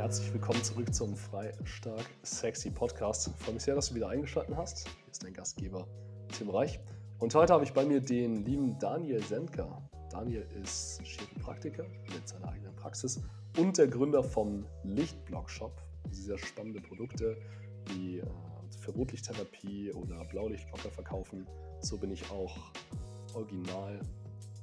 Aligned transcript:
herzlich 0.00 0.32
willkommen 0.32 0.64
zurück 0.64 0.94
zum 0.94 1.14
Frei, 1.14 1.52
Stark, 1.64 2.06
Sexy 2.22 2.70
Podcast. 2.70 3.28
Ich 3.28 3.44
freue 3.44 3.52
mich 3.52 3.64
sehr, 3.64 3.74
dass 3.74 3.90
du 3.90 3.96
wieder 3.96 4.08
eingeschaltet 4.08 4.56
hast. 4.56 4.88
Hier 4.88 5.10
ist 5.10 5.22
dein 5.22 5.34
Gastgeber 5.34 5.86
Tim 6.28 6.48
Reich. 6.48 6.80
Und 7.18 7.34
heute 7.34 7.52
habe 7.52 7.64
ich 7.64 7.74
bei 7.74 7.84
mir 7.84 8.00
den 8.00 8.46
lieben 8.46 8.78
Daniel 8.78 9.22
Sendker. 9.22 9.82
Daniel 10.10 10.46
ist 10.62 11.02
Chiropraktiker 11.02 11.84
mit 12.14 12.26
seiner 12.26 12.48
eigenen 12.48 12.74
Praxis 12.76 13.20
und 13.58 13.76
der 13.76 13.88
Gründer 13.88 14.24
vom 14.24 14.64
Lichtblock 14.84 15.50
Shop. 15.50 15.82
Sehr 16.10 16.38
spannende 16.38 16.80
Produkte, 16.80 17.36
die 17.90 18.20
äh, 18.20 18.26
für 18.80 18.92
Rotlichttherapie 18.92 19.92
oder 19.92 20.24
Blaulichtblocker 20.24 20.90
verkaufen. 20.90 21.46
So 21.82 21.98
bin 21.98 22.10
ich 22.10 22.22
auch 22.30 22.56
original 23.34 24.00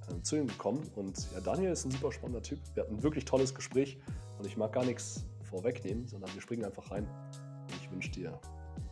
äh, 0.10 0.20
zu 0.24 0.38
ihm 0.38 0.48
gekommen. 0.48 0.90
Und 0.96 1.32
ja, 1.32 1.42
Daniel 1.42 1.74
ist 1.74 1.86
ein 1.86 1.92
super 1.92 2.12
spannender 2.12 2.42
Typ. 2.42 2.58
Wir 2.74 2.82
hatten 2.82 2.96
ein 2.96 3.04
wirklich 3.04 3.26
tolles 3.26 3.54
Gespräch 3.54 4.00
und 4.38 4.46
ich 4.46 4.58
mag 4.58 4.72
gar 4.74 4.86
nichts 4.86 5.26
vorwegnehmen, 5.44 6.08
sondern 6.08 6.34
wir 6.34 6.42
springen 6.42 6.66
einfach 6.66 6.92
rein. 6.92 7.06
Und 7.06 7.82
ich 7.82 7.92
wünsche 7.92 8.12
dir 8.12 8.40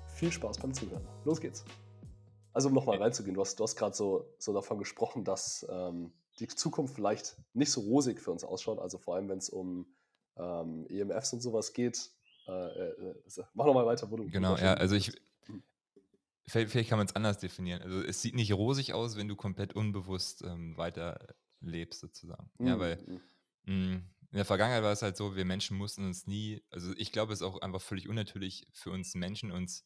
viel 0.08 0.31
Spaß 0.31 0.58
beim 0.59 0.73
Zuhören. 0.73 1.08
Los 1.23 1.40
geht's. 1.40 1.66
Also 2.53 2.70
um 2.70 2.73
nochmal 2.73 2.98
reinzugehen, 2.98 3.36
du 3.36 3.41
hast, 3.41 3.59
hast 3.59 3.76
gerade 3.76 3.95
so, 3.95 4.34
so 4.39 4.53
davon 4.53 4.77
gesprochen, 4.77 5.26
dass 5.26 5.66
ähm, 5.70 6.13
die 6.39 6.48
Zukunft 6.48 6.95
vielleicht 6.95 7.38
nicht 7.53 7.72
so 7.72 7.81
rosig 7.81 8.22
für 8.22 8.31
uns 8.31 8.44
ausschaut. 8.44 8.80
Also 8.80 8.98
vor 8.98 9.16
allem, 9.16 9.27
wenn 9.27 9.39
es 9.39 9.50
um 9.50 9.88
ähm, 10.38 10.86
EMFs 10.89 11.34
und 11.34 11.41
sowas 11.41 11.73
geht. 11.73 12.12
Äh, 12.48 12.52
äh, 12.52 13.16
mach 13.53 13.66
nochmal 13.66 13.86
weiter, 13.86 14.09
wo 14.12 14.17
du. 14.17 14.27
Genau, 14.30 14.55
ja, 14.58 14.75
also 14.75 14.95
ich. 14.95 15.12
Vielleicht 16.48 16.89
kann 16.89 17.00
man 17.00 17.08
es 17.08 17.16
anders 17.16 17.39
definieren. 17.39 17.81
Also 17.81 18.02
es 18.03 18.22
sieht 18.22 18.36
nicht 18.36 18.53
rosig 18.53 18.94
aus, 18.94 19.17
wenn 19.17 19.27
du 19.27 19.36
komplett 19.36 19.75
unbewusst 19.75 20.44
ähm, 20.44 20.77
weiter 20.77 21.17
lebst, 21.59 22.02
sozusagen. 22.02 22.52
Mhm. 22.59 22.67
Ja, 22.67 22.80
weil 22.80 23.22
mh, 23.66 23.73
mm, 23.73 24.03
in 24.36 24.39
der 24.39 24.45
Vergangenheit 24.45 24.83
war 24.83 24.91
es 24.91 25.02
halt 25.02 25.16
so, 25.16 25.38
wir 25.38 25.45
Menschen 25.45 25.78
mussten 25.78 26.03
uns 26.03 26.28
nie, 26.28 26.61
also 26.69 26.91
ich 26.97 27.14
glaube, 27.14 27.31
es 27.31 27.39
ist 27.39 27.47
auch 27.47 27.61
einfach 27.61 27.81
völlig 27.81 28.09
unnatürlich 28.09 28.67
für 28.73 28.92
uns 28.92 29.16
Menschen, 29.16 29.50
uns 29.50 29.86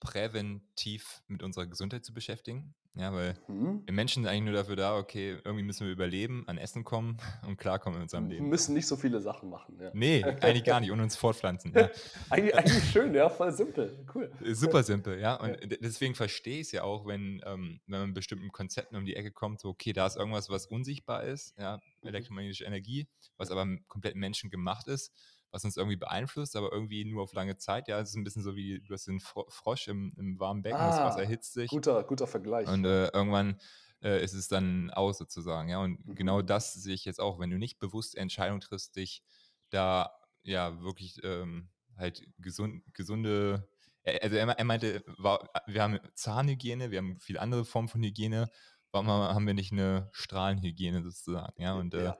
präventiv 0.00 1.22
mit 1.26 1.42
unserer 1.42 1.66
Gesundheit 1.66 2.02
zu 2.02 2.14
beschäftigen. 2.14 2.74
Ja, 2.94 3.10
weil 3.12 3.34
mhm. 3.48 3.82
wir 3.86 3.94
Menschen 3.94 4.22
sind 4.22 4.30
eigentlich 4.30 4.44
nur 4.44 4.52
dafür 4.52 4.76
da, 4.76 4.98
okay, 4.98 5.38
irgendwie 5.44 5.64
müssen 5.64 5.86
wir 5.86 5.92
überleben, 5.92 6.44
an 6.46 6.58
Essen 6.58 6.84
kommen 6.84 7.16
und 7.46 7.56
klarkommen 7.56 7.96
in 7.96 8.02
unserem 8.02 8.28
Leben. 8.28 8.44
Wir 8.44 8.50
müssen 8.50 8.74
nicht 8.74 8.86
so 8.86 8.96
viele 8.96 9.20
Sachen 9.20 9.48
machen. 9.48 9.78
Ja. 9.80 9.90
Nee, 9.94 10.22
eigentlich 10.40 10.64
gar 10.64 10.80
nicht 10.80 10.90
und 10.90 11.00
uns 11.00 11.16
fortpflanzen. 11.16 11.72
Ja. 11.74 11.88
eigentlich, 12.30 12.54
eigentlich, 12.54 12.84
schön, 12.90 13.14
ja, 13.14 13.30
voll 13.30 13.52
simpel, 13.52 14.04
cool. 14.14 14.30
Super 14.52 14.82
simpel, 14.82 15.18
ja. 15.18 15.36
Und 15.36 15.50
ja. 15.50 15.76
deswegen 15.80 16.14
verstehe 16.14 16.56
ich 16.56 16.66
es 16.66 16.72
ja 16.72 16.82
auch, 16.82 17.06
wenn, 17.06 17.40
ähm, 17.46 17.80
wenn 17.86 18.00
man 18.00 18.08
mit 18.08 18.16
bestimmten 18.16 18.50
Konzepten 18.50 18.96
um 18.96 19.06
die 19.06 19.16
Ecke 19.16 19.32
kommt, 19.32 19.60
so, 19.60 19.70
okay, 19.70 19.94
da 19.94 20.06
ist 20.06 20.16
irgendwas, 20.16 20.50
was 20.50 20.66
unsichtbar 20.66 21.24
ist, 21.24 21.54
ja, 21.58 21.80
mhm. 22.02 22.08
elektromagnetische 22.08 22.64
Energie, 22.64 23.08
was 23.38 23.50
aber 23.50 23.66
komplett 23.88 24.16
menschengemacht 24.16 24.86
ist 24.88 25.12
was 25.52 25.64
uns 25.64 25.76
irgendwie 25.76 25.96
beeinflusst, 25.96 26.56
aber 26.56 26.72
irgendwie 26.72 27.04
nur 27.04 27.22
auf 27.22 27.34
lange 27.34 27.56
Zeit. 27.58 27.86
Ja, 27.86 28.00
es 28.00 28.10
ist 28.10 28.16
ein 28.16 28.24
bisschen 28.24 28.42
so 28.42 28.56
wie, 28.56 28.80
du 28.80 28.94
hast 28.94 29.06
den 29.06 29.20
Frosch 29.20 29.86
im, 29.86 30.14
im 30.18 30.40
warmen 30.40 30.62
Becken, 30.62 30.80
ah, 30.80 30.88
das 30.88 30.98
Wasser 30.98 31.22
erhitzt 31.22 31.52
sich. 31.52 31.70
Guter, 31.70 32.02
guter 32.04 32.26
Vergleich. 32.26 32.66
Und 32.66 32.84
äh, 32.84 33.08
irgendwann 33.08 33.60
äh, 34.02 34.24
ist 34.24 34.34
es 34.34 34.48
dann 34.48 34.90
aus 34.90 35.18
sozusagen. 35.18 35.68
Ja, 35.68 35.80
und 35.80 36.04
mhm. 36.04 36.14
genau 36.14 36.42
das 36.42 36.72
sehe 36.72 36.94
ich 36.94 37.04
jetzt 37.04 37.20
auch. 37.20 37.38
Wenn 37.38 37.50
du 37.50 37.58
nicht 37.58 37.78
bewusst 37.78 38.16
Entscheidungen 38.16 38.60
triffst, 38.60 38.96
dich 38.96 39.22
da 39.70 40.10
ja 40.42 40.82
wirklich 40.82 41.22
ähm, 41.22 41.68
halt 41.96 42.26
gesund, 42.38 42.82
gesunde 42.94 43.68
also 44.04 44.36
er, 44.36 44.48
er 44.48 44.64
meinte, 44.64 45.04
war, 45.06 45.48
wir 45.66 45.82
haben 45.82 46.00
Zahnhygiene, 46.14 46.90
wir 46.90 46.98
haben 46.98 47.20
viele 47.20 47.40
andere 47.40 47.64
Formen 47.64 47.88
von 47.88 48.02
Hygiene. 48.02 48.50
Warum 48.90 49.06
haben 49.08 49.46
wir 49.46 49.54
nicht 49.54 49.72
eine 49.72 50.08
Strahlenhygiene 50.12 51.02
sozusagen? 51.02 51.60
Ja, 51.62 51.74
und 51.74 51.94
äh, 51.94 52.04
ja. 52.06 52.18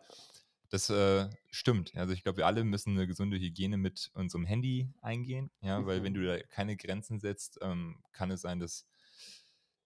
Das 0.73 0.89
äh, 0.89 1.29
stimmt. 1.51 1.93
Also 1.97 2.15
ich 2.15 2.23
glaube, 2.23 2.39
wir 2.39 2.47
alle 2.47 2.65
müssen 2.65 2.97
eine 2.97 3.07
gesunde 3.07 3.37
Hygiene 3.37 3.77
mit 3.77 4.11
unserem 4.15 4.47
Handy 4.47 4.89
eingehen, 5.03 5.51
ja, 5.61 5.79
mhm. 5.79 5.87
weil 5.87 6.03
wenn 6.03 6.15
du 6.15 6.25
da 6.25 6.43
keine 6.45 6.79
Grenzen 6.79 7.21
setzt, 7.21 7.59
ähm, 7.61 8.03
kann 8.13 8.31
es 8.31 8.41
sein, 8.41 8.59
dass 8.59 8.87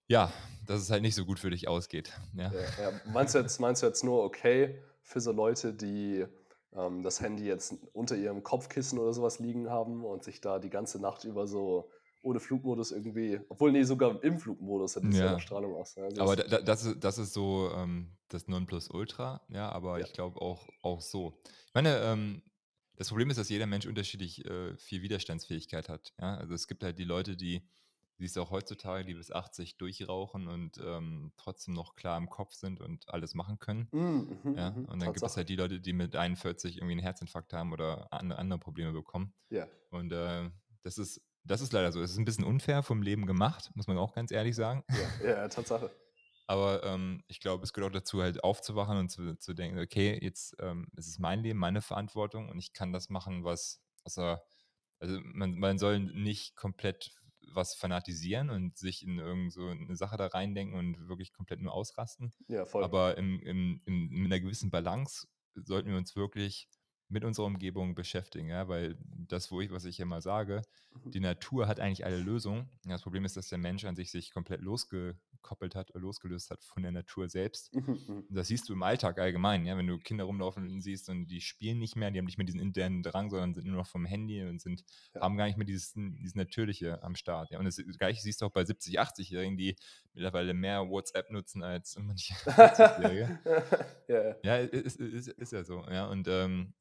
ja, 0.06 0.32
dass 0.64 0.80
es 0.80 0.88
halt 0.88 1.02
nicht 1.02 1.16
so 1.16 1.24
gut 1.24 1.40
für 1.40 1.50
dich 1.50 1.66
ausgeht. 1.66 2.12
Ja. 2.34 2.52
ja, 2.52 2.60
ja. 2.60 3.00
Meinst, 3.06 3.34
du 3.34 3.40
jetzt, 3.40 3.58
meinst 3.58 3.82
du 3.82 3.86
jetzt 3.88 4.04
nur 4.04 4.22
okay 4.22 4.80
für 5.02 5.20
so 5.20 5.32
Leute, 5.32 5.74
die 5.74 6.24
ähm, 6.72 7.02
das 7.02 7.20
Handy 7.20 7.46
jetzt 7.46 7.74
unter 7.92 8.14
ihrem 8.14 8.44
Kopfkissen 8.44 9.00
oder 9.00 9.12
sowas 9.12 9.40
liegen 9.40 9.68
haben 9.68 10.04
und 10.04 10.22
sich 10.22 10.40
da 10.40 10.60
die 10.60 10.70
ganze 10.70 11.00
Nacht 11.00 11.24
über 11.24 11.48
so 11.48 11.90
ohne 12.26 12.40
Flugmodus 12.40 12.90
irgendwie, 12.90 13.40
obwohl 13.48 13.72
nee, 13.72 13.84
sogar 13.84 14.22
im 14.22 14.38
Flugmodus 14.38 14.96
hätte 14.96 15.08
es 15.08 15.18
ja. 15.18 15.38
Strahlung 15.38 15.74
aus. 15.76 15.96
Also 15.96 16.22
aber 16.22 16.36
da, 16.36 16.60
das, 16.60 16.84
ist, 16.84 17.02
das 17.02 17.18
ist 17.18 17.32
so 17.32 17.70
ähm, 17.72 18.10
das 18.28 18.48
Nonplusultra, 18.48 19.40
ja, 19.48 19.70
aber 19.70 20.00
ja. 20.00 20.04
ich 20.04 20.12
glaube 20.12 20.40
auch, 20.42 20.68
auch 20.82 21.00
so. 21.00 21.38
Ich 21.68 21.74
meine, 21.74 21.96
ähm, 21.98 22.42
das 22.96 23.08
Problem 23.08 23.30
ist, 23.30 23.38
dass 23.38 23.48
jeder 23.48 23.66
Mensch 23.66 23.86
unterschiedlich 23.86 24.44
äh, 24.44 24.76
viel 24.76 25.02
Widerstandsfähigkeit 25.02 25.88
hat. 25.88 26.14
Ja? 26.20 26.36
Also 26.36 26.54
es 26.54 26.66
gibt 26.66 26.82
halt 26.82 26.98
die 26.98 27.04
Leute, 27.04 27.36
die, 27.36 27.62
siehst 28.18 28.36
du 28.36 28.42
auch 28.42 28.50
heutzutage, 28.50 29.04
die 29.04 29.14
bis 29.14 29.30
80 29.30 29.76
durchrauchen 29.76 30.48
und 30.48 30.78
ähm, 30.84 31.32
trotzdem 31.36 31.74
noch 31.74 31.94
klar 31.94 32.18
im 32.18 32.28
Kopf 32.28 32.54
sind 32.54 32.80
und 32.80 33.08
alles 33.08 33.34
machen 33.34 33.58
können. 33.58 33.88
Mm, 33.92 34.48
mm, 34.48 34.54
ja? 34.56 34.70
Mm, 34.70 34.86
und 34.86 35.02
dann 35.02 35.12
gibt 35.12 35.24
es 35.24 35.36
halt 35.36 35.48
die 35.48 35.56
Leute, 35.56 35.80
die 35.80 35.92
mit 35.92 36.16
41 36.16 36.78
irgendwie 36.78 36.92
einen 36.92 37.02
Herzinfarkt 37.02 37.52
haben 37.52 37.72
oder 37.72 38.12
andere, 38.12 38.58
Probleme 38.58 38.92
bekommen. 38.92 39.34
Ja. 39.50 39.68
Und 39.90 40.10
äh, 40.12 40.50
das 40.82 40.98
ist 40.98 41.20
das 41.46 41.60
ist 41.60 41.72
leider 41.72 41.92
so. 41.92 42.00
Es 42.02 42.10
ist 42.10 42.18
ein 42.18 42.24
bisschen 42.24 42.44
unfair 42.44 42.82
vom 42.82 43.02
Leben 43.02 43.26
gemacht, 43.26 43.70
muss 43.74 43.86
man 43.86 43.98
auch 43.98 44.14
ganz 44.14 44.30
ehrlich 44.30 44.54
sagen. 44.54 44.84
Ja, 45.22 45.28
ja 45.28 45.48
Tatsache. 45.48 45.90
Aber 46.46 46.84
ähm, 46.84 47.24
ich 47.26 47.40
glaube, 47.40 47.64
es 47.64 47.72
gehört 47.72 47.90
auch 47.90 47.98
dazu, 47.98 48.22
halt 48.22 48.44
aufzuwachen 48.44 48.98
und 48.98 49.08
zu, 49.08 49.36
zu 49.36 49.52
denken, 49.52 49.80
okay, 49.80 50.18
jetzt 50.22 50.56
ähm, 50.60 50.88
ist 50.96 51.08
es 51.08 51.18
mein 51.18 51.42
Leben, 51.42 51.58
meine 51.58 51.82
Verantwortung 51.82 52.48
und 52.48 52.58
ich 52.58 52.72
kann 52.72 52.92
das 52.92 53.08
machen, 53.10 53.42
was, 53.42 53.82
er, 54.16 54.44
also 55.00 55.18
man, 55.24 55.58
man 55.58 55.78
soll 55.78 55.98
nicht 55.98 56.54
komplett 56.54 57.10
was 57.52 57.74
fanatisieren 57.74 58.50
und 58.50 58.76
sich 58.76 59.04
in 59.04 59.18
irgend 59.18 59.52
so 59.52 59.66
eine 59.68 59.96
Sache 59.96 60.16
da 60.16 60.26
reindenken 60.26 60.78
und 60.78 61.08
wirklich 61.08 61.32
komplett 61.32 61.60
nur 61.60 61.72
ausrasten. 61.72 62.32
Ja, 62.48 62.64
voll. 62.64 62.84
Aber 62.84 63.16
im, 63.16 63.40
im, 63.40 63.80
im, 63.84 64.12
in 64.12 64.26
einer 64.26 64.40
gewissen 64.40 64.70
Balance 64.70 65.26
sollten 65.54 65.88
wir 65.88 65.96
uns 65.96 66.14
wirklich 66.14 66.68
mit 67.08 67.24
unserer 67.24 67.46
Umgebung 67.46 67.94
beschäftigen, 67.94 68.48
ja, 68.48 68.68
weil 68.68 68.96
das, 69.28 69.50
wo 69.52 69.60
ich, 69.60 69.70
was 69.70 69.84
ich 69.84 70.00
immer 70.00 70.20
sage, 70.20 70.62
mhm. 71.04 71.10
die 71.12 71.20
Natur 71.20 71.68
hat 71.68 71.80
eigentlich 71.80 72.04
alle 72.04 72.18
Lösungen. 72.18 72.68
Das 72.84 73.02
Problem 73.02 73.24
ist, 73.24 73.36
dass 73.36 73.48
der 73.48 73.58
Mensch 73.58 73.84
an 73.84 73.96
sich 73.96 74.10
sich 74.10 74.32
komplett 74.32 74.60
losgekoppelt 75.36 75.74
hat, 75.74 75.90
losgelöst 75.94 76.50
hat 76.50 76.64
von 76.64 76.82
der 76.82 76.92
Natur 76.92 77.28
selbst. 77.28 77.74
Mhm, 77.74 78.00
mhm. 78.06 78.24
das 78.30 78.48
siehst 78.48 78.68
du 78.68 78.72
im 78.72 78.82
Alltag 78.82 79.18
allgemein, 79.18 79.66
ja, 79.66 79.76
wenn 79.76 79.86
du 79.86 79.98
Kinder 79.98 80.24
rumlaufen 80.24 80.80
siehst 80.80 81.08
und 81.08 81.26
die 81.26 81.40
spielen 81.40 81.78
nicht 81.78 81.96
mehr, 81.96 82.10
die 82.10 82.18
haben 82.18 82.26
nicht 82.26 82.38
mehr 82.38 82.46
diesen 82.46 82.60
internen 82.60 83.02
Drang, 83.02 83.30
sondern 83.30 83.54
sind 83.54 83.66
nur 83.66 83.76
noch 83.76 83.86
vom 83.86 84.06
Handy 84.06 84.42
und 84.44 84.60
sind, 84.60 84.84
ja. 85.14 85.20
haben 85.20 85.36
gar 85.36 85.46
nicht 85.46 85.56
mehr 85.56 85.66
dieses, 85.66 85.92
dieses 85.94 86.34
Natürliche 86.34 87.02
am 87.02 87.14
Start. 87.14 87.50
Ja. 87.50 87.58
Und 87.58 87.64
das 87.64 87.76
gleiche 87.98 88.20
siehst 88.20 88.42
du 88.42 88.46
auch 88.46 88.52
bei 88.52 88.64
70, 88.64 89.00
80-Jährigen, 89.00 89.56
die 89.56 89.76
mittlerweile 90.14 90.54
mehr 90.54 90.88
WhatsApp 90.88 91.30
nutzen 91.30 91.62
als 91.62 91.96
manche 91.98 92.34
40-Jährige. 92.44 93.40
ja, 94.08 94.36
ja. 94.42 94.56
ist, 94.56 94.96
ist, 94.96 95.28
ist, 95.28 95.52
ja 95.52 95.64
so. 95.64 95.84
Ja, 95.88 96.06
und 96.06 96.26
ähm, 96.28 96.72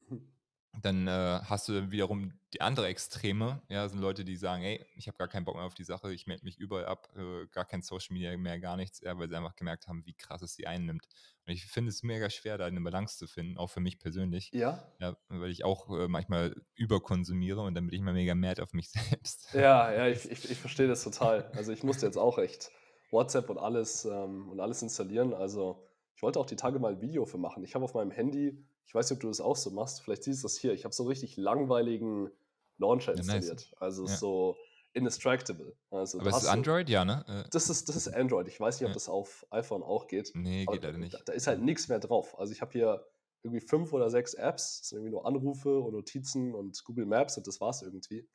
dann 0.82 1.08
äh, 1.08 1.40
hast 1.44 1.70
du 1.70 1.92
wiederum 1.92 2.34
die 2.54 2.62
andere 2.62 2.88
Extreme. 2.88 3.62
Ja, 3.70 3.88
sind 3.88 4.00
Leute, 4.00 4.24
die 4.24 4.36
sagen, 4.36 4.64
hey, 4.64 4.86
ich 4.96 5.08
habe 5.08 5.18
gar 5.18 5.28
keinen 5.28 5.46
Bock 5.46 5.56
mehr 5.56 5.66
auf 5.66 5.74
die 5.74 5.84
Sache, 5.84 6.14
ich 6.14 6.28
melde 6.28 6.46
mich 6.46 6.58
überall 6.58 6.86
ab, 6.86 7.10
äh, 7.16 7.48
gar 7.48 7.66
kein 7.66 7.82
Social 7.82 8.14
Media 8.14 8.36
mehr, 8.38 8.60
gar 8.60 8.78
nichts, 8.78 9.02
ja, 9.02 9.18
weil 9.18 9.30
sie 9.30 9.36
einfach 9.36 9.56
gemerkt 9.56 9.88
haben, 9.88 10.06
wie 10.06 10.14
krass 10.14 10.42
es 10.42 10.56
sie 10.56 10.68
einnimmt. 10.68 11.08
Und 11.46 11.54
ich 11.54 11.66
finde 11.66 11.90
es 11.90 12.04
mega 12.04 12.30
schwer, 12.30 12.58
da 12.58 12.66
eine 12.66 12.82
Balance 12.82 13.18
zu 13.18 13.28
finden, 13.28 13.58
auch 13.58 13.70
für 13.70 13.80
mich 13.80 14.00
persönlich. 14.00 14.52
Ja. 14.54 14.84
ja 15.00 15.18
weil 15.30 15.52
ich 15.52 15.64
auch 15.64 15.90
äh, 15.90 16.08
manchmal 16.08 16.56
überkonsumiere 16.76 17.62
und 17.62 17.76
dann 17.76 17.88
bin 17.88 17.96
ich 17.96 18.02
mal 18.02 18.14
mega 18.14 18.36
mad 18.36 18.62
auf 18.62 18.74
mich 18.74 18.90
selbst. 19.10 19.54
Ja, 19.54 19.92
ja, 19.92 20.08
ich, 20.08 20.30
ich, 20.30 20.50
ich 20.50 20.58
verstehe 20.58 20.88
das 20.88 21.04
total. 21.04 21.52
Also 21.56 21.72
ich 21.72 21.84
musste 21.84 22.06
jetzt 22.06 22.18
auch 22.18 22.38
echt 22.38 22.72
WhatsApp 23.12 23.50
und 23.50 23.58
alles 23.58 24.06
ähm, 24.06 24.50
und 24.50 24.60
alles 24.60 24.82
installieren. 24.82 25.34
Also 25.34 25.88
ich 26.16 26.22
wollte 26.22 26.40
auch 26.40 26.46
die 26.46 26.56
Tage 26.56 26.80
mal 26.80 26.94
ein 26.94 27.02
Video 27.02 27.26
für 27.26 27.38
machen. 27.38 27.64
Ich 27.64 27.76
habe 27.76 27.86
auf 27.86 27.94
meinem 27.94 28.12
Handy 28.12 28.66
ich 28.86 28.94
weiß 28.94 29.10
nicht, 29.10 29.18
ob 29.18 29.22
du 29.22 29.28
das 29.28 29.42
auch 29.42 29.56
so 29.56 29.72
machst. 29.72 30.02
Vielleicht 30.02 30.24
siehst 30.24 30.44
du 30.44 30.46
das 30.46 30.58
hier. 30.58 30.74
Ich 30.74 30.84
habe 30.84 30.94
so 30.94 31.04
richtig 31.04 31.38
langweiligen 31.38 32.32
Launcher 32.78 33.14
installiert. 33.14 33.46
Ja, 33.46 33.54
nice. 33.54 33.74
Also 33.78 34.06
ja. 34.06 34.16
so 34.16 34.58
indistractable. 34.94 35.76
Also 35.92 36.20
Aber 36.20 36.30
ist 36.30 36.44
es 36.44 36.48
Android? 36.48 36.90
Ja, 36.90 37.04
ne? 37.04 37.26
Äh. 37.28 37.50
Das 37.52 37.70
ist, 37.70 37.90
das 37.90 37.96
ist 37.96 38.08
Android. 38.08 38.48
Ich 38.48 38.60
weiß 38.60 38.80
nicht, 38.80 38.88
ob 38.88 38.94
das 38.94 39.10
auf 39.10 39.46
iPhone 39.52 39.84
auch 39.84 40.08
geht. 40.08 40.32
Nee, 40.34 40.66
geht 40.66 40.84
leider 40.84 40.98
nicht. 40.98 41.14
Da, 41.14 41.20
da, 41.26 41.34
ist 41.34 41.48
halt 41.48 41.62
nichts 41.62 41.90
mehr 41.90 42.00
drauf. 42.00 42.38
Also 42.40 42.54
ich 42.54 42.62
habe 42.62 42.72
hier 42.72 43.06
irgendwie 43.44 43.62
fünf 43.62 43.92
oder 43.94 44.10
sechs 44.10 44.34
Apps. 44.34 44.80
Das 44.80 44.90
sind 44.90 45.00
irgendwie 45.00 45.12
nur 45.12 45.26
Anrufe 45.26 45.80
und 45.80 45.94
Notizen 45.94 46.56
und 46.56 46.84
Google 46.86 47.06
Maps 47.06 47.38
und 47.38 47.46
das 47.46 47.60
war's 47.60 47.82
irgendwie. 47.82 48.28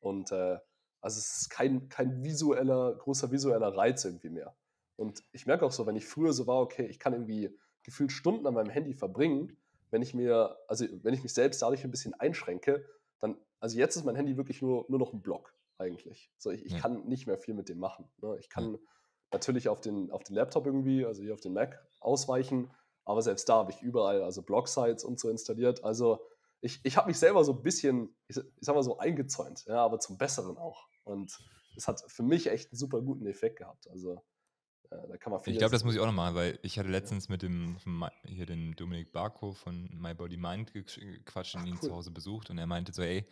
Und 0.00 0.30
äh, 0.32 0.58
also 1.00 1.18
es 1.18 1.42
ist 1.42 1.50
kein, 1.50 1.88
kein 1.88 2.22
visueller, 2.22 2.94
großer 2.94 3.30
visueller 3.30 3.76
Reiz 3.76 4.04
irgendwie 4.04 4.30
mehr. 4.30 4.56
Und 4.96 5.22
ich 5.32 5.46
merke 5.46 5.66
auch 5.66 5.72
so, 5.72 5.86
wenn 5.86 5.96
ich 5.96 6.06
früher 6.06 6.32
so 6.32 6.46
war, 6.46 6.60
okay, 6.60 6.86
ich 6.86 6.98
kann 6.98 7.12
irgendwie 7.12 7.50
gefühlt 7.82 8.12
Stunden 8.12 8.46
an 8.46 8.54
meinem 8.54 8.70
Handy 8.70 8.94
verbringen, 8.94 9.56
wenn 9.94 10.02
ich 10.02 10.12
mir, 10.12 10.58
also 10.66 10.86
wenn 11.04 11.14
ich 11.14 11.22
mich 11.22 11.32
selbst 11.32 11.62
dadurch 11.62 11.84
ein 11.84 11.92
bisschen 11.92 12.14
einschränke, 12.14 12.84
dann, 13.20 13.38
also 13.60 13.78
jetzt 13.78 13.94
ist 13.94 14.04
mein 14.04 14.16
Handy 14.16 14.36
wirklich 14.36 14.60
nur, 14.60 14.86
nur 14.88 14.98
noch 14.98 15.12
ein 15.12 15.22
Block 15.22 15.54
eigentlich. 15.78 16.32
So, 16.36 16.50
ich, 16.50 16.66
ich 16.66 16.76
kann 16.76 17.06
nicht 17.06 17.28
mehr 17.28 17.38
viel 17.38 17.54
mit 17.54 17.68
dem 17.68 17.78
machen. 17.78 18.10
Ne? 18.20 18.36
Ich 18.40 18.50
kann 18.50 18.76
natürlich 19.30 19.68
auf 19.68 19.80
den, 19.80 20.10
auf 20.10 20.24
den 20.24 20.34
Laptop 20.34 20.66
irgendwie, 20.66 21.06
also 21.06 21.22
hier 21.22 21.32
auf 21.32 21.40
den 21.40 21.52
Mac 21.52 21.80
ausweichen, 22.00 22.72
aber 23.04 23.22
selbst 23.22 23.48
da 23.48 23.54
habe 23.54 23.70
ich 23.70 23.82
überall, 23.82 24.24
also 24.24 24.42
Blog-Sites 24.42 25.04
und 25.04 25.20
so 25.20 25.30
installiert. 25.30 25.84
Also 25.84 26.26
ich, 26.60 26.80
ich 26.82 26.96
habe 26.96 27.06
mich 27.06 27.18
selber 27.20 27.44
so 27.44 27.52
ein 27.52 27.62
bisschen, 27.62 28.16
ich, 28.26 28.36
ich 28.36 28.44
sag 28.62 28.74
mal 28.74 28.82
so, 28.82 28.98
eingezäunt, 28.98 29.64
ja, 29.66 29.76
aber 29.76 30.00
zum 30.00 30.18
Besseren 30.18 30.58
auch. 30.58 30.88
Und 31.04 31.38
es 31.76 31.86
hat 31.86 32.02
für 32.08 32.24
mich 32.24 32.48
echt 32.48 32.72
einen 32.72 32.78
super 32.78 33.00
guten 33.00 33.26
Effekt 33.26 33.58
gehabt. 33.60 33.88
Also 33.90 34.24
da 35.08 35.16
kann 35.16 35.32
man 35.32 35.42
viel. 35.42 35.52
Ich 35.52 35.58
glaube, 35.58 35.72
das 35.72 35.84
muss 35.84 35.94
ich 35.94 36.00
auch 36.00 36.06
noch 36.06 36.12
machen, 36.12 36.34
weil 36.34 36.58
ich 36.62 36.78
hatte 36.78 36.88
letztens 36.88 37.28
mit 37.28 37.42
dem 37.42 37.76
hier 38.24 38.46
den 38.46 38.74
Dominik 38.76 39.12
Barco 39.12 39.52
von 39.52 39.88
My 39.92 40.14
Body 40.14 40.36
Mind 40.36 40.72
gequatscht 40.72 41.54
und 41.54 41.66
ihn 41.66 41.74
cool. 41.74 41.88
zu 41.88 41.94
Hause 41.94 42.10
besucht 42.10 42.50
und 42.50 42.58
er 42.58 42.66
meinte 42.66 42.92
so, 42.92 43.02
ey, 43.02 43.26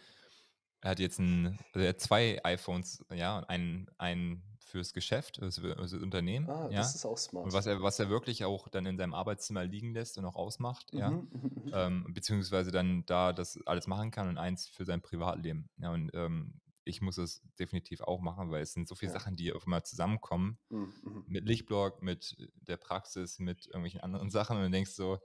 er 0.82 0.90
hat 0.90 0.98
jetzt 0.98 1.20
ein, 1.20 1.58
also 1.72 1.84
er 1.84 1.90
hat 1.90 2.00
zwei 2.00 2.40
iPhones, 2.44 3.04
ja, 3.12 3.38
und 3.38 3.44
einen, 3.44 3.86
einen 3.98 4.42
fürs 4.58 4.92
Geschäft, 4.94 5.40
also, 5.40 5.62
also 5.74 5.98
Unternehmen. 5.98 6.48
Ah, 6.48 6.68
ja. 6.70 6.78
das 6.78 6.94
ist 6.94 7.04
auch 7.04 7.18
smart. 7.18 7.44
Und 7.44 7.52
was 7.52 7.66
er, 7.66 7.82
was 7.82 7.98
er 7.98 8.08
wirklich 8.08 8.44
auch 8.44 8.68
dann 8.68 8.86
in 8.86 8.96
seinem 8.96 9.14
Arbeitszimmer 9.14 9.64
liegen 9.64 9.92
lässt 9.92 10.18
und 10.18 10.24
auch 10.24 10.34
ausmacht, 10.34 10.92
mhm, 10.92 10.98
ja. 10.98 11.10
Mhm, 11.10 11.28
mhm, 11.30 11.72
ähm, 11.72 12.06
beziehungsweise 12.14 12.72
dann 12.72 13.04
da 13.06 13.32
das 13.32 13.58
alles 13.66 13.86
machen 13.86 14.10
kann 14.10 14.28
und 14.28 14.38
eins 14.38 14.66
für 14.66 14.84
sein 14.84 15.02
Privatleben. 15.02 15.68
Ja, 15.76 15.92
und 15.92 16.10
ähm, 16.14 16.61
ich 16.84 17.00
muss 17.00 17.18
es 17.18 17.42
definitiv 17.58 18.00
auch 18.00 18.20
machen, 18.20 18.50
weil 18.50 18.62
es 18.62 18.72
sind 18.72 18.88
so 18.88 18.94
viele 18.94 19.12
ja. 19.12 19.18
Sachen, 19.18 19.36
die 19.36 19.52
auf 19.52 19.64
einmal 19.66 19.84
zusammenkommen. 19.84 20.58
Mhm, 20.68 20.92
mhm. 21.02 21.24
Mit 21.26 21.46
Lichtblock, 21.46 22.02
mit 22.02 22.36
der 22.54 22.76
Praxis, 22.76 23.38
mit 23.38 23.66
irgendwelchen 23.66 24.00
anderen 24.00 24.30
Sachen. 24.30 24.56
Und 24.56 24.64
du 24.64 24.70
denkst 24.70 24.92
so, 24.92 25.18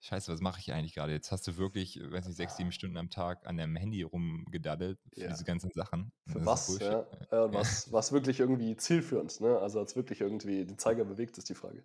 Scheiße, 0.00 0.32
was 0.32 0.40
mache 0.40 0.60
ich 0.60 0.72
eigentlich 0.72 0.94
gerade? 0.94 1.12
Jetzt 1.12 1.32
hast 1.32 1.46
du 1.48 1.56
wirklich, 1.56 2.00
weiß 2.00 2.26
nicht, 2.26 2.36
sechs, 2.36 2.56
sieben 2.56 2.70
Stunden 2.70 2.96
am 2.96 3.10
Tag 3.10 3.44
an 3.46 3.56
deinem 3.56 3.74
Handy 3.74 4.02
rumgedaddelt 4.02 5.00
für 5.12 5.22
ja. 5.22 5.28
diese 5.28 5.44
ganzen 5.44 5.72
Sachen. 5.72 6.12
Für 6.26 6.46
was? 6.46 6.78
Ja. 6.78 7.00
Äh, 7.32 7.52
was, 7.52 7.92
was 7.92 8.12
wirklich 8.12 8.38
irgendwie 8.38 8.76
zielführend, 8.76 9.40
ne? 9.40 9.58
Also 9.58 9.80
als 9.80 9.96
wirklich 9.96 10.20
irgendwie 10.20 10.64
den 10.64 10.78
Zeiger 10.78 11.04
bewegt, 11.04 11.36
ist 11.36 11.48
die 11.48 11.56
Frage. 11.56 11.82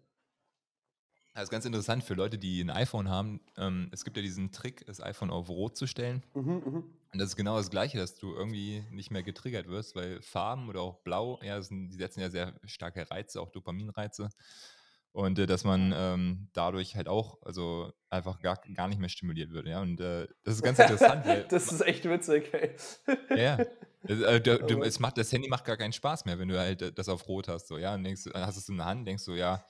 Das 1.34 1.44
ist 1.46 1.50
ganz 1.50 1.66
interessant 1.66 2.04
für 2.04 2.14
Leute, 2.14 2.38
die 2.38 2.62
ein 2.62 2.70
iPhone 2.70 3.10
haben. 3.10 3.42
Ähm, 3.58 3.90
es 3.92 4.04
gibt 4.04 4.18
ja 4.18 4.24
diesen 4.24 4.52
Trick, 4.52 4.86
das 4.86 5.02
iPhone 5.02 5.32
auf 5.32 5.50
Rot 5.50 5.76
zu 5.76 5.88
stellen. 5.88 6.24
Mhm, 6.36 6.62
mh. 6.66 6.84
Und 7.14 7.20
das 7.20 7.30
ist 7.30 7.36
genau 7.36 7.58
das 7.58 7.70
Gleiche, 7.70 7.98
dass 7.98 8.18
du 8.18 8.34
irgendwie 8.34 8.84
nicht 8.92 9.12
mehr 9.12 9.24
getriggert 9.24 9.68
wirst, 9.68 9.96
weil 9.96 10.22
Farben 10.22 10.70
oder 10.70 10.82
auch 10.82 10.98
Blau, 11.00 11.40
ja, 11.44 11.62
sind, 11.62 11.90
die 11.90 11.96
setzen 11.96 12.22
ja 12.22 12.30
sehr 12.30 12.54
starke 12.66 13.10
Reize, 13.10 13.42
auch 13.42 13.50
Dopaminreize. 13.50 14.30
Und 15.12 15.38
äh, 15.38 15.46
dass 15.46 15.64
man 15.64 15.94
ähm, 15.96 16.50
dadurch 16.54 16.96
halt 16.96 17.08
auch, 17.08 17.42
also 17.44 17.94
einfach 18.10 18.40
gar, 18.40 18.60
gar 18.74 18.88
nicht 18.88 19.00
mehr 19.00 19.10
stimuliert 19.10 19.52
wird, 19.52 19.68
ja. 19.68 19.82
Und 19.82 20.02
äh, 20.02 20.28
das 20.44 20.56
ist 20.56 20.64
ganz 20.64 20.80
interessant. 20.80 21.26
Das 21.50 21.72
ist 21.72 21.82
echt 21.82 22.06
witzig, 22.06 22.52
ey. 22.54 22.76
ja. 23.36 23.60
Äh, 24.08 24.42
du, 24.42 24.58
du, 24.58 24.82
es 24.82 25.00
macht, 25.00 25.18
das 25.18 25.32
Handy 25.32 25.50
macht 25.50 25.66
gar 25.66 25.78
keinen 25.78 25.94
Spaß 25.94 26.26
mehr, 26.26 26.38
wenn 26.38 26.48
du 26.48 26.60
halt 26.60 26.82
äh, 26.82 26.92
das 26.92 27.10
auf 27.10 27.28
Rot 27.28 27.48
hast, 27.48 27.68
so, 27.68 27.78
ja. 27.78 27.94
Und 27.94 28.04
denkst, 28.04 28.24
hast 28.34 28.58
es 28.58 28.70
in 28.70 28.78
der 28.78 28.88
Hand, 28.88 29.08
denkst 29.08 29.26
du, 29.26 29.34
ja, 29.34 29.64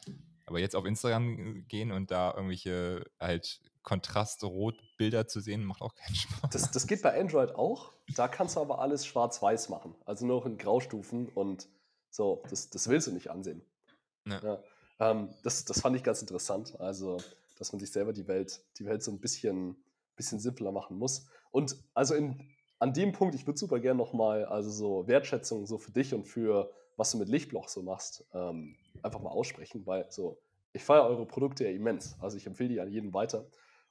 aber 0.46 0.60
jetzt 0.60 0.76
auf 0.76 0.86
Instagram 0.86 1.58
äh, 1.58 1.62
gehen 1.64 1.92
und 1.92 2.12
da 2.12 2.34
irgendwelche 2.34 3.06
halt 3.20 3.62
Kontrastrot-Bilder 3.84 5.28
zu 5.28 5.40
sehen, 5.40 5.64
macht 5.66 5.82
auch 5.82 5.96
keinen 5.96 6.16
Spaß. 6.16 6.50
Das, 6.52 6.72
das 6.72 6.88
geht 6.88 7.02
bei 7.02 7.20
Android 7.20 7.56
auch. 7.56 7.94
Da 8.16 8.28
kannst 8.28 8.56
du 8.56 8.62
aber 8.62 8.80
alles 8.80 9.06
schwarz-weiß 9.06 9.70
machen. 9.70 9.96
Also 10.06 10.26
nur 10.26 10.46
in 10.46 10.58
Graustufen 10.58 11.30
und 11.30 11.68
so, 12.10 12.44
das, 12.50 12.70
das 12.70 12.88
willst 12.88 13.08
du 13.08 13.12
nicht 13.12 13.30
ansehen. 13.30 13.62
Ja. 14.28 14.40
ja. 14.42 14.64
Ähm, 15.00 15.30
das, 15.44 15.66
das 15.66 15.82
fand 15.82 15.96
ich 15.96 16.04
ganz 16.04 16.22
interessant. 16.22 16.80
Also, 16.80 17.18
dass 17.58 17.72
man 17.72 17.80
sich 17.80 17.92
selber 17.92 18.14
die 18.14 18.28
Welt, 18.28 18.62
die 18.78 18.86
Welt 18.86 19.04
so 19.04 19.12
ein 19.12 19.20
bisschen, 19.20 19.84
bisschen 20.16 20.40
simpler 20.40 20.72
machen 20.72 20.98
muss. 20.98 21.28
Und 21.52 21.76
also 21.94 22.14
in, 22.16 22.50
an 22.80 22.94
dem 22.94 23.12
Punkt, 23.12 23.36
ich 23.36 23.48
würde 23.48 23.60
super 23.60 23.80
gerne 23.80 23.98
nochmal, 23.98 24.46
also 24.46 24.70
so 24.70 25.08
Wertschätzung 25.08 25.66
so 25.66 25.78
für 25.78 25.92
dich 25.92 26.14
und 26.14 26.26
für 26.26 26.72
was 26.96 27.12
du 27.12 27.18
mit 27.18 27.30
Lichtbloch 27.30 27.68
so 27.68 27.82
machst, 27.82 28.26
ähm, 28.34 28.76
einfach 29.02 29.20
mal 29.22 29.30
aussprechen, 29.30 29.86
weil 29.86 30.12
so, 30.12 30.40
ich 30.74 30.84
feiere 30.84 31.06
eure 31.06 31.26
Produkte 31.26 31.64
ja 31.66 31.72
immens. 31.72 32.16
Also 32.20 32.38
ich 32.38 32.46
empfehle 32.48 32.70
die 32.70 32.80
an 32.80 32.90
jeden 32.90 33.14
weiter. 33.14 33.48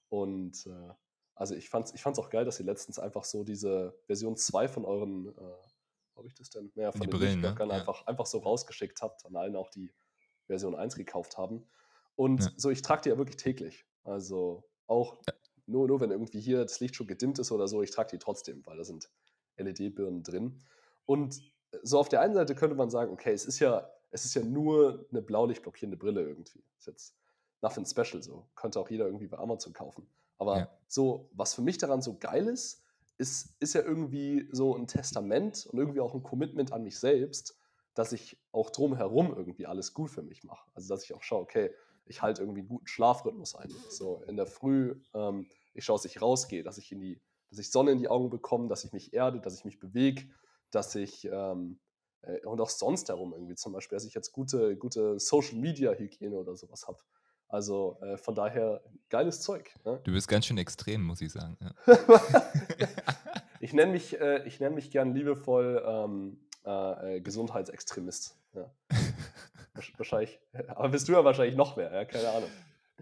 Und 0.08 0.66
äh, 0.66 0.92
also 1.34 1.54
ich 1.54 1.68
fand 1.68 1.86
es 1.86 1.94
ich 1.94 2.02
fand's 2.02 2.18
auch 2.18 2.30
geil, 2.30 2.44
dass 2.44 2.60
ihr 2.60 2.66
letztens 2.66 2.98
einfach 2.98 3.24
so 3.24 3.44
diese 3.44 3.98
Version 4.06 4.36
2 4.36 4.68
von 4.68 4.84
euren, 4.84 5.28
äh, 5.28 6.16
habe 6.16 6.26
ich 6.26 6.34
das 6.34 6.50
denn? 6.50 6.70
Naja, 6.74 6.92
von 6.92 7.00
die 7.00 7.08
den 7.08 7.18
Brillen, 7.18 7.40
ne? 7.40 7.56
einfach, 7.70 8.00
ja. 8.00 8.06
einfach 8.06 8.26
so 8.26 8.38
rausgeschickt 8.38 9.00
habt, 9.00 9.24
an 9.24 9.36
allen 9.36 9.56
auch 9.56 9.70
die 9.70 9.92
Version 10.46 10.74
1 10.74 10.96
gekauft 10.96 11.38
haben. 11.38 11.66
Und 12.16 12.42
ja. 12.42 12.50
so, 12.56 12.70
ich 12.70 12.82
trage 12.82 13.02
die 13.02 13.08
ja 13.08 13.18
wirklich 13.18 13.36
täglich. 13.36 13.86
Also 14.04 14.64
auch 14.86 15.18
ja. 15.26 15.34
nur, 15.66 15.88
nur 15.88 16.00
wenn 16.00 16.10
irgendwie 16.10 16.40
hier 16.40 16.62
das 16.62 16.80
Licht 16.80 16.96
schon 16.96 17.06
gedimmt 17.06 17.38
ist 17.38 17.52
oder 17.52 17.68
so, 17.68 17.82
ich 17.82 17.90
trage 17.90 18.10
die 18.10 18.18
trotzdem, 18.18 18.64
weil 18.66 18.76
da 18.76 18.84
sind 18.84 19.10
LED-Birnen 19.56 20.22
drin. 20.22 20.62
Und 21.06 21.40
so 21.82 21.98
auf 21.98 22.08
der 22.08 22.20
einen 22.20 22.34
Seite 22.34 22.54
könnte 22.54 22.76
man 22.76 22.90
sagen, 22.90 23.12
okay, 23.12 23.32
es 23.32 23.44
ist 23.44 23.58
ja, 23.58 23.88
es 24.10 24.24
ist 24.24 24.34
ja 24.34 24.42
nur 24.42 25.06
eine 25.10 25.22
blaulichtblockierende 25.22 25.96
Brille 25.96 26.22
irgendwie. 26.22 26.62
Ist 26.78 26.86
jetzt 26.86 27.16
nothing 27.62 27.86
special 27.86 28.22
so. 28.22 28.46
Könnte 28.54 28.78
auch 28.78 28.90
jeder 28.90 29.06
irgendwie 29.06 29.28
bei 29.28 29.38
Amazon 29.38 29.72
kaufen. 29.72 30.06
Aber 30.38 30.58
ja. 30.58 30.68
so, 30.88 31.30
was 31.32 31.54
für 31.54 31.62
mich 31.62 31.78
daran 31.78 32.02
so 32.02 32.18
geil 32.18 32.48
ist, 32.48 32.82
ist, 33.18 33.54
ist 33.60 33.74
ja 33.74 33.82
irgendwie 33.82 34.48
so 34.50 34.76
ein 34.76 34.86
Testament 34.86 35.66
und 35.66 35.78
irgendwie 35.78 36.00
auch 36.00 36.14
ein 36.14 36.22
Commitment 36.22 36.72
an 36.72 36.82
mich 36.82 36.98
selbst, 36.98 37.56
dass 37.94 38.12
ich 38.12 38.38
auch 38.52 38.70
drumherum 38.70 39.34
irgendwie 39.36 39.66
alles 39.66 39.94
gut 39.94 40.10
für 40.10 40.22
mich 40.22 40.44
mache. 40.44 40.68
Also 40.74 40.88
dass 40.88 41.04
ich 41.04 41.14
auch 41.14 41.22
schaue, 41.22 41.42
okay, 41.42 41.70
ich 42.06 42.22
halte 42.22 42.42
irgendwie 42.42 42.60
einen 42.60 42.68
guten 42.68 42.86
Schlafrhythmus 42.86 43.54
ein. 43.54 43.70
So 43.88 44.22
in 44.26 44.36
der 44.36 44.46
Früh, 44.46 44.96
ähm, 45.14 45.46
ich 45.74 45.84
schaue, 45.84 45.96
dass 45.96 46.04
ich 46.04 46.20
rausgehe, 46.20 46.62
dass 46.62 46.78
ich 46.78 46.90
in 46.90 47.00
die, 47.00 47.20
dass 47.50 47.58
ich 47.58 47.70
Sonne 47.70 47.92
in 47.92 47.98
die 47.98 48.08
Augen 48.08 48.30
bekomme, 48.30 48.68
dass 48.68 48.84
ich 48.84 48.92
mich 48.92 49.12
erde, 49.12 49.40
dass 49.40 49.54
ich 49.54 49.64
mich 49.64 49.78
bewege, 49.78 50.24
dass 50.74 50.94
ich 50.94 51.24
ähm, 51.24 51.78
äh, 52.22 52.44
und 52.46 52.60
auch 52.60 52.70
sonst 52.70 53.08
herum 53.08 53.32
irgendwie 53.32 53.54
zum 53.54 53.72
Beispiel, 53.72 53.96
dass 53.96 54.04
ich 54.04 54.14
jetzt 54.14 54.32
gute, 54.32 54.76
gute 54.76 55.18
Social 55.18 55.56
Media 55.56 55.92
Hygiene 55.92 56.36
oder 56.36 56.56
sowas 56.56 56.86
habe. 56.86 56.98
Also 57.48 57.98
äh, 58.00 58.16
von 58.16 58.34
daher 58.34 58.82
geiles 59.10 59.42
Zeug. 59.42 59.74
Ne? 59.84 60.00
Du 60.04 60.12
bist 60.12 60.26
ganz 60.26 60.46
schön 60.46 60.58
extrem, 60.58 61.02
muss 61.02 61.20
ich 61.20 61.30
sagen. 61.32 61.58
Ja. 61.60 61.98
ich 63.60 63.72
nenne 63.74 63.92
mich, 63.92 64.18
äh, 64.18 64.50
nenn 64.58 64.74
mich 64.74 64.90
gern 64.90 65.14
liebevoll 65.14 65.82
ähm, 65.86 66.40
äh, 66.64 67.16
äh, 67.16 67.20
Gesundheitsextremist. 67.20 68.36
Ja. 68.54 68.70
wahrscheinlich, 69.96 70.40
aber 70.68 70.88
bist 70.88 71.08
du 71.08 71.12
ja 71.12 71.24
wahrscheinlich 71.24 71.56
noch 71.56 71.76
mehr, 71.76 71.92
ja? 71.92 72.04
keine 72.04 72.28
Ahnung. 72.30 72.50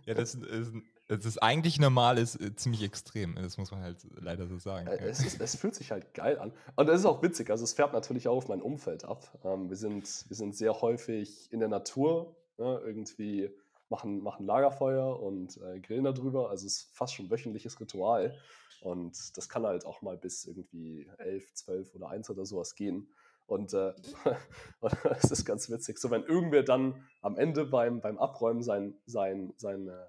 Ja, 0.07 0.15
das 0.15 0.35
ist, 0.35 0.73
das 1.17 1.27
ist 1.27 1.39
eigentlich 1.39 1.81
normal, 1.81 2.19
ist 2.19 2.41
äh, 2.41 2.55
ziemlich 2.55 2.83
extrem. 2.83 3.35
Das 3.35 3.59
muss 3.59 3.71
man 3.71 3.83
halt 3.83 3.99
leider 4.21 4.47
so 4.47 4.59
sagen. 4.59 4.87
Äh, 4.87 5.09
es, 5.09 5.25
ist, 5.25 5.41
es, 5.41 5.57
fühlt 5.57 5.75
sich 5.75 5.91
halt 5.91 6.15
geil 6.15 6.39
an. 6.39 6.53
Und 6.77 6.89
es 6.89 7.01
ist 7.01 7.07
auch 7.07 7.23
witzig. 7.23 7.51
Also, 7.51 7.65
es 7.65 7.73
färbt 7.73 7.93
natürlich 7.93 8.29
auch 8.29 8.37
auf 8.37 8.49
mein 8.49 8.63
Umfeld 8.63 9.05
ab. 9.05 9.39
Ähm, 9.45 9.69
wir, 9.69 9.77
sind, 9.77 10.25
wir 10.29 10.37
sind 10.37 10.57
sehr 10.57 10.81
häufig 10.81 11.53
in 11.53 11.59
der 11.59 11.69
Natur, 11.69 12.37
ne? 12.59 12.81
irgendwie 12.85 13.51
machen, 13.89 14.23
machen 14.23 14.47
Lagerfeuer 14.47 15.21
und 15.21 15.57
äh, 15.59 15.81
grillen 15.81 16.05
darüber. 16.05 16.51
Also, 16.51 16.67
es 16.67 16.77
ist 16.77 16.97
fast 16.97 17.15
schon 17.15 17.27
ein 17.27 17.31
wöchentliches 17.31 17.81
Ritual. 17.81 18.37
Und 18.81 19.37
das 19.37 19.49
kann 19.49 19.67
halt 19.67 19.85
auch 19.85 20.03
mal 20.03 20.17
bis 20.17 20.47
irgendwie 20.47 21.11
elf, 21.19 21.53
zwölf 21.55 21.95
oder 21.95 22.09
eins 22.09 22.31
oder 22.31 22.47
sowas 22.47 22.75
gehen. 22.77 23.09
Und 23.47 23.75
äh, 23.75 23.93
es 25.19 25.33
ist 25.33 25.45
ganz 25.45 25.69
witzig. 25.69 25.99
So, 25.99 26.11
wenn 26.13 26.23
irgendwer 26.23 26.63
dann 26.63 27.05
am 27.21 27.37
Ende 27.37 27.65
beim, 27.65 28.01
beim 28.01 28.17
Abräumen 28.17 28.63
sein, 28.63 28.95
sein, 29.07 29.53
sein, 29.57 29.89
äh, 29.89 30.07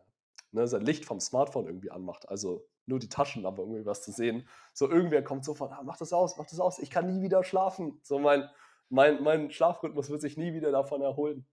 ne, 0.52 0.68
sein 0.68 0.82
Licht 0.82 1.06
vom 1.06 1.20
Smartphone 1.20 1.66
irgendwie 1.66 1.92
anmacht, 1.92 2.28
also 2.30 2.68
nur 2.86 3.00
die 3.00 3.10
Taschenlampe, 3.10 3.62
irgendwie 3.62 3.86
was 3.86 4.04
zu 4.04 4.12
sehen, 4.12 4.48
so 4.74 4.90
irgendwer 4.90 5.24
kommt 5.24 5.46
sofort, 5.46 5.72
ah, 5.72 5.82
mach 5.84 5.98
das 5.98 6.14
aus, 6.14 6.38
mach 6.38 6.46
das 6.46 6.60
aus, 6.60 6.80
ich 6.80 6.90
kann 6.90 7.08
nie 7.08 7.22
wieder 7.22 7.44
schlafen. 7.44 8.00
So 8.04 8.20
mein, 8.20 8.50
mein, 8.90 9.24
mein 9.24 9.52
Schlafrhythmus 9.52 10.10
wird 10.10 10.22
sich 10.22 10.38
nie 10.38 10.54
wieder 10.54 10.72
davon 10.72 11.02
erholen. 11.02 11.46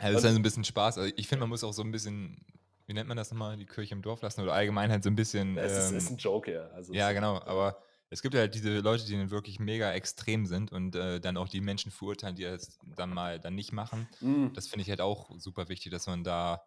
Ja, 0.00 0.10
das 0.12 0.16
ist 0.16 0.24
dann 0.24 0.32
so 0.32 0.38
ein 0.38 0.42
bisschen 0.42 0.64
Spaß. 0.64 0.98
Also 0.98 1.12
ich 1.16 1.28
finde, 1.28 1.40
man 1.40 1.50
muss 1.50 1.62
auch 1.62 1.72
so 1.72 1.82
ein 1.82 1.92
bisschen, 1.92 2.44
wie 2.86 2.94
nennt 2.94 3.08
man 3.08 3.16
das 3.16 3.30
nochmal, 3.30 3.56
die 3.56 3.66
Kirche 3.66 3.94
im 3.94 4.02
Dorf 4.02 4.22
lassen 4.22 4.42
oder 4.42 4.54
allgemein 4.54 4.90
halt 4.90 5.04
so 5.04 5.10
ein 5.10 5.16
bisschen. 5.16 5.56
Es 5.58 5.76
ist, 5.76 5.90
ähm, 5.90 5.98
ist 5.98 6.10
ein 6.10 6.16
Joke, 6.16 6.52
ja. 6.52 6.68
Also 6.68 6.92
ja, 6.92 7.12
genau, 7.12 7.40
aber 7.42 7.78
es 8.10 8.22
gibt 8.22 8.34
halt 8.34 8.54
diese 8.54 8.80
Leute, 8.80 9.04
die 9.04 9.12
dann 9.12 9.30
wirklich 9.30 9.60
mega 9.60 9.92
extrem 9.92 10.46
sind 10.46 10.72
und 10.72 10.96
äh, 10.96 11.20
dann 11.20 11.36
auch 11.36 11.48
die 11.48 11.60
Menschen 11.60 11.92
verurteilen, 11.92 12.36
die 12.36 12.44
das 12.44 12.78
dann 12.96 13.10
mal 13.10 13.38
dann 13.38 13.54
nicht 13.54 13.72
machen. 13.72 14.08
Mm. 14.20 14.46
Das 14.54 14.66
finde 14.66 14.82
ich 14.82 14.88
halt 14.88 15.02
auch 15.02 15.30
super 15.38 15.68
wichtig, 15.68 15.92
dass 15.92 16.06
man 16.06 16.24
da 16.24 16.62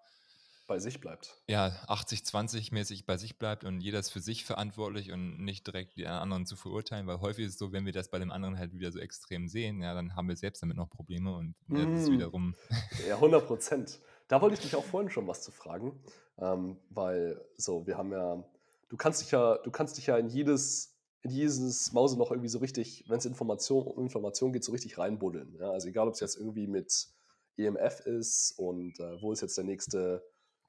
bei 0.72 0.80
sich 0.80 1.02
bleibt. 1.02 1.36
Ja, 1.50 1.68
80-20 1.90 2.74
mäßig 2.74 3.06
bei 3.06 3.18
sich 3.18 3.38
bleibt 3.38 3.66
und 3.66 3.82
jeder 3.82 4.00
ist 4.00 4.10
für 4.10 4.22
sich 4.22 4.46
verantwortlich 4.46 5.12
und 5.12 5.44
nicht 5.44 5.68
direkt 5.68 5.98
die 5.98 6.08
anderen 6.08 6.46
zu 6.46 6.56
verurteilen, 6.56 7.08
weil 7.08 7.20
häufig 7.20 7.46
ist 7.46 7.54
es 7.54 7.60
so, 7.60 7.74
wenn 7.74 7.86
wir 7.86 7.92
das 7.92 8.10
bei 8.10 8.20
dem 8.20 8.32
anderen 8.32 8.58
halt 8.58 8.72
wieder 8.72 8.90
so 8.90 9.00
extrem 9.00 9.50
sehen, 9.50 9.82
ja, 9.82 9.94
dann 9.94 10.16
haben 10.16 10.30
wir 10.30 10.38
selbst 10.38 10.64
damit 10.64 10.78
noch 10.78 10.90
Probleme 10.90 11.36
und 11.36 11.56
mm. 11.68 11.76
das 11.76 12.04
ist 12.04 12.12
wiederum. 12.12 12.56
Ja, 13.06 13.16
100 13.16 13.46
Prozent. 13.46 14.00
Da 14.30 14.42
wollte 14.42 14.54
ich 14.54 14.62
dich 14.62 14.78
auch 14.78 14.86
vorhin 14.86 15.10
schon 15.10 15.28
was 15.28 15.42
zu 15.42 15.52
fragen, 15.52 16.00
ähm, 16.38 16.78
weil 16.90 17.42
so, 17.58 17.86
wir 17.86 17.98
haben 17.98 18.14
ja, 18.14 18.42
du 18.88 18.96
kannst 18.96 19.22
dich 19.24 19.32
ja, 19.32 19.58
du 19.58 19.72
kannst 19.72 19.98
dich 19.98 20.08
ja 20.08 20.18
in 20.18 20.30
jedes 20.30 20.98
in 21.24 21.32
dieses 21.32 21.92
Mauseloch 21.92 22.32
irgendwie 22.32 22.48
so 22.48 22.60
richtig, 22.60 23.04
wenn 23.10 23.18
es 23.18 23.26
Information, 23.26 23.86
um 23.86 24.04
Information 24.04 24.54
geht, 24.54 24.64
so 24.64 24.72
richtig 24.72 24.98
reinbuddeln. 24.98 25.58
Ja? 25.60 25.72
Also 25.72 25.90
egal, 25.90 26.08
ob 26.08 26.14
es 26.14 26.22
jetzt 26.22 26.38
irgendwie 26.38 26.66
mit 26.66 27.10
EMF 27.58 28.02
ist 28.02 28.54
und 28.58 29.00
äh, 29.00 29.22
wo 29.22 29.32
ist 29.32 29.42
jetzt 29.42 29.58
der 29.58 29.66
nächste, 29.66 30.24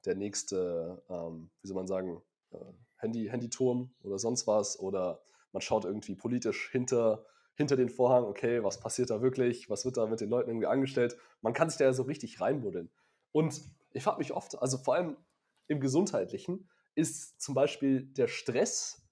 der 0.05 0.15
nächste, 0.15 1.01
ähm, 1.09 1.49
wie 1.61 1.67
soll 1.67 1.75
man 1.75 1.87
sagen, 1.87 2.21
äh, 2.51 2.57
Handy, 2.97 3.27
Handyturm 3.27 3.93
oder 4.01 4.17
sonst 4.19 4.47
was 4.47 4.79
oder 4.79 5.21
man 5.51 5.61
schaut 5.61 5.85
irgendwie 5.85 6.15
politisch 6.15 6.69
hinter, 6.71 7.25
hinter 7.55 7.75
den 7.75 7.89
Vorhang, 7.89 8.23
okay, 8.23 8.63
was 8.63 8.79
passiert 8.79 9.09
da 9.09 9.21
wirklich, 9.21 9.69
was 9.69 9.85
wird 9.85 9.97
da 9.97 10.07
mit 10.07 10.21
den 10.21 10.29
Leuten 10.29 10.49
irgendwie 10.49 10.67
angestellt. 10.67 11.17
Man 11.41 11.53
kann 11.53 11.69
sich 11.69 11.77
da 11.77 11.85
ja 11.85 11.93
so 11.93 12.03
richtig 12.03 12.41
reinbuddeln. 12.41 12.89
Und 13.31 13.61
ich 13.91 14.03
frage 14.03 14.19
mich 14.19 14.33
oft, 14.33 14.59
also 14.61 14.77
vor 14.77 14.95
allem 14.95 15.17
im 15.67 15.79
Gesundheitlichen, 15.79 16.69
ist 16.95 17.41
zum 17.41 17.55
Beispiel 17.55 18.03
der 18.03 18.27
Stress 18.27 19.03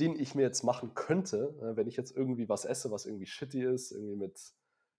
den 0.00 0.18
ich 0.18 0.34
mir 0.34 0.42
jetzt 0.42 0.64
machen 0.64 0.94
könnte, 0.94 1.54
äh, 1.60 1.76
wenn 1.76 1.86
ich 1.86 1.96
jetzt 1.96 2.16
irgendwie 2.16 2.48
was 2.48 2.64
esse, 2.64 2.90
was 2.90 3.06
irgendwie 3.06 3.26
shitty 3.26 3.62
ist, 3.62 3.92
irgendwie 3.92 4.16
mit, 4.16 4.40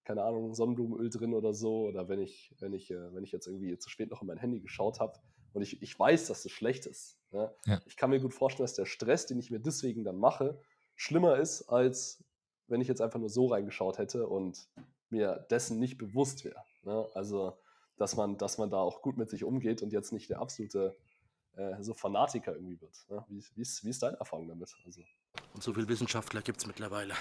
keine 0.03 0.23
Ahnung, 0.23 0.53
Sonnenblumenöl 0.53 1.09
drin 1.09 1.33
oder 1.33 1.53
so, 1.53 1.87
oder 1.87 2.07
wenn 2.07 2.19
ich, 2.19 2.55
wenn 2.59 2.73
ich, 2.73 2.91
äh, 2.91 3.13
wenn 3.13 3.23
ich 3.23 3.31
jetzt 3.31 3.47
irgendwie 3.47 3.77
zu 3.77 3.89
spät 3.89 4.11
noch 4.11 4.21
in 4.21 4.27
mein 4.27 4.37
Handy 4.37 4.59
geschaut 4.59 4.99
habe 4.99 5.19
und 5.53 5.61
ich, 5.61 5.81
ich 5.81 5.97
weiß, 5.97 6.27
dass 6.27 6.43
das 6.43 6.51
schlecht 6.51 6.85
ist. 6.85 7.17
Ne? 7.31 7.53
Ja. 7.65 7.81
Ich 7.85 7.97
kann 7.97 8.09
mir 8.09 8.19
gut 8.19 8.33
vorstellen, 8.33 8.65
dass 8.65 8.75
der 8.75 8.85
Stress, 8.85 9.25
den 9.25 9.39
ich 9.39 9.51
mir 9.51 9.59
deswegen 9.59 10.03
dann 10.03 10.17
mache, 10.17 10.59
schlimmer 10.95 11.37
ist, 11.37 11.63
als 11.69 12.23
wenn 12.67 12.81
ich 12.81 12.87
jetzt 12.87 13.01
einfach 13.01 13.19
nur 13.19 13.29
so 13.29 13.47
reingeschaut 13.47 13.97
hätte 13.97 14.27
und 14.27 14.67
mir 15.09 15.45
dessen 15.49 15.79
nicht 15.79 15.97
bewusst 15.97 16.45
wäre. 16.45 16.63
Ne? 16.83 17.07
Also, 17.13 17.57
dass 17.97 18.15
man, 18.15 18.37
dass 18.37 18.57
man 18.57 18.69
da 18.69 18.77
auch 18.77 19.01
gut 19.01 19.17
mit 19.17 19.29
sich 19.29 19.43
umgeht 19.43 19.81
und 19.81 19.91
jetzt 19.91 20.13
nicht 20.13 20.29
der 20.29 20.39
absolute 20.39 20.95
äh, 21.55 21.81
so 21.81 21.93
Fanatiker 21.93 22.55
irgendwie 22.55 22.79
wird. 22.79 22.95
Ne? 23.09 23.23
Wie, 23.27 23.43
wie, 23.55 23.61
ist, 23.61 23.83
wie 23.83 23.89
ist 23.89 24.01
deine 24.01 24.17
Erfahrung 24.17 24.47
damit? 24.47 24.73
Also, 24.85 25.01
Und 25.53 25.61
so 25.61 25.73
viele 25.73 25.87
Wissenschaftler 25.87 26.41
gibt 26.41 26.59
es 26.59 26.67
mittlerweile. 26.67 27.13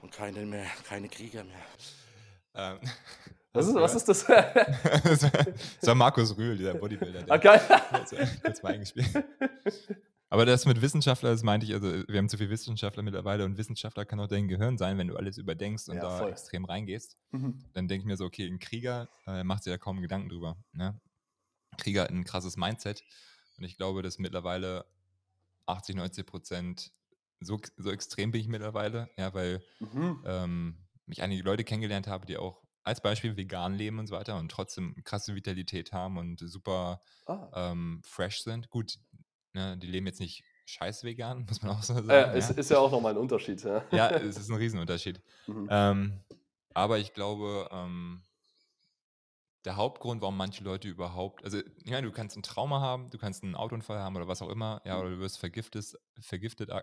Und 0.00 0.12
keine 0.12 0.46
mehr, 0.46 0.66
keine 0.84 1.08
Krieger 1.08 1.44
mehr. 1.44 1.64
Ähm, 2.54 2.78
was, 3.54 3.66
ist, 3.68 3.74
was 3.74 3.94
ist 3.94 4.08
das? 4.08 4.24
das 4.26 5.86
war 5.86 5.94
Markus 5.94 6.36
Rühl, 6.36 6.56
dieser 6.56 6.74
Bodybuilder. 6.74 7.22
Der 7.22 7.70
ah. 7.70 7.82
Also, 7.92 8.16
kurz 8.42 8.62
mal 8.62 8.74
eingespielt. 8.74 9.24
Aber 10.30 10.44
das 10.46 10.66
mit 10.66 10.82
Wissenschaftler, 10.82 11.30
das 11.30 11.42
meinte 11.44 11.64
ich, 11.64 11.72
also 11.74 11.86
wir 12.08 12.18
haben 12.18 12.28
zu 12.28 12.36
viele 12.36 12.50
Wissenschaftler 12.50 13.02
mittlerweile 13.04 13.44
und 13.44 13.56
Wissenschaftler 13.56 14.04
kann 14.04 14.18
auch 14.18 14.26
dein 14.26 14.48
Gehirn 14.48 14.76
sein, 14.78 14.98
wenn 14.98 15.06
du 15.06 15.16
alles 15.16 15.38
überdenkst 15.38 15.88
und 15.88 15.96
Ja, 15.96 16.02
da 16.02 16.18
voll. 16.18 16.30
extrem 16.30 16.64
reingehst. 16.64 17.16
Mhm. 17.30 17.62
Dann 17.72 17.86
denke 17.86 18.02
ich 18.02 18.06
mir 18.06 18.16
so, 18.16 18.24
okay, 18.24 18.46
ein 18.48 18.58
Krieger 18.58 19.08
äh, 19.26 19.44
macht 19.44 19.62
sich 19.62 19.72
da 19.72 19.78
kaum 19.78 20.00
Gedanken 20.02 20.28
drüber. 20.30 20.56
Ne? 20.72 21.00
Krieger 21.78 22.02
hat 22.02 22.10
ein 22.10 22.24
krasses 22.24 22.56
Mindset 22.56 23.04
und 23.58 23.64
ich 23.64 23.76
glaube, 23.76 24.02
dass 24.02 24.18
mittlerweile 24.18 24.84
80, 25.66 25.94
90 25.96 26.26
Prozent, 26.26 26.90
so, 27.40 27.60
so 27.76 27.92
extrem 27.92 28.32
bin 28.32 28.40
ich 28.40 28.48
mittlerweile, 28.48 29.08
ja, 29.16 29.32
weil 29.34 29.62
Mhm. 29.78 30.22
ähm, 30.26 30.78
ich 31.06 31.22
einige 31.22 31.42
Leute 31.44 31.62
kennengelernt 31.62 32.06
habe, 32.08 32.26
die 32.26 32.38
auch 32.38 32.63
als 32.84 33.00
Beispiel 33.00 33.36
vegan 33.36 33.74
leben 33.74 33.98
und 33.98 34.06
so 34.06 34.14
weiter 34.14 34.36
und 34.36 34.50
trotzdem 34.50 34.94
krasse 35.04 35.34
Vitalität 35.34 35.92
haben 35.92 36.18
und 36.18 36.38
super 36.38 37.00
Ah. 37.26 37.48
ähm, 37.72 38.02
fresh 38.04 38.42
sind. 38.42 38.68
Gut, 38.70 38.98
ne, 39.54 39.76
die 39.78 39.86
leben 39.86 40.06
jetzt 40.06 40.20
nicht 40.20 40.44
scheiß 40.66 41.04
vegan, 41.04 41.46
muss 41.48 41.62
man 41.62 41.72
auch 41.72 41.82
so 41.82 41.94
sagen. 41.94 42.08
Äh, 42.10 42.38
ist, 42.38 42.50
ja. 42.50 42.56
ist 42.56 42.70
ja 42.70 42.78
auch 42.78 42.92
nochmal 42.92 43.12
ein 43.14 43.18
Unterschied. 43.18 43.62
Ja, 43.64 43.84
ja, 43.90 44.10
es 44.10 44.36
ist 44.36 44.50
ein 44.50 44.56
Riesenunterschied. 44.56 45.20
Mhm. 45.46 45.68
Ähm, 45.70 46.20
aber 46.74 46.98
ich 46.98 47.12
glaube, 47.14 47.68
ähm, 47.72 48.22
der 49.64 49.76
Hauptgrund, 49.76 50.20
warum 50.20 50.36
manche 50.36 50.62
Leute 50.62 50.88
überhaupt, 50.88 51.42
also 51.44 51.58
ich 51.58 51.90
meine, 51.90 52.06
du 52.06 52.12
kannst 52.12 52.36
ein 52.36 52.42
Trauma 52.42 52.80
haben, 52.80 53.08
du 53.10 53.18
kannst 53.18 53.42
einen 53.42 53.54
Autounfall 53.54 53.98
haben 53.98 54.14
oder 54.16 54.28
was 54.28 54.42
auch 54.42 54.50
immer, 54.50 54.82
ja, 54.84 54.98
oder 55.00 55.10
du 55.10 55.18
wirst 55.20 55.38
vergiftet, 55.38 55.96
vergiftet, 56.20 56.68
äh, 56.70 56.82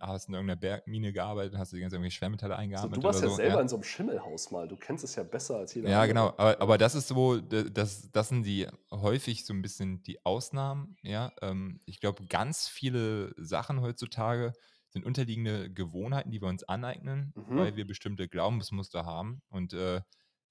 hast 0.00 0.28
in 0.28 0.34
irgendeiner 0.34 0.58
Bergmine 0.58 1.12
gearbeitet, 1.12 1.58
hast 1.58 1.72
die 1.72 1.80
ganze 1.80 1.96
irgendwelche 1.96 2.16
Schwermetalle 2.16 2.54
so, 2.54 2.58
eingeatmet 2.58 2.96
du 2.96 3.02
warst 3.02 3.22
ja 3.22 3.28
so. 3.28 3.34
selber 3.36 3.60
in 3.60 3.68
so 3.68 3.76
einem 3.76 3.82
Schimmelhaus 3.84 4.50
mal. 4.50 4.66
Du 4.66 4.76
kennst 4.76 5.04
es 5.04 5.14
ja 5.14 5.22
besser 5.24 5.56
als 5.56 5.74
jeder 5.74 5.90
Ja, 5.90 6.02
andere. 6.02 6.08
genau. 6.08 6.28
Aber, 6.38 6.60
aber 6.60 6.78
das 6.78 6.94
ist 6.94 7.08
so, 7.08 7.38
das, 7.38 8.10
das 8.10 8.28
sind 8.28 8.44
die 8.44 8.66
häufig 8.90 9.44
so 9.44 9.52
ein 9.52 9.60
bisschen 9.62 10.02
die 10.02 10.24
Ausnahmen. 10.24 10.96
Ja, 11.02 11.32
ähm, 11.42 11.80
ich 11.84 12.00
glaube, 12.00 12.26
ganz 12.26 12.68
viele 12.68 13.34
Sachen 13.36 13.80
heutzutage 13.82 14.52
sind 14.88 15.04
unterliegende 15.06 15.70
Gewohnheiten, 15.72 16.30
die 16.30 16.40
wir 16.40 16.48
uns 16.48 16.64
aneignen, 16.64 17.32
Mhm. 17.36 17.56
weil 17.56 17.76
wir 17.76 17.86
bestimmte 17.86 18.28
Glaubensmuster 18.28 19.04
haben. 19.06 19.42
Und 19.48 19.72
äh, 19.72 20.02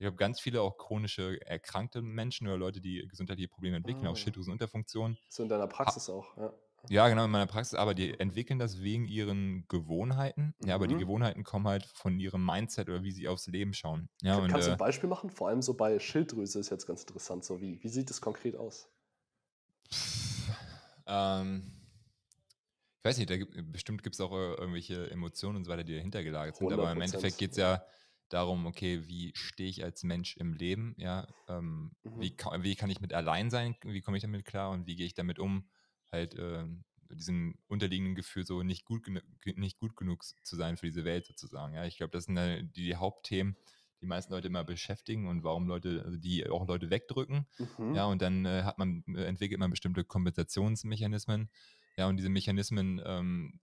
ich 0.01 0.03
glaube, 0.05 0.17
ganz 0.17 0.39
viele 0.39 0.63
auch 0.63 0.79
chronische 0.79 1.39
erkrankte 1.45 2.01
Menschen 2.01 2.47
oder 2.47 2.57
Leute, 2.57 2.81
die 2.81 3.05
gesundheitliche 3.07 3.49
Probleme 3.49 3.75
entwickeln, 3.77 4.07
Ah. 4.07 4.09
auch 4.09 4.17
Schilddrüsenunterfunktion. 4.17 5.15
So 5.29 5.43
in 5.43 5.49
deiner 5.49 5.67
Praxis 5.67 6.09
auch. 6.09 6.35
Ja. 6.37 6.51
Ja, 6.89 7.07
genau, 7.07 7.25
in 7.25 7.29
meiner 7.29 7.45
Praxis, 7.45 7.75
aber 7.77 7.93
die 7.93 8.19
entwickeln 8.19 8.57
das 8.57 8.81
wegen 8.81 9.05
ihren 9.05 9.67
Gewohnheiten. 9.67 10.55
Ja, 10.65 10.73
aber 10.73 10.87
die 10.87 10.95
Mhm. 10.95 10.99
Gewohnheiten 11.01 11.43
kommen 11.43 11.67
halt 11.67 11.85
von 11.85 12.19
ihrem 12.19 12.43
Mindset 12.43 12.89
oder 12.89 13.03
wie 13.03 13.11
sie 13.11 13.27
aufs 13.27 13.45
Leben 13.45 13.75
schauen. 13.75 14.09
Ja, 14.23 14.37
und, 14.37 14.47
Kannst 14.49 14.65
du 14.65 14.71
äh, 14.71 14.73
ein 14.73 14.79
Beispiel 14.79 15.07
machen? 15.07 15.29
Vor 15.29 15.47
allem 15.49 15.61
so 15.61 15.75
bei 15.75 15.99
Schilddrüse 15.99 16.57
ist 16.57 16.71
jetzt 16.71 16.87
ganz 16.87 17.01
interessant. 17.03 17.45
So 17.45 17.61
wie, 17.61 17.77
wie 17.83 17.89
sieht 17.89 18.09
es 18.09 18.19
konkret 18.21 18.55
aus? 18.55 18.89
Ähm, 21.05 21.71
ich 22.99 23.05
weiß 23.05 23.17
nicht, 23.19 23.29
da 23.29 23.37
gibt, 23.37 23.71
bestimmt 23.71 24.01
gibt 24.03 24.15
es 24.15 24.21
auch 24.21 24.31
äh, 24.31 24.53
irgendwelche 24.55 25.09
Emotionen 25.11 25.57
und 25.57 25.65
so 25.65 25.71
weiter, 25.71 25.83
die 25.83 25.95
dahinter 25.95 26.23
gelagert 26.23 26.55
sind. 26.55 26.71
Aber 26.71 26.91
im 26.91 26.97
100%, 26.99 27.03
Endeffekt 27.03 27.37
geht 27.37 27.51
es 27.51 27.57
ja 27.57 27.83
darum, 28.33 28.65
okay, 28.65 29.07
wie 29.07 29.31
stehe 29.35 29.69
ich 29.69 29.83
als 29.83 30.03
Mensch 30.03 30.37
im 30.37 30.53
Leben? 30.53 30.95
Ja, 30.97 31.27
ähm, 31.47 31.91
Mhm. 32.03 32.21
wie, 32.21 32.35
ka- 32.35 32.63
wie 32.63 32.75
kann 32.75 32.89
ich 32.89 33.01
mit 33.01 33.13
allein 33.13 33.49
sein? 33.49 33.75
Wie 33.83 34.01
komme 34.01 34.17
ich 34.17 34.23
damit 34.23 34.45
klar 34.45 34.71
und 34.71 34.87
wie 34.87 34.95
gehe 34.95 35.05
ich 35.05 35.13
damit 35.13 35.39
um? 35.39 35.69
Halt 36.11 36.35
ähm, 36.37 36.83
diesem 37.09 37.55
unterliegenden 37.67 38.15
Gefühl, 38.15 38.45
so 38.45 38.63
nicht 38.63 38.85
gut, 38.85 39.07
nicht 39.55 39.77
gut 39.77 39.95
genug 39.97 40.23
zu 40.43 40.55
sein 40.55 40.77
für 40.77 40.85
diese 40.87 41.03
Welt 41.05 41.25
sozusagen. 41.25 41.73
Ja, 41.73 41.85
ich 41.85 41.97
glaube, 41.97 42.11
das 42.11 42.25
sind 42.25 42.37
äh, 42.37 42.63
die, 42.63 42.83
die 42.83 42.95
Hauptthemen, 42.95 43.57
die 44.01 44.05
meisten 44.05 44.33
Leute 44.33 44.47
immer 44.47 44.63
beschäftigen 44.63 45.27
und 45.27 45.43
warum 45.43 45.67
Leute, 45.67 46.03
also 46.05 46.17
die 46.17 46.47
auch 46.49 46.67
Leute 46.67 46.89
wegdrücken. 46.89 47.47
Mhm. 47.59 47.93
Ja, 47.93 48.05
und 48.05 48.21
dann 48.21 48.45
äh, 48.45 48.63
hat 48.63 48.77
man, 48.77 49.03
äh, 49.15 49.25
entwickelt 49.25 49.59
man 49.59 49.69
bestimmte 49.69 50.03
Kompensationsmechanismen. 50.03 51.49
Ja, 51.97 52.07
und 52.07 52.17
diese 52.17 52.29
Mechanismen 52.29 53.01
ähm, 53.05 53.59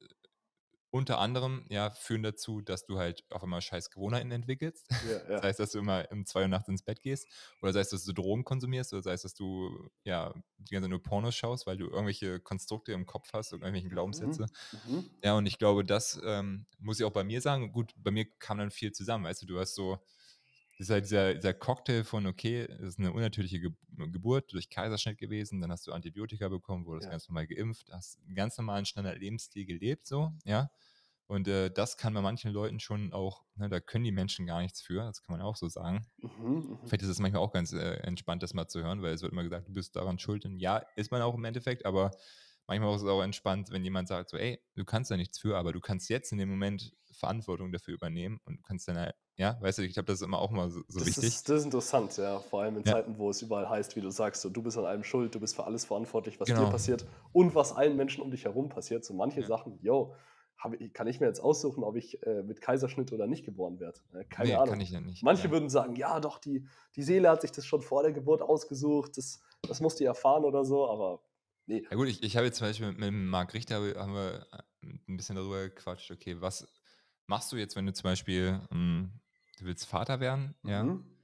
unter 0.91 1.19
anderem 1.19 1.67
ja, 1.69 1.91
führen 1.91 2.23
dazu, 2.23 2.61
dass 2.61 2.87
du 2.87 2.99
halt 2.99 3.25
auf 3.31 3.43
einmal 3.43 3.61
scheiß 3.61 3.91
Gewohnheiten 3.91 4.31
entwickelst. 4.31 4.89
Ja, 4.91 4.97
ja. 5.29 5.37
Das 5.37 5.43
heißt, 5.43 5.61
dass 5.61 5.73
du 5.73 5.79
immer 5.79 6.07
um 6.11 6.25
zwei 6.25 6.43
Uhr 6.43 6.49
nachts 6.49 6.69
ins 6.69 6.83
Bett 6.83 7.03
gehst, 7.03 7.29
oder 7.61 7.73
sei 7.73 7.81
es, 7.81 7.91
dass 7.91 8.05
du 8.05 8.13
Drogen 8.13 8.45
konsumierst, 8.45 8.93
oder 8.93 9.03
sei 9.03 9.13
es, 9.13 9.23
dass 9.23 9.35
du 9.35 9.91
ja 10.05 10.33
die 10.57 10.75
ganze 10.75 10.85
Zeit 10.85 10.91
nur 10.91 11.03
Pornos 11.03 11.35
schaust, 11.35 11.67
weil 11.67 11.77
du 11.77 11.87
irgendwelche 11.87 12.41
Konstrukte 12.41 12.93
im 12.93 13.07
Kopf 13.07 13.31
hast 13.33 13.53
und 13.53 13.63
irgendwelche 13.63 13.89
Glaubenssätze. 13.89 14.47
Mhm. 14.87 15.11
Ja, 15.23 15.35
und 15.35 15.47
ich 15.47 15.59
glaube, 15.59 15.85
das 15.85 16.21
ähm, 16.25 16.67
muss 16.79 16.99
ich 16.99 17.05
auch 17.05 17.13
bei 17.13 17.25
mir 17.25 17.41
sagen. 17.41 17.73
Gut, 17.73 17.93
bei 17.97 18.11
mir 18.11 18.27
kam 18.39 18.59
dann 18.59 18.71
viel 18.71 18.93
zusammen. 18.93 19.25
Weißt 19.25 19.43
du, 19.43 19.47
du 19.47 19.59
hast 19.59 19.75
so, 19.75 19.99
ist 20.79 20.91
halt 20.91 21.05
dieser, 21.05 21.35
dieser 21.35 21.55
Cocktail 21.55 22.05
von, 22.05 22.27
okay, 22.27 22.61
es 22.63 22.81
ist 22.81 22.99
eine 22.99 23.13
unnatürliche 23.13 23.61
Ge 23.61 23.71
Geburt 23.97 24.53
durch 24.53 24.71
Kaiserschnitt 24.71 25.19
gewesen, 25.19 25.61
dann 25.61 25.73
hast 25.73 25.87
du 25.87 25.93
Antibiotika 25.93 26.49
bekommen, 26.49 26.87
wurdest 26.87 27.07
Ja. 27.07 27.11
ganz 27.13 27.29
normal 27.29 27.47
geimpft, 27.49 27.91
hast 27.93 28.19
einen 28.25 28.37
ganz 28.37 28.57
normalen 28.59 28.85
Standard-Lebensstil 28.85 29.67
gelebt, 29.67 30.07
so, 30.07 30.33
ja. 30.45 30.71
Und 31.27 31.47
äh, 31.47 31.71
das 31.71 31.99
kann 31.99 32.15
bei 32.15 32.23
manchen 32.23 32.53
Leuten 32.53 32.81
schon 32.81 33.13
auch, 33.13 33.45
ne, 33.57 33.69
da 33.69 33.81
können 33.81 34.05
die 34.05 34.13
Menschen 34.13 34.47
gar 34.47 34.63
nichts 34.63 34.81
für, 34.81 35.03
das 35.05 35.23
kann 35.23 35.37
man 35.37 35.45
auch 35.45 35.57
so 35.57 35.69
sagen. 35.69 36.07
Mhm. 36.23 36.31
Mhm. 36.55 36.79
Vielleicht 36.87 37.03
ist 37.03 37.09
es 37.09 37.19
manchmal 37.19 37.43
auch 37.43 37.53
ganz 37.53 37.73
äh, 37.73 37.97
entspannt, 37.99 38.43
das 38.43 38.55
mal 38.55 38.67
zu 38.69 38.83
hören, 38.83 39.03
weil 39.03 39.13
es 39.13 39.21
wird 39.23 39.33
immer 39.33 39.43
gesagt, 39.43 39.69
du 39.69 39.73
bist 39.75 39.95
daran 39.97 40.19
schuld. 40.19 40.47
Und 40.47 40.59
ja, 40.59 40.79
ist 40.97 41.11
man 41.11 41.21
auch 41.21 41.35
im 41.35 41.45
Endeffekt, 41.45 41.85
aber 41.85 42.13
manchmal 42.69 42.95
ist 42.95 43.03
es 43.03 43.09
auch 43.09 43.23
entspannt, 43.23 43.71
wenn 43.71 43.83
jemand 43.83 44.09
sagt, 44.09 44.31
so, 44.31 44.37
ey, 44.37 44.61
du 44.77 44.85
kannst 44.85 45.11
da 45.11 45.17
nichts 45.17 45.39
für, 45.39 45.57
aber 45.57 45.73
du 45.73 45.81
kannst 45.81 46.09
jetzt 46.09 46.31
in 46.33 46.39
dem 46.39 46.51
Moment 46.51 46.93
Verantwortung 47.13 47.73
dafür 47.73 47.95
übernehmen 47.95 48.41
und 48.45 48.59
du 48.59 48.63
kannst 48.63 48.87
dann, 48.89 48.99
halt- 48.99 49.17
ja, 49.37 49.57
weißt 49.61 49.79
du, 49.79 49.83
ich 49.83 49.95
glaube, 49.95 50.07
das 50.07 50.21
ist 50.21 50.27
immer 50.27 50.39
auch 50.39 50.51
mal 50.51 50.71
so, 50.71 50.83
so 50.89 51.01
das, 51.01 51.07
wichtig. 51.07 51.25
ist, 51.29 51.49
das 51.49 51.61
ist 51.61 51.65
interessant, 51.65 52.17
ja. 52.17 52.41
Vor 52.41 52.63
allem 52.63 52.77
in 52.77 52.85
Ja. 52.85 52.93
Zeiten, 52.93 53.19
wo 53.19 53.31
es 53.31 53.41
überall 53.43 53.69
heißt, 53.69 53.97
wie 53.97 54.01
du 54.01 54.11
sagst, 54.11 54.43
so, 54.43 54.51
du 54.51 54.63
bist 54.63 54.77
an 54.79 54.85
allem 54.85 55.05
schuld, 55.05 55.35
du 55.35 55.41
bist 55.41 55.57
für 55.57 55.65
alles 55.65 55.85
verantwortlich, 55.85 56.41
was 56.41 56.49
dir 56.49 56.55
Genau. 56.55 56.71
passiert 56.71 57.07
und 57.33 57.55
was 57.55 57.73
allen 57.73 57.97
Menschen 57.97 58.23
um 58.23 58.31
dich 58.31 58.45
herum 58.45 58.69
passiert. 58.69 59.05
So 59.05 59.15
manche 59.15 59.43
Ja. 59.43 59.49
Sachen, 59.49 59.79
yo, 59.81 60.15
kann 60.93 61.07
ich 61.07 61.21
mir 61.21 61.27
jetzt 61.27 61.39
aussuchen, 61.41 61.85
ob 61.85 61.97
ich 61.97 62.21
äh, 62.27 62.43
mit 62.43 62.61
Kaiserschnitt 62.61 63.13
oder 63.13 63.29
nicht 63.29 63.45
geboren 63.45 63.79
werde. 63.79 64.01
Äh, 64.13 64.25
keine 64.25 64.49
nee, 64.49 64.57
Ahnung. 64.57 64.71
kann 64.71 64.81
ich 64.81 64.91
ja 64.91 65.01
nicht. 65.01 65.23
Manche 65.23 65.45
ja. 65.45 65.51
würden 65.53 65.69
sagen, 65.69 65.95
ja, 65.95 66.19
doch, 66.19 66.39
die, 66.39 66.67
die 66.97 67.03
Seele 67.03 67.31
hat 67.31 67.43
sich 67.43 67.53
das 67.53 67.65
schon 67.65 67.81
vor 67.83 68.03
der 68.03 68.13
Geburt 68.13 68.43
ausgesucht, 68.43 69.17
das, 69.17 69.41
das 69.63 69.81
musst 69.81 70.01
du 70.01 70.05
erfahren 70.05 70.45
oder 70.45 70.65
so, 70.65 70.89
aber 70.89 71.23
nee. 71.69 71.89
Ja 71.91 71.97
gut, 71.97 72.09
ich, 72.09 72.23
ich 72.23 72.37
habe 72.37 72.47
jetzt 72.47 72.59
zum 72.59 72.67
Beispiel 72.67 72.89
mit, 72.89 72.99
mit 72.99 73.13
Marc 73.13 73.55
Richter 73.55 73.77
haben 73.97 74.15
wir 74.15 74.47
äh, 74.53 74.89
ein 75.09 75.17
bisschen 75.17 75.37
darüber 75.37 75.69
gequatscht, 75.69 76.11
okay, 76.11 76.41
was 76.41 76.67
machst 77.27 77.53
du 77.53 77.57
jetzt, 77.57 77.77
wenn 77.77 77.87
du 77.87 77.93
zum 77.93 78.05
Beispiel, 78.05 78.61
mh, 78.71 79.11
du 79.59 79.65
willst 79.65 79.87
Vater 79.87 80.21
werden, 80.21 80.55
ja? 80.65 80.91
Mhm. 80.91 81.19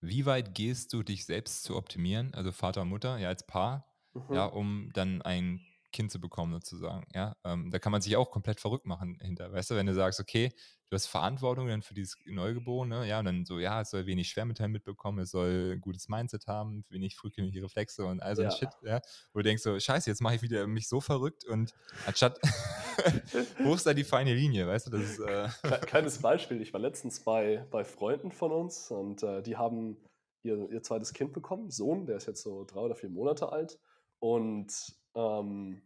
Wie 0.00 0.26
weit 0.26 0.54
gehst 0.54 0.92
du, 0.92 1.02
dich 1.02 1.26
selbst 1.26 1.64
zu 1.64 1.76
optimieren, 1.76 2.34
also 2.34 2.52
Vater 2.52 2.82
und 2.82 2.90
Mutter, 2.90 3.18
ja, 3.18 3.28
als 3.28 3.46
Paar, 3.46 3.94
Mhm. 4.14 4.34
ja, 4.34 4.46
um 4.46 4.90
dann 4.94 5.22
ein 5.22 5.66
Kind 5.90 6.10
zu 6.12 6.20
bekommen, 6.20 6.52
sozusagen, 6.52 7.06
ja. 7.14 7.34
Ähm, 7.44 7.70
da 7.70 7.78
kann 7.78 7.92
man 7.92 8.02
sich 8.02 8.16
auch 8.16 8.30
komplett 8.30 8.60
verrückt 8.60 8.86
machen 8.86 9.18
hinter, 9.20 9.52
weißt 9.52 9.70
du, 9.70 9.74
wenn 9.76 9.86
du 9.86 9.94
sagst, 9.94 10.20
okay, 10.20 10.50
du 10.90 10.94
hast 10.94 11.06
Verantwortung 11.06 11.66
dann 11.68 11.82
für 11.82 11.94
dieses 11.94 12.16
Neugeborene, 12.26 13.06
ja, 13.06 13.18
und 13.18 13.24
dann 13.24 13.44
so, 13.44 13.58
ja, 13.58 13.80
es 13.80 13.90
soll 13.90 14.06
wenig 14.06 14.28
Schwermetall 14.28 14.68
mitbekommen, 14.68 15.20
es 15.20 15.30
soll 15.30 15.74
ein 15.76 15.80
gutes 15.80 16.08
Mindset 16.08 16.46
haben, 16.46 16.84
wenig 16.88 17.16
frühkindliche 17.16 17.62
Reflexe 17.62 18.04
und 18.04 18.20
all 18.20 18.36
so 18.36 18.42
ein 18.42 18.50
Ja. 18.50 18.56
Shit, 18.56 18.68
ja, 18.82 19.00
wo 19.32 19.38
du 19.40 19.44
denkst 19.44 19.62
so, 19.62 19.78
scheiße, 19.78 20.10
jetzt 20.10 20.20
mache 20.20 20.36
ich 20.36 20.42
wieder 20.42 20.66
mich 20.66 20.88
so 20.88 21.00
verrückt 21.00 21.44
und 21.44 21.72
anstatt, 22.06 22.38
wo 23.58 23.74
ist 23.74 23.86
da 23.86 23.94
die 23.94 24.04
feine 24.04 24.34
Linie, 24.34 24.66
weißt 24.66 24.86
du, 24.86 24.90
das 24.90 25.02
ist, 25.02 25.18
äh, 25.20 25.48
Kle- 25.62 25.86
Kleines 25.86 26.18
Beispiel, 26.18 26.60
ich 26.60 26.72
war 26.72 26.80
letztens 26.80 27.20
bei, 27.20 27.66
bei 27.70 27.84
Freunden 27.84 28.30
von 28.32 28.52
uns 28.52 28.90
und 28.90 29.22
äh, 29.22 29.42
die 29.42 29.56
haben 29.56 29.96
ihr, 30.42 30.70
ihr 30.70 30.82
zweites 30.82 31.12
Kind 31.12 31.32
bekommen, 31.32 31.70
Sohn, 31.70 32.06
der 32.06 32.16
ist 32.16 32.26
jetzt 32.26 32.42
so 32.42 32.64
drei 32.64 32.80
oder 32.80 32.94
vier 32.94 33.10
Monate 33.10 33.50
alt. 33.50 33.78
Und 34.20 34.97
ähm, 35.14 35.82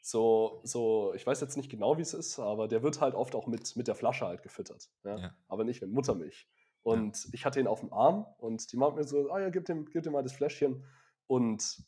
so, 0.00 0.60
so, 0.62 1.12
ich 1.14 1.26
weiß 1.26 1.40
jetzt 1.40 1.56
nicht 1.56 1.70
genau, 1.70 1.98
wie 1.98 2.02
es 2.02 2.14
ist, 2.14 2.38
aber 2.38 2.68
der 2.68 2.82
wird 2.82 3.00
halt 3.00 3.14
oft 3.14 3.34
auch 3.34 3.46
mit, 3.46 3.74
mit 3.76 3.88
der 3.88 3.96
Flasche 3.96 4.26
halt 4.26 4.42
gefüttert. 4.42 4.88
Ja? 5.04 5.18
Ja. 5.18 5.36
Aber 5.48 5.64
nicht 5.64 5.82
mit 5.82 5.90
Muttermilch. 5.90 6.48
Und 6.82 7.28
ich 7.32 7.44
hatte 7.44 7.58
ihn 7.58 7.66
auf 7.66 7.80
dem 7.80 7.92
Arm 7.92 8.24
und 8.38 8.70
die 8.72 8.76
meinte 8.76 8.96
mir 8.96 9.04
so, 9.04 9.28
ah 9.32 9.40
ja, 9.40 9.50
gib 9.50 9.64
dem, 9.64 9.86
gib 9.86 10.04
dem 10.04 10.12
mal 10.12 10.22
das 10.22 10.34
Fläschchen. 10.34 10.84
Und 11.26 11.82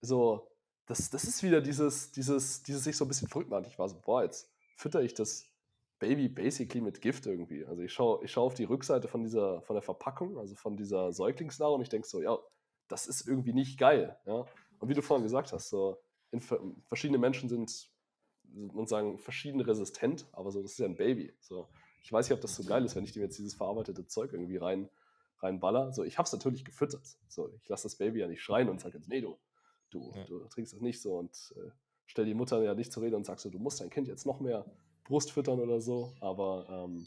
so, 0.00 0.50
das, 0.86 1.08
das 1.10 1.22
ist 1.22 1.44
wieder 1.44 1.60
dieses, 1.60 2.10
dieses, 2.10 2.64
dieses 2.64 2.82
sich 2.82 2.96
so 2.96 3.04
ein 3.04 3.08
bisschen 3.08 3.28
verrückt 3.28 3.50
machen. 3.50 3.66
Ich 3.68 3.78
war 3.78 3.88
so, 3.88 4.00
boah, 4.00 4.24
jetzt 4.24 4.52
fütter 4.76 5.02
ich 5.02 5.14
das 5.14 5.46
Baby 6.00 6.28
basically 6.28 6.80
mit 6.80 7.00
Gift 7.00 7.26
irgendwie. 7.26 7.64
Also 7.64 7.82
ich 7.82 7.92
schaue 7.92 8.24
ich 8.24 8.32
schau 8.32 8.46
auf 8.46 8.54
die 8.54 8.64
Rückseite 8.64 9.06
von 9.06 9.22
dieser, 9.22 9.62
von 9.62 9.74
der 9.74 9.82
Verpackung, 9.82 10.36
also 10.38 10.56
von 10.56 10.76
dieser 10.76 11.12
Säuglingsnahrung 11.12 11.76
und 11.76 11.82
ich 11.82 11.88
denke 11.88 12.08
so, 12.08 12.20
ja, 12.20 12.36
das 12.88 13.06
ist 13.06 13.28
irgendwie 13.28 13.52
nicht 13.52 13.78
geil. 13.78 14.18
Ja? 14.26 14.46
Und 14.80 14.88
wie 14.88 14.94
du 14.94 15.02
vorhin 15.02 15.22
gesagt 15.22 15.52
hast, 15.52 15.68
so 15.68 16.02
in, 16.30 16.40
verschiedene 16.86 17.18
Menschen 17.18 17.48
sind 17.48 17.90
und 18.52 18.88
sagen 18.88 19.18
verschieden 19.18 19.60
resistent, 19.60 20.26
aber 20.32 20.50
so, 20.50 20.62
das 20.62 20.72
ist 20.72 20.78
ja 20.78 20.86
ein 20.86 20.96
Baby. 20.96 21.32
So, 21.40 21.68
ich 22.02 22.12
weiß 22.12 22.28
nicht, 22.28 22.34
ob 22.34 22.40
das 22.40 22.56
so 22.56 22.64
geil 22.64 22.84
ist, 22.84 22.96
wenn 22.96 23.04
ich 23.04 23.12
dem 23.12 23.22
jetzt 23.22 23.38
dieses 23.38 23.54
verarbeitete 23.54 24.06
Zeug 24.06 24.32
irgendwie 24.32 24.56
rein, 24.56 24.88
reinballer. 25.40 25.92
So, 25.92 26.04
ich 26.04 26.18
habe 26.18 26.26
es 26.26 26.32
natürlich 26.32 26.64
gefüttert. 26.64 27.06
So, 27.28 27.52
ich 27.52 27.68
lasse 27.68 27.84
das 27.84 27.96
Baby 27.96 28.20
ja 28.20 28.26
nicht 28.26 28.42
schreien 28.42 28.68
und 28.68 28.80
sage 28.80 28.98
jetzt, 28.98 29.08
nee, 29.08 29.20
du, 29.20 29.38
du, 29.90 30.12
ja. 30.14 30.24
du 30.24 30.44
trinkst 30.48 30.72
das 30.72 30.80
nicht 30.80 31.00
so 31.00 31.16
und 31.16 31.54
äh, 31.56 31.70
stell 32.06 32.24
die 32.24 32.34
Mutter 32.34 32.62
ja 32.62 32.74
nicht 32.74 32.92
zur 32.92 33.02
Rede 33.02 33.16
und 33.16 33.24
sagst 33.24 33.44
so, 33.44 33.50
du 33.50 33.58
musst 33.58 33.80
dein 33.80 33.90
Kind 33.90 34.08
jetzt 34.08 34.26
noch 34.26 34.40
mehr 34.40 34.64
Brust 35.04 35.32
füttern 35.32 35.60
oder 35.60 35.80
so. 35.80 36.14
Aber 36.20 36.66
ähm, 36.68 37.06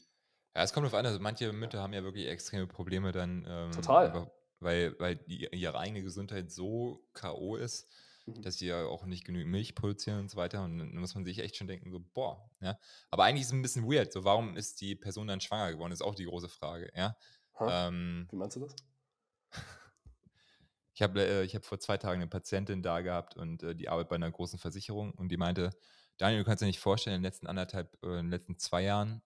ja, 0.55 0.63
es 0.63 0.73
kommt 0.73 0.85
auf 0.85 0.93
an, 0.93 1.05
also 1.05 1.19
manche 1.19 1.51
Mütter 1.51 1.81
haben 1.81 1.93
ja 1.93 2.03
wirklich 2.03 2.27
extreme 2.27 2.67
Probleme 2.67 3.11
dann. 3.11 3.45
Ähm, 3.47 3.71
total. 3.71 4.31
Weil, 4.59 4.97
weil 4.99 5.15
die, 5.17 5.47
ihre 5.51 5.77
eigene 5.77 6.03
Gesundheit 6.03 6.51
so 6.51 7.03
K.O. 7.13 7.57
ist, 7.57 7.89
mhm. 8.25 8.41
dass 8.41 8.57
sie 8.57 8.67
ja 8.67 8.85
auch 8.85 9.05
nicht 9.05 9.25
genügend 9.25 9.51
Milch 9.51 9.75
produzieren 9.75 10.19
und 10.19 10.31
so 10.31 10.37
weiter. 10.37 10.63
Und 10.63 10.77
dann 10.77 10.95
muss 10.95 11.15
man 11.15 11.25
sich 11.25 11.39
echt 11.39 11.55
schon 11.55 11.67
denken, 11.67 11.91
so, 11.91 11.99
boah, 12.13 12.49
ja. 12.61 12.77
Aber 13.09 13.23
eigentlich 13.23 13.41
ist 13.41 13.47
es 13.47 13.53
ein 13.53 13.61
bisschen 13.61 13.89
weird. 13.89 14.11
So, 14.11 14.23
warum 14.23 14.55
ist 14.55 14.81
die 14.81 14.95
Person 14.95 15.27
dann 15.27 15.41
schwanger 15.41 15.71
geworden? 15.71 15.91
Ist 15.91 16.01
auch 16.01 16.15
die 16.15 16.25
große 16.25 16.49
Frage, 16.49 16.91
ja. 16.95 17.15
Ähm, 17.59 18.27
Wie 18.31 18.35
meinst 18.35 18.55
du 18.55 18.61
das? 18.61 18.75
Ich 20.95 21.01
habe 21.01 21.25
äh, 21.25 21.47
hab 21.47 21.65
vor 21.65 21.79
zwei 21.79 21.97
Tagen 21.97 22.21
eine 22.21 22.29
Patientin 22.29 22.83
da 22.83 23.01
gehabt 23.01 23.35
und 23.35 23.63
äh, 23.63 23.73
die 23.73 23.89
arbeitet 23.89 24.09
bei 24.09 24.15
einer 24.15 24.29
großen 24.29 24.59
Versicherung 24.59 25.11
und 25.13 25.29
die 25.29 25.37
meinte, 25.37 25.71
Daniel, 26.17 26.41
du 26.41 26.45
kannst 26.45 26.61
dir 26.61 26.67
nicht 26.67 26.79
vorstellen, 26.79 27.15
in 27.15 27.21
den 27.21 27.25
letzten 27.25 27.47
anderthalb, 27.47 27.97
äh, 28.03 28.19
in 28.19 28.25
den 28.25 28.29
letzten 28.29 28.59
zwei 28.59 28.83
Jahren 28.83 29.23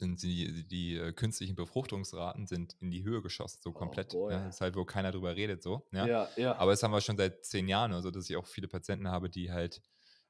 die, 0.00 0.66
die 0.66 0.96
äh, 0.96 1.12
künstlichen 1.12 1.54
Befruchtungsraten 1.54 2.46
sind 2.46 2.76
in 2.80 2.90
die 2.90 3.04
Höhe 3.04 3.22
geschossen, 3.22 3.60
so 3.62 3.70
oh, 3.70 3.72
komplett. 3.72 4.14
Oh 4.14 4.30
ja. 4.30 4.44
Das 4.44 4.56
ist 4.56 4.60
halt, 4.60 4.76
wo 4.76 4.84
keiner 4.84 5.12
drüber 5.12 5.34
redet, 5.36 5.62
so. 5.62 5.86
Ja? 5.92 6.06
ja, 6.06 6.28
ja. 6.36 6.56
Aber 6.56 6.72
das 6.72 6.82
haben 6.82 6.92
wir 6.92 7.00
schon 7.00 7.16
seit 7.16 7.44
zehn 7.44 7.68
Jahren, 7.68 7.92
also 7.92 8.10
dass 8.10 8.28
ich 8.28 8.36
auch 8.36 8.46
viele 8.46 8.68
Patienten 8.68 9.08
habe, 9.08 9.30
die 9.30 9.50
halt 9.50 9.82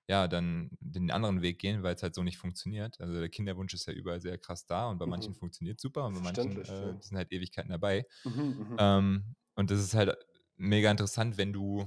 ja, 0.08 0.26
dann 0.26 0.70
den 0.80 1.10
anderen 1.10 1.42
Weg 1.42 1.58
gehen, 1.58 1.82
weil 1.82 1.94
es 1.94 2.02
halt 2.02 2.14
so 2.14 2.22
nicht 2.22 2.38
funktioniert. 2.38 2.98
Also 2.98 3.20
der 3.20 3.28
Kinderwunsch 3.28 3.74
ist 3.74 3.86
ja 3.86 3.92
überall 3.92 4.22
sehr 4.22 4.38
krass 4.38 4.64
da 4.64 4.88
und 4.88 4.98
bei 4.98 5.04
mhm. 5.04 5.10
manchen 5.10 5.34
funktioniert 5.34 5.78
super 5.78 6.06
und 6.06 6.14
bei 6.14 6.20
manchen 6.20 6.64
äh, 6.64 6.66
ja. 6.66 7.00
sind 7.00 7.16
halt 7.16 7.30
Ewigkeiten 7.30 7.70
dabei. 7.70 8.06
Mhm, 8.24 8.32
mhm, 8.32 8.76
ähm, 8.78 9.34
und 9.54 9.70
das 9.70 9.80
ist 9.80 9.94
halt 9.94 10.16
mega 10.56 10.90
interessant, 10.90 11.36
wenn 11.36 11.52
du 11.52 11.86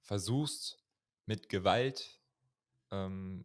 versuchst, 0.00 0.78
mit 1.26 1.48
Gewalt 1.48 2.20
ähm, 2.92 3.44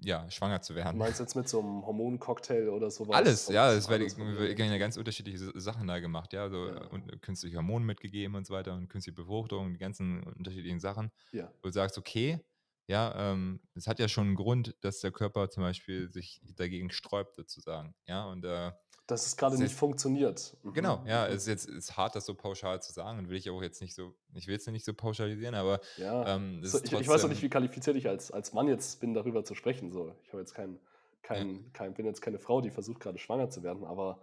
ja, 0.00 0.30
schwanger 0.30 0.62
zu 0.62 0.74
werden. 0.74 0.96
Du 0.96 1.04
meinst 1.04 1.20
jetzt 1.20 1.34
mit 1.34 1.48
so 1.48 1.60
einem 1.60 1.84
Hormoncocktail 1.84 2.68
oder 2.68 2.90
sowas? 2.90 3.16
Alles, 3.16 3.48
ja, 3.48 3.72
es 3.72 3.88
werden 3.88 4.08
ja 4.08 4.78
ganz 4.78 4.96
unterschiedliche 4.96 5.38
Sachen 5.58 5.86
da 5.86 5.98
gemacht, 5.98 6.32
ja, 6.32 6.48
so 6.48 6.68
ja. 6.68 6.86
Und 6.88 7.20
künstliche 7.22 7.56
Hormone 7.56 7.84
mitgegeben 7.84 8.36
und 8.36 8.46
so 8.46 8.54
weiter 8.54 8.74
und 8.74 8.88
künstliche 8.88 9.16
Befruchtung, 9.16 9.72
die 9.72 9.78
ganzen 9.78 10.22
unterschiedlichen 10.22 10.80
Sachen. 10.80 11.10
Ja. 11.32 11.50
Wo 11.62 11.68
du 11.68 11.72
sagst, 11.72 11.98
okay, 11.98 12.40
ja, 12.86 13.32
ähm, 13.32 13.60
es 13.74 13.86
hat 13.86 13.98
ja 13.98 14.08
schon 14.08 14.28
einen 14.28 14.36
Grund, 14.36 14.76
dass 14.80 15.00
der 15.00 15.12
Körper 15.12 15.50
zum 15.50 15.62
Beispiel 15.62 16.10
sich 16.10 16.40
dagegen 16.56 16.90
sträubt, 16.90 17.34
sozusagen, 17.34 17.94
ja, 18.06 18.24
und 18.24 18.44
äh, 18.44 18.72
dass 19.08 19.26
es 19.26 19.36
gerade 19.36 19.58
nicht 19.58 19.74
funktioniert. 19.74 20.56
Mhm. 20.62 20.72
Genau, 20.74 21.02
ja, 21.06 21.26
mhm. 21.26 21.34
es 21.34 21.42
ist 21.42 21.48
jetzt 21.48 21.68
ist 21.68 21.96
hart, 21.96 22.14
das 22.14 22.26
so 22.26 22.34
pauschal 22.34 22.80
zu 22.80 22.92
sagen 22.92 23.18
und 23.18 23.30
will 23.30 23.38
ich 23.38 23.50
auch 23.50 23.62
jetzt 23.62 23.80
nicht 23.80 23.94
so, 23.94 24.14
ich 24.34 24.46
will 24.46 24.56
es 24.56 24.66
nicht 24.66 24.84
so 24.84 24.92
pauschalisieren, 24.92 25.54
aber 25.54 25.80
ja. 25.96 26.36
Ähm, 26.36 26.60
so, 26.62 26.78
ich, 26.78 26.92
ich, 26.92 27.08
weiß 27.08 27.24
auch 27.24 27.28
nicht, 27.28 27.42
wie 27.42 27.48
qualifiziert 27.48 27.96
ich 27.96 28.06
als, 28.06 28.30
als 28.30 28.52
Mann 28.52 28.68
jetzt 28.68 29.00
bin, 29.00 29.14
darüber 29.14 29.44
zu 29.44 29.54
sprechen. 29.54 29.90
So, 29.92 30.14
ich 30.22 30.28
habe 30.28 30.40
jetzt 30.40 30.54
kein, 30.54 30.78
kein, 31.22 31.54
ja. 31.54 31.60
kein, 31.72 31.94
bin 31.94 32.04
jetzt 32.04 32.20
keine 32.20 32.38
Frau, 32.38 32.60
die 32.60 32.70
versucht 32.70 33.00
gerade 33.00 33.18
schwanger 33.18 33.48
zu 33.48 33.62
werden, 33.62 33.82
aber 33.84 34.20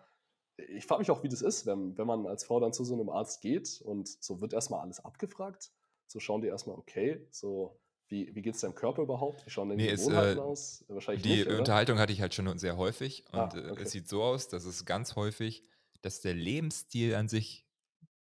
ich 0.58 0.86
frage 0.86 1.00
mich 1.00 1.10
auch, 1.10 1.24
wie 1.24 1.30
das 1.30 1.42
ist, 1.42 1.66
wenn, 1.66 1.98
wenn 1.98 2.08
man 2.08 2.28
als 2.28 2.44
Frau 2.46 2.60
dann 2.60 2.72
zu 2.72 2.86
so 2.86 2.94
einem 2.94 3.10
Arzt 3.10 3.42
geht 3.42 3.82
und 3.82 4.08
so 4.08 4.40
wird 4.40 4.54
erstmal 4.54 4.82
alles 4.82 5.04
abgefragt. 5.04 5.72
So 6.08 6.20
schauen 6.20 6.42
die 6.42 6.48
erstmal, 6.48 6.78
okay, 6.78 7.28
so 7.32 7.78
wie, 8.08 8.34
wie 8.36 8.42
geht 8.42 8.56
es 8.56 8.62
deinem 8.62 8.76
Körper 8.76 9.02
überhaupt? 9.02 9.46
Wie 9.46 9.50
schauen 9.50 9.70
denn 9.70 9.78
die 9.78 9.86
nee, 9.86 9.96
Gewohnheiten 9.96 10.38
äh, 10.38 10.42
aus? 10.42 10.86
Wahrscheinlich 10.88 11.24
die 11.24 11.38
nicht, 11.38 11.48
Unterhaltung 11.48 11.98
hatte 11.98 12.14
ich 12.14 12.22
halt 12.22 12.34
schon 12.34 12.58
sehr 12.60 12.78
häufig. 12.78 13.26
Und 13.32 13.40
ah, 13.40 13.72
okay. 13.72 13.84
es 13.84 13.92
sieht 13.92 14.08
so 14.08 14.24
aus, 14.24 14.48
dass 14.48 14.66
es 14.66 14.86
ganz 14.86 15.16
häufig, 15.16 15.64
dass 16.02 16.22
der 16.22 16.34
Lebensstil 16.36 17.16
an 17.16 17.28
sich, 17.28 17.66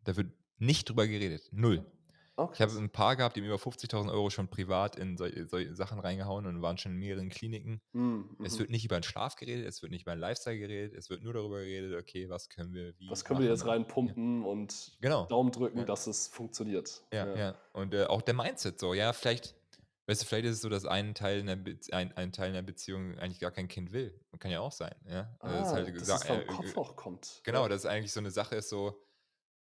da 0.04 0.16
wird 0.16 0.32
nicht 0.58 0.88
drüber 0.88 1.06
geredet. 1.06 1.48
Null. 1.52 1.84
Oh, 2.36 2.48
ich 2.52 2.60
habe 2.60 2.72
ein 2.72 2.90
paar 2.90 3.14
gehabt, 3.14 3.36
die 3.36 3.40
haben 3.40 3.46
über 3.46 3.56
50.000 3.56 4.10
Euro 4.10 4.28
schon 4.28 4.48
privat 4.48 4.96
in 4.96 5.16
solche, 5.16 5.46
solche, 5.46 5.76
Sachen 5.76 6.00
reingehauen 6.00 6.46
und 6.46 6.62
waren 6.62 6.78
schon 6.78 6.92
in 6.92 6.98
mehreren 6.98 7.28
Kliniken. 7.28 7.80
Mm, 7.92 8.22
es 8.42 8.58
wird 8.58 8.70
nicht 8.70 8.84
über 8.84 8.98
den 8.98 9.04
Schlaf 9.04 9.36
geredet, 9.36 9.66
es 9.66 9.82
wird 9.82 9.92
nicht 9.92 10.02
über 10.02 10.16
den 10.16 10.18
Lifestyle 10.18 10.58
geredet, 10.58 10.94
es 10.94 11.10
wird 11.10 11.22
nur 11.22 11.32
darüber 11.32 11.60
geredet, 11.60 11.96
okay, 11.96 12.28
was 12.28 12.48
können 12.48 12.74
wir 12.74 12.98
wie. 12.98 13.08
Was 13.08 13.24
können 13.24 13.38
wir 13.38 13.48
jetzt 13.48 13.66
reinpumpen 13.66 14.42
ja. 14.42 14.48
und 14.48 14.96
genau. 15.00 15.26
Daumen 15.26 15.52
drücken, 15.52 15.78
ja. 15.78 15.84
dass 15.84 16.08
es 16.08 16.26
funktioniert. 16.26 17.04
Ja, 17.12 17.26
ja. 17.26 17.36
ja. 17.36 17.54
Und 17.72 17.94
äh, 17.94 18.06
auch 18.06 18.22
der 18.22 18.34
Mindset 18.34 18.80
so, 18.80 18.94
ja, 18.94 19.12
vielleicht 19.12 19.54
Weißt 20.06 20.22
du, 20.22 20.26
vielleicht 20.26 20.44
ist 20.44 20.56
es 20.56 20.60
so, 20.60 20.68
dass 20.68 20.84
ein 20.84 21.14
Teil, 21.14 21.38
in 21.38 21.46
der 21.46 21.58
ein, 21.92 22.12
ein 22.16 22.32
Teil 22.32 22.48
in 22.48 22.54
der 22.54 22.62
Beziehung 22.62 23.18
eigentlich 23.18 23.40
gar 23.40 23.50
kein 23.50 23.68
Kind 23.68 23.92
will. 23.92 24.20
Kann 24.38 24.50
ja 24.50 24.60
auch 24.60 24.72
sein. 24.72 24.94
Ja? 25.08 25.34
Also 25.38 25.58
das, 25.58 25.72
halt 25.72 26.00
dass 26.00 26.08
es 26.08 26.24
vom 26.24 26.40
äh, 26.40 26.44
Kopf 26.44 26.76
auch 26.76 26.96
kommt. 26.96 27.40
Genau, 27.44 27.68
dass 27.68 27.86
eigentlich 27.86 28.12
so 28.12 28.20
eine 28.20 28.30
Sache 28.30 28.56
ist 28.56 28.68
so, 28.68 29.00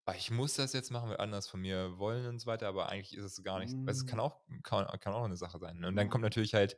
ah, 0.04 0.14
ich 0.16 0.32
muss 0.32 0.54
das 0.54 0.72
jetzt 0.72 0.90
machen, 0.90 1.10
weil 1.10 1.18
anders 1.18 1.48
von 1.48 1.60
mir 1.60 1.96
wollen 1.98 2.26
und 2.26 2.40
so 2.40 2.46
weiter, 2.46 2.66
aber 2.66 2.88
eigentlich 2.88 3.16
ist 3.16 3.24
es 3.24 3.42
gar 3.44 3.60
nicht. 3.60 3.72
Mm. 3.72 3.88
es 3.88 4.04
kann 4.04 4.18
auch, 4.18 4.40
kann, 4.64 4.86
kann 4.98 5.12
auch 5.12 5.24
eine 5.24 5.36
Sache 5.36 5.60
sein. 5.60 5.78
Ne? 5.78 5.88
Und 5.88 5.94
dann 5.96 6.10
kommt 6.10 6.22
natürlich 6.22 6.54
halt 6.54 6.76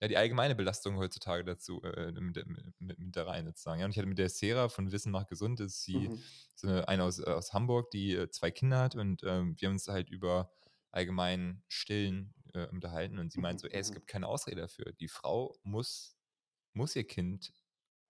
ja, 0.00 0.08
die 0.08 0.16
allgemeine 0.16 0.54
Belastung 0.54 0.96
heutzutage 0.96 1.44
dazu 1.44 1.80
äh, 1.82 2.10
mit, 2.12 2.44
mit, 2.46 2.98
mit, 2.98 3.16
da 3.16 3.24
rein 3.24 3.46
sozusagen. 3.46 3.80
Ja, 3.80 3.84
und 3.86 3.92
ich 3.92 3.98
hatte 3.98 4.08
mit 4.08 4.18
der 4.18 4.28
Sarah 4.28 4.68
von 4.68 4.90
Wissen 4.90 5.12
macht 5.12 5.28
gesund, 5.28 5.60
ist 5.60 5.82
sie, 5.82 6.08
mhm. 6.08 6.18
so 6.56 6.68
eine, 6.68 6.88
eine 6.88 7.04
aus, 7.04 7.20
aus 7.20 7.52
Hamburg, 7.52 7.90
die 7.92 8.14
äh, 8.14 8.28
zwei 8.28 8.50
Kinder 8.50 8.80
hat 8.80 8.96
und 8.96 9.22
ähm, 9.24 9.54
wir 9.58 9.68
haben 9.68 9.74
uns 9.74 9.86
halt 9.86 10.10
über 10.10 10.52
allgemein 10.90 11.62
Stillen 11.68 12.34
äh, 12.54 12.66
unterhalten 12.68 13.18
und 13.18 13.32
sie 13.32 13.40
meint 13.40 13.60
so, 13.60 13.68
ey, 13.68 13.80
es 13.80 13.92
gibt 13.92 14.06
keine 14.06 14.28
Ausrede 14.28 14.62
dafür. 14.62 14.92
Die 14.92 15.08
Frau 15.08 15.56
muss, 15.62 16.16
muss 16.72 16.96
ihr 16.96 17.06
Kind 17.06 17.52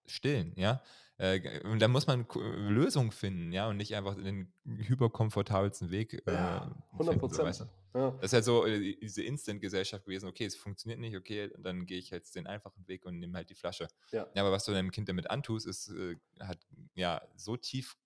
stillen, 0.07 0.53
ja. 0.57 0.83
Äh, 1.19 1.61
und 1.65 1.81
da 1.81 1.89
muss 1.89 2.07
man 2.07 2.27
Lösungen 2.35 3.13
finden, 3.13 3.53
ja, 3.53 3.69
und 3.69 3.77
nicht 3.77 3.95
einfach 3.95 4.17
den 4.17 4.53
hyperkomfortabelsten 4.65 5.91
Weg. 5.91 6.23
Äh, 6.27 6.33
ja, 6.33 6.85
100 6.93 7.19
Prozent. 7.19 7.55
So, 7.55 7.69
ja. 7.95 8.11
Das 8.13 8.25
ist 8.25 8.33
halt 8.33 8.45
so 8.45 8.67
äh, 8.67 8.97
diese 9.01 9.23
Instant-Gesellschaft 9.23 10.05
gewesen, 10.05 10.29
okay, 10.29 10.47
es 10.47 10.57
funktioniert 10.57 10.99
nicht, 10.99 11.17
okay, 11.17 11.53
dann 11.59 11.87
gehe 11.87 11.99
ich 11.99 12.11
jetzt 12.11 12.35
den 12.35 12.47
einfachen 12.47 12.89
Weg 12.89 13.05
und 13.05 13.19
nehme 13.19 13.37
halt 13.37 13.51
die 13.51 13.55
Flasche. 13.55 13.89
Ja. 14.11 14.27
ja 14.35 14.43
aber 14.43 14.51
was 14.51 14.65
du 14.65 14.73
deinem 14.73 14.91
Kind 14.91 15.09
damit 15.09 15.31
antust, 15.31 15.67
ist, 15.67 15.91
äh, 15.91 16.17
hat 16.41 16.59
ja 16.95 17.21
so 17.37 17.57
tief 17.57 17.97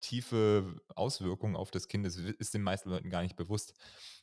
tiefe 0.00 0.80
Auswirkungen 0.94 1.56
auf 1.56 1.70
das 1.70 1.88
Kind. 1.88 2.06
Das 2.06 2.16
ist 2.16 2.54
den 2.54 2.62
meisten 2.62 2.90
Leuten 2.90 3.10
gar 3.10 3.22
nicht 3.22 3.36
bewusst. 3.36 3.74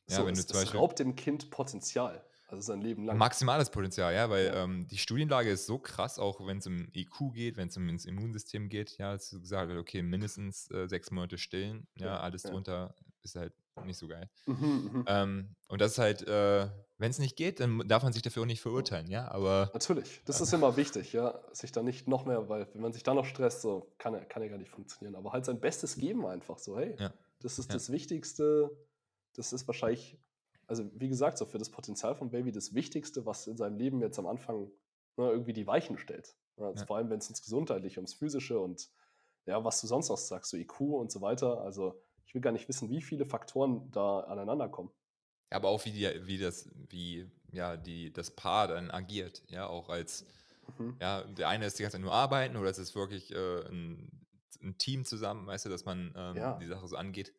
Ja, 0.09 0.17
so, 0.17 0.25
wenn 0.25 0.33
es, 0.33 0.45
du 0.45 0.53
zum 0.53 0.61
Beispiel, 0.61 0.79
raubt 0.79 0.99
dem 0.99 1.15
Kind 1.15 1.49
Potenzial. 1.49 2.23
Also 2.47 2.61
sein 2.61 2.81
Leben 2.81 3.05
lang. 3.05 3.17
Maximales 3.17 3.71
Potenzial, 3.71 4.13
ja, 4.13 4.29
weil 4.29 4.45
ja. 4.45 4.63
Ähm, 4.63 4.87
die 4.87 4.97
Studienlage 4.97 5.49
ist 5.49 5.65
so 5.65 5.79
krass, 5.79 6.19
auch 6.19 6.45
wenn 6.45 6.59
es 6.59 6.67
um 6.67 6.87
IQ 6.93 7.33
geht, 7.33 7.57
wenn 7.57 7.69
es 7.69 7.77
um 7.77 7.89
ins 7.89 8.05
Immunsystem 8.05 8.69
geht, 8.69 8.97
ja, 8.99 9.09
als 9.09 9.31
gesagt 9.31 9.69
wird, 9.69 9.79
okay, 9.79 10.03
mindestens 10.03 10.69
äh, 10.69 10.87
sechs 10.87 11.09
Monate 11.09 11.39
stillen, 11.39 11.87
ja, 11.95 12.07
ja 12.07 12.19
alles 12.19 12.43
drunter 12.43 12.93
ist 13.23 13.35
halt 13.35 13.53
nicht 13.85 13.97
so 13.97 14.07
geil. 14.07 14.29
Mhm, 14.45 14.55
mhm. 14.55 15.05
ähm, 15.07 15.55
und 15.67 15.81
das 15.81 15.93
ist 15.93 15.97
halt, 15.97 16.27
äh, 16.27 16.69
wenn 16.97 17.09
es 17.09 17.19
nicht 17.19 17.35
geht, 17.35 17.59
dann 17.59 17.87
darf 17.87 18.03
man 18.03 18.13
sich 18.13 18.21
dafür 18.21 18.43
auch 18.43 18.47
nicht 18.47 18.61
verurteilen, 18.61 19.09
ja, 19.09 19.29
aber. 19.31 19.71
Natürlich, 19.73 20.21
das 20.25 20.39
äh, 20.39 20.43
ist 20.43 20.53
immer 20.53 20.77
wichtig, 20.77 21.13
ja, 21.13 21.39
sich 21.51 21.71
da 21.71 21.81
nicht 21.81 22.07
noch 22.07 22.25
mehr, 22.25 22.47
weil 22.49 22.67
wenn 22.73 22.81
man 22.81 22.93
sich 22.93 23.03
da 23.03 23.13
noch 23.13 23.25
stresst, 23.25 23.61
so 23.61 23.93
kann 23.97 24.13
er, 24.13 24.25
kann 24.25 24.41
er 24.41 24.49
gar 24.49 24.57
nicht 24.57 24.71
funktionieren, 24.71 25.15
aber 25.15 25.33
halt 25.33 25.45
sein 25.45 25.59
Bestes 25.59 25.97
geben 25.97 26.25
einfach 26.25 26.59
so, 26.59 26.77
hey, 26.77 26.95
ja. 26.99 27.13
das 27.39 27.59
ist 27.59 27.69
ja. 27.69 27.73
das 27.73 27.91
Wichtigste, 27.91 28.71
das 29.33 29.53
ist 29.53 29.67
wahrscheinlich, 29.67 30.17
also 30.67 30.89
wie 30.93 31.09
gesagt, 31.09 31.37
so 31.37 31.45
für 31.45 31.57
das 31.57 31.69
Potenzial 31.69 32.15
vom 32.15 32.29
Baby 32.29 32.51
das 32.51 32.73
Wichtigste, 32.73 33.25
was 33.25 33.47
in 33.47 33.57
seinem 33.57 33.77
Leben 33.77 34.01
jetzt 34.01 34.19
am 34.19 34.27
Anfang 34.27 34.71
ne, 35.17 35.29
irgendwie 35.29 35.53
die 35.53 35.67
Weichen 35.67 35.97
stellt. 35.97 36.35
Also 36.57 36.81
ja. 36.81 36.85
Vor 36.85 36.97
allem, 36.97 37.09
wenn 37.09 37.19
es 37.19 37.29
ins 37.29 37.41
Gesundheitliche, 37.41 37.99
ums 37.99 38.13
Physische 38.13 38.59
und 38.59 38.89
ja, 39.45 39.63
was 39.63 39.81
du 39.81 39.87
sonst 39.87 40.09
noch 40.09 40.17
sagst, 40.17 40.51
so 40.51 40.57
IQ 40.57 40.79
und 40.79 41.11
so 41.11 41.21
weiter, 41.21 41.61
also 41.61 42.01
ich 42.33 42.35
will 42.35 42.41
gar 42.41 42.51
nicht 42.51 42.67
wissen, 42.67 42.89
wie 42.89 43.03
viele 43.03 43.27
Faktoren 43.27 43.91
da 43.91 44.21
aneinander 44.21 44.67
kommen. 44.67 44.89
Aber 45.51 45.69
auch 45.69 45.85
wie, 45.85 45.91
die, 45.91 46.09
wie 46.25 46.39
das, 46.39 46.67
wie 46.89 47.29
ja, 47.51 47.77
die, 47.77 48.11
das 48.11 48.31
Paar 48.31 48.69
dann 48.69 48.89
agiert, 48.89 49.43
ja, 49.49 49.67
auch 49.67 49.89
als, 49.89 50.25
mhm. 50.79 50.97
ja, 50.99 51.21
der 51.25 51.49
eine 51.49 51.67
ist 51.67 51.77
die 51.77 51.83
ganze 51.83 51.97
Zeit 51.97 52.01
nur 52.01 52.11
arbeiten 52.11 52.57
oder 52.57 52.71
es 52.71 52.79
ist 52.79 52.95
wirklich 52.95 53.31
äh, 53.35 53.67
ein, 53.67 54.25
ein, 54.63 54.79
Team 54.79 55.05
zusammen, 55.05 55.45
weißt 55.45 55.65
du, 55.65 55.69
dass 55.69 55.85
man 55.85 56.11
ähm, 56.17 56.35
ja. 56.35 56.57
die 56.57 56.65
Sache 56.65 56.87
so 56.87 56.95
angeht. 56.95 57.35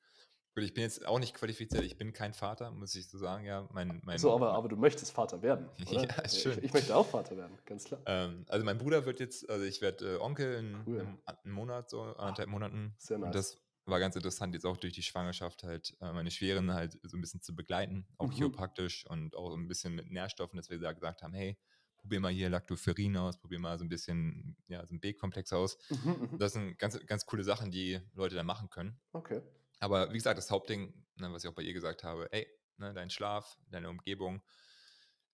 Gut, 0.54 0.62
ich 0.62 0.74
bin 0.74 0.84
jetzt 0.84 1.04
auch 1.08 1.18
nicht 1.18 1.34
qualifiziert, 1.34 1.82
ich 1.82 1.98
bin 1.98 2.12
kein 2.12 2.32
Vater, 2.32 2.70
muss 2.70 2.94
ich 2.94 3.08
so 3.08 3.18
sagen, 3.18 3.44
ja. 3.44 3.68
Mein, 3.72 4.00
mein 4.04 4.18
so, 4.18 4.32
aber, 4.32 4.52
aber 4.52 4.68
du 4.68 4.76
möchtest 4.76 5.10
Vater 5.10 5.42
werden. 5.42 5.68
Oder? 5.90 6.04
ja, 6.04 6.28
schön. 6.28 6.58
Ich, 6.58 6.66
ich, 6.66 6.72
möchte 6.72 6.94
auch 6.94 7.06
Vater 7.06 7.36
werden, 7.36 7.58
ganz 7.66 7.82
klar. 7.82 8.00
Ähm, 8.06 8.44
also 8.48 8.64
mein 8.64 8.78
Bruder 8.78 9.04
wird 9.06 9.18
jetzt, 9.18 9.50
also 9.50 9.64
ich 9.64 9.80
werde 9.80 10.14
äh, 10.14 10.20
Onkel 10.20 10.54
in, 10.54 10.76
cool. 10.86 11.00
einem, 11.00 11.18
einem 11.26 11.52
Monat, 11.52 11.90
so 11.90 12.02
anderthalb 12.02 12.48
Monaten. 12.48 12.94
Sehr 12.98 13.18
nice. 13.18 13.26
Und 13.26 13.34
das 13.34 13.63
war 13.86 14.00
ganz 14.00 14.16
interessant, 14.16 14.54
jetzt 14.54 14.64
auch 14.66 14.76
durch 14.76 14.92
die 14.94 15.02
Schwangerschaft 15.02 15.62
halt 15.64 15.96
äh, 16.00 16.12
meine 16.12 16.30
Schweren 16.30 16.72
halt 16.72 16.98
so 17.02 17.16
ein 17.16 17.20
bisschen 17.20 17.42
zu 17.42 17.54
begleiten, 17.54 18.06
auch 18.18 18.28
Mhm. 18.28 18.32
chiropraktisch 18.32 19.06
und 19.06 19.36
auch 19.36 19.54
ein 19.54 19.68
bisschen 19.68 19.94
mit 19.94 20.10
Nährstoffen, 20.10 20.56
dass 20.56 20.70
wir 20.70 20.78
da 20.78 20.92
gesagt 20.92 21.22
haben, 21.22 21.34
hey, 21.34 21.58
probier 21.96 22.20
mal 22.20 22.32
hier 22.32 22.50
Lactoferrin 22.50 23.16
aus, 23.16 23.38
probier 23.38 23.58
mal 23.58 23.78
so 23.78 23.84
ein 23.84 23.88
bisschen, 23.88 24.56
ja, 24.68 24.84
so 24.86 24.94
ein 24.94 25.00
B-Komplex 25.00 25.52
aus. 25.52 25.78
Mhm, 25.90 26.28
mhm. 26.32 26.38
Das 26.38 26.52
sind 26.52 26.78
ganz, 26.78 26.98
ganz 27.06 27.26
coole 27.26 27.44
Sachen, 27.44 27.70
die 27.70 28.00
Leute 28.14 28.34
da 28.36 28.42
machen 28.42 28.68
können. 28.70 29.00
Okay. 29.12 29.42
Aber 29.80 30.10
wie 30.10 30.14
gesagt, 30.18 30.38
das 30.38 30.50
Hauptding, 30.50 31.06
ne, 31.16 31.32
was 31.32 31.44
ich 31.44 31.50
auch 31.50 31.54
bei 31.54 31.62
ihr 31.62 31.72
gesagt 31.72 32.04
habe, 32.04 32.30
ey, 32.32 32.46
ne, 32.78 32.92
dein 32.94 33.10
Schlaf, 33.10 33.56
deine 33.70 33.88
Umgebung, 33.90 34.42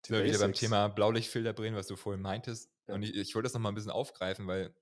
Die 0.05 0.09
sind 0.09 0.19
wir 0.19 0.25
wieder 0.25 0.39
beim. 0.39 0.53
Thema 0.55 0.89
Blaulichtfilter 0.89 1.53
drehen, 1.53 1.75
was 1.75 1.87
du 1.87 1.97
vorhin 1.97 2.23
meintest. 2.23 2.71
Ja. 2.89 2.95
Und 2.95 3.03
ich, 3.03 3.15
ich 3.15 3.35
wollte 3.35 3.45
das 3.47 3.55
nochmal 3.55 3.73
ein 3.73 3.75
bisschen 3.75 3.91
aufgreifen, 3.91 4.47
weil 4.47 4.75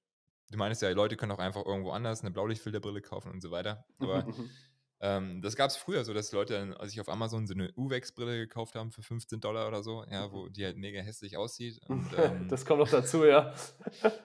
du 0.50 0.58
meinst 0.58 0.82
ja, 0.82 0.90
Leute 0.90 1.16
können 1.16 1.32
auch 1.32 1.38
einfach 1.38 1.64
irgendwo 1.64 1.90
anders 1.90 2.22
eine 2.22 2.30
Blaulichtfilterbrille 2.30 3.00
kaufen 3.00 3.30
und 3.30 3.40
so 3.40 3.50
weiter. 3.50 3.84
Aber 3.98 4.26
ähm, 5.00 5.42
das 5.42 5.56
gab 5.56 5.70
es 5.70 5.76
früher 5.76 6.04
so, 6.04 6.14
dass 6.14 6.32
Leute 6.32 6.54
dann 6.54 6.88
sich 6.88 7.00
auf 7.00 7.08
Amazon 7.08 7.46
so 7.46 7.54
eine 7.54 7.72
Uwex-Brille 7.76 8.38
gekauft 8.38 8.74
haben 8.74 8.90
für 8.90 9.02
15 9.02 9.40
Dollar 9.40 9.68
oder 9.68 9.82
so, 9.82 10.04
ja, 10.10 10.32
wo 10.32 10.48
die 10.48 10.64
halt 10.64 10.76
mega 10.76 11.00
hässlich 11.00 11.36
aussieht. 11.36 11.80
Und, 11.88 12.06
ähm, 12.18 12.48
das 12.48 12.64
kommt 12.64 12.80
noch 12.80 12.90
dazu, 12.90 13.24
ja. 13.24 13.52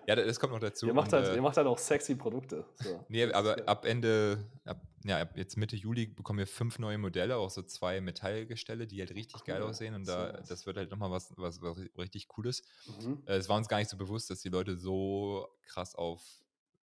ja, 0.08 0.16
das 0.16 0.40
kommt 0.40 0.54
noch 0.54 0.60
dazu. 0.60 0.88
Ihr 0.88 0.94
macht, 0.94 1.14
und, 1.14 1.20
halt, 1.20 1.28
äh, 1.30 1.36
ihr 1.36 1.42
macht 1.42 1.58
halt 1.58 1.68
auch 1.68 1.78
sexy 1.78 2.16
Produkte. 2.16 2.66
So. 2.76 3.06
Nee, 3.10 3.32
aber 3.32 3.68
ab 3.68 3.86
Ende, 3.86 4.50
ab, 4.66 4.82
ja, 5.04 5.28
jetzt 5.36 5.58
Mitte 5.58 5.76
Juli 5.76 6.08
bekommen 6.08 6.40
wir 6.40 6.48
fünf 6.48 6.80
neue 6.80 6.98
Modelle, 6.98 7.38
auch 7.38 7.50
so 7.50 7.62
zwei 7.64 8.02
Metallgestelle, 8.02 8.88
die 8.88 9.00
halt 9.00 9.14
richtig 9.14 9.44
geil 9.44 9.62
Cool, 9.62 9.70
aussehen. 9.70 9.96
Und 9.96 10.08
da, 10.08 10.32
das 10.34 10.66
wird 10.66 10.78
halt 10.78 10.92
nochmal 10.92 11.12
was, 11.12 11.34
was, 11.38 11.62
was 11.62 11.78
richtig 11.98 12.28
Cooles. 12.28 12.64
Mhm. 13.02 13.24
Äh, 13.26 13.36
Es 13.36 13.50
war 13.50 13.58
uns 13.58 13.68
gar 13.68 13.78
nicht 13.78 13.90
so 13.90 13.98
bewusst, 13.98 14.30
dass 14.30 14.42
die 14.42 14.50
Leute 14.50 14.78
so 14.78 15.48
krass 15.66 15.96
auf 15.96 16.22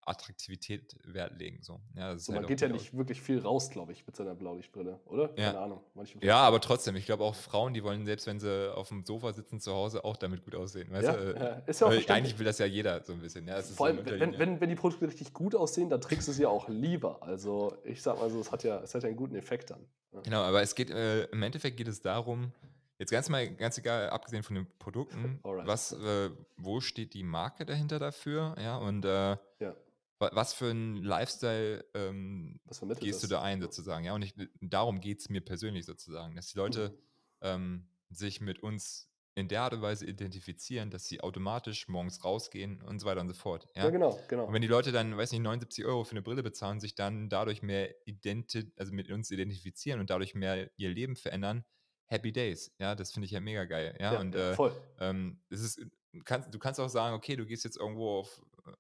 Attraktivität 0.07 0.97
Wert 1.05 1.39
legen. 1.39 1.63
So. 1.63 1.81
Ja, 1.95 2.17
So, 2.17 2.33
halt 2.33 2.37
man 2.37 2.45
auch 2.45 2.49
geht 2.49 2.61
ja 2.61 2.69
nicht 2.69 2.97
wirklich 2.97 3.21
viel 3.21 3.41
raus, 3.41 3.71
glaube 3.71 3.93
ich, 3.93 4.07
mit 4.07 4.17
seiner 4.17 4.35
Blaulichtbrille, 4.35 5.01
oder? 5.07 5.31
Ja. 5.37 5.47
Keine 5.53 5.59
Ahnung. 5.59 5.81
Manche 5.95 6.19
Ja, 6.23 6.39
aber 6.39 6.61
trotzdem, 6.61 6.97
ich 6.97 7.07
glaube 7.07 7.25
auch 7.25 7.35
Frauen, 7.35 7.75
die 7.75 7.83
wollen, 7.83 8.07
selbst 8.07 8.27
wenn 8.27 8.41
sie 8.41 8.75
auf 8.75 8.89
dem 8.89 9.05
Sofa 9.05 9.33
sitzen 9.33 9.61
zu 9.61 9.73
Hause, 9.73 10.05
auch 10.05 10.17
damit 10.17 10.45
gut 10.45 10.55
aussehen. 10.55 10.91
Weißt 10.91 11.07
Ja, 11.09 11.13
du? 11.17 11.63
ist 11.67 11.81
ja 11.81 11.87
auch 11.87 11.91
Weil 11.91 12.05
eigentlich 12.11 12.39
will 12.39 12.47
das 12.47 12.59
ja 12.59 12.67
jeder 12.67 13.03
so 13.03 13.13
ein 13.13 13.21
bisschen. 13.21 13.47
Ja, 13.47 13.57
Vor 13.57 13.63
so 13.63 13.85
allem, 13.85 13.99
ein 13.99 14.21
wenn, 14.21 14.39
wenn, 14.39 14.61
wenn 14.61 14.69
die 14.69 14.77
Produkte 14.77 15.09
richtig 15.09 15.33
gut 15.33 15.55
aussehen, 15.55 15.91
dann 15.91 16.01
trägst 16.01 16.29
du 16.29 16.33
sie 16.33 16.43
ja 16.43 16.49
auch 16.49 16.69
lieber. 16.69 17.23
Also 17.23 17.77
ich 17.85 18.03
sag 18.03 18.19
mal 18.19 18.31
so, 18.31 18.41
es 18.41 18.53
hat 18.53 18.65
ja, 18.65 18.81
es 18.81 18.95
hat 18.95 19.03
ja 19.03 19.09
einen 19.09 19.17
guten 19.17 19.35
Effekt 19.35 19.71
dann. 19.71 19.85
Ja. 20.13 20.21
Genau, 20.21 20.43
aber 20.43 20.63
es 20.63 20.75
geht, 20.75 20.91
äh, 20.91 21.25
im 21.25 21.43
Endeffekt 21.43 21.77
geht 21.77 21.89
es 21.89 22.01
darum, 22.01 22.53
jetzt 22.99 23.11
ganz 23.11 23.29
mal, 23.29 23.47
ganz 23.55 23.77
egal, 23.79 24.09
abgesehen 24.11 24.43
von 24.43 24.55
den 24.57 24.67
Produkten, 24.79 25.41
was, 25.43 25.93
äh, 25.93 26.31
wo 26.57 26.81
steht 26.81 27.15
die 27.15 27.23
Marke 27.23 27.67
dahinter 27.67 27.99
dafür, 27.99 28.55
ja, 28.59 28.79
und 28.79 29.05
äh, 29.05 29.37
Ja. 29.61 29.75
Wa- 30.19 30.31
was 30.33 30.53
für 30.55 30.71
ein 30.71 30.97
Lifestyle 31.03 31.85
ähm, 31.95 32.61
gehst 33.01 33.23
du 33.23 33.27
das? 33.27 33.31
da 33.31 33.43
ein 33.43 33.61
sozusagen, 33.61 34.05
ja, 34.05 34.15
und 34.15 34.23
ich, 34.23 34.35
darum 34.61 35.01
geht 35.01 35.21
es 35.21 35.29
mir 35.29 35.41
persönlich 35.41 35.85
sozusagen, 35.87 36.37
dass 36.37 36.49
die 36.49 36.59
Leute 36.59 36.91
Mhm. 36.91 36.99
ähm, 37.43 37.89
sich 38.11 38.41
mit 38.41 38.61
uns 38.61 39.11
in 39.35 39.49
der 39.49 39.61
Art 39.63 39.75
und 39.75 39.83
Weise 39.83 40.07
identifizieren, 40.07 40.91
dass 40.91 41.05
sie 41.05 41.21
automatisch 41.21 41.89
morgens 41.89 42.25
rausgehen 42.25 42.81
und 42.81 43.01
so 43.01 43.07
weiter 43.07 43.21
und 43.21 43.29
so 43.29 43.35
fort, 43.35 43.69
Ja, 43.77 43.85
ja. 43.85 43.91
genau, 43.91 44.19
genau. 44.29 44.47
Und 44.47 44.55
wenn 44.55 44.63
die 44.63 44.69
Leute 44.69 44.93
dann, 44.93 45.15
weiß 45.17 45.33
nicht, 45.33 45.43
79 45.43 45.85
Euro 45.85 46.05
für 46.05 46.13
eine 46.13 46.23
Brille 46.23 46.43
bezahlen, 46.43 46.81
sich 46.81 46.95
dann 46.95 47.29
dadurch 47.29 47.61
mehr 47.63 47.95
identi 48.07 48.73
also 48.77 48.93
mit 48.95 49.11
uns 49.11 49.31
identifizieren 49.31 50.01
und 50.01 50.09
dadurch 50.09 50.35
mehr 50.35 50.71
ihr 50.79 50.89
Leben 50.89 51.17
verändern, 51.17 51.65
Happy 52.07 52.33
Days. 52.33 52.73
Ja, 52.79 52.95
das 52.95 53.13
finde 53.13 53.27
ich 53.27 53.33
ja 53.33 53.41
mega 53.41 53.65
geil. 53.67 53.95
Ja, 54.01 54.15
ja, 54.15 54.21
und 54.21 54.35
ja, 54.35 54.53
äh, 54.53 54.55
voll. 54.55 54.73
ähm, 55.01 55.43
es 55.51 55.61
ist, 55.61 55.81
du 56.15 56.23
kannst, 56.25 56.55
du 56.55 56.59
kannst 56.59 56.81
auch 56.81 56.89
sagen, 56.89 57.15
okay, 57.15 57.37
du 57.37 57.45
gehst 57.45 57.65
jetzt 57.65 57.77
irgendwo 57.77 58.21
auf 58.21 58.41
äh, 58.65 58.71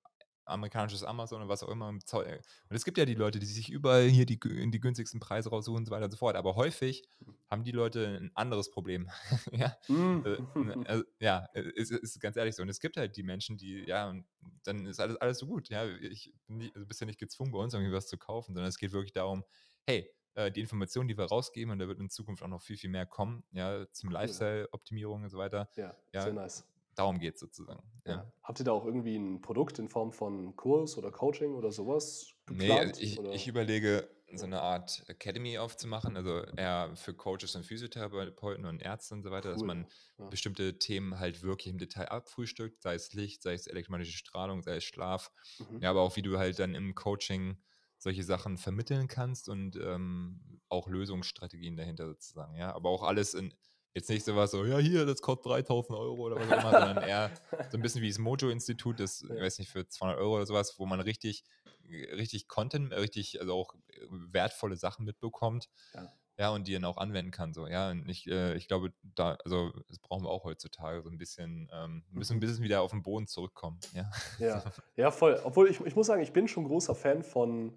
amerikanisches 0.47 1.03
Amazon 1.03 1.41
oder 1.41 1.49
was 1.49 1.63
auch 1.63 1.69
immer. 1.69 1.89
äh, 1.89 1.91
Und 1.91 2.77
es 2.77 2.85
gibt 2.85 2.99
ja 2.99 3.05
die 3.05 3.15
Leute, 3.15 3.39
die 3.39 3.47
sich 3.47 3.71
überall 3.71 4.09
hier 4.09 4.27
die, 4.27 4.39
in 4.45 4.71
die 4.71 4.81
günstigsten 4.81 5.21
Preise 5.21 5.51
raussuchen 5.51 5.79
und 5.79 5.87
so 5.87 5.91
weiter 5.91 6.05
und 6.07 6.11
so 6.11 6.17
fort. 6.17 6.37
Aber 6.37 6.55
häufig 6.57 7.03
haben 7.51 7.65
die 7.65 7.73
Leute 7.73 8.07
ein 8.21 8.31
anderes 8.35 8.71
Problem. 8.71 9.09
ja, 9.53 9.77
Mhm. 9.89 10.25
äh, 10.25 10.37
also, 10.89 11.05
ja, 11.21 11.47
äh, 11.55 11.63
ist, 11.75 11.91
ist 11.91 12.21
ganz 12.21 12.37
ehrlich 12.37 12.57
so. 12.57 12.63
Und 12.63 12.69
es 12.69 12.81
gibt 12.81 12.97
halt 12.97 13.17
die 13.17 13.23
Menschen, 13.23 13.57
die, 13.57 13.85
ja, 13.87 14.09
und 14.09 14.27
dann 14.65 14.87
ist 14.87 15.01
alles, 15.01 15.17
alles 15.17 15.39
so 15.39 15.47
gut. 15.47 15.69
Ja, 15.69 15.87
ich 15.87 16.33
bin 16.47 16.59
nicht, 16.59 16.75
also 16.75 16.85
du 16.85 16.89
bist 16.89 17.01
ja 17.01 17.07
nicht 17.07 17.19
gezwungen, 17.19 17.53
bei 17.53 17.59
uns 17.59 17.75
irgendwie 17.75 17.93
was 17.93 18.07
zu 18.09 18.17
kaufen, 18.19 18.55
sondern 18.55 18.69
es 18.69 18.79
geht 18.79 18.93
wirklich 18.93 19.13
darum, 19.13 19.45
hey, 19.87 20.11
die 20.55 20.61
Informationen, 20.61 21.09
die 21.09 21.17
wir 21.17 21.25
rausgeben, 21.25 21.73
und 21.73 21.79
da 21.79 21.89
wird 21.89 21.99
in 21.99 22.11
Zukunft 22.11 22.43
auch 22.43 22.49
noch 22.49 22.61
viel, 22.61 22.77
viel 22.77 22.91
mehr 22.91 23.07
kommen, 23.07 23.43
ja, 23.53 23.87
zum 23.93 24.11
Lifestyle-Optimierung 24.11 25.23
und 25.23 25.31
so 25.31 25.39
weiter. 25.39 25.71
ja, 25.77 25.97
ja, 26.13 26.21
sehr 26.21 26.33
nice. 26.35 26.67
Darum 26.97 27.19
geht 27.21 27.35
es 27.35 27.41
sozusagen. 27.41 27.83
Ja. 28.07 28.33
Habt 28.43 28.61
ihr 28.61 28.65
da 28.65 28.73
auch 28.73 28.85
irgendwie 28.85 29.17
ein 29.17 29.41
Produkt 29.43 29.79
in 29.79 29.89
Form 29.89 30.13
von 30.13 30.57
Kurs 30.57 30.97
oder 30.99 31.11
Coaching 31.13 31.55
oder 31.55 31.71
sowas 31.71 32.35
Nee, 32.49 32.69
geplant? 32.69 32.89
also 32.89 33.01
ich, 33.03 33.19
ich 33.19 33.49
überlege, 33.49 34.09
so 34.33 34.45
eine 34.45 34.61
Art 34.61 35.05
Academy 35.09 35.59
aufzumachen, 35.59 36.17
also 36.17 36.41
eher 36.57 36.95
für 36.97 37.15
Coaches 37.15 37.55
und 37.55 37.65
Physiotherapeuten 37.65 38.65
und 38.67 38.83
Ärzte 38.83 39.15
und 39.15 39.23
so 39.23 39.31
weiter, 39.31 39.51
dass 39.51 39.63
Cool, 39.63 39.69
man 39.69 39.87
ja. 40.19 40.29
bestimmte 40.31 40.79
Themen 40.79 41.19
halt 41.19 41.43
wirklich 41.43 41.69
im 41.73 41.79
Detail 41.79 42.09
abfrühstückt, 42.09 42.83
sei 42.83 42.95
es 42.95 43.13
Licht, 43.13 43.43
sei 43.43 43.55
es 43.55 43.67
elektromagnetische 43.67 44.19
Strahlung, 44.19 44.63
sei 44.63 44.77
es 44.77 44.85
Schlaf, 44.85 45.31
Mhm. 45.59 45.79
ja, 45.81 45.91
aber 45.91 46.03
auch 46.03 46.17
wie 46.17 46.23
du 46.23 46.39
halt 46.39 46.59
dann 46.59 46.75
im 46.75 46.95
Coaching 46.95 47.63
solche 47.99 48.25
Sachen 48.25 48.59
vermitteln 48.59 49.09
kannst 49.09 49.49
und 49.49 49.77
ähm, 49.77 50.61
auch 50.69 50.89
Lösungsstrategien 50.89 51.77
dahinter 51.77 52.07
sozusagen, 52.09 52.57
ja, 52.57 52.75
aber 52.75 52.91
auch 52.91 53.03
alles 53.05 53.35
in, 53.35 53.55
jetzt 53.97 54.11
nicht 54.11 54.25
sowas 54.25 54.51
so, 54.51 54.65
ja, 54.65 54.79
hier, 54.79 55.07
das 55.07 55.23
kostet 55.23 55.47
3000 55.47 55.99
Euro 55.99 56.23
oder 56.23 56.39
was 56.39 56.49
auch 56.49 56.57
immer, 56.57 56.75
sondern 56.75 57.01
eher 57.01 57.33
so 57.69 57.79
ein 57.79 57.83
bisschen 57.83 58.03
wie 58.03 58.09
das 58.09 58.19
Mojo-Institut, 58.19 59.01
das, 59.01 59.23
ich 59.23 59.41
weiß 59.41 59.59
nicht, 59.59 59.71
für 59.71 59.89
200 59.89 60.21
Euro 60.21 60.37
oder 60.37 60.47
sowas, 60.47 60.79
wo 60.79 60.87
man 60.87 61.01
richtig, 61.01 61.45
richtig 61.83 62.49
Content, 62.49 62.93
richtig, 62.93 63.41
also 63.41 63.55
auch 63.55 63.75
wertvolle 64.11 64.77
Sachen 64.77 65.05
mitbekommt. 65.05 65.69
Ja. 65.95 66.13
Ja, 66.39 66.51
und 66.51 66.69
die 66.69 66.75
dann 66.75 66.85
auch 66.85 66.99
anwenden 66.99 67.31
kann, 67.31 67.55
so, 67.55 67.67
ja. 67.67 67.91
Und 67.91 68.11
ich, 68.11 68.27
äh, 68.27 68.55
ich 68.57 68.69
glaube, 68.69 68.93
da, 69.03 69.39
also 69.43 69.73
das 69.89 69.99
brauchen 70.01 70.25
wir 70.25 70.29
auch 70.29 70.45
heutzutage, 70.45 71.03
so 71.03 71.09
ein 71.09 71.17
bisschen, 71.17 71.71
ähm, 71.73 72.05
müssen 72.11 72.35
ein 72.35 72.37
Mhm. 72.37 72.41
bisschen 72.41 72.63
wieder 72.63 72.83
auf 72.83 72.91
den 72.91 73.03
Boden 73.03 73.27
zurückkommen, 73.27 73.81
ja. 73.95 74.11
Ja, 74.39 74.65
ja, 74.97 75.11
voll. 75.11 75.41
Obwohl 75.45 75.69
ich, 75.71 75.81
ich 75.81 75.97
muss 75.97 76.07
sagen, 76.07 76.23
ich 76.23 76.33
bin 76.33 76.49
schon 76.49 76.65
großer 76.65 76.95
Fan 76.95 77.23
von, 77.23 77.73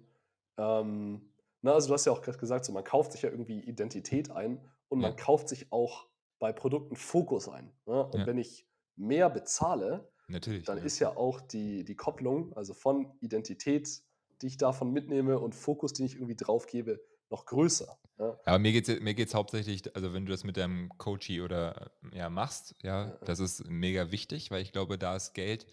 ähm, 0.58 1.32
na, 1.62 1.72
also 1.72 1.88
du 1.88 1.94
hast 1.94 2.04
ja 2.04 2.12
auch 2.12 2.22
gerade 2.22 2.38
gesagt, 2.38 2.64
so, 2.64 2.72
man 2.72 2.84
kauft 2.84 3.12
sich 3.12 3.22
ja 3.22 3.30
irgendwie 3.30 3.60
Identität 3.60 4.30
ein 4.30 4.60
und 4.88 5.00
man 5.00 5.16
Ja. 5.16 5.16
kauft 5.16 5.48
sich 5.48 5.72
auch 5.72 6.08
bei 6.40 6.52
Produkten 6.52 6.96
Fokus 6.96 7.48
ein. 7.48 7.70
Ne? 7.86 8.04
Und 8.04 8.20
Ja. 8.20 8.26
wenn 8.26 8.38
ich 8.38 8.66
mehr 8.96 9.30
bezahle, 9.30 10.10
Natürlich. 10.26 10.64
dann 10.64 10.78
ja. 10.78 10.84
ist 10.84 10.98
ja 10.98 11.16
auch 11.16 11.40
die, 11.40 11.84
die 11.84 11.94
Kopplung, 11.94 12.52
also 12.54 12.74
von 12.74 13.12
Identität, 13.20 14.02
die 14.42 14.46
ich 14.48 14.56
davon 14.56 14.92
mitnehme 14.92 15.38
und 15.38 15.54
Fokus, 15.54 15.92
den 15.92 16.06
ich 16.06 16.14
irgendwie 16.14 16.36
drauf 16.36 16.66
gebe, 16.66 17.00
noch 17.30 17.46
größer. 17.46 17.96
Ja? 18.18 18.36
Aber 18.44 18.58
mir 18.58 18.72
geht 18.72 18.88
es 18.88 19.00
mir 19.00 19.14
geht's 19.14 19.34
hauptsächlich, 19.34 19.94
also 19.94 20.12
wenn 20.12 20.26
du 20.26 20.32
das 20.32 20.42
mit 20.42 20.56
deinem 20.56 20.88
Coachie 20.98 21.40
oder 21.42 21.92
äh, 22.12 22.18
ja 22.18 22.28
machst, 22.28 22.74
ja, 22.82 23.06
Ja, 23.06 23.18
das 23.24 23.38
ist 23.38 23.68
mega 23.68 24.10
wichtig, 24.10 24.50
weil 24.50 24.62
ich 24.62 24.72
glaube, 24.72 24.98
da 24.98 25.14
ist 25.16 25.34
Geld 25.34 25.66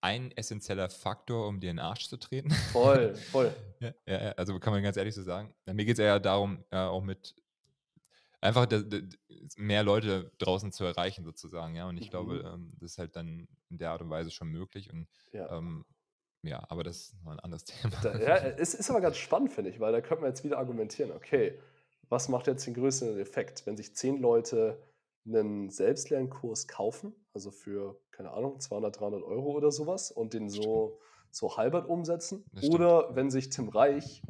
ein 0.00 0.32
essentieller 0.36 0.90
Faktor, 0.90 1.46
um 1.46 1.60
dir 1.60 1.70
in 1.70 1.76
den 1.76 1.84
Arsch 1.84 2.08
zu 2.08 2.16
treten. 2.16 2.50
Voll, 2.72 3.14
voll. 3.14 3.54
Ja, 4.06 4.16
also 4.36 4.58
kann 4.60 4.72
man 4.72 4.82
ganz 4.82 4.96
ehrlich 4.96 5.14
so 5.14 5.22
sagen. 5.22 5.52
Mir 5.66 5.84
geht 5.84 5.94
es 5.94 5.98
eher 5.98 6.20
darum, 6.20 6.64
ja, 6.72 6.88
auch 6.88 7.02
mit 7.02 7.34
einfach 8.42 8.66
da- 8.66 8.82
da- 8.82 9.00
mehr 9.56 9.82
Leute 9.82 10.30
draußen 10.38 10.72
zu 10.72 10.84
erreichen, 10.84 11.24
sozusagen, 11.24 11.74
ja. 11.74 11.88
Und 11.88 11.96
ich 11.96 12.10
glaube, 12.10 12.34
Mhm. 12.34 12.46
ähm, 12.46 12.72
das 12.80 12.92
ist 12.92 12.98
halt 12.98 13.16
dann 13.16 13.46
in 13.70 13.78
der 13.78 13.90
Art 13.92 14.02
und 14.02 14.10
Weise 14.10 14.30
schon 14.30 14.48
möglich. 14.48 14.92
Und 14.92 15.08
Ja. 15.32 15.50
ähm, 15.56 15.84
ja, 16.44 16.62
aber 16.68 16.82
das 16.82 16.96
ist 17.12 17.22
mal 17.24 17.32
ein 17.32 17.40
anderes 17.40 17.64
Thema. 17.94 17.96
Da, 18.02 18.18
ja, 18.18 18.36
es 18.36 18.74
ist 18.74 18.90
aber 18.90 19.00
ganz 19.00 19.16
spannend, 19.16 19.52
finde 19.52 19.70
ich, 19.70 19.80
weil 19.80 19.92
da 19.92 20.00
könnte 20.00 20.22
man 20.22 20.30
jetzt 20.30 20.44
wieder 20.44 20.58
argumentieren, 20.58 21.12
okay, 21.12 21.58
was 22.08 22.28
macht 22.28 22.46
jetzt 22.48 22.66
den 22.66 22.74
größten 22.74 23.18
Effekt, 23.18 23.64
wenn 23.66 23.76
sich 23.76 23.94
zehn 23.94 24.20
Leute 24.20 24.82
einen 25.24 25.70
Selbstlernkurs 25.70 26.66
kaufen, 26.66 27.14
also 27.32 27.50
für, 27.52 27.96
keine 28.10 28.32
Ahnung, 28.32 28.58
200, 28.58 28.98
300 28.98 29.22
Euro 29.22 29.52
oder 29.52 29.70
sowas 29.70 30.10
und 30.10 30.34
den 30.34 30.50
so, 30.50 30.98
so 31.30 31.56
halbert 31.56 31.86
umsetzen, 31.88 32.44
oder 32.60 33.14
wenn 33.14 33.30
sich 33.30 33.48
Tim 33.48 33.68
Reich, 33.68 34.20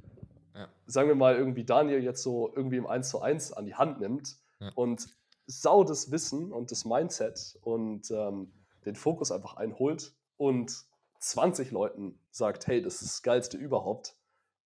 Ja. 0.54 0.68
sagen 0.86 1.08
wir 1.08 1.14
mal 1.14 1.34
irgendwie 1.36 1.64
Daniel 1.64 2.02
jetzt 2.02 2.22
so 2.22 2.52
irgendwie 2.54 2.76
im 2.76 2.86
1 2.86 3.08
zu 3.08 3.20
1 3.22 3.52
an 3.52 3.64
die 3.66 3.74
Hand 3.74 4.00
nimmt 4.00 4.36
Ja. 4.60 4.70
und 4.74 5.08
sau 5.46 5.82
das 5.84 6.10
Wissen 6.10 6.52
und 6.52 6.70
das 6.70 6.84
Mindset 6.84 7.58
und 7.62 8.10
ähm, 8.10 8.52
den 8.84 8.94
Fokus 8.96 9.32
einfach 9.32 9.56
einholt 9.56 10.12
und 10.36 10.84
20 11.20 11.70
Leuten 11.70 12.18
sagt, 12.30 12.66
hey, 12.66 12.82
das 12.82 12.94
ist 13.02 13.02
das 13.12 13.22
Geilste 13.22 13.56
überhaupt. 13.56 14.14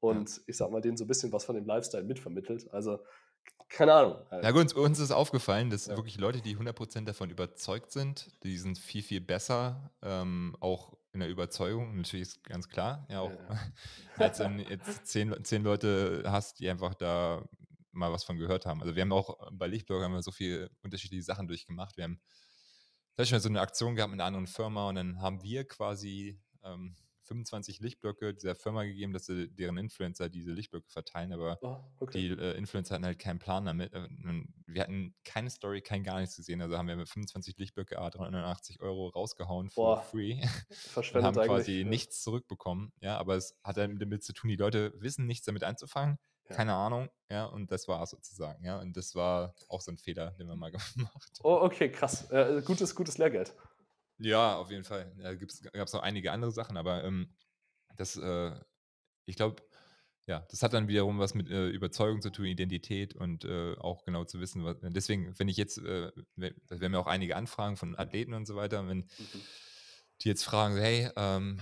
Und 0.01 0.41
ich 0.47 0.57
sag 0.57 0.71
mal, 0.71 0.81
denen 0.81 0.97
so 0.97 1.05
ein 1.05 1.09
bisschen 1.09 1.33
was 1.33 1.45
von 1.45 1.55
dem 1.55 1.67
Lifestyle 1.67 2.05
mitvermittelt. 2.05 2.73
Also, 2.73 2.99
keine 3.69 3.93
Ahnung. 3.95 4.17
halt. 4.31 4.45
Ja, 4.45 4.51
gut, 4.53 4.73
uns 4.75 4.99
ist 4.99 5.11
aufgefallen, 5.11 5.69
dass 5.71 5.87
Ja. 5.87 5.97
wirklich 5.97 6.19
Leute, 6.19 6.41
die 6.41 6.57
100% 6.57 7.05
davon 7.09 7.29
überzeugt 7.31 7.91
sind, 7.93 8.31
die 8.43 8.57
sind 8.57 8.79
viel, 8.79 9.03
viel 9.03 9.21
besser, 9.21 9.91
ähm, 10.03 10.57
auch 10.61 10.97
in 11.17 11.21
der 11.21 11.31
Überzeugung, 11.31 11.97
natürlich 11.97 12.29
ist 12.29 12.45
ganz 12.45 12.69
klar, 12.69 13.07
ja, 13.09 13.21
auch 13.21 13.33
Ja, 14.19 14.27
als 14.27 14.39
wenn 14.39 14.59
jetzt 14.59 15.07
zehn, 15.07 15.35
zehn 15.45 15.63
Leute 15.63 16.25
hast, 16.27 16.61
die 16.61 16.69
einfach 16.69 16.95
da 16.95 17.43
mal 17.93 18.13
was 18.13 18.25
von 18.25 18.37
gehört 18.37 18.67
haben. 18.67 18.83
Also 18.83 18.95
wir 18.95 19.03
haben 19.03 19.13
auch 19.13 19.51
bei 19.53 19.67
Lichtblog 19.67 20.03
haben 20.03 20.13
wir 20.13 20.23
so 20.23 20.31
viele 20.31 20.71
unterschiedliche 20.83 21.23
Sachen 21.23 21.49
durchgemacht. 21.49 21.97
Wir 21.97 22.05
haben 22.05 22.19
zum 22.19 23.17
Beispiel 23.17 23.41
so 23.41 23.49
eine 23.49 23.63
Aktion 23.63 23.97
gehabt 23.97 24.11
mit 24.11 24.21
einer 24.21 24.27
anderen 24.27 24.47
Firma 24.47 24.91
und 24.91 24.97
dann 24.97 25.23
haben 25.23 25.43
wir 25.43 25.67
quasi 25.67 26.39
ähm, 26.63 26.95
25 27.27 27.81
Lichtblöcke 27.81 28.35
dieser 28.35 28.55
Firma 28.55 28.85
gegeben, 28.85 29.13
dass 29.13 29.27
sie 29.27 29.49
deren 29.49 29.77
Influencer 29.77 30.29
diese 30.29 30.53
Lichtblöcke 30.53 30.89
verteilen, 30.89 31.33
aber 31.33 31.59
Oh, 31.63 31.79
okay. 32.01 32.19
die 32.19 32.29
äh, 32.29 32.57
Influencer 32.57 32.95
hatten 32.95 33.05
halt 33.05 33.19
keinen 33.19 33.39
Plan 33.39 33.65
damit. 33.65 33.93
Äh, 33.93 34.09
und 34.25 34.55
wir 34.67 34.83
hatten 34.83 35.15
keine 35.25 35.51
Story, 35.51 35.81
kein 35.83 36.03
gar 36.03 36.21
nichts 36.21 36.37
gesehen. 36.37 36.61
Also 36.61 36.77
haben 36.79 36.89
wir 36.89 36.97
mit 36.97 37.09
25 37.09 37.57
Lichtblöcke 37.59 37.99
A 37.99 38.11
380 38.11 38.81
Euro 38.81 39.09
rausgehauen 39.09 39.71
for 39.71 39.97
Boah, 39.97 40.03
free 40.03 40.33
und 40.41 40.77
Verschwendet 40.77 41.37
haben 41.37 41.47
quasi 41.47 41.81
ja. 41.81 41.87
nichts 41.87 42.23
zurückbekommen. 42.23 42.93
Ja, 43.01 43.19
aber 43.19 43.37
es 43.37 43.57
hat 43.63 43.77
dann 43.77 43.99
damit 43.99 44.23
zu 44.23 44.33
tun, 44.33 44.49
die 44.49 44.57
Leute 44.57 44.93
wissen 44.97 45.27
nichts 45.27 45.47
damit 45.47 45.65
anzufangen. 45.65 46.19
Ja. 46.49 46.55
Keine 46.57 46.75
Ahnung, 46.75 47.09
ja, 47.29 47.47
und 47.47 47.73
das 47.73 47.89
war 47.89 48.07
sozusagen, 48.07 48.65
ja, 48.65 48.79
und 48.79 48.97
das 48.97 49.17
war 49.17 49.53
auch 49.69 49.81
so 49.81 49.91
ein 49.91 49.99
Fehler, 49.99 50.31
den 50.33 50.47
wir 50.47 50.55
mal 50.55 50.71
gemacht 50.95 51.41
Oh, 51.43 51.59
okay, 51.63 51.91
krass. 51.91 52.31
Äh, 52.31 52.63
gutes, 52.65 52.95
gutes 52.95 53.19
Lehrgeld. 53.19 53.53
Ja, 54.19 54.57
auf 54.57 54.71
jeden 54.71 54.85
Fall. 54.85 55.13
Da 55.19 55.35
gab 55.35 55.87
es 55.87 55.93
noch 55.93 56.03
einige 56.03 56.33
andere 56.33 56.51
Sachen, 56.51 56.77
aber 56.77 57.05
ähm, 57.05 57.35
das, 57.97 58.17
äh, 58.17 58.53
ich 59.27 59.37
glaube, 59.37 59.63
ja, 60.27 60.41
das 60.51 60.63
hat 60.63 60.73
dann 60.73 60.89
wiederum 60.89 61.19
was 61.19 61.35
mit 61.35 61.49
äh, 61.51 61.69
Überzeugung 61.69 62.21
zu 62.21 62.31
tun, 62.31 62.47
Identität 62.47 63.15
und 63.15 63.45
äh, 63.45 63.75
auch 63.79 64.05
genau 64.05 64.25
zu 64.25 64.41
wissen, 64.41 64.65
was. 64.65 64.77
Deswegen, 64.83 65.39
wenn 65.39 65.49
ich 65.49 65.57
jetzt, 65.57 65.79
äh, 65.79 66.11
wenn- 66.35 66.55
wir 66.69 66.85
haben 66.85 66.95
ja 66.95 66.99
auch 66.99 67.07
einige 67.07 67.37
Anfragen 67.37 67.77
von 67.77 67.97
Athleten 67.97 68.35
und 68.35 68.47
so 68.47 68.57
weiter, 68.57 68.87
wenn 68.89 68.99
Mhm. 68.99 69.09
die 70.23 70.29
jetzt 70.29 70.45
fragen, 70.45 70.77
hey, 70.77 71.11
ähm, 71.17 71.61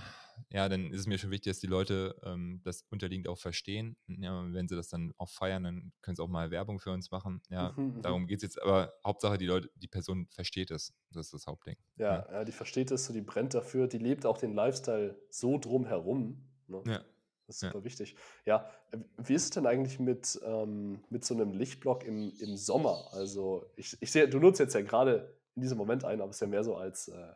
ja, 0.51 0.69
dann 0.69 0.91
ist 0.91 1.01
es 1.01 1.07
mir 1.07 1.17
schon 1.17 1.31
wichtig, 1.31 1.51
dass 1.51 1.59
die 1.59 1.67
Leute 1.67 2.15
ähm, 2.23 2.61
das 2.63 2.83
unterliegend 2.89 3.27
auch 3.27 3.37
verstehen. 3.37 3.97
Ja, 4.07 4.45
wenn 4.53 4.67
sie 4.67 4.75
das 4.75 4.89
dann 4.89 5.13
auch 5.17 5.29
feiern, 5.29 5.63
dann 5.63 5.93
können 6.01 6.15
sie 6.15 6.23
auch 6.23 6.27
mal 6.29 6.51
Werbung 6.51 6.79
für 6.79 6.91
uns 6.91 7.11
machen. 7.11 7.41
Ja, 7.49 7.73
Mhm, 7.75 7.95
mhm. 7.97 8.01
darum 8.01 8.27
geht 8.27 8.37
es 8.37 8.43
jetzt, 8.43 8.61
aber 8.61 8.93
Hauptsache 9.05 9.37
die 9.37 9.45
Leute, 9.45 9.69
die 9.75 9.87
Person 9.87 10.27
versteht 10.31 10.71
es. 10.71 10.93
Das 11.11 11.27
ist 11.27 11.33
das 11.33 11.47
Hauptding. 11.47 11.77
Ja, 11.97 12.27
ja, 12.31 12.43
die 12.45 12.51
versteht 12.51 12.91
es 12.91 13.05
so, 13.05 13.13
die 13.13 13.21
brennt 13.21 13.53
dafür, 13.53 13.87
die 13.87 13.97
lebt 13.97 14.25
auch 14.25 14.37
den 14.37 14.53
Lifestyle 14.53 15.19
so 15.29 15.57
drumherum. 15.57 16.43
Ne? 16.67 16.83
Ja. 16.85 17.03
Das 17.47 17.57
ist 17.57 17.61
Ja. 17.61 17.69
super 17.71 17.83
wichtig. 17.83 18.15
Ja, 18.45 18.69
wie 19.17 19.35
ist 19.35 19.43
es 19.43 19.49
denn 19.51 19.67
eigentlich 19.67 19.99
mit, 19.99 20.39
ähm, 20.43 21.03
mit 21.09 21.23
so 21.23 21.35
einem 21.35 21.53
Lichtblock 21.53 22.03
im, 22.03 22.33
im 22.39 22.57
Sommer? 22.57 23.07
Also, 23.13 23.69
ich, 23.75 23.95
ich 24.01 24.11
sehe, 24.11 24.27
du 24.27 24.39
nutzt 24.39 24.59
jetzt 24.59 24.73
ja 24.73 24.81
gerade 24.81 25.37
in 25.55 25.61
diesem 25.61 25.77
Moment 25.77 26.03
ein, 26.05 26.21
aber 26.21 26.31
es 26.31 26.37
ist 26.37 26.41
ja 26.41 26.47
mehr 26.47 26.63
so 26.63 26.75
als 26.75 27.07
äh, 27.07 27.33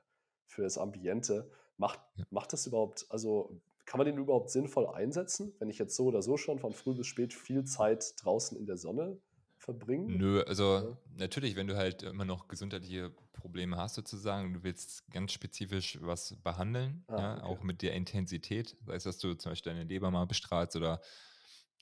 für 0.47 0.63
das 0.63 0.77
Ambiente. 0.79 1.51
Macht, 1.79 2.01
Ja. 2.15 2.25
macht 2.29 2.53
das 2.53 2.67
überhaupt, 2.67 3.07
also 3.09 3.61
kann 3.85 3.97
man 3.99 4.05
den 4.07 4.19
überhaupt 4.19 4.51
sinnvoll 4.51 4.87
einsetzen, 4.87 5.55
wenn 5.59 5.69
ich 5.71 5.79
jetzt 5.79 5.95
so 5.97 6.05
oder 6.05 6.21
so 6.21 6.37
schon 6.37 6.59
von 6.59 6.73
früh 6.73 6.95
bis 6.95 7.07
spät 7.07 7.33
viel 7.33 7.65
Zeit 7.65 8.13
draußen 8.23 8.57
in 8.57 8.67
der 8.67 8.77
Sonne 8.77 9.21
verbringe? 9.57 10.21
Nö, 10.21 10.41
also 10.43 10.83
Ja. 10.83 10.97
natürlich, 11.15 11.55
wenn 11.55 11.67
du 11.67 11.75
halt 11.77 12.03
immer 12.03 12.25
noch 12.25 12.47
gesundheitliche 12.47 13.11
Probleme 13.33 13.77
hast 13.77 13.95
sozusagen, 13.95 14.53
du 14.53 14.63
willst 14.63 15.09
ganz 15.11 15.31
spezifisch 15.33 15.99
was 16.01 16.35
behandeln, 16.41 17.05
Ah, 17.07 17.15
ja, 17.15 17.43
okay. 17.43 17.43
auch 17.43 17.63
mit 17.63 17.81
der 17.81 17.93
Intensität, 17.93 18.77
sei 18.85 18.95
es, 18.95 19.03
dass 19.03 19.19
du 19.19 19.33
zum 19.35 19.51
Beispiel 19.51 19.73
deine 19.73 19.83
Leber 19.85 20.09
mal 20.09 20.25
bestrahlst 20.25 20.75
oder 20.75 21.01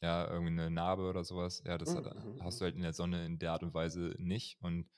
ja, 0.01 0.27
irgendwie 0.29 0.51
eine 0.51 0.69
Narbe 0.71 1.03
oder 1.09 1.23
sowas, 1.23 1.63
ja, 1.65 1.77
das 1.77 1.95
Mhm, 1.95 1.95
hat, 1.95 2.05
mhm, 2.13 2.29
hast 2.39 2.59
mhm. 2.59 2.61
du 2.61 2.65
halt 2.65 2.75
in 2.75 2.81
der 2.81 2.93
Sonne 2.93 3.25
in 3.25 3.39
der 3.39 3.53
Art 3.53 3.63
und 3.63 3.73
Weise 3.73 4.13
nicht. 4.19 4.57
Und 4.61 4.89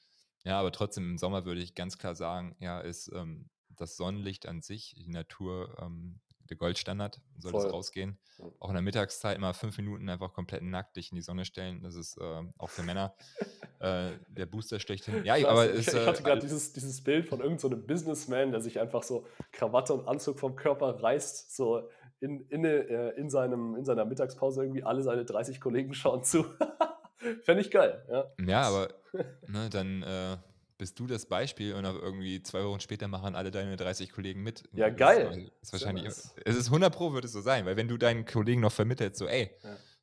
ja, 0.44 0.60
aber 0.60 0.72
trotzdem 0.72 1.12
im 1.12 1.18
Sommer 1.18 1.46
würde 1.46 1.62
ich 1.62 1.76
ganz 1.76 1.98
klar 1.98 2.16
sagen, 2.16 2.56
ja, 2.60 2.80
ist 2.82 3.12
ähm, 3.14 3.50
das 3.80 3.98
Sonnenlicht 3.98 4.48
an 4.48 4.62
sich, 4.62 4.96
die 4.98 5.10
Natur, 5.10 5.76
ähm, 5.82 6.20
der 6.50 6.58
Goldstandard, 6.58 7.22
sollte 7.38 7.58
es 7.58 7.64
Voll. 7.64 7.72
rausgehen. 7.72 8.18
Ja. 8.40 8.46
Auch 8.60 8.70
in 8.70 8.74
der 8.74 8.82
Mittagszeit 8.82 9.40
mal 9.40 9.54
fünf 9.54 9.78
Minuten 9.78 10.10
einfach 10.10 10.34
komplett 10.34 10.64
nackt 10.64 10.96
dich 10.96 11.12
in 11.12 11.16
die 11.16 11.22
Sonne 11.22 11.46
stellen. 11.46 11.84
Das 11.84 11.96
ist 11.96 12.18
ähm, 12.20 12.54
auch 12.58 12.70
für 12.70 12.84
Männer 12.84 13.14
äh, 13.80 14.12
der 14.30 14.46
Booster 14.46 14.80
schlechthin. 14.80 15.24
Ja, 15.26 15.36
Scheiße, 15.36 15.50
aber 15.50 15.70
ich, 15.72 15.88
ist, 15.88 15.94
ich 15.94 16.06
hatte 16.06 16.22
äh, 16.22 16.24
gerade 16.24 16.42
dieses, 16.42 16.74
dieses 16.74 17.04
Bild 17.04 17.28
von 17.28 17.40
irgendeinem 17.40 17.60
so 17.60 17.68
einem 17.70 17.86
Businessman, 17.86 18.52
der 18.52 18.62
sich 18.62 18.80
einfach 18.80 19.04
so 19.04 19.28
Krawatte 19.52 19.94
und 19.94 20.08
Anzug 20.08 20.40
vom 20.40 20.56
Körper 20.56 21.02
reißt, 21.02 21.56
so 21.56 21.90
in, 22.20 22.42
in, 22.50 22.66
äh, 22.66 23.10
in, 23.12 23.30
seinem, 23.30 23.76
in 23.76 23.86
seiner 23.86 24.06
Mittagspause 24.06 24.64
irgendwie 24.64 24.84
alle 24.84 25.04
seine 25.04 25.26
30 25.26 25.62
Kollegen 25.62 25.94
schauen 25.94 26.24
zu. 26.24 26.46
Fände 27.44 27.62
ich 27.62 27.70
geil, 27.70 28.06
ja. 28.10 28.26
Ja, 28.46 28.62
aber 28.62 28.90
ne, 29.48 29.70
dann 29.70 30.04
äh, 30.04 30.38
bist 30.80 30.98
du 30.98 31.06
das 31.06 31.28
Beispiel 31.28 31.76
und 31.76 31.86
auch 31.86 31.94
irgendwie 31.94 32.42
zwei 32.42 32.64
Wochen 32.64 32.80
später 32.80 33.08
machen 33.08 33.36
alle 33.36 33.52
deine 33.52 33.76
30 33.78 34.12
Kollegen 34.12 34.42
mit. 34.42 34.64
Ja, 34.72 34.90
Das 34.90 34.98
geil. 34.98 35.52
Ist, 35.62 35.64
ist 35.64 35.74
wahrscheinlich, 35.74 36.06
nice. 36.06 36.34
es 36.46 36.56
ist 36.56 36.68
100 36.68 36.92
Pro 36.92 37.14
wird 37.14 37.26
es 37.26 37.34
so 37.34 37.42
sein, 37.42 37.66
weil 37.66 37.78
wenn 37.78 37.88
du 37.88 37.98
deinen 37.98 38.26
Kollegen 38.26 38.62
noch 38.62 38.72
vermittelst, 38.72 39.18
so 39.18 39.28
ey, 39.28 39.52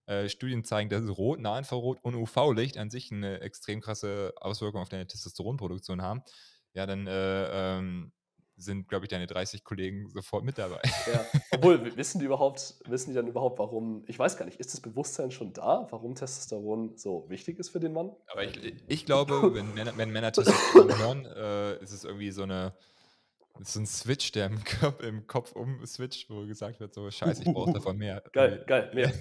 äh, 0.07 0.29
Studien 0.29 0.62
zeigen, 0.62 0.89
dass 0.89 1.09
Rot, 1.09 1.41
Nahinfrarot 1.41 1.99
und 2.03 2.15
UV-Licht 2.15 2.79
an 2.79 2.91
sich 2.91 3.11
eine 3.11 3.41
extrem 3.41 3.81
krasse 3.81 4.33
Auswirkung 4.37 4.81
auf 4.83 4.89
deine 4.89 5.07
Testosteronproduktion 5.07 6.03
haben, 6.03 6.23
ja, 6.75 6.87
dann 6.87 7.07
äh, 7.07 7.79
ähm, 7.79 8.12
sind, 8.57 8.88
glaube 8.88 9.05
ich, 9.05 9.09
deine 9.09 9.27
30 9.27 9.64
Kollegen 9.64 10.09
sofort 10.09 10.45
mit 10.45 10.59
dabei. 10.59 10.81
Ja, 11.12 11.25
obwohl, 11.53 11.97
wissen 11.97 12.19
die 12.19 12.25
überhaupt, 12.25 12.75
wissen 12.87 13.11
die 13.11 13.16
dann 13.16 13.27
überhaupt, 13.27 13.59
warum, 13.59 14.05
ich 14.07 14.19
weiß 14.19 14.37
gar 14.37 14.47
nicht, 14.47 14.59
ist 14.59 14.73
das 14.73 14.81
Bewusstsein 14.81 15.31
schon 15.31 15.53
da, 15.53 15.87
warum 15.90 16.14
Testosteron 16.14 16.97
so 16.97 17.27
wichtig 17.29 17.59
ist 17.59 17.69
für 17.69 17.81
den 17.81 17.92
Mann? 17.92 18.12
Aber 18.29 18.45
ich, 18.45 18.75
ich 18.87 19.07
glaube, 19.07 19.51
wenn 19.55 19.75
Männer, 19.75 19.92
wenn 19.97 20.11
Männer 20.11 20.33
Testosteron 20.33 20.99
hören, 20.99 21.27
äh, 21.27 21.83
ist 21.83 21.92
es 21.92 22.05
irgendwie 22.05 22.31
so 22.31 22.42
eine 22.42 22.75
so 23.62 23.81
ein 23.81 23.87
Switch, 23.87 24.33
der 24.33 24.47
im 24.47 24.62
Kopf, 24.81 25.03
im 25.03 25.27
Kopf 25.27 25.53
umswitcht, 25.53 26.29
wo 26.29 26.45
gesagt 26.47 26.79
wird, 26.79 26.92
so 26.92 27.11
scheiße, 27.11 27.42
ich 27.42 27.53
brauche 27.53 27.73
davon 27.73 27.97
mehr. 27.97 28.23
Geil, 28.33 28.62
geil, 28.66 28.90
mehr. 28.92 29.12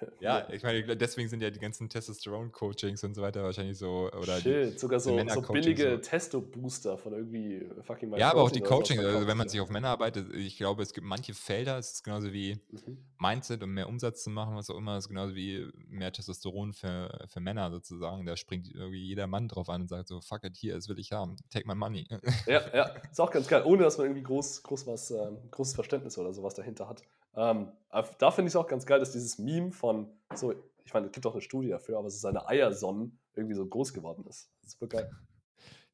Ja, 0.20 0.48
ich 0.50 0.62
meine, 0.62 0.96
deswegen 0.96 1.28
sind 1.28 1.42
ja 1.42 1.50
die 1.50 1.58
ganzen 1.58 1.88
Testosteron-Coachings 1.88 3.04
und 3.04 3.14
so 3.14 3.22
weiter 3.22 3.42
wahrscheinlich 3.42 3.78
so, 3.78 4.10
oder 4.12 4.40
die, 4.40 4.42
Shit, 4.42 4.80
sogar 4.80 5.00
so, 5.00 5.16
so 5.28 5.40
billige 5.42 5.90
so. 5.92 5.96
Testo-Booster 5.98 6.98
von 6.98 7.12
irgendwie 7.12 7.66
fucking 7.82 8.14
ja, 8.16 8.30
aber 8.30 8.42
auch 8.42 8.50
die 8.50 8.60
Protein 8.60 8.70
oder 8.70 8.78
Coaching, 8.78 8.98
sowas 8.98 9.14
also 9.14 9.26
wenn 9.28 9.36
man 9.38 9.48
sich 9.48 9.60
auf 9.60 9.70
Männer 9.70 9.88
arbeitet, 9.88 10.34
ich 10.34 10.56
glaube, 10.56 10.82
es 10.82 10.92
gibt 10.92 11.06
manche 11.06 11.34
Felder, 11.34 11.78
es 11.78 11.92
ist 11.92 12.04
genauso 12.04 12.32
wie 12.32 12.60
Mhm. 12.70 12.98
Mindset, 13.18 13.62
um 13.62 13.74
mehr 13.74 13.86
Umsatz 13.88 14.22
zu 14.24 14.30
machen, 14.30 14.56
was 14.56 14.70
auch 14.70 14.76
immer, 14.78 14.96
ist 14.96 15.08
genauso 15.08 15.34
wie 15.34 15.68
mehr 15.88 16.10
Testosteron 16.10 16.72
für, 16.72 17.26
für 17.28 17.40
Männer 17.40 17.70
sozusagen. 17.70 18.24
Da 18.24 18.34
springt 18.36 18.68
irgendwie 18.74 19.04
jeder 19.04 19.26
Mann 19.26 19.46
drauf 19.46 19.68
an 19.68 19.82
und 19.82 19.88
sagt 19.88 20.08
so, 20.08 20.20
fuck 20.22 20.42
it, 20.44 20.56
hier, 20.56 20.74
das 20.74 20.88
will 20.88 20.98
ich 20.98 21.12
haben, 21.12 21.36
take 21.50 21.68
my 21.68 21.74
money. 21.74 22.06
Ja, 22.46 22.62
ja, 22.74 22.84
ist 23.10 23.20
auch 23.20 23.30
ganz 23.30 23.46
geil, 23.46 23.62
ohne 23.66 23.82
dass 23.82 23.98
man 23.98 24.06
irgendwie 24.06 24.22
groß, 24.22 24.62
groß 24.62 24.86
was, 24.86 25.10
ähm, 25.10 25.50
großes 25.50 25.74
Verständnis 25.74 26.16
oder 26.18 26.32
sowas 26.32 26.54
dahinter 26.54 26.88
hat. 26.88 27.04
Ähm, 27.34 27.72
da 28.18 28.30
finde 28.30 28.48
ich 28.48 28.52
es 28.52 28.56
auch 28.56 28.66
ganz 28.66 28.86
geil, 28.86 28.98
dass 29.00 29.12
dieses 29.12 29.38
Meme 29.38 29.72
von 29.72 30.08
so, 30.34 30.52
ich 30.84 30.94
meine, 30.94 31.06
es 31.06 31.12
gibt 31.12 31.26
auch 31.26 31.32
eine 31.32 31.42
Studie 31.42 31.68
dafür, 31.68 31.98
aber 31.98 32.08
es 32.08 32.14
ist 32.14 32.20
seine 32.22 32.46
Eiersonnen 32.48 33.18
irgendwie 33.34 33.54
so 33.54 33.66
groß 33.66 33.92
geworden 33.92 34.24
ist. 34.26 34.50
Das 34.60 34.68
ist 34.68 34.72
super 34.72 34.86
geil. 34.88 35.10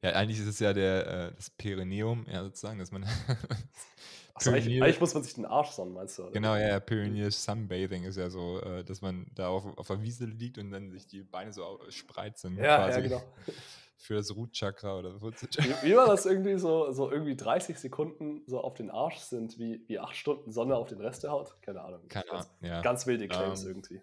Ja, 0.03 0.11
eigentlich 0.11 0.39
ist 0.39 0.45
es 0.45 0.59
ja 0.59 0.73
der, 0.73 1.07
äh, 1.07 1.35
das 1.35 1.49
Perineum, 1.49 2.27
ja, 2.31 2.43
sozusagen, 2.43 2.77
dass 2.77 2.91
man. 2.91 3.03
Achso, 4.35 4.51
eigentlich, 4.51 4.81
eigentlich 4.81 4.99
muss 4.99 5.15
man 5.15 5.23
sich 5.23 5.33
den 5.33 5.45
Arsch 5.45 5.71
sonnen, 5.71 5.93
meinst 5.93 6.19
du? 6.19 6.23
oder? 6.23 6.31
Genau, 6.33 6.55
ja, 6.55 6.67
ja, 6.67 6.79
Perineal 6.79 7.31
Sunbathing 7.31 8.03
ist 8.03 8.15
ja 8.15 8.29
so, 8.29 8.61
äh, 8.61 8.83
dass 8.83 9.01
man 9.01 9.25
da 9.33 9.47
auf, 9.47 9.65
auf 9.75 9.87
der 9.87 9.99
Wiese 10.03 10.25
liegt 10.25 10.59
und 10.59 10.69
dann 10.69 10.91
sich 10.91 11.07
die 11.07 11.23
Beine 11.23 11.51
so 11.51 11.63
au- 11.63 11.89
spreizen. 11.89 12.57
Ja, 12.57 12.63
ja, 12.63 12.75
quasi 12.77 13.01
genau. 13.01 13.23
Für 13.99 14.15
das 14.15 14.35
Root-Chakra 14.35 14.99
oder 14.99 15.11
so. 15.19 15.31
Wie, 15.31 15.89
wie 15.89 15.95
war 15.95 16.05
das 16.07 16.25
irgendwie 16.25 16.57
so, 16.59 16.91
so 16.91 17.11
irgendwie 17.11 17.35
30 17.35 17.79
Sekunden 17.79 18.43
so 18.45 18.61
auf 18.61 18.75
den 18.75 18.91
Arsch 18.91 19.17
sind, 19.17 19.57
wie, 19.57 19.83
wie 19.87 19.99
8 19.99 20.15
Stunden 20.15 20.51
Sonne 20.51 20.75
auf 20.75 20.87
den 20.87 21.01
Rest 21.01 21.23
der 21.23 21.31
Haut? 21.31 21.55
Keine 21.61 21.81
Ahnung. 21.81 22.07
Keine 22.07 22.25
ganz, 22.25 22.45
Ahnung, 22.45 22.55
ja. 22.61 22.81
ganz 22.81 23.07
wilde 23.07 23.27
Claims 23.27 23.63
Ähm, 23.63 23.69
irgendwie. 23.69 23.99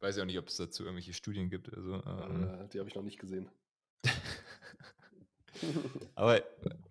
Weiß 0.00 0.16
ja 0.16 0.22
auch 0.22 0.26
nicht, 0.26 0.38
ob 0.38 0.48
es 0.48 0.56
dazu 0.56 0.84
irgendwelche 0.84 1.12
Studien 1.14 1.50
gibt. 1.50 1.74
Also, 1.74 1.94
ähm, 1.94 2.44
Äh, 2.62 2.68
die 2.68 2.78
habe 2.78 2.88
ich 2.88 2.94
noch 2.94 3.02
nicht 3.02 3.18
gesehen. 3.18 3.48
Aber, 6.14 6.40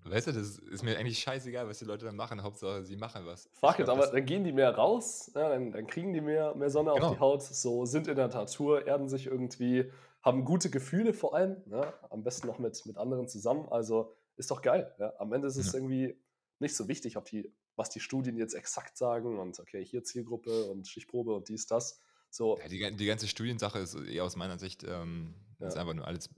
weißt 0.06 0.28
du, 0.28 0.32
das 0.32 0.58
ist 0.58 0.84
mir 0.84 0.98
eigentlich 0.98 1.20
scheißegal, 1.20 1.68
was 1.68 1.80
die 1.80 1.86
Leute 1.86 2.06
dann 2.06 2.16
machen. 2.16 2.42
Hauptsache, 2.44 2.84
sie 2.84 2.96
machen 2.96 3.26
was. 3.26 3.46
Ich 3.54 3.60
Fuck 3.60 3.80
it, 3.80 3.90
aber 3.90 4.08
dann 4.08 4.26
gehen 4.26 4.44
die 4.44 4.52
mehr 4.54 4.74
raus, 4.74 5.32
ja, 5.36 5.50
dann, 5.50 5.72
dann 5.72 5.86
kriegen 5.88 6.14
die 6.14 6.22
mehr, 6.22 6.56
mehr 6.56 6.70
Sonne 6.70 6.92
auf 6.92 7.00
Genau. 7.00 7.14
die 7.14 7.20
Haut, 7.20 7.44
so 7.44 7.86
sind 7.86 8.08
in 8.08 8.16
der 8.16 8.30
Natur, 8.30 8.88
erden 8.88 9.10
sich 9.10 9.28
irgendwie, 9.28 9.92
haben 10.24 10.46
gute 10.46 10.70
Gefühle 10.70 11.14
vor 11.14 11.36
allem, 11.36 11.58
ja, 11.70 11.94
am 12.10 12.24
besten 12.24 12.48
noch 12.48 12.58
mit, 12.60 12.86
mit 12.86 12.98
anderen 12.98 13.28
zusammen. 13.28 13.68
Also 13.70 14.16
ist 14.38 14.50
doch 14.50 14.62
geil. 14.62 14.94
Ja. 15.00 15.14
Am 15.20 15.32
Ende 15.34 15.48
ist 15.48 15.58
es 15.58 15.68
Ja. 15.68 15.80
irgendwie 15.80 16.18
nicht 16.60 16.76
so 16.76 16.88
wichtig, 16.88 17.18
ob 17.18 17.26
die, 17.26 17.54
was 17.76 17.90
die 17.90 18.00
Studien 18.00 18.38
jetzt 18.38 18.54
exakt 18.54 18.98
sagen 18.98 19.38
und 19.38 19.60
okay, 19.60 19.84
hier 19.84 20.04
Zielgruppe 20.04 20.66
und 20.72 20.88
Stichprobe 20.88 21.36
und 21.36 21.50
dies, 21.50 21.68
das. 21.68 22.00
So, 22.30 22.58
Ja, 22.58 22.68
die, 22.68 22.96
die 22.96 23.06
ganze 23.06 23.28
Studiensache 23.28 23.80
ist 23.80 23.96
eher 23.96 24.24
aus 24.24 24.36
meiner 24.36 24.58
Sicht 24.58 24.84
ähm, 24.84 25.36
ist 25.60 25.78
einfach 25.78 25.94
nur 25.94 26.08
alles. 26.08 26.30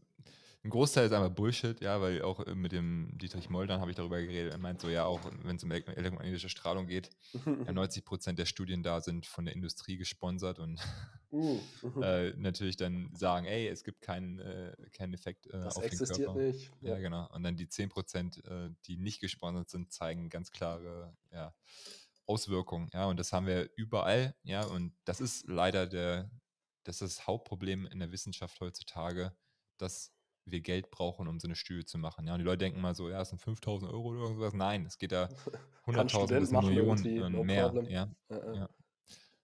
Ein 0.65 0.71
Großteil 0.71 1.05
ist 1.05 1.11
einfach 1.11 1.29
Bullshit, 1.29 1.79
ja, 1.79 2.01
weil 2.01 2.23
auch 2.23 2.39
äh, 2.39 2.55
mit 2.55 2.71
dem 2.71 3.15
Dietrich 3.19 3.51
Moldern 3.51 3.81
habe 3.81 3.91
ich 3.91 3.97
darüber 3.97 4.19
geredet. 4.19 4.51
Er 4.51 4.57
meint 4.57 4.81
so, 4.81 4.89
ja, 4.89 5.05
auch 5.05 5.21
wenn 5.43 5.57
es 5.57 5.63
um 5.63 5.71
elek- 5.71 5.87
elektromagnetische 5.87 6.49
Strahlung 6.49 6.87
geht, 6.87 7.11
ja, 7.45 7.71
90 7.71 8.03
Prozent 8.03 8.39
der 8.39 8.47
Studien 8.47 8.81
da 8.81 8.99
sind 8.99 9.27
von 9.27 9.45
der 9.45 9.53
Industrie 9.53 9.95
gesponsert 9.95 10.57
und 10.57 10.81
uh, 11.31 11.59
äh, 12.01 12.33
natürlich 12.37 12.77
dann 12.77 13.13
sagen, 13.13 13.45
ey, 13.45 13.67
es 13.67 13.83
gibt 13.83 14.01
keinen, 14.01 14.39
äh, 14.39 14.75
keinen 14.91 15.13
Effekt 15.13 15.45
äh, 15.45 15.51
das 15.51 15.75
auf 15.75 15.83
den 15.83 15.91
existiert 15.91 16.33
Körper. 16.33 16.41
nicht. 16.41 16.71
Ja, 16.81 16.97
genau. 16.97 17.29
Und 17.31 17.43
dann 17.43 17.57
die 17.57 17.67
10%, 17.67 18.43
äh, 18.43 18.71
die 18.87 18.97
nicht 18.97 19.19
gesponsert 19.19 19.69
sind, 19.69 19.93
zeigen 19.93 20.29
ganz 20.29 20.49
klare 20.49 21.15
ja, 21.31 21.53
Auswirkungen. 22.25 22.89
Ja, 22.91 23.05
und 23.05 23.19
das 23.19 23.31
haben 23.33 23.45
wir 23.45 23.69
überall. 23.75 24.33
Ja, 24.41 24.65
und 24.65 24.95
das 25.05 25.21
ist 25.21 25.47
leider 25.47 25.85
der, 25.85 26.31
das 26.85 27.03
ist 27.03 27.19
das 27.19 27.27
Hauptproblem 27.27 27.85
in 27.85 27.99
der 27.99 28.11
Wissenschaft 28.11 28.59
heutzutage, 28.61 29.31
dass 29.77 30.14
wir 30.45 30.61
Geld 30.61 30.91
brauchen, 30.91 31.27
um 31.27 31.39
so 31.39 31.47
eine 31.47 31.55
Studie 31.55 31.85
zu 31.85 31.97
machen. 31.97 32.27
Ja, 32.27 32.33
und 32.33 32.39
die 32.39 32.45
Leute 32.45 32.59
denken 32.59 32.81
mal 32.81 32.95
so, 32.95 33.09
ja, 33.09 33.21
es 33.21 33.29
sind 33.29 33.39
5000 33.39 33.91
Euro 33.91 34.09
oder 34.09 34.19
irgendwas. 34.21 34.53
Nein, 34.53 34.85
es 34.85 34.97
geht 34.97 35.11
da 35.11 35.25
100.000 35.85 36.39
bis 36.39 36.51
Millionen 36.51 37.23
und 37.23 37.31
no 37.33 37.43
mehr. 37.43 37.73
Ja, 37.87 38.11
uh 38.29 38.33
-uh. 38.33 38.55
ja. 38.55 38.69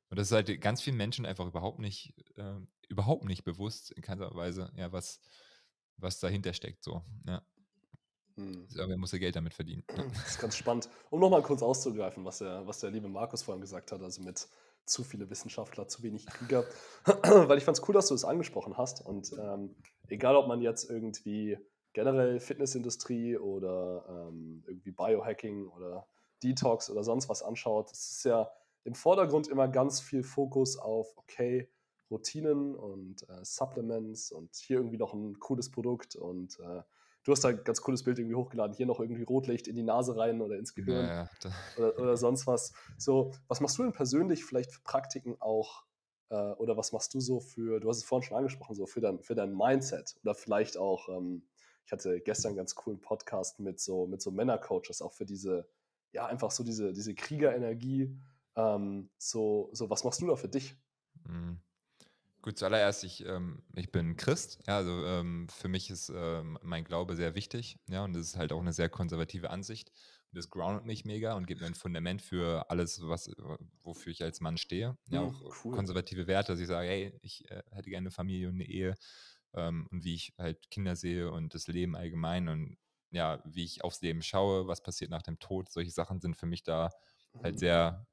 Und 0.09 0.19
das 0.19 0.27
ist 0.27 0.33
halt 0.33 0.61
ganz 0.61 0.81
vielen 0.81 0.97
Menschen 0.97 1.25
einfach 1.25 1.47
überhaupt 1.47 1.79
nicht, 1.79 2.13
äh, 2.35 2.55
überhaupt 2.89 3.23
nicht 3.23 3.43
bewusst 3.43 3.91
in 3.91 4.01
keiner 4.01 4.33
Weise, 4.35 4.71
ja, 4.75 4.91
was, 4.91 5.21
was 5.97 6.19
dahinter 6.19 6.53
steckt. 6.53 6.83
So, 6.83 7.01
ja. 7.25 7.41
Hm. 8.35 8.67
Irgendwer 8.73 8.97
muss 8.97 9.11
ja 9.11 9.19
Geld 9.19 9.35
damit 9.35 9.53
verdienen. 9.53 9.83
Das 9.87 10.27
ist 10.27 10.39
ganz 10.39 10.55
spannend. 10.55 10.89
Um 11.09 11.19
nochmal 11.19 11.41
kurz 11.41 11.61
auszugreifen, 11.61 12.25
was 12.25 12.39
der, 12.39 12.65
was 12.67 12.79
der 12.79 12.91
liebe 12.91 13.07
Markus 13.07 13.43
vorhin 13.43 13.61
gesagt 13.61 13.91
hat, 13.91 14.01
also 14.01 14.21
mit 14.21 14.47
zu 14.85 15.03
viele 15.03 15.29
Wissenschaftler, 15.29 15.87
zu 15.87 16.03
wenig 16.03 16.25
Krieger. 16.25 16.65
Weil 17.05 17.57
ich 17.57 17.63
fand 17.63 17.77
es 17.77 17.87
cool, 17.87 17.93
dass 17.93 18.07
du 18.07 18.15
es 18.15 18.25
angesprochen 18.25 18.77
hast. 18.77 19.05
Und 19.05 19.31
ähm, 19.39 19.75
egal, 20.07 20.35
ob 20.35 20.47
man 20.47 20.61
jetzt 20.61 20.89
irgendwie 20.89 21.57
generell 21.93 22.39
Fitnessindustrie 22.39 23.37
oder 23.37 24.05
ähm, 24.09 24.63
irgendwie 24.67 24.91
Biohacking 24.91 25.67
oder 25.67 26.07
Detox 26.43 26.89
oder 26.89 27.03
sonst 27.03 27.29
was 27.29 27.43
anschaut, 27.43 27.91
es 27.91 28.11
ist 28.11 28.25
ja 28.25 28.51
im 28.83 28.95
Vordergrund 28.95 29.47
immer 29.47 29.67
ganz 29.67 30.01
viel 30.01 30.23
Fokus 30.23 30.77
auf, 30.77 31.15
okay, 31.17 31.69
Routinen 32.09 32.75
und 32.75 33.27
äh, 33.29 33.43
Supplements 33.43 34.31
und 34.31 34.55
hier 34.55 34.77
irgendwie 34.77 34.97
noch 34.97 35.13
ein 35.13 35.39
cooles 35.39 35.69
Produkt 35.71 36.15
und 36.15 36.59
äh, 36.59 36.81
du 37.23 37.31
hast 37.31 37.43
da 37.43 37.49
ein 37.49 37.63
ganz 37.63 37.81
cooles 37.81 38.03
Bild 38.03 38.19
irgendwie 38.19 38.35
hochgeladen, 38.35 38.75
hier 38.75 38.85
noch 38.85 38.99
irgendwie 38.99 39.23
Rotlicht 39.23 39.67
in 39.67 39.75
die 39.75 39.83
Nase 39.83 40.17
rein 40.17 40.41
oder 40.41 40.57
ins 40.57 40.73
Gehirn 40.73 41.05
ja, 41.05 41.29
ja. 41.43 41.51
Oder, 41.77 41.99
oder, 41.99 42.17
sonst 42.17 42.47
was. 42.47 42.73
So, 42.97 43.33
was 43.47 43.59
machst 43.61 43.77
du 43.77 43.83
denn 43.83 43.93
persönlich 43.93 44.43
vielleicht 44.43 44.71
für 44.71 44.81
Praktiken 44.81 45.35
auch 45.39 45.85
äh, 46.29 46.35
oder 46.35 46.77
was 46.77 46.91
machst 46.91 47.13
du 47.13 47.19
so 47.19 47.39
für, 47.39 47.79
du 47.79 47.89
hast 47.89 47.97
es 47.97 48.03
vorhin 48.03 48.27
schon 48.27 48.37
angesprochen, 48.37 48.75
so 48.75 48.85
für 48.85 49.01
dein, 49.01 49.21
für 49.21 49.35
dein 49.35 49.55
Mindset 49.55 50.15
oder 50.23 50.33
vielleicht 50.33 50.77
auch, 50.77 51.09
ähm, 51.09 51.43
ich 51.85 51.91
hatte 51.91 52.21
gestern 52.21 52.49
einen 52.49 52.57
ganz 52.57 52.75
coolen 52.75 53.01
Podcast 53.01 53.59
mit 53.59 53.79
so, 53.79 54.07
mit 54.07 54.21
so 54.21 54.31
Männercoaches, 54.31 55.01
auch 55.01 55.13
für 55.13 55.25
diese, 55.25 55.67
ja, 56.13 56.25
einfach 56.25 56.51
so 56.51 56.63
diese, 56.63 56.93
diese 56.93 57.13
Kriegerenergie. 57.13 58.17
Ähm, 58.55 59.09
so, 59.17 59.69
so, 59.73 59.89
was 59.89 60.03
machst 60.03 60.21
du 60.21 60.27
da 60.27 60.35
für 60.35 60.49
dich? 60.49 60.75
Mhm. 61.27 61.59
Gut, 62.41 62.57
zuallererst, 62.57 63.03
ich, 63.03 63.23
ähm, 63.25 63.61
ich 63.75 63.91
bin 63.91 64.17
Christ. 64.17 64.59
Ja, 64.65 64.77
also 64.77 65.05
ähm, 65.05 65.47
für 65.49 65.67
mich 65.67 65.91
ist 65.91 66.11
ähm, 66.13 66.57
mein 66.63 66.83
Glaube 66.83 67.15
sehr 67.15 67.35
wichtig. 67.35 67.77
Ja, 67.87 68.03
und 68.03 68.13
das 68.13 68.27
ist 68.27 68.37
halt 68.37 68.51
auch 68.51 68.59
eine 68.59 68.73
sehr 68.73 68.89
konservative 68.89 69.51
Ansicht. 69.51 69.91
Und 70.31 70.37
das 70.37 70.49
groundet 70.49 70.85
mich 70.85 71.05
mega 71.05 71.35
und 71.35 71.45
gibt 71.45 71.61
mir 71.61 71.67
ein 71.67 71.75
Fundament 71.75 72.21
für 72.21 72.69
alles, 72.69 73.01
was, 73.03 73.29
wofür 73.83 74.11
ich 74.11 74.23
als 74.23 74.39
Mann 74.39 74.57
stehe. 74.57 74.97
Ja, 75.09 75.21
mhm, 75.21 75.27
auch 75.27 75.65
cool. 75.65 75.75
konservative 75.75 76.25
Werte, 76.25 76.53
dass 76.53 76.59
ich 76.59 76.67
sage, 76.67 76.87
hey, 76.87 77.19
ich 77.21 77.49
äh, 77.51 77.61
hätte 77.71 77.89
gerne 77.89 78.05
eine 78.05 78.11
Familie 78.11 78.47
und 78.47 78.55
eine 78.55 78.65
Ehe 78.65 78.95
ähm, 79.53 79.87
und 79.91 80.03
wie 80.03 80.15
ich 80.15 80.33
halt 80.39 80.71
Kinder 80.71 80.95
sehe 80.95 81.29
und 81.31 81.53
das 81.53 81.67
Leben 81.67 81.95
allgemein 81.95 82.47
und 82.47 82.77
ja, 83.11 83.43
wie 83.45 83.65
ich 83.65 83.83
aufs 83.83 84.01
Leben 84.01 84.21
schaue, 84.23 84.67
was 84.67 84.81
passiert 84.81 85.11
nach 85.11 85.21
dem 85.21 85.37
Tod. 85.37 85.69
Solche 85.69 85.91
Sachen 85.91 86.21
sind 86.21 86.37
für 86.37 86.45
mich 86.45 86.63
da 86.63 86.89
halt 87.43 87.55
mhm. 87.55 87.59
sehr 87.59 88.07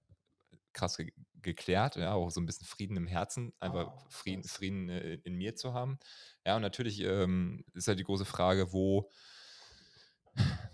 krass 0.73 0.99
geklärt, 1.43 1.97
ja, 1.97 2.15
auch 2.15 2.31
so 2.31 2.41
ein 2.41 2.47
bisschen 2.47 2.67
Frieden 2.67 2.97
im 2.97 3.07
Herzen, 3.07 3.53
einfach 3.61 3.93
oh, 3.95 4.07
Frieden, 4.09 4.45
Frieden 4.45 4.89
äh, 4.89 5.15
in 5.25 5.35
mir 5.35 5.55
zu 5.57 5.75
haben. 5.75 5.99
Ja, 6.47 6.57
und 6.57 6.63
natürlich 6.63 7.01
ähm, 7.01 7.65
ist 7.75 7.89
halt 7.89 7.99
die 7.99 8.05
große 8.05 8.25
Frage, 8.25 8.73
wo, 8.73 9.11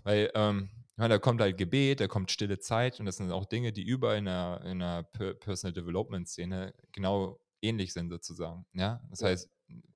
weil, 0.02 0.30
ähm, 0.34 0.70
meine, 0.96 1.14
da 1.14 1.18
kommt 1.18 1.40
halt 1.40 1.58
Gebet, 1.58 2.00
da 2.00 2.06
kommt 2.06 2.30
stille 2.30 2.58
Zeit 2.58 3.00
und 3.00 3.06
das 3.06 3.16
sind 3.16 3.32
auch 3.32 3.46
Dinge, 3.46 3.72
die 3.72 3.82
überall 3.82 4.18
in 4.18 4.28
einer, 4.28 4.64
in 4.64 5.38
Personal 5.40 5.72
Development 5.72 6.28
Szene 6.28 6.74
genau 6.92 7.40
ähnlich 7.62 7.92
sind 7.92 8.10
sozusagen. 8.10 8.64
Ja, 8.74 9.00
das 9.10 9.20
ja. 9.20 9.28
heißt, 9.28 9.50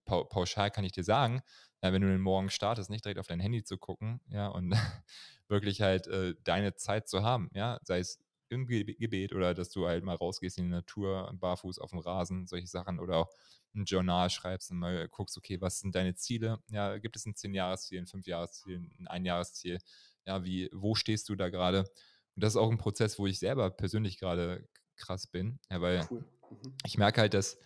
pauschal 0.05 0.71
kann 0.71 0.85
ich 0.85 0.93
dir 0.93 1.05
sagen, 1.05 1.43
ja, 1.83 1.93
wenn 1.93 2.03
du 2.03 2.09
den 2.09 2.21
Morgen 2.21 2.51
startest, 2.51 2.91
nicht 2.91 3.05
direkt 3.05 3.21
auf 3.21 3.27
dein 3.27 3.41
Handy 3.41 3.63
zu 3.63 3.79
gucken, 3.79 4.21
ja, 4.29 4.49
und 4.49 4.75
wirklich 5.49 5.81
halt 5.81 6.07
äh, 6.09 6.35
deine 6.45 6.75
Zeit 6.75 7.09
zu 7.09 7.23
haben, 7.23 7.51
ja, 7.55 7.79
sei 7.85 8.01
es 8.01 8.21
im 8.51 8.67
Gebet 8.67 9.33
oder 9.33 9.55
dass 9.55 9.71
du 9.71 9.87
halt 9.87 10.05
mal 10.05 10.17
rausgehst 10.17 10.59
in 10.59 10.65
die 10.65 10.71
Natur, 10.71 11.33
barfuß 11.35 11.79
auf 11.79 11.91
dem 11.91 11.99
Rasen, 11.99 12.47
solche 12.47 12.67
Sachen 12.67 13.01
oder 13.01 13.19
auch 13.19 13.31
ein 13.75 13.85
Journal 13.85 14.31
schreibst 14.31 14.71
und 14.71 14.79
mal 14.79 15.09
guckst, 15.09 15.37
okay, 15.37 15.61
was 15.61 15.81
sind 15.81 15.95
deine 15.95 16.15
Ziele? 16.15 16.59
Ja, 16.71 16.99
gibt 16.99 17.17
es 17.17 17.27
ein 17.27 17.35
10-Jahres-Ziel, 17.35 17.99
ein 17.99 18.07
5-Jahres-Ziel, 18.07 18.91
ein 18.99 19.07
Ein-Jahres-Ziel? 19.07 19.79
Ja, 20.27 20.45
wie, 20.45 20.69
wo 20.73 20.95
stehst 20.95 21.29
du 21.29 21.37
da 21.37 21.49
gerade? 21.49 21.81
Und 21.81 22.45
das 22.45 22.55
ist 22.55 22.57
auch 22.57 22.71
ein 22.71 22.79
Prozess, 22.79 23.19
wo 23.19 23.27
ich 23.27 23.39
selber 23.39 23.71
persönlich 23.71 24.19
gerade 24.19 24.69
krass 24.97 25.27
bin, 25.27 25.61
ja, 25.71 25.81
weil 25.81 26.07
cool. 26.11 26.25
mhm. 26.51 26.75
ich 26.85 26.99
merke 26.99 27.21
halt, 27.21 27.35
dass 27.35 27.59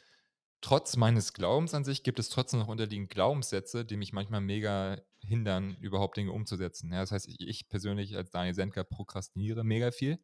trotz 0.60 0.96
meines 0.96 1.32
Glaubens 1.32 1.74
an 1.74 1.84
sich 1.84 2.02
gibt 2.02 2.18
es 2.18 2.28
trotzdem 2.28 2.60
noch 2.60 2.68
unterliegend 2.68 3.10
Glaubenssätze, 3.10 3.84
die 3.84 3.96
mich 3.96 4.12
manchmal 4.12 4.40
mega 4.40 5.00
hindern, 5.20 5.76
überhaupt 5.80 6.16
Dinge 6.16 6.32
umzusetzen. 6.32 6.92
Ja, 6.92 7.00
das 7.00 7.12
heißt, 7.12 7.28
ich, 7.28 7.40
ich 7.40 7.68
persönlich 7.68 8.16
als 8.16 8.30
Daniel 8.30 8.54
Sendker 8.54 8.84
prokrastiniere 8.84 9.64
mega 9.64 9.90
viel. 9.90 10.18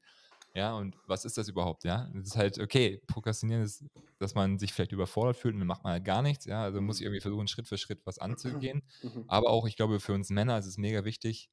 Ja, 0.59 0.75
und 0.75 0.97
was 1.07 1.25
ist 1.25 1.39
das 1.39 1.49
überhaupt? 1.49 1.85
Ja, 1.85 2.11
das 2.13 2.27
ist 2.27 2.37
halt, 2.37 2.59
okay, 2.59 3.01
Prokrastinieren 3.07 3.63
ist, 3.63 3.85
dass 4.19 4.35
man 4.35 4.59
sich 4.59 4.73
vielleicht 4.73 4.91
überfordert 4.91 5.37
fühlt 5.37 5.55
und 5.55 5.61
dann 5.61 5.69
macht 5.69 5.85
man 5.85 5.93
halt 5.93 6.05
gar 6.05 6.21
nichts. 6.21 6.47
Ja, 6.47 6.65
also 6.65 6.81
muss 6.81 6.99
ich 6.99 7.05
irgendwie 7.05 7.21
versuchen, 7.21 7.47
Schritt 7.47 7.69
für 7.69 7.79
Schritt 7.79 8.05
was 8.05 8.19
anzugehen. 8.19 8.83
Mhm. 9.03 9.25
Aber 9.29 9.51
auch, 9.51 9.69
ich 9.69 9.77
glaube, 9.77 10.01
für 10.01 10.13
uns 10.13 10.31
Männer 10.31 10.59
ist 10.59 10.67
es 10.67 10.77
mega 10.77 11.05
wichtig, 11.05 11.51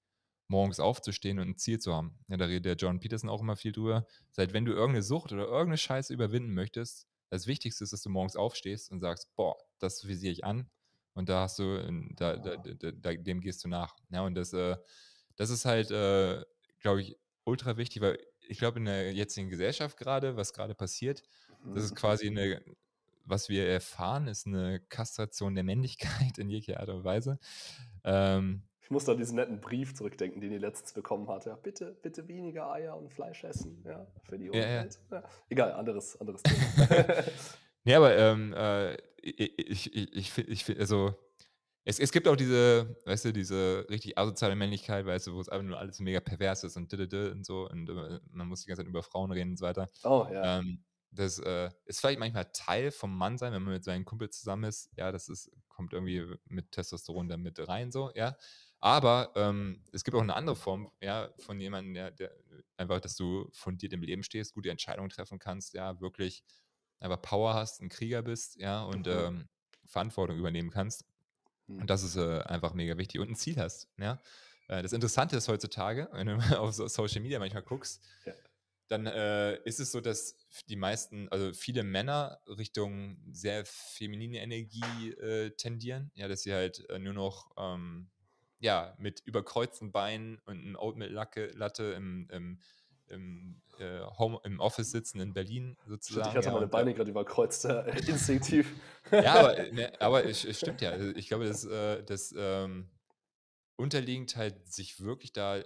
morgens 0.48 0.80
aufzustehen 0.80 1.38
und 1.38 1.48
ein 1.48 1.58
Ziel 1.58 1.78
zu 1.78 1.94
haben. 1.94 2.18
Ja, 2.28 2.38
da 2.38 2.46
redet 2.46 2.66
der 2.66 2.76
John 2.76 3.00
Peterson 3.00 3.30
auch 3.30 3.42
immer 3.42 3.56
viel 3.56 3.72
drüber. 3.72 4.08
Seit 4.32 4.54
wenn 4.54 4.66
du 4.66 4.72
irgendeine 4.72 5.04
Sucht 5.04 5.32
oder 5.32 5.44
irgendeine 5.44 5.78
Scheiße 5.78 6.12
überwinden 6.12 6.56
möchtest, 6.56 7.08
das 7.30 7.46
Wichtigste 7.46 7.84
ist, 7.84 7.94
dass 7.94 8.02
du 8.02 8.10
morgens 8.10 8.36
aufstehst 8.36 8.90
und 8.90 9.00
sagst, 9.00 9.30
boah, 9.36 9.56
das 9.78 10.08
visiere 10.08 10.34
ich 10.34 10.44
an. 10.44 10.72
Und 11.14 11.30
da 11.30 11.42
hast 11.42 11.60
du, 11.60 11.88
da, 12.16 12.38
da, 12.38 12.58
da, 12.58 13.14
dem 13.14 13.42
gehst 13.42 13.64
du 13.64 13.68
nach. 13.68 13.96
Ja, 14.10 14.22
und 14.22 14.34
das, 14.34 14.54
äh, 14.54 14.76
das 15.36 15.52
ist 15.52 15.66
halt, 15.66 15.92
äh, 15.92 16.44
glaube 16.80 17.02
ich, 17.02 17.16
ultra 17.44 17.78
wichtig, 17.78 18.02
weil 18.02 18.18
ich 18.48 18.58
glaube, 18.58 18.80
in 18.80 18.86
der 18.86 19.14
jetzigen 19.14 19.50
Gesellschaft 19.50 19.98
gerade, 19.98 20.36
was 20.38 20.54
gerade 20.54 20.76
passiert, 20.76 21.24
das 21.74 21.86
ist 21.86 21.92
mhm. 21.92 21.96
quasi 21.96 22.28
eine, 22.28 22.62
was 23.26 23.50
wir 23.50 23.68
erfahren, 23.68 24.28
ist 24.28 24.48
eine 24.48 24.80
Kastration 24.90 25.56
der 25.56 25.64
Männlichkeit 25.64 26.38
in 26.38 26.50
jeglicher 26.50 26.80
Art 26.80 26.90
und 26.90 27.04
Weise. 27.04 27.40
Ähm, 28.04 28.64
ich 28.82 28.92
muss 28.92 29.06
da 29.06 29.16
diesen 29.16 29.38
netten 29.38 29.60
Brief 29.60 29.96
zurückdenken, 29.96 30.42
den 30.42 30.52
ihr 30.52 30.60
letztens 30.60 30.94
bekommen 30.94 31.28
hat. 31.28 31.48
Ja, 31.48 31.56
bitte, 31.56 31.98
bitte 32.04 32.28
weniger 32.28 32.72
Eier 32.72 32.96
und 32.96 33.12
Fleisch 33.12 33.44
essen, 33.44 33.84
ja, 33.84 34.06
für 34.30 34.38
die 34.38 34.50
Umwelt. 34.50 35.00
Ja, 35.10 35.18
ja. 35.18 35.24
Ja. 35.24 35.30
Egal, 35.50 35.72
anderes, 35.74 36.22
anderes 36.22 36.44
Thema. 36.44 37.24
nee, 37.84 37.96
aber 37.96 38.16
ähm, 38.16 38.54
äh, 38.56 38.94
ich, 39.24 39.96
ich, 39.96 40.38
ich, 40.38 40.38
ich, 40.38 40.80
also 40.80 41.16
es, 41.86 42.00
es 42.00 42.12
gibt 42.12 42.28
auch 42.28 42.36
diese, 42.36 43.00
weißt 43.06 43.26
du, 43.26 43.34
diese 43.34 43.86
richtig 43.90 44.18
asoziale 44.18 44.56
Männlichkeit, 44.56 45.06
weißt 45.06 45.28
du, 45.28 45.34
wo 45.34 45.42
es 45.42 45.50
einfach 45.50 45.66
nur 45.66 45.78
alles 45.78 46.00
mega 46.00 46.20
pervers 46.20 46.64
ist 46.64 46.76
und 46.78 46.92
und 46.92 47.46
so 47.46 47.70
und 47.70 47.90
uh, 47.90 48.20
man 48.32 48.48
muss 48.48 48.64
die 48.64 48.68
ganze 48.68 48.82
Zeit 48.82 48.90
über 48.90 49.04
Frauen 49.04 49.32
reden 49.32 49.52
und 49.52 49.58
so 49.58 49.66
weiter. 49.66 49.90
Oh, 50.04 50.28
ja. 50.32 50.60
Ähm, 50.60 50.84
das 51.12 51.40
äh, 51.40 51.70
ist 51.86 52.02
vielleicht 52.02 52.20
manchmal 52.20 52.52
Teil 52.52 52.92
vom 52.92 53.16
Mann 53.16 53.38
sein, 53.38 53.54
wenn 53.54 53.62
man 53.62 53.74
mit 53.74 53.84
seinen 53.84 54.04
Kumpel 54.04 54.30
zusammen 54.30 54.66
ist. 54.66 54.90
Ja, 54.98 55.12
das 55.12 55.30
ist, 55.30 55.50
kommt 55.70 55.94
irgendwie 55.94 56.26
mit 56.46 56.72
Testosteron 56.72 57.30
da 57.30 57.38
mit 57.38 57.66
rein, 57.68 57.92
so, 57.92 58.12
ja. 58.16 58.36
Aber 58.80 59.32
ähm, 59.36 59.82
es 59.94 60.04
gibt 60.04 60.16
auch 60.16 60.22
eine 60.22 60.36
andere 60.36 60.56
Form, 60.56 60.92
ja, 61.02 61.30
von 61.40 61.60
jemandem, 61.60 61.94
der, 61.94 62.12
der 62.12 62.32
einfach, 62.78 63.00
dass 63.00 63.16
du 63.16 63.50
fundiert 63.54 63.94
im 63.94 64.02
Leben 64.02 64.24
stehst, 64.24 64.54
gute 64.54 64.70
Entscheidungen 64.70 65.10
treffen 65.10 65.40
kannst, 65.40 65.74
ja, 65.74 66.02
wirklich 66.02 66.44
einfach 67.00 67.22
Power 67.22 67.54
hast, 67.54 67.82
ein 67.82 67.90
Krieger 67.90 68.22
bist, 68.22 68.58
ja, 68.58 68.84
und 68.84 69.06
mhm. 69.08 69.14
ähm, 69.14 69.50
Verantwortung 69.86 70.38
übernehmen 70.38 70.72
kannst. 70.72 71.06
Und 71.68 71.78
mhm. 71.78 71.88
das 71.88 72.04
ist 72.04 72.16
äh, 72.16 72.40
einfach 72.42 72.74
mega 72.74 72.98
wichtig. 72.98 73.20
Und 73.22 73.30
ein 73.30 73.36
Ziel 73.36 73.58
hast. 73.58 73.90
Ja? 73.98 74.22
Äh, 74.68 74.82
das 74.84 74.94
Interessante 74.94 75.38
ist 75.38 75.48
heutzutage, 75.48 76.10
wenn 76.14 76.28
du 76.28 76.60
auf 76.60 76.74
so 76.74 76.88
Social 76.88 77.22
Media 77.22 77.40
manchmal 77.40 77.64
guckst, 77.64 78.04
ja. 78.26 78.34
dann 78.88 79.06
äh, 79.08 79.58
ist 79.64 79.80
es 79.80 79.92
so, 79.92 80.02
dass 80.02 80.36
die 80.68 80.76
meisten, 80.76 81.30
also 81.30 81.54
viele 81.54 81.84
Männer 81.84 82.40
Richtung 82.48 83.18
sehr 83.32 83.66
feminine 83.66 84.42
Energie 84.42 85.12
äh, 85.12 85.52
tendieren. 85.52 86.12
Ja, 86.16 86.28
dass 86.28 86.44
sie 86.44 86.54
halt 86.54 86.88
äh, 86.90 87.00
nur 87.00 87.14
noch 87.14 87.52
ähm, 87.58 88.10
ja, 88.60 88.96
mit 88.98 89.20
überkreuzten 89.22 89.92
Beinen 89.92 90.40
und 90.46 90.66
ein 90.66 90.76
Oatmeal-Latte 90.76 91.84
im, 91.98 92.28
im 92.32 92.60
im, 93.10 93.62
äh, 93.80 94.02
Home, 94.18 94.40
im 94.44 94.60
Office 94.60 94.92
sitzen 94.92 95.20
in 95.20 95.34
Berlin 95.34 95.78
sozusagen. 95.86 96.30
Ich 96.30 96.36
hatte 96.36 96.48
ja, 96.48 96.54
meine 96.54 96.68
Beine 96.68 96.94
gerade 96.94 97.10
überkreuzt, 97.10 97.66
äh, 97.66 97.84
instinktiv. 98.08 98.74
ja, 99.12 99.36
aber, 99.36 99.72
ne, 99.72 99.92
aber 100.00 100.26
es, 100.26 100.44
es, 100.46 100.58
stimmt 100.58 100.82
ja. 100.82 100.92
Also 100.92 101.10
ich 101.16 101.28
glaube, 101.28 101.46
dass, 101.46 101.66
äh, 101.66 102.04
dass 102.04 102.34
ähm, 102.38 102.90
unterliegend 103.76 104.36
halt 104.36 104.72
sich 104.72 105.02
wirklich 105.02 105.34
da 105.34 105.62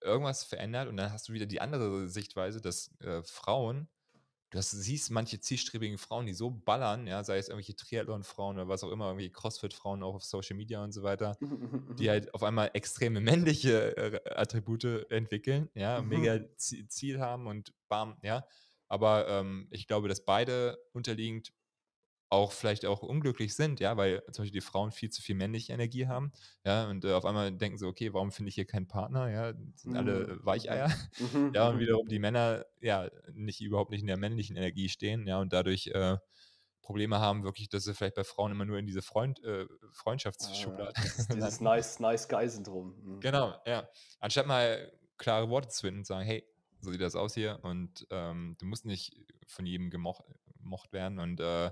irgendwas 0.00 0.44
verändert 0.44 0.88
und 0.88 0.96
dann 0.96 1.12
hast 1.12 1.28
du 1.28 1.32
wieder 1.32 1.46
die 1.46 1.60
andere 1.60 2.08
Sichtweise, 2.08 2.60
dass 2.60 2.90
äh, 3.00 3.22
Frauen 3.22 3.88
du 4.52 4.58
hast, 4.58 4.70
siehst 4.70 5.10
manche 5.10 5.40
zielstrebigen 5.40 5.98
Frauen, 5.98 6.26
die 6.26 6.34
so 6.34 6.50
ballern, 6.50 7.06
ja, 7.06 7.24
sei 7.24 7.38
es 7.38 7.48
irgendwelche 7.48 7.74
Triathlon-Frauen 7.74 8.56
oder 8.56 8.68
was 8.68 8.84
auch 8.84 8.92
immer, 8.92 9.06
irgendwie 9.06 9.30
Crossfit-Frauen 9.30 10.02
auch 10.02 10.14
auf 10.14 10.24
Social 10.24 10.56
Media 10.56 10.84
und 10.84 10.92
so 10.92 11.02
weiter, 11.02 11.36
die 11.98 12.10
halt 12.10 12.32
auf 12.34 12.42
einmal 12.42 12.70
extreme 12.74 13.20
männliche 13.20 13.96
äh, 13.96 14.20
Attribute 14.34 15.10
entwickeln, 15.10 15.70
ja, 15.74 16.00
mhm. 16.00 16.08
mega 16.08 16.40
Ziel 16.56 17.18
haben 17.18 17.46
und 17.46 17.72
bam, 17.88 18.16
ja. 18.22 18.46
Aber 18.88 19.26
ähm, 19.26 19.68
ich 19.70 19.86
glaube, 19.86 20.08
dass 20.08 20.22
beide 20.22 20.78
unterliegend 20.92 21.54
auch 22.32 22.52
vielleicht 22.52 22.86
auch 22.86 23.02
unglücklich 23.02 23.54
sind, 23.54 23.80
ja, 23.80 23.96
weil 23.96 24.22
zum 24.32 24.42
Beispiel 24.44 24.60
die 24.60 24.66
Frauen 24.66 24.90
viel 24.92 25.10
zu 25.10 25.22
viel 25.22 25.34
männliche 25.36 25.72
Energie 25.72 26.06
haben, 26.08 26.32
ja, 26.64 26.88
und 26.88 27.04
äh, 27.04 27.12
auf 27.12 27.24
einmal 27.26 27.52
denken 27.52 27.78
sie, 27.78 27.86
okay, 27.86 28.12
warum 28.14 28.32
finde 28.32 28.48
ich 28.50 28.54
hier 28.56 28.66
keinen 28.66 28.88
Partner, 28.88 29.30
ja, 29.30 29.54
sind 29.76 29.96
alle 29.96 30.26
Mhm. 30.26 30.42
Weicheier, 30.44 30.88
Mhm. 31.18 31.54
ja, 31.54 31.68
und 31.70 31.78
Mhm. 31.78 31.80
wiederum 31.80 32.08
die 32.08 32.18
Männer, 32.18 32.64
ja, 32.80 33.10
nicht 33.32 33.60
überhaupt 33.60 33.90
nicht 33.90 34.00
in 34.02 34.06
der 34.08 34.16
männlichen 34.18 34.56
Energie 34.56 34.88
stehen, 34.88 35.26
ja, 35.26 35.40
und 35.40 35.52
dadurch 35.52 35.88
äh, 35.88 36.16
Probleme 36.82 37.20
haben, 37.20 37.44
wirklich, 37.44 37.68
dass 37.68 37.84
sie 37.84 37.94
vielleicht 37.94 38.16
bei 38.16 38.24
Frauen 38.24 38.52
immer 38.52 38.64
nur 38.64 38.78
in 38.78 38.86
diese 38.86 39.02
Freund, 39.02 39.42
äh, 39.44 39.66
Ah, 40.38 40.88
Freundschaftsschublade 40.88 40.94
dieses, 41.02 41.28
dieses 41.28 41.60
nice, 41.60 41.98
nice 42.00 42.28
Guy-Syndrom. 42.28 42.94
Mhm. 43.02 43.20
Genau, 43.20 43.60
ja. 43.66 43.88
Anstatt 44.20 44.46
mal 44.46 44.92
klare 45.16 45.48
Worte 45.48 45.68
zu 45.68 45.82
finden 45.82 46.00
und 46.00 46.06
sagen, 46.06 46.24
hey, 46.26 46.44
so 46.80 46.90
sieht 46.90 47.00
das 47.00 47.14
aus 47.14 47.34
hier 47.34 47.60
und 47.62 48.06
ähm, 48.10 48.56
du 48.58 48.66
musst 48.66 48.84
nicht 48.84 49.14
von 49.46 49.64
jedem 49.66 49.90
gemocht, 49.90 50.24
gemocht 50.58 50.92
werden 50.92 51.20
und 51.20 51.38
äh, 51.40 51.70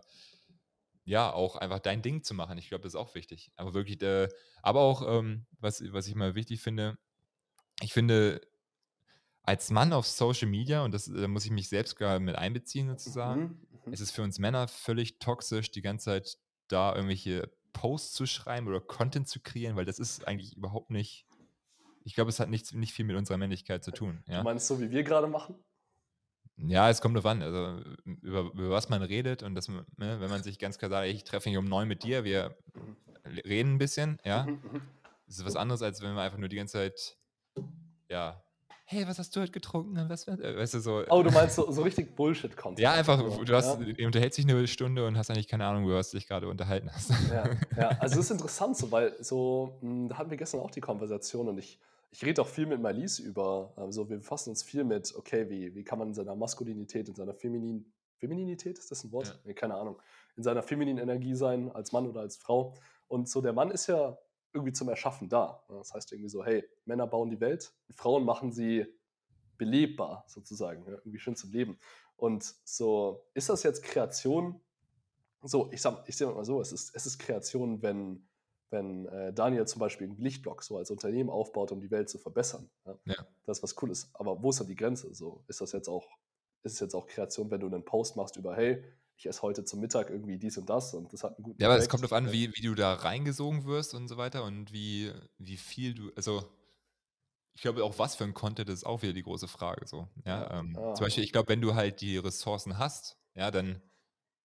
ja, 1.05 1.33
auch 1.33 1.57
einfach 1.57 1.81
dein 1.81 2.03
Ding 2.03 2.23
zu 2.23 2.35
machen. 2.35 2.59
Ich 2.59 2.69
glaube, 2.69 2.83
das 2.83 2.95
ist 2.95 3.01
auch 3.01 3.15
wichtig. 3.15 3.53
Aber 3.57 3.75
wirklich, 3.75 4.03
äh, 4.03 4.29
aber 4.63 4.81
auch, 4.81 5.03
ähm, 5.07 5.47
was, 5.59 5.83
was 5.93 6.07
ich 6.07 6.15
mal 6.15 6.35
wichtig 6.35 6.61
finde, 6.61 6.99
ich 7.83 7.93
finde, 7.93 8.41
als 9.43 9.71
Mann 9.71 9.93
auf 9.93 10.07
Social 10.07 10.49
Media, 10.49 10.85
und 10.85 10.93
das 10.93 11.07
da 11.07 11.27
muss 11.29 11.45
ich 11.45 11.51
mich 11.51 11.69
selbst 11.69 11.97
gar 11.97 12.21
mit 12.21 12.37
einbeziehen 12.37 12.89
sozusagen, 12.89 13.43
Mhm. 13.43 13.69
Mhm. 13.87 13.93
es 13.93 14.01
ist 14.01 14.11
für 14.13 14.23
uns 14.23 14.39
Männer 14.39 14.69
völlig 14.69 15.19
toxisch, 15.19 15.71
die 15.71 15.83
ganze 15.83 16.05
Zeit 16.07 16.39
da 16.69 16.95
irgendwelche 16.95 17.51
Posts 17.73 18.13
zu 18.13 18.27
schreiben 18.27 18.69
oder 18.69 18.81
Content 18.81 19.29
zu 19.29 19.41
kreieren, 19.41 19.77
weil 19.77 19.85
das 19.85 19.99
ist 19.99 20.27
eigentlich 20.29 20.57
überhaupt 20.57 20.91
nicht. 20.91 21.27
Ich 22.05 22.15
glaube, 22.15 22.31
es 22.31 22.41
hat 22.41 22.49
nichts, 22.51 22.73
nicht 22.73 22.93
viel 22.93 23.05
mit 23.05 23.17
unserer 23.17 23.39
Männlichkeit 23.39 23.85
zu 23.85 23.93
tun. 23.93 24.23
Du 24.27 24.33
Ja, 24.33 24.43
meinst 24.43 24.67
so, 24.67 24.81
wie 24.81 24.91
wir 24.91 25.03
gerade 25.03 25.27
machen? 25.27 25.63
Ja 26.67 26.89
es 26.91 27.01
kommt 27.01 27.17
drauf 27.17 27.27
an, 27.27 27.43
also 27.43 27.81
über, 28.05 28.51
über 28.53 28.71
was 28.71 28.89
man 28.89 29.03
redet 29.03 29.43
und 29.43 29.55
das, 29.55 29.69
ne, 29.69 29.83
wenn 29.97 30.31
man 30.31 30.43
sich 30.43 30.59
ganz 30.59 30.79
klar 30.79 30.91
sagt, 30.91 31.07
ich 31.09 31.25
treffe 31.25 31.49
mich 31.49 31.59
um 31.59 31.65
neun 31.65 31.89
mit 31.89 32.03
dir, 32.03 32.25
wir 32.25 32.57
reden 33.45 33.75
ein 33.75 33.79
bisschen, 33.79 34.19
ja, 34.25 34.47
das 35.27 35.39
ist 35.39 35.45
was 35.45 35.57
anderes, 35.57 35.83
als 35.83 36.01
wenn 36.03 36.15
wir 36.15 36.23
einfach 36.23 36.39
nur 36.39 36.49
die 36.49 36.57
ganze 36.57 36.75
Zeit, 36.75 37.17
ja, 38.09 38.43
hey, 38.85 39.07
was 39.07 39.21
hast 39.21 39.37
du 39.37 39.41
heute 39.41 39.53
getrunken? 39.53 40.09
Was, 40.09 40.27
äh, 40.27 40.57
weißt 40.57 40.75
du, 40.75 40.81
so, 40.81 41.05
Oh, 41.11 41.23
du 41.23 41.31
meinst 41.31 41.55
so, 41.55 41.71
so 41.71 41.83
richtig 41.83 42.17
Bullshit-Content. 42.17 42.81
ja, 42.81 42.93
einfach, 42.95 43.21
So, 43.21 43.45
du 43.45 43.55
hast, 43.55 43.79
ja. 43.81 44.05
unterhältst 44.07 44.37
dich 44.37 44.49
eine 44.49 44.67
Stunde 44.67 45.07
und 45.07 45.17
hast 45.17 45.31
eigentlich 45.31 45.47
keine 45.47 45.65
Ahnung, 45.65 45.85
über 45.85 45.95
was 45.95 46.11
du 46.11 46.17
dich 46.17 46.27
gerade 46.27 46.49
unterhalten 46.49 46.91
hast. 46.93 47.11
Ja, 47.33 47.45
ja, 47.79 47.89
also 48.01 48.19
es 48.19 48.27
ist 48.27 48.33
interessant 48.33 48.77
so, 48.77 48.91
weil 48.91 49.15
so, 49.23 49.79
mh, 49.81 50.09
da 50.09 50.19
hatten 50.19 50.31
wir 50.31 50.37
gestern 50.37 50.59
auch 50.61 50.73
die 50.73 50.81
Konversation 50.81 51.47
und 51.49 51.59
ich, 51.59 51.79
ich 52.11 52.25
rede 52.25 52.43
auch 52.43 52.49
viel 52.49 52.67
mit 52.67 52.81
Marlies 52.81 53.19
über, 53.19 53.73
also 53.77 54.09
wir 54.09 54.19
befassen 54.19 54.51
uns 54.51 54.63
viel 54.63 54.85
mit, 54.85 55.15
okay, 55.15 55.49
wie, 55.49 55.75
wie 55.75 55.85
kann 55.85 55.99
man 55.99 56.09
in 56.09 56.15
seiner 56.15 56.35
Maskulinität, 56.35 57.09
in 57.09 57.15
seiner 57.15 57.35
Feminin, 57.35 57.93
Femininität, 58.17 58.79
ist 58.79 58.91
das 58.91 59.05
ein 59.05 59.13
Wort? 59.13 59.29
Ja. 59.29 59.35
Nee, 59.45 59.55
keine 59.55 59.77
Ahnung, 59.77 60.01
in 60.37 60.43
seiner 60.43 60.63
femininen 60.63 61.03
Energie 61.03 61.35
sein, 61.35 61.71
als 61.71 61.93
Mann 61.93 62.07
oder 62.07 62.21
als 62.21 62.37
Frau. 62.37 62.75
Und 63.09 63.29
so 63.29 63.41
der 63.41 63.53
Mann 63.53 63.71
ist 63.71 63.87
ja 63.87 64.19
irgendwie 64.53 64.73
zum 64.73 64.89
Erschaffen 64.89 65.29
da. 65.29 65.65
ne? 65.69 65.77
Das 65.79 65.95
heißt 65.95 66.13
irgendwie 66.13 66.29
so, 66.29 66.45
hey, 66.45 66.65
Männer 66.85 67.07
bauen 67.07 67.31
die 67.31 67.41
Welt, 67.41 67.73
Frauen 67.91 68.25
machen 68.25 68.53
sie 68.53 68.87
belebbar 69.57 70.25
sozusagen, 70.27 70.85
ja, 70.87 70.93
irgendwie 70.99 71.19
schön 71.19 71.37
zum 71.37 71.53
Leben. 71.53 71.79
Und 72.17 72.55
so, 72.65 73.27
ist 73.35 73.49
das 73.49 73.63
jetzt 73.63 73.83
Kreation 73.83 74.61
so, 75.43 75.71
ich 75.73 75.81
sag, 75.81 76.07
ich 76.07 76.17
sag 76.17 76.35
mal 76.35 76.45
so, 76.45 76.61
es 76.61 76.73
ist, 76.73 76.95
es 76.95 77.07
ist 77.07 77.19
Kreation, 77.19 77.81
wenn, 77.83 78.29
wenn 78.71 79.07
äh, 79.07 79.33
Daniel 79.33 79.67
zum 79.67 79.81
Beispiel 79.81 80.09
einen 80.09 80.19
Lichtblock 80.19 80.63
so 80.63 80.77
als 80.77 80.91
Unternehmen 80.91 81.31
aufbaut, 81.31 81.73
um 81.73 81.81
die 81.81 81.91
Welt 81.91 82.09
zu 82.09 82.19
verbessern. 82.19 82.71
Ja? 82.87 82.99
Ja. 83.05 83.27
Das 83.45 83.59
ist 83.59 83.63
was 83.63 83.75
Cooles. 83.75 84.11
Aber 84.15 84.43
wo 84.43 84.51
ist 84.51 84.61
da 84.61 84.65
die 84.65 84.77
Grenze? 84.77 85.13
So, 85.15 85.45
ist 85.49 85.61
das 85.61 85.73
jetzt 85.73 85.89
auch, 85.89 86.09
ist 86.63 86.75
es 86.75 86.81
jetzt 86.81 86.95
auch 86.95 87.07
Kreation, 87.07 87.51
wenn 87.51 87.61
du 87.61 87.67
einen 87.67 87.85
Post 87.85 88.17
machst 88.17 88.37
über, 88.37 88.57
hey, 88.57 88.85
ich 89.17 89.27
esse 89.27 89.43
heute 89.43 89.65
zum 89.65 89.81
Mittag 89.81 90.09
irgendwie 90.09 90.39
dies 90.39 90.57
und 90.57 90.71
das 90.71 90.95
und 90.95 91.13
das 91.13 91.23
hat 91.23 91.37
einen 91.37 91.45
guten 91.45 91.61
Ja, 91.61 91.69
aber 91.69 91.77
es 91.77 91.91
kommt 91.91 92.03
darauf 92.03 92.17
an, 92.17 92.33
wie, 92.33 92.55
wie 92.55 92.63
du 92.63 92.75
da 92.75 92.95
reingesogen 92.95 93.67
wirst 93.67 93.95
und 93.95 94.09
so 94.09 94.17
weiter 94.17 94.45
und 94.45 94.73
wie, 94.73 95.13
wie 95.37 95.59
viel 95.59 95.95
du, 95.95 96.11
also 96.17 96.43
ich 97.53 97.63
glaube 97.63 97.85
auch, 97.85 97.99
was 97.99 98.15
für 98.15 98.25
ein 98.25 98.33
Content 98.33 98.71
ist 98.71 98.87
auch 98.87 99.03
wieder 99.03 99.13
die 99.13 99.23
große 99.23 99.49
Frage. 99.49 99.87
So. 99.87 100.09
Ja, 100.25 100.61
ähm, 100.61 100.75
ja. 100.75 100.95
Zum 100.95 101.05
Beispiel, 101.05 101.25
ich 101.25 101.33
glaube, 101.33 101.49
wenn 101.49 101.61
du 101.61 101.75
halt 101.75 102.01
die 102.01 102.17
Ressourcen 102.17 102.79
hast, 102.79 103.19
ja, 103.35 103.51
dann 103.51 103.83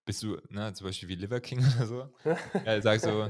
bist 0.05 0.21
du, 0.23 0.37
ne, 0.49 0.73
zum 0.73 0.87
Beispiel 0.87 1.09
wie 1.09 1.15
Liver 1.15 1.39
King 1.39 1.59
oder 1.77 1.87
so, 1.87 2.09
ja, 2.65 2.81
sagst 2.81 3.05
du, 3.05 3.29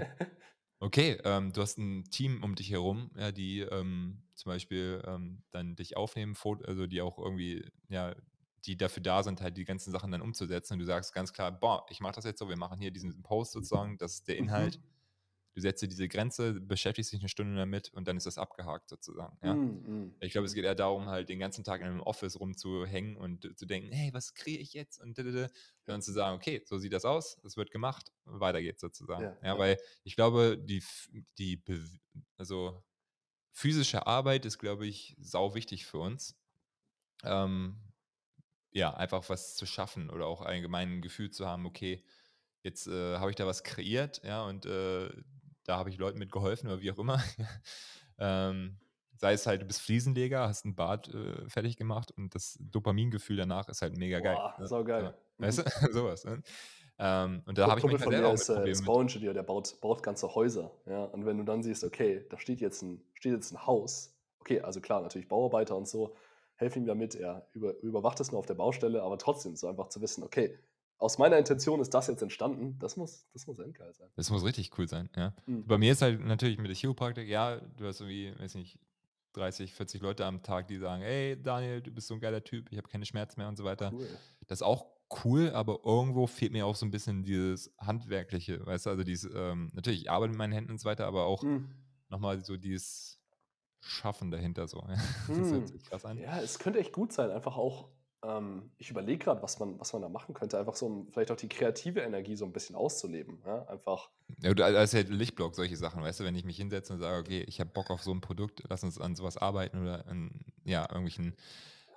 okay, 0.80 1.18
ähm, 1.24 1.52
du 1.54 1.62
hast 1.62 1.78
ein 1.78 2.04
Team 2.06 2.44
um 2.44 2.56
dich 2.56 2.70
herum, 2.72 3.12
ja, 3.18 3.32
die 3.32 3.62
ähm, 3.62 4.24
zum 4.36 4.52
Beispiel 4.52 5.02
ähm, 5.06 5.44
dann 5.52 5.76
dich 5.76 5.98
aufnehmen, 5.98 6.36
also 6.66 6.88
die 6.88 7.02
auch 7.02 7.18
irgendwie, 7.20 7.70
ja, 7.90 8.16
die 8.66 8.78
dafür 8.78 9.04
da 9.04 9.24
sind, 9.24 9.42
halt 9.42 9.58
die 9.58 9.66
ganzen 9.66 9.92
Sachen 9.92 10.12
dann 10.12 10.22
umzusetzen 10.22 10.74
und 10.74 10.80
du 10.80 10.86
sagst 10.86 11.14
ganz 11.14 11.34
klar, 11.34 11.52
boah, 11.52 11.86
ich 11.90 12.00
mache 12.00 12.14
das 12.16 12.26
jetzt 12.26 12.40
so, 12.40 12.50
wir 12.50 12.58
machen 12.58 12.80
hier 12.80 12.92
diesen 12.92 13.22
Post 13.24 13.52
sozusagen, 13.54 13.98
das 13.98 14.14
ist 14.16 14.28
der 14.28 14.38
Inhalt, 14.38 14.80
Mhm. 14.80 14.95
Du 15.56 15.62
setzt 15.62 15.82
dir 15.82 15.88
diese 15.88 16.08
Grenze, 16.10 16.54
beschäftigst 16.54 17.14
dich 17.14 17.22
eine 17.22 17.30
Stunde 17.30 17.56
damit 17.56 17.92
und 17.94 18.08
dann 18.08 18.18
ist 18.18 18.26
das 18.26 18.38
abgehakt 18.38 18.90
sozusagen, 18.90 19.38
ja. 19.42 19.54
Mm, 19.54 20.04
mm. 20.06 20.16
Ich 20.20 20.34
glaube, 20.34 20.46
es 20.46 20.54
geht 20.54 20.66
eher 20.66 20.76
darum, 20.76 21.08
halt 21.08 21.30
den 21.30 21.40
ganzen 21.40 21.64
Tag 21.64 21.80
in 21.82 21.88
einem 21.88 22.02
Office 22.02 22.40
rumzuhängen 22.40 23.16
und 23.16 23.58
zu 23.58 23.66
denken, 23.66 23.92
hey, 23.94 24.14
was 24.14 24.34
kriege 24.34 24.60
ich 24.60 24.74
jetzt? 24.74 25.00
Und, 25.02 25.18
dann 25.86 26.02
zu 26.02 26.12
sagen, 26.12 26.36
okay, 26.36 26.62
so 26.66 26.78
sieht 26.78 26.94
das 26.94 27.06
aus, 27.06 27.40
es 27.44 27.58
wird 27.58 27.72
gemacht, 27.72 28.12
weiter 28.26 28.62
geht's 28.62 28.82
sozusagen. 28.82 29.24
Ja, 29.24 29.38
Ja, 29.54 29.58
weil 29.58 29.78
ich 30.04 30.16
glaube, 30.16 30.58
die, 30.58 30.84
die 31.38 31.64
also 32.38 32.84
physische 33.54 34.06
Arbeit 34.06 34.46
ist, 34.46 34.58
glaube 34.58 34.86
ich, 34.86 35.16
sau 35.20 35.56
wichtig 35.56 35.86
für 35.86 36.00
uns. 36.00 36.36
Ähm, 37.24 37.80
ja, 38.72 38.94
einfach 38.94 39.30
was 39.30 39.56
zu 39.56 39.66
schaffen 39.66 40.10
oder 40.10 40.28
auch 40.28 40.42
allgemein 40.42 40.98
ein 40.98 41.02
Gefühl 41.02 41.32
zu 41.32 41.48
haben, 41.48 41.66
okay, 41.66 42.04
jetzt 42.62 42.88
äh, 42.88 43.18
habe 43.18 43.30
ich 43.30 43.38
da 43.38 43.48
was 43.48 43.64
kreiert, 43.64 44.22
ja, 44.26 44.44
und 44.44 44.66
äh, 44.66 45.10
da 45.66 45.78
habe 45.78 45.90
ich 45.90 45.98
Leuten 45.98 46.20
mit 46.20 46.32
geholfen 46.32 46.68
oder 46.68 46.82
wie 46.82 46.92
auch 46.92 47.00
immer. 47.00 47.22
ähm, 48.20 48.78
sei 49.18 49.34
es 49.34 49.46
halt, 49.48 49.62
du 49.62 49.66
bist 49.66 49.82
Fliesenleger, 49.82 50.48
hast 50.48 50.66
ein 50.66 50.76
Bad 50.76 51.14
äh, 51.14 51.50
fertig 51.50 51.78
gemacht 51.78 52.12
und 52.12 52.36
das 52.36 52.58
Dopamingefühl 52.60 53.38
danach 53.38 53.68
ist 53.70 53.82
halt 53.82 53.98
mega 53.98 54.20
geil. 54.20 54.36
Boah, 54.36 54.56
ne? 54.60 54.68
saugeil. 54.68 55.14
So, 55.38 55.44
weißt 55.44 55.58
du, 55.58 55.64
sowas. 55.92 56.26
Ne? 56.26 56.42
Ähm, 56.98 57.44
und 57.46 57.58
da 57.58 57.68
habe 57.68 57.80
ich 57.80 57.86
manchmal 57.86 58.04
von 58.04 58.14
selber 58.14 58.28
auch 58.30 58.34
ist, 58.34 58.50
äh, 58.50 58.54
Problemen 58.54 58.72
ist. 58.72 58.86
Bauingenieur, 58.86 59.34
der 59.34 59.44
baut, 59.44 59.80
baut 59.82 60.04
ganze 60.04 60.34
Häuser. 60.34 60.72
Ja? 60.86 61.04
Und 61.06 61.26
wenn 61.26 61.38
du 61.38 61.44
dann 61.44 61.62
siehst, 61.64 61.84
okay, 61.84 62.26
da 62.30 62.40
steht 62.40 62.62
jetzt 62.62 62.82
ein, 62.82 63.02
steht 63.14 63.34
jetzt 63.34 63.52
ein 63.52 63.66
Haus. 63.66 64.14
Okay, 64.40 64.62
also 64.62 64.80
klar, 64.80 65.02
natürlich 65.02 65.28
Bauarbeiter 65.28 65.76
und 65.76 65.88
so 65.88 66.16
helfen 66.56 66.84
ihm 66.84 66.86
damit. 66.86 67.16
Er 67.16 67.48
über, 67.54 67.78
überwacht 67.82 68.20
es 68.20 68.32
nur 68.32 68.40
auf 68.40 68.46
der 68.46 68.54
Baustelle, 68.54 69.02
aber 69.02 69.18
trotzdem 69.18 69.56
so 69.56 69.68
einfach 69.68 69.90
zu 69.90 70.02
wissen, 70.02 70.24
okay, 70.24 70.58
aus 70.98 71.18
meiner 71.18 71.38
Intention 71.38 71.80
ist 71.82 71.94
das 71.94 72.08
jetzt 72.08 72.22
entstanden. 72.22 72.78
Das 72.80 72.96
muss, 72.98 73.28
das 73.34 73.48
muss 73.48 73.60
endgeil 73.60 73.94
sein. 73.94 74.10
Das 74.16 74.30
muss 74.30 74.44
richtig 74.44 74.78
cool 74.78 74.88
sein, 74.88 75.10
ja. 75.16 75.34
Mhm. 75.46 75.66
Bei 75.68 75.78
mir 75.78 75.92
ist 75.92 76.02
halt 76.02 76.20
natürlich 76.24 76.58
mit 76.58 76.68
der 76.70 76.76
Chiropraktik, 76.76 77.28
ja, 77.28 77.58
du 77.58 77.86
hast 77.86 78.00
irgendwie, 78.02 78.34
weiß 78.40 78.56
nicht, 78.56 78.80
30, 79.34 79.74
40 79.74 80.02
Leute 80.02 80.26
am 80.26 80.42
Tag, 80.44 80.68
die 80.68 80.78
sagen, 80.78 81.02
hey 81.04 81.42
Daniel, 81.42 81.82
du 81.82 81.92
bist 81.92 82.08
so 82.08 82.14
ein 82.14 82.22
geiler 82.22 82.44
Typ, 82.44 82.72
ich 82.72 82.78
habe 82.78 82.88
keine 82.88 83.06
Schmerzen 83.06 83.40
mehr 83.42 83.50
und 83.50 83.58
so 83.58 83.66
weiter. 83.66 83.92
Cool. 83.94 84.08
Das 84.48 84.60
ist 84.60 84.64
auch 84.64 84.86
cool, 85.24 85.52
aber 85.52 85.80
irgendwo 85.84 86.26
fehlt 86.28 86.54
mir 86.54 86.66
auch 86.66 86.76
so 86.76 86.86
ein 86.86 86.92
bisschen 86.92 87.24
dieses 87.24 87.74
Handwerkliche, 87.78 88.66
weißt 88.66 88.86
du, 88.86 88.90
also 88.92 89.04
dieses, 89.04 89.30
ähm, 89.36 89.72
natürlich, 89.74 90.02
ich 90.04 90.10
arbeite 90.10 90.30
mit 90.30 90.38
meinen 90.38 90.54
Händen 90.54 90.72
und 90.72 90.80
so 90.80 90.86
weiter, 90.86 91.06
aber 91.06 91.26
auch 91.26 91.44
Mhm. 91.44 91.70
nochmal 92.10 92.44
so 92.44 92.56
dieses 92.58 93.20
Schaffen 93.82 94.32
dahinter 94.32 94.68
so. 94.68 94.82
Das 95.28 95.52
hört 95.52 95.62
Hm. 95.64 95.68
sich 95.68 95.84
krass 95.84 96.06
an. 96.06 96.18
Ja, 96.18 96.40
es 96.40 96.58
könnte 96.58 96.80
echt 96.80 96.94
gut 96.94 97.12
sein. 97.12 97.30
Einfach 97.30 97.58
auch, 97.58 97.90
ähm, 98.26 98.72
ich 98.78 98.90
überlege 98.90 99.24
gerade, 99.24 99.42
was 99.42 99.60
man, 99.60 99.80
was 99.80 99.94
man 99.94 100.02
da 100.02 100.10
machen 100.10 100.34
könnte. 100.34 100.58
Einfach 100.60 100.76
so, 100.76 100.88
um 100.88 101.08
vielleicht 101.12 101.32
auch 101.32 101.36
die 101.36 101.50
kreative 101.50 102.02
Energie 102.02 102.36
so 102.36 102.46
ein 102.46 102.52
bisschen 102.52 102.76
auszuleben. 102.76 103.40
Ja? 103.46 103.64
Einfach, 103.68 104.10
Ja, 104.42 104.54
du, 104.54 104.66
als 104.66 104.94
halt 104.94 105.10
Lichtblock, 105.10 105.56
solche 105.56 105.78
Sachen, 105.78 106.02
weißt 106.02 106.20
du, 106.20 106.24
wenn 106.24 106.36
ich 106.36 106.46
mich 106.46 106.58
hinsetze 106.58 106.94
und 106.94 107.00
sage, 107.00 107.20
okay, 107.20 107.44
ich 107.48 107.60
habe 107.60 107.70
Bock 107.70 107.90
auf 107.90 108.04
so 108.04 108.12
ein 108.12 108.22
Produkt, 108.22 108.64
lass 108.70 108.84
uns 108.84 109.00
an 109.00 109.16
sowas 109.16 109.38
arbeiten 109.38 109.82
oder 109.82 110.08
in 110.08 110.46
ja, 110.64 110.82
irgendwelchen 110.82 111.36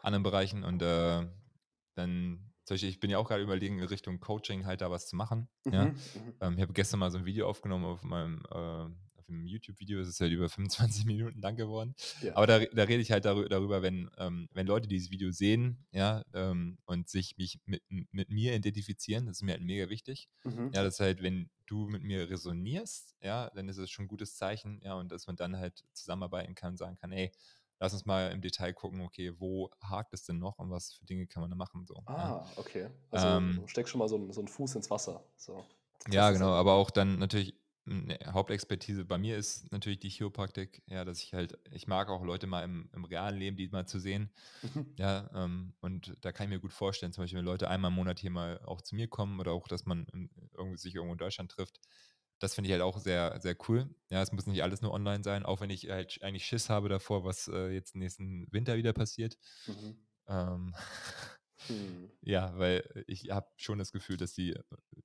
anderen 0.03 0.23
Bereichen 0.23 0.65
und 0.65 0.83
äh, 0.83 1.27
dann, 1.95 2.53
ich 2.71 3.01
bin 3.01 3.11
ja 3.11 3.19
auch 3.19 3.29
gerade 3.29 3.43
überlegen, 3.43 3.79
in 3.79 3.85
Richtung 3.85 4.21
Coaching 4.21 4.67
halt 4.67 4.83
da 4.83 4.91
was 4.91 5.09
zu 5.09 5.17
machen. 5.17 5.49
Ja? 5.65 5.87
Mhm, 5.87 5.91
mhm. 5.91 6.35
Ähm, 6.41 6.55
ich 6.57 6.63
habe 6.63 6.73
gestern 6.73 7.01
mal 7.01 7.11
so 7.11 7.19
ein 7.19 7.25
Video 7.25 7.49
aufgenommen 7.49 7.87
auf 7.87 8.03
meinem 8.05 8.43
äh, 8.53 8.87
auf 9.29 9.35
dem 9.35 9.47
YouTube-Video, 9.47 10.01
es 10.01 10.09
ist 10.09 10.21
halt 10.21 10.33
über 10.33 10.49
25 11.03 11.05
Minuten 11.07 11.41
lang 11.41 11.57
geworden. 11.57 11.95
Ja. 12.23 12.35
Aber 12.37 12.47
da, 12.47 12.59
da 12.65 12.83
rede 12.85 13.03
ich 13.03 13.13
halt 13.13 13.27
darü- 13.27 13.49
darüber, 13.49 13.83
wenn, 13.83 14.11
ähm, 14.19 14.49
wenn 14.53 14.67
Leute 14.67 14.89
dieses 14.89 15.11
Video 15.11 15.31
sehen, 15.31 15.85
ja, 15.93 16.23
ähm, 16.33 16.79
und 16.87 17.09
sich 17.09 17.37
mich 17.37 17.61
mit, 17.67 17.83
mit 17.89 18.31
mir 18.31 18.55
identifizieren, 18.55 19.27
das 19.27 19.39
ist 19.39 19.43
mir 19.43 19.53
halt 19.53 19.63
mega 19.63 19.89
wichtig. 19.89 20.29
Mhm. 20.45 20.71
Ja, 20.73 20.83
das 20.83 20.95
ist 20.95 21.01
halt, 21.01 21.23
wenn 21.23 21.51
du 21.67 21.87
mit 21.89 22.03
mir 22.03 22.31
resonierst, 22.31 23.17
ja, 23.21 23.51
dann 23.55 23.69
ist 23.69 23.77
es 23.79 23.91
schon 23.91 24.07
ein 24.07 24.09
gutes 24.09 24.37
Zeichen, 24.37 24.81
ja, 24.83 24.95
und 24.95 25.13
dass 25.13 25.27
man 25.27 25.37
dann 25.37 25.57
halt 25.57 25.85
zusammenarbeiten 25.93 26.55
kann, 26.55 26.77
sagen 26.77 26.97
kann, 26.97 27.13
ey, 27.13 27.31
lass 27.79 27.93
uns 27.93 28.07
mal 28.07 28.33
im 28.33 28.41
Detail 28.41 28.73
gucken, 28.73 29.03
okay, 29.03 29.35
wo 29.39 29.71
hakt 29.83 30.15
es 30.15 30.25
denn 30.25 30.39
noch 30.39 30.59
und 30.59 30.71
was 30.71 30.95
für 30.95 31.05
Dinge 31.05 31.27
kann 31.27 31.43
man 31.43 31.51
da 31.51 31.57
machen, 31.57 31.85
so. 31.87 31.95
ja. 31.95 32.03
Ah, 32.07 32.53
okay. 32.57 32.89
Also 33.11 33.27
Ähm, 33.29 33.63
steck 33.67 33.89
schon 33.89 33.99
mal 33.99 34.09
so, 34.09 34.33
so 34.33 34.41
einen 34.41 34.49
Fuß 34.49 34.75
ins 34.77 34.91
Wasser. 34.91 35.23
So. 35.37 35.65
Ja, 36.11 36.31
genau, 36.31 36.47
ja- 36.49 36.55
aber 36.61 36.73
auch 36.75 36.91
dann 36.91 37.19
natürlich 37.19 37.55
Hauptexpertise 38.27 39.05
bei 39.05 39.19
mir 39.19 39.37
ist 39.37 39.71
natürlich 39.73 40.01
die 40.01 40.11
Chiropraktik, 40.11 40.83
ja, 40.87 41.05
dass 41.05 41.23
ich 41.23 41.35
halt, 41.35 41.59
ich 41.73 41.87
mag 41.87 42.09
auch 42.11 42.25
Leute 42.25 42.47
mal 42.47 42.63
im, 42.65 42.91
im 42.93 43.05
realen 43.05 43.39
Leben, 43.39 43.57
die 43.57 43.69
mal 43.69 43.87
zu 43.87 43.99
sehen. 43.99 44.33
Mhm. 44.63 44.99
Ja, 44.99 45.31
ähm, 45.35 45.75
und 45.81 46.17
da 46.23 46.33
kann 46.33 46.45
ich 46.47 46.51
mir 46.51 46.61
gut 46.61 46.73
vorstellen, 46.73 47.13
zum 47.13 47.23
Beispiel, 47.25 47.39
wenn 47.39 47.45
Leute 47.47 47.69
einmal 47.71 47.91
im 47.91 47.95
Monat 47.97 48.19
hier 48.19 48.31
mal 48.31 48.61
auch 48.65 48.83
zu 48.83 48.97
mir 48.97 49.09
kommen 49.09 49.39
oder 49.41 49.53
auch, 49.53 49.69
dass 49.69 49.87
man 49.87 50.07
irgendwie 50.57 50.77
sich 50.79 50.95
irgendwo 50.95 51.13
in 51.13 51.19
Deutschland 51.19 51.53
trifft. 51.53 51.81
Das 52.41 52.55
finde 52.55 52.69
ich 52.69 52.73
halt 52.73 52.83
auch 52.83 52.99
sehr, 52.99 53.41
sehr 53.41 53.57
cool. 53.69 53.95
Ja, 54.11 54.23
es 54.23 54.33
muss 54.33 54.47
nicht 54.47 54.63
alles 54.63 54.83
nur 54.83 54.93
online 54.93 55.25
sein, 55.25 55.45
auch 55.45 55.61
wenn 55.61 55.71
ich 55.71 55.89
halt 55.89 56.23
eigentlich 56.23 56.47
Schiss 56.47 56.69
habe 56.71 56.89
davor, 56.89 57.25
was 57.25 57.49
äh, 57.49 57.69
jetzt 57.71 57.95
nächsten 57.97 58.47
Winter 58.53 58.77
wieder 58.77 58.93
passiert. 58.93 59.37
Mhm. 59.67 59.99
Ähm, 60.29 60.75
Hm. 61.67 62.11
ja, 62.23 62.57
weil 62.57 63.05
ich 63.07 63.31
habe 63.31 63.49
schon 63.57 63.79
das 63.79 63.93
Gefühl, 63.93 64.17
dass 64.17 64.33
die 64.33 64.55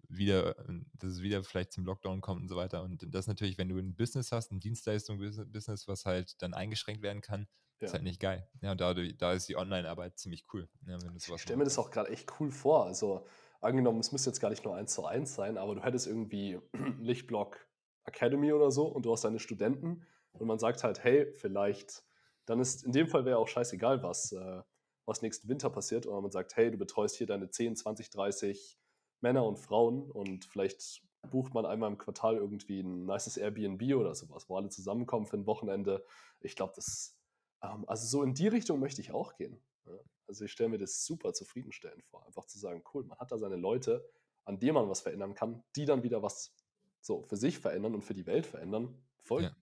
wieder, 0.07 0.55
dass 0.93 1.11
es 1.11 1.21
wieder 1.21 1.43
vielleicht 1.43 1.73
zum 1.73 1.85
Lockdown 1.85 2.21
kommt 2.21 2.41
und 2.41 2.47
so 2.47 2.55
weiter. 2.55 2.83
Und 2.83 3.05
das 3.13 3.27
natürlich, 3.27 3.57
wenn 3.57 3.69
du 3.69 3.77
ein 3.77 3.95
Business 3.95 4.31
hast, 4.31 4.51
ein 4.51 4.59
Dienstleistung-Business, 4.59 5.87
was 5.87 6.05
halt 6.05 6.41
dann 6.41 6.53
eingeschränkt 6.53 7.01
werden 7.01 7.21
kann, 7.21 7.47
Ja. 7.79 7.87
ist 7.87 7.93
halt 7.93 8.03
nicht 8.03 8.19
geil. 8.19 8.47
Ja, 8.61 8.71
und 8.71 8.81
dadurch, 8.81 9.17
da 9.17 9.33
ist 9.33 9.49
die 9.49 9.57
Online-Arbeit 9.57 10.17
ziemlich 10.17 10.45
cool. 10.53 10.69
Ja, 10.85 10.99
sowas 10.99 11.27
Ich 11.27 11.41
stelle 11.41 11.57
mir 11.57 11.63
das 11.65 11.77
auch 11.77 11.89
gerade 11.91 12.09
echt 12.11 12.31
cool 12.39 12.51
vor. 12.51 12.85
Also 12.85 13.25
angenommen, 13.61 13.99
es 13.99 14.11
müsste 14.11 14.29
jetzt 14.29 14.39
gar 14.39 14.49
nicht 14.49 14.63
nur 14.63 14.75
eins 14.75 14.93
zu 14.93 15.05
eins 15.05 15.35
sein, 15.35 15.57
aber 15.57 15.75
du 15.75 15.83
hättest 15.83 16.07
irgendwie 16.07 16.59
Lichtblock 16.99 17.67
Academy 18.05 18.51
oder 18.53 18.71
so 18.71 18.85
und 18.85 19.05
du 19.05 19.11
hast 19.11 19.23
deine 19.23 19.39
Studenten 19.39 20.05
und 20.33 20.47
man 20.47 20.59
sagt 20.59 20.83
halt, 20.83 21.03
hey, 21.03 21.31
vielleicht, 21.33 22.03
dann 22.45 22.59
ist 22.59 22.83
in 22.83 22.91
dem 22.91 23.07
Fall 23.07 23.25
wäre 23.25 23.37
auch 23.37 23.47
scheißegal, 23.47 24.03
was, 24.03 24.33
äh, 24.33 24.61
was 25.05 25.21
nächsten 25.21 25.49
Winter 25.49 25.69
passiert. 25.69 26.07
Oder 26.07 26.21
man 26.21 26.31
sagt, 26.31 26.55
hey, 26.55 26.71
du 26.71 26.77
betreust 26.77 27.15
hier 27.17 27.27
deine 27.27 27.49
10, 27.49 27.75
20, 27.75 28.09
30 28.09 28.79
Männer 29.21 29.45
und 29.45 29.57
Frauen 29.57 30.11
und 30.11 30.45
vielleicht 30.45 31.01
bucht 31.29 31.53
man 31.53 31.65
einmal 31.65 31.89
im 31.89 31.97
Quartal 31.97 32.35
irgendwie 32.35 32.81
ein 32.81 33.05
nices 33.05 33.37
Airbnb 33.37 33.81
oder 33.95 34.13
sowas, 34.13 34.49
wo 34.49 34.57
alle 34.57 34.69
zusammenkommen 34.69 35.25
für 35.25 35.37
ein 35.37 35.45
Wochenende. 35.45 36.05
Ich 36.41 36.55
glaube, 36.55 36.73
das, 36.75 37.17
ähm, 37.61 37.85
also 37.87 38.05
so 38.05 38.23
in 38.23 38.33
die 38.33 38.47
Richtung 38.49 38.79
möchte 38.79 39.01
ich 39.01 39.11
auch 39.11 39.35
gehen. 39.35 39.61
Ja. 39.85 39.97
Also 40.27 40.45
ich 40.45 40.51
stelle 40.51 40.69
mir 40.69 40.77
das 40.77 41.05
super 41.05 41.33
zufriedenstellend 41.33 42.03
vor, 42.05 42.25
einfach 42.25 42.45
zu 42.45 42.59
sagen, 42.59 42.83
cool, 42.93 43.05
man 43.05 43.17
hat 43.19 43.31
da 43.31 43.37
seine 43.37 43.55
Leute, 43.55 44.05
an 44.45 44.59
denen 44.59 44.73
man 44.73 44.89
was 44.89 45.01
verändern 45.01 45.33
kann, 45.33 45.63
die 45.75 45.85
dann 45.85 46.03
wieder 46.03 46.21
was 46.21 46.53
so 46.99 47.23
für 47.23 47.37
sich 47.37 47.59
verändern 47.59 47.95
und 47.95 48.01
für 48.01 48.13
die 48.13 48.25
Welt 48.25 48.45
verändern. 48.45 49.01
Voll. 49.23 49.43
Ja. 49.43 49.55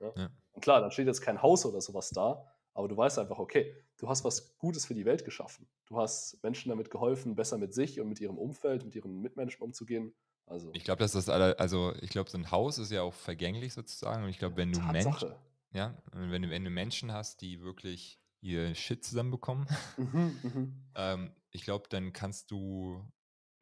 Ja. 0.00 0.12
Ja. 0.14 0.30
Und 0.52 0.60
klar, 0.60 0.80
dann 0.80 0.90
steht 0.90 1.06
jetzt 1.06 1.22
kein 1.22 1.40
Haus 1.42 1.64
oder 1.64 1.80
sowas 1.80 2.10
da, 2.10 2.46
aber 2.76 2.88
du 2.88 2.96
weißt 2.96 3.18
einfach, 3.18 3.38
okay, 3.38 3.74
du 3.96 4.08
hast 4.08 4.22
was 4.24 4.58
Gutes 4.58 4.84
für 4.84 4.94
die 4.94 5.06
Welt 5.06 5.24
geschaffen. 5.24 5.66
Du 5.86 5.96
hast 5.96 6.42
Menschen 6.42 6.68
damit 6.68 6.90
geholfen, 6.90 7.34
besser 7.34 7.56
mit 7.56 7.72
sich 7.72 8.00
und 8.00 8.08
mit 8.08 8.20
ihrem 8.20 8.36
Umfeld, 8.36 8.84
mit 8.84 8.94
ihren 8.94 9.22
Mitmenschen 9.22 9.62
umzugehen. 9.62 10.14
Also 10.44 10.70
Ich 10.74 10.84
glaube, 10.84 10.98
dass 10.98 11.12
das 11.12 11.30
alle, 11.30 11.58
also 11.58 11.94
ich 12.02 12.10
glaube, 12.10 12.28
so 12.28 12.36
ein 12.36 12.50
Haus 12.50 12.76
ist 12.78 12.92
ja 12.92 13.00
auch 13.00 13.14
vergänglich 13.14 13.72
sozusagen. 13.72 14.24
Und 14.24 14.28
ich 14.28 14.38
glaube, 14.38 14.56
wenn 14.58 14.72
du 14.72 14.80
Menschen, 14.80 15.32
ja, 15.72 15.96
wenn 16.12 16.42
du, 16.42 16.50
wenn 16.50 16.64
du 16.64 16.70
Menschen 16.70 17.12
hast, 17.12 17.40
die 17.40 17.62
wirklich 17.62 18.20
ihr 18.42 18.74
Shit 18.74 19.02
zusammenbekommen, 19.02 19.66
Mhm, 19.96 20.38
mhm. 20.42 20.84
ähm, 20.96 21.32
ich 21.50 21.62
glaube, 21.62 21.86
dann 21.88 22.12
kannst 22.12 22.50
du, 22.50 23.02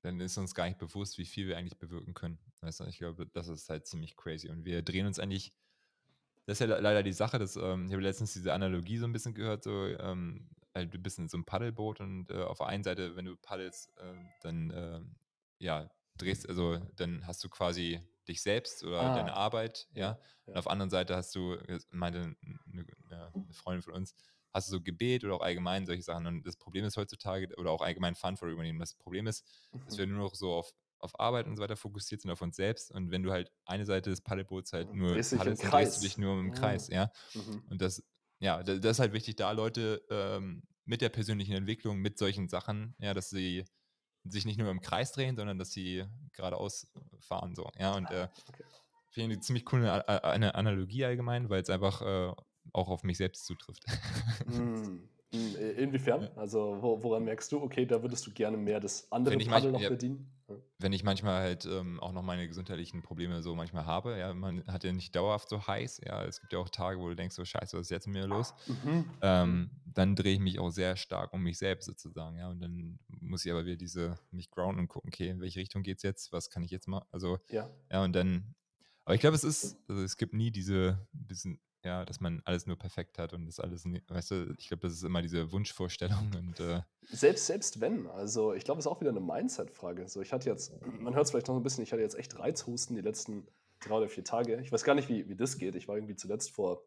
dann 0.03 0.19
ist 0.19 0.37
uns 0.37 0.57
gar 0.57 0.67
nicht 0.67 0.79
bewusst, 0.79 1.19
wie 1.19 1.25
viel 1.25 1.47
wir 1.47 1.57
eigentlich 1.57 1.79
bewirken 1.79 2.15
können. 2.15 2.41
Weißt 2.63 2.81
du, 2.81 2.85
ich 2.87 2.99
glaube, 2.99 3.29
das 3.29 3.47
ist 3.47 3.71
halt 3.71 3.87
ziemlich 3.87 4.17
crazy. 4.17 4.49
Und 4.49 4.65
wir 4.65 4.83
drehen 4.83 5.07
uns 5.07 5.21
eigentlich, 5.21 5.55
das 6.47 6.61
ist 6.61 6.69
ja 6.69 6.75
le- 6.77 6.81
leider 6.81 7.03
die 7.03 7.13
Sache, 7.13 7.39
dass, 7.39 7.57
ähm, 7.57 7.87
ich 7.87 7.93
habe 7.93 8.03
letztens 8.03 8.33
diese 8.35 8.53
Analogie 8.53 8.99
so 8.99 9.07
ein 9.07 9.13
bisschen 9.13 9.35
gehört, 9.35 9.65
so, 9.65 9.87
ähm, 9.87 10.51
halt, 10.75 10.93
du 10.95 10.99
bist 10.99 11.19
in 11.19 11.29
so 11.29 11.37
einem 11.37 11.45
Paddelboot 11.45 12.01
und 12.01 12.31
äh, 12.31 12.43
auf 12.43 12.59
der 12.59 12.67
einen 12.69 12.85
Seite, 12.85 13.17
wenn 13.17 13.25
du 13.27 13.37
paddelst, 13.37 13.93
ähm, 13.99 14.35
dann, 14.41 14.73
ähm, 14.75 15.17
ja, 15.59 15.91
drehst, 16.17 16.49
also 16.49 16.79
dann 16.97 17.27
hast 17.27 17.43
du 17.45 17.49
quasi 17.49 18.01
dich 18.29 18.43
selbst 18.43 18.83
oder 18.85 19.11
Ah, 19.11 19.11
deine 19.11 19.35
Arbeit, 19.35 19.89
ja. 19.95 20.19
ja, 20.47 20.53
Und 20.53 20.59
auf 20.59 20.65
der 20.65 20.73
anderen 20.73 20.91
Seite 20.91 21.17
hast 21.17 21.35
du, 21.35 21.57
meinte 21.91 22.37
eine, 22.73 22.87
eine 23.11 23.35
Freundin 23.53 23.83
von 23.83 23.95
uns, 23.95 24.15
hast 24.53 24.69
du 24.69 24.73
so 24.77 24.83
Gebet 24.83 25.25
oder 25.25 25.35
auch 25.35 25.41
allgemein 25.43 25.87
solche 25.87 26.03
Sachen. 26.03 26.27
Und 26.27 26.47
das 26.47 26.57
Problem 26.57 26.85
ist 26.85 26.97
heutzutage, 26.97 27.49
oder 27.57 27.71
auch 27.71 27.83
allgemein 27.83 28.15
Verantwortung 28.15 28.55
übernehmen. 28.55 28.79
Das 28.79 28.95
Problem 28.95 29.27
ist, 29.27 29.45
dass 29.85 29.97
Mhm. 29.97 29.99
wir 29.99 30.07
nur 30.07 30.19
noch 30.19 30.35
so 30.35 30.53
auf, 30.55 30.73
auf 31.05 31.19
Arbeit 31.21 31.47
und 31.47 31.57
so 31.57 31.63
weiter 31.63 31.77
fokussiert 31.77 32.21
sind, 32.23 32.31
auf 32.31 32.43
uns 32.43 32.57
selbst. 32.57 32.91
Und 32.91 33.11
wenn 33.11 33.23
du 33.23 33.31
halt 33.31 33.53
eine 33.65 33.87
Seite 33.87 34.11
des 34.11 34.21
Paddelboots 34.23 34.73
halt 34.73 34.89
Ja, 34.89 34.95
nur 34.95 35.09
paddelst, 35.15 35.37
dann 35.37 35.45
drehst 35.45 35.63
du 35.63 35.69
Kreis. 35.69 36.01
dich 36.01 36.19
nur 36.19 36.39
im 36.41 36.51
Ah. 36.51 36.55
Kreis, 36.55 36.89
ja. 36.89 37.11
Mhm. 37.35 37.63
Und 37.71 37.81
das, 37.81 38.03
ja, 38.41 38.63
da- 38.63 38.77
das 38.79 38.93
ist 38.93 38.99
halt 39.01 39.13
wichtig, 39.13 39.37
da 39.37 39.53
Leute 39.53 40.03
ähm, 40.11 40.63
mit 40.85 41.01
der 41.01 41.09
persönlichen 41.11 41.55
Entwicklung, 41.55 41.99
mit 41.99 42.19
solchen 42.19 42.49
Sachen, 42.49 42.95
ja, 42.99 43.15
dass 43.15 43.31
sie 43.31 43.65
sich 44.25 44.45
nicht 44.47 44.59
nur 44.59 44.71
im 44.71 44.81
Kreis 44.81 45.13
drehen, 45.13 45.37
sondern 45.37 45.59
dass 45.59 45.71
sie 45.71 46.05
geradeaus 46.33 46.91
fahren, 47.21 47.55
so, 47.55 47.71
ja. 47.79 47.95
Und 47.95 48.11
äh, 48.11 48.29
okay. 48.49 48.65
finde 49.11 49.33
ich 49.33 49.37
eine 49.37 49.41
ziemlich 49.41 49.65
coole 49.65 49.93
A- 49.93 50.01
A- 50.01 50.31
eine 50.31 50.55
Analogie 50.55 51.05
allgemein, 51.05 51.51
weil 51.51 51.63
es 51.63 51.71
einfach 51.71 52.01
äh, 52.03 52.33
auch 52.73 52.89
auf 52.89 53.03
mich 53.03 53.19
selbst 53.19 53.45
zutrifft. 53.45 53.85
Äh, 54.49 54.99
Inwiefern? 55.77 56.29
Also 56.37 56.79
wo, 56.81 57.03
woran 57.03 57.25
merkst 57.25 57.51
du, 57.53 57.61
okay, 57.61 57.87
da 57.87 58.03
würdest 58.03 58.27
du 58.27 58.31
gerne 58.33 58.57
mehr 58.57 58.81
das 58.81 59.11
andere 59.11 59.37
Paddel 59.39 59.73
noch 59.73 59.81
ja. 59.81 59.89
bedienen? 59.89 60.31
Wenn 60.79 60.93
ich 60.93 61.03
manchmal 61.05 61.41
halt 61.41 61.65
ähm, 61.65 61.99
auch 62.01 62.13
noch 62.13 62.23
meine 62.23 62.47
gesundheitlichen 62.47 63.03
Probleme 63.03 63.43
so 63.43 63.55
manchmal 63.55 63.87
habe, 63.87 64.19
ja, 64.19 64.35
man 64.35 64.63
hat 64.67 64.85
ja 64.85 64.93
nicht 64.93 65.17
dauerhaft 65.17 65.49
so 65.49 65.67
heiß, 65.67 66.03
ja, 66.05 66.23
es 66.25 66.41
gibt 66.41 66.53
ja 66.53 66.59
auch 66.59 66.69
Tage, 66.69 67.01
wo 67.01 67.09
du 67.09 67.17
denkst, 67.17 67.35
so 67.35 67.45
scheiße, 67.45 67.79
was 67.79 67.87
ist 67.87 67.91
jetzt 67.91 68.07
mit 68.07 68.17
mir 68.17 68.27
los? 68.27 68.53
Mhm. 68.67 69.05
ähm, 69.23 69.71
dann 69.87 70.15
drehe 70.15 70.35
ich 70.35 70.41
mich 70.41 70.59
auch 70.59 70.71
sehr 70.71 70.97
stark 70.97 71.33
um 71.33 71.43
mich 71.43 71.57
selbst 71.57 71.87
sozusagen, 71.87 72.37
ja. 72.37 72.51
Und 72.51 72.61
dann 72.61 72.99
muss 73.21 73.45
ich 73.47 73.53
aber 73.53 73.65
wieder 73.65 73.77
diese, 73.77 74.19
mich 74.31 74.51
grounden 74.51 74.81
und 74.81 74.89
gucken, 74.89 75.09
okay, 75.09 75.31
in 75.31 75.41
welche 75.41 75.61
Richtung 75.61 75.83
geht 75.83 75.97
es 75.99 76.03
jetzt, 76.03 76.33
was 76.33 76.51
kann 76.51 76.63
ich 76.63 76.71
jetzt 76.71 76.89
machen? 76.89 77.07
Also, 77.11 77.39
Ja. 77.49 77.71
ja, 77.91 78.05
und 78.05 78.13
dann, 78.15 78.55
aber 79.07 79.15
ich 79.15 79.23
glaube, 79.23 79.37
es 79.37 79.45
ist, 79.45 79.79
also 79.89 80.03
es 80.03 80.19
gibt 80.19 80.35
nie 80.35 80.51
diese 80.51 81.07
bisschen, 81.13 81.59
ja, 81.85 82.05
dass 82.05 82.21
man 82.21 82.43
alles 82.45 82.67
nur 82.67 82.77
perfekt 82.77 83.19
hat 83.19 83.33
und 83.33 83.47
das 83.47 83.61
alles, 83.61 83.85
weißt 83.85 84.31
du, 84.31 84.55
ich 84.59 84.69
glaube, 84.69 84.83
das 84.83 84.95
ist 84.95 85.05
immer 85.05 85.23
diese 85.23 85.53
Wunschvorstellung 85.53 86.31
und 86.37 86.61
äh, 86.61 86.81
Selbst, 87.03 87.47
selbst 87.47 87.81
wenn, 87.81 88.07
also 88.07 88.55
ich 88.55 88.65
glaube, 88.65 88.79
es 88.79 88.87
ist 88.87 88.91
auch 88.91 89.01
wieder 89.01 89.11
eine 89.11 89.21
Mindset-Frage. 89.21 90.09
So, 90.09 90.21
ich 90.21 90.33
hatte 90.33 90.49
jetzt, 90.49 90.73
man 91.01 91.15
hört 91.15 91.27
es 91.27 91.31
vielleicht 91.31 91.49
noch 91.49 91.57
ein 91.57 91.63
bisschen, 91.63 91.85
ich 91.85 91.93
hatte 91.93 92.03
jetzt 92.03 92.19
echt 92.19 92.39
Reizhusten 92.39 92.97
die 92.97 93.03
letzten 93.03 93.47
drei 93.81 93.97
oder 93.97 94.09
vier 94.09 94.25
Tage. 94.25 94.61
Ich 94.61 94.73
weiß 94.73 94.85
gar 94.85 94.95
nicht, 94.95 95.09
wie, 95.09 95.29
wie 95.29 95.37
das 95.37 95.59
geht. 95.59 95.75
Ich 95.75 95.89
war 95.89 95.97
irgendwie 95.97 96.17
zuletzt 96.17 96.51
vor 96.51 96.83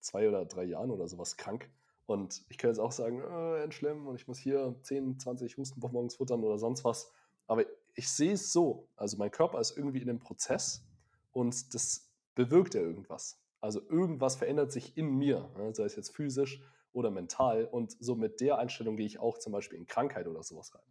zwei 0.00 0.28
oder 0.28 0.44
drei 0.44 0.64
Jahren 0.64 0.90
oder 0.90 1.08
sowas 1.08 1.36
krank. 1.36 1.70
Und 2.06 2.42
ich 2.48 2.58
kann 2.58 2.70
jetzt 2.70 2.80
auch 2.80 2.92
sagen, 2.92 3.22
äh, 3.22 3.62
end 3.62 3.74
schlimm 3.74 4.06
und 4.06 4.16
ich 4.16 4.26
muss 4.26 4.38
hier 4.38 4.74
10, 4.82 5.18
20 5.20 5.56
Hustenbonbons 5.56 6.16
futtern 6.16 6.42
oder 6.42 6.58
sonst 6.58 6.84
was. 6.84 7.12
Aber 7.46 7.64
ich 7.94 8.08
sehe 8.08 8.32
es 8.32 8.52
so. 8.52 8.88
Also 8.96 9.16
mein 9.16 9.30
Körper 9.30 9.60
ist 9.60 9.76
irgendwie 9.76 10.02
in 10.02 10.10
einem 10.10 10.18
Prozess 10.18 10.84
und 11.32 11.74
das 11.74 12.10
bewirkt 12.34 12.74
ja 12.74 12.80
irgendwas. 12.80 13.38
Also 13.62 13.80
irgendwas 13.88 14.36
verändert 14.36 14.72
sich 14.72 14.96
in 14.98 15.06
mir, 15.16 15.50
ne, 15.56 15.74
sei 15.74 15.84
es 15.84 15.96
jetzt 15.96 16.14
physisch 16.16 16.62
oder 16.92 17.10
mental. 17.10 17.64
Und 17.64 17.92
so 18.00 18.16
mit 18.16 18.40
der 18.40 18.58
Einstellung 18.58 18.96
gehe 18.96 19.06
ich 19.06 19.18
auch 19.20 19.38
zum 19.38 19.52
Beispiel 19.52 19.78
in 19.78 19.86
Krankheit 19.86 20.26
oder 20.26 20.42
sowas 20.42 20.74
rein. 20.74 20.82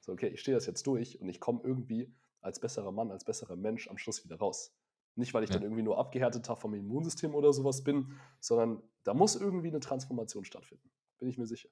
So, 0.00 0.12
okay, 0.12 0.28
ich 0.28 0.40
stehe 0.40 0.56
das 0.56 0.66
jetzt 0.66 0.86
durch 0.86 1.20
und 1.20 1.28
ich 1.28 1.40
komme 1.40 1.60
irgendwie 1.64 2.14
als 2.42 2.60
besserer 2.60 2.92
Mann, 2.92 3.10
als 3.10 3.24
besserer 3.24 3.56
Mensch 3.56 3.88
am 3.88 3.98
Schluss 3.98 4.24
wieder 4.24 4.36
raus. 4.36 4.76
Nicht, 5.16 5.34
weil 5.34 5.44
ich 5.44 5.50
Ja. 5.50 5.54
dann 5.54 5.62
irgendwie 5.62 5.82
nur 5.82 5.98
abgehärteter 5.98 6.56
vom 6.56 6.74
Immunsystem 6.74 7.34
oder 7.34 7.52
sowas 7.52 7.82
bin, 7.84 8.18
sondern 8.38 8.82
da 9.02 9.14
muss 9.14 9.34
irgendwie 9.36 9.68
eine 9.68 9.80
Transformation 9.80 10.44
stattfinden. 10.44 10.90
Bin 11.18 11.28
ich 11.28 11.38
mir 11.38 11.46
sicher. 11.46 11.68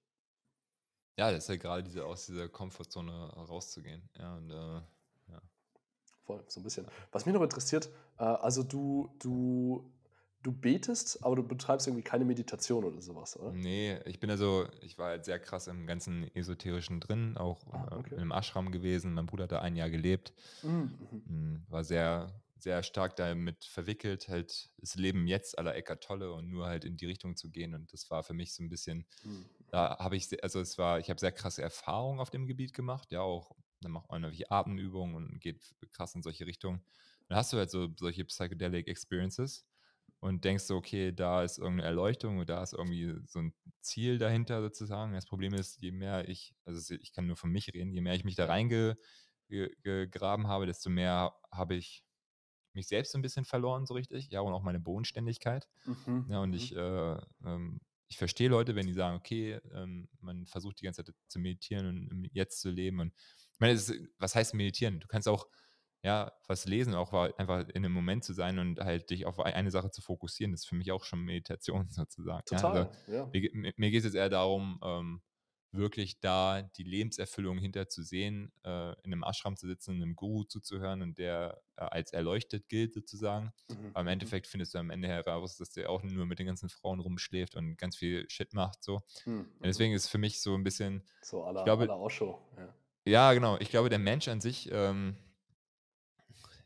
ja, 1.19 1.31
das 1.31 1.45
ist 1.45 1.49
ja 1.49 1.57
gerade 1.57 1.83
diese, 1.83 2.07
aus 2.07 2.27
dieser 2.27 2.49
Komfortzone 2.49 3.33
rauszugehen, 3.35 4.09
ja, 4.19 4.37
und 4.37 4.51
äh, 4.51 4.81
Voll, 6.25 6.45
so 6.49 6.61
ein 6.61 6.63
bisschen. 6.63 6.87
Was 7.11 7.25
mich 7.25 7.35
noch 7.35 7.43
interessiert, 7.43 7.89
äh, 8.19 8.23
also 8.25 8.63
du, 8.63 9.15
du, 9.19 9.91
du 10.43 10.53
betest, 10.53 11.25
aber 11.25 11.37
du 11.37 11.43
betreibst 11.43 11.87
irgendwie 11.87 12.03
keine 12.05 12.25
Meditation 12.25 12.85
oder 12.85 13.01
sowas, 13.03 13.37
oder? 13.39 13.55
Nee, 13.55 13.99
ich 14.05 14.21
bin 14.21 14.31
also, 14.31 14.69
ich 14.83 14.99
war 14.99 15.09
halt 15.09 15.25
sehr 15.25 15.39
krass 15.39 15.69
im 15.69 15.87
ganzen 15.87 16.25
Esoterischen 16.35 17.01
drin, 17.01 17.37
auch 17.39 17.73
Ah, 17.73 17.89
äh, 17.91 17.97
okay. 17.99 18.17
in 18.17 18.21
einem 18.21 18.31
Ashram 18.33 18.71
gewesen. 18.73 19.15
Mein 19.15 19.25
Bruder 19.27 19.45
hat 19.45 19.53
da 19.53 19.61
ein 19.63 19.75
Jahr 19.77 19.89
gelebt, 19.91 20.35
Mhm, 20.63 20.99
mhm. 21.01 21.23
m, 21.27 21.65
war 21.69 21.83
sehr, 21.85 22.43
sehr 22.59 22.83
stark 22.83 23.17
damit 23.17 23.65
verwickelt, 23.65 24.29
halt 24.29 24.71
das 24.79 24.97
Leben 24.97 25.27
jetzt 25.27 25.59
aller 25.59 25.75
Eckart 25.77 26.03
Tolle 26.05 26.33
und 26.33 26.51
nur 26.51 26.67
halt 26.67 26.85
in 26.85 26.97
die 26.99 27.07
Richtung 27.07 27.37
zu 27.37 27.51
gehen. 27.51 27.75
Und 27.75 27.93
das 27.93 28.11
war 28.11 28.23
für 28.25 28.35
mich 28.35 28.55
so 28.55 28.63
ein 28.63 28.69
bisschen, 28.69 29.07
Mhm. 29.25 29.45
da 29.71 29.99
habe 29.99 30.17
ich, 30.17 30.43
also 30.43 30.61
es 30.61 30.79
war, 30.79 30.99
ich 30.99 31.11
habe 31.11 31.21
sehr 31.21 31.33
krasse 31.33 31.63
Erfahrungen 31.63 32.21
auf 32.21 32.31
dem 32.31 32.47
Gebiet 32.47 32.73
gemacht, 32.75 33.13
ja 33.13 33.21
auch, 33.21 33.53
dann 33.81 33.93
macht 33.93 34.11
man 34.11 34.23
irgendwelche 34.25 34.51
Atemübungen 34.51 35.15
und 35.17 35.41
geht 35.41 35.75
krass 35.93 36.15
in 36.15 36.23
solche 36.23 36.47
Richtungen. 36.47 36.85
Dann 37.29 37.39
hast 37.39 37.53
du 37.53 37.59
halt 37.59 37.71
so 37.71 37.89
solche 37.99 38.25
Psychedelic 38.25 38.89
Experiences 38.89 39.67
und 40.21 40.45
denkst 40.45 40.65
so, 40.65 40.77
okay, 40.77 41.13
da 41.13 41.43
ist 41.45 41.59
irgendeine 41.59 41.89
Erleuchtung 41.89 42.39
und 42.39 42.49
da 42.49 42.63
ist 42.63 42.73
irgendwie 42.73 43.15
so 43.27 43.41
ein 43.41 43.55
Ziel 43.81 44.19
dahinter 44.19 44.63
sozusagen. 44.63 45.13
Das 45.13 45.27
Problem 45.27 45.55
ist, 45.55 45.81
je 45.81 45.93
mehr 45.93 46.29
ich, 46.29 46.55
also 46.65 46.95
ich 46.95 47.13
kann 47.13 47.27
nur 47.27 47.37
von 47.37 47.51
mich 47.51 47.73
reden, 47.75 47.93
je 47.93 48.01
mehr 48.01 48.15
ich 48.15 48.25
mich 48.25 48.35
da 48.37 48.47
reingegraben 48.47 50.49
habe, 50.49 50.67
desto 50.67 50.91
mehr 50.91 51.35
habe 51.51 51.75
ich 51.77 52.05
mich 52.75 52.89
selbst 52.89 53.13
so 53.13 53.19
ein 53.19 53.23
bisschen 53.23 53.45
verloren, 53.45 53.87
so 53.87 53.95
richtig, 53.95 54.29
ja, 54.31 54.41
und 54.41 54.53
auch 54.53 54.63
meine 54.63 54.81
Bodenständigkeit. 54.81 55.69
Mhm, 55.85 56.27
Ja, 56.27 56.41
und 56.41 56.51
mhm. 56.51 56.55
ich, 56.55 56.75
äh, 56.77 57.17
ähm, 57.45 57.81
ich 58.09 58.19
verstehe 58.19 58.49
Leute, 58.49 58.75
wenn 58.77 58.87
die 58.87 58.93
sagen, 58.95 59.17
okay, 59.17 59.61
ähm, 59.73 60.09
man 60.21 60.47
versucht 60.47 60.81
die 60.81 60.85
ganze 60.85 61.05
Zeit 61.05 61.15
zu 61.29 61.39
meditieren 61.41 61.87
und 61.87 62.09
im 62.11 62.25
Jetzt 62.33 62.61
zu 62.61 62.71
leben. 62.71 63.01
Und 63.01 63.15
ich 63.17 63.61
meine, 63.61 63.73
ist, 63.75 63.93
was 64.19 64.35
heißt 64.35 64.55
meditieren? 64.55 65.01
Du 65.01 65.09
kannst 65.09 65.29
auch 65.29 65.47
ja, 66.03 66.33
was 66.47 66.65
lesen, 66.67 66.95
auch 66.95 67.13
war, 67.13 67.39
einfach 67.39 67.69
in 67.69 67.85
einem 67.85 67.93
Moment 67.93 68.25
zu 68.25 68.33
sein 68.33 68.59
und 68.59 68.81
halt 68.81 69.11
dich 69.11 69.27
auf 69.27 69.41
eine 69.41 69.71
Sache 69.71 69.91
zu 69.91 70.01
fokussieren, 70.01 70.55
ist 70.55 70.67
für 70.69 70.77
mich 70.77 70.93
auch 70.93 71.05
schon 71.05 71.21
Meditation 71.21 71.89
sozusagen. 71.91 72.45
Total, 72.47 72.77
ja, 72.77 72.83
also 72.83 73.13
ja. 73.13 73.51
Mir, 73.53 73.73
mir 73.77 73.91
geht 73.91 73.99
es 74.01 74.05
jetzt 74.05 74.15
eher 74.15 74.29
darum, 74.29 74.79
ähm, 74.83 75.23
wirklich 75.71 76.19
da 76.21 76.63
die 76.63 76.83
Lebenserfüllung 76.83 77.59
hinter 77.59 77.89
zu 77.89 78.03
sehen, 78.03 78.53
äh, 78.65 78.93
in 79.03 79.13
einem 79.13 79.23
Ashram 79.23 79.55
zu 79.57 79.67
sitzen, 79.67 79.97
einem 79.97 80.17
Guru 80.17 80.45
zuzuhören 80.45 81.03
und 81.03 81.19
der 81.19 81.61
äh, 81.77 81.83
als 81.83 82.13
erleuchtet 82.13 82.69
gilt 82.71 82.95
sozusagen. 82.95 83.53
Mhm, 83.69 83.91
Aber 83.93 84.01
im 84.01 84.05
mhm. 84.07 84.13
Endeffekt 84.13 84.47
findest 84.47 84.73
du 84.75 84.79
am 84.79 84.89
Ende 84.89 85.09
heraus, 85.09 85.59
dass 85.59 85.71
der 85.71 85.91
auch 85.91 86.03
nur 86.03 86.25
mit 86.25 86.39
den 86.39 86.47
ganzen 86.47 86.71
Frauen 86.71 87.01
rumschläft 87.01 87.55
und 87.55 87.77
ganz 87.77 87.97
viel 87.99 88.25
Shit 88.31 88.55
macht. 88.55 88.83
So. 88.83 89.03
Mhm, 89.27 89.41
Und 89.41 89.67
deswegen 89.67 89.93
ist 89.93 90.09
für 90.09 90.17
mich 90.17 90.41
so 90.41 90.55
ein 90.55 90.65
bisschen, 90.65 91.03
So 91.21 91.45
la, 91.51 91.61
ich 91.61 91.65
glaube- 91.65 91.85
la 91.85 91.97
Osho. 91.97 92.41
Ja. 92.57 92.75
ja, 93.05 93.33
genau. 93.35 93.59
Ich 93.59 93.69
glaube, 93.69 93.91
der 93.91 93.99
Mensch 93.99 94.27
an 94.29 94.41
sich, 94.41 94.71
ähm, 94.73 95.19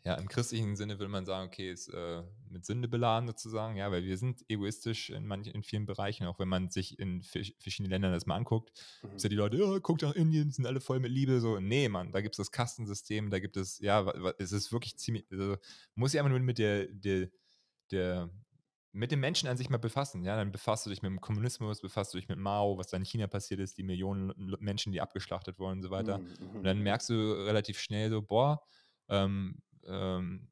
ja, 0.04 0.14
im 0.14 0.28
christlichen 0.28 0.74
Sinne 0.74 0.98
würde 0.98 1.12
man 1.12 1.24
sagen, 1.24 1.46
okay, 1.46 1.70
ist 1.70 1.88
äh, 1.88 2.24
mit 2.48 2.66
Sünde 2.66 2.88
beladen 2.88 3.28
sozusagen, 3.28 3.76
ja, 3.76 3.92
weil 3.92 4.02
wir 4.02 4.18
sind 4.18 4.44
egoistisch 4.48 5.10
in 5.10 5.26
manchen, 5.26 5.54
in 5.54 5.62
vielen 5.62 5.86
Bereichen, 5.86 6.26
auch 6.26 6.40
wenn 6.40 6.48
man 6.48 6.70
sich 6.70 6.98
in 6.98 7.22
verschiedenen 7.22 7.90
Ländern 7.90 8.12
das 8.12 8.26
mal 8.26 8.34
anguckt. 8.34 8.72
Mhm. 9.02 9.16
Ist 9.16 9.22
ja 9.22 9.28
die 9.28 9.36
Leute, 9.36 9.58
ja, 9.58 9.78
guckt 9.78 10.02
nach 10.02 10.14
Indien, 10.14 10.48
die 10.48 10.54
sind 10.54 10.66
alle 10.66 10.80
voll 10.80 10.98
mit 10.98 11.12
Liebe. 11.12 11.40
So, 11.40 11.60
nee, 11.60 11.88
Mann, 11.88 12.10
da 12.10 12.20
gibt 12.20 12.34
es 12.34 12.38
das 12.38 12.50
Kastensystem, 12.50 13.30
da 13.30 13.38
gibt 13.38 13.56
es, 13.56 13.78
ja, 13.78 14.04
es 14.38 14.50
ist 14.50 14.72
wirklich 14.72 14.96
ziemlich, 14.98 15.24
also, 15.30 15.56
muss 15.94 16.12
ich 16.12 16.18
einfach 16.18 16.30
nur 16.30 16.40
mit 16.40 16.58
der, 16.58 16.88
der, 16.88 17.28
der, 17.92 18.28
mit 18.90 19.12
dem 19.12 19.20
Menschen 19.20 19.48
an 19.48 19.56
sich 19.56 19.70
mal 19.70 19.78
befassen. 19.78 20.24
Ja, 20.24 20.34
dann 20.34 20.50
befasst 20.50 20.84
du 20.84 20.90
dich 20.90 21.02
mit 21.02 21.10
dem 21.10 21.20
Kommunismus, 21.20 21.80
befasst 21.80 22.12
du 22.12 22.18
dich 22.18 22.28
mit 22.28 22.38
Mao, 22.38 22.76
was 22.76 22.88
da 22.88 22.96
in 22.96 23.04
China 23.04 23.28
passiert 23.28 23.60
ist, 23.60 23.78
die 23.78 23.84
Millionen 23.84 24.32
Menschen, 24.58 24.92
die 24.92 25.00
abgeschlachtet 25.00 25.60
wurden 25.60 25.78
und 25.78 25.82
so 25.82 25.90
weiter. 25.90 26.18
Mhm, 26.18 26.24
mhm, 26.24 26.56
Und 26.56 26.64
dann 26.64 26.78
mhm. 26.78 26.82
merkst 26.82 27.08
du 27.08 27.14
relativ 27.46 27.78
schnell 27.78 28.10
so, 28.10 28.20
boah, 28.20 28.60
ähm, 29.08 29.62
ähm, 29.86 30.48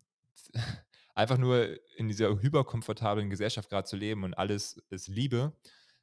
einfach 1.15 1.39
nur 1.39 1.79
in 1.97 2.09
dieser 2.09 2.29
hyperkomfortablen 2.41 3.31
Gesellschaft 3.31 3.69
gerade 3.69 3.87
zu 3.87 3.97
leben 3.97 4.25
und 4.25 4.35
alles 4.35 4.83
ist 4.91 5.09
Liebe, 5.09 5.53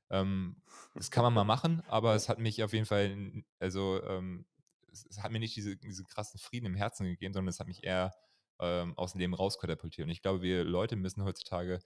ähm, 0.09 0.61
das 0.93 1.11
kann 1.11 1.23
man 1.23 1.33
mal 1.33 1.43
machen, 1.43 1.81
aber 1.87 2.15
es 2.15 2.29
hat 2.29 2.39
mich 2.39 2.63
auf 2.63 2.73
jeden 2.73 2.85
Fall, 2.85 3.43
also 3.59 4.01
ähm, 4.03 4.45
es, 4.91 5.05
es 5.05 5.21
hat 5.21 5.31
mir 5.31 5.39
nicht 5.39 5.55
diese, 5.55 5.75
diese 5.75 6.03
krassen 6.03 6.39
Frieden 6.39 6.65
im 6.65 6.75
Herzen 6.75 7.05
gegeben, 7.05 7.33
sondern 7.33 7.49
es 7.49 7.59
hat 7.59 7.67
mich 7.67 7.83
eher 7.83 8.13
ähm, 8.59 8.97
aus 8.97 9.11
dem 9.11 9.19
Leben 9.19 9.33
rauskatapultiert. 9.33 10.05
Und 10.05 10.11
ich 10.11 10.21
glaube, 10.21 10.41
wir 10.41 10.63
Leute 10.63 10.95
müssen 10.95 11.23
heutzutage, 11.23 11.79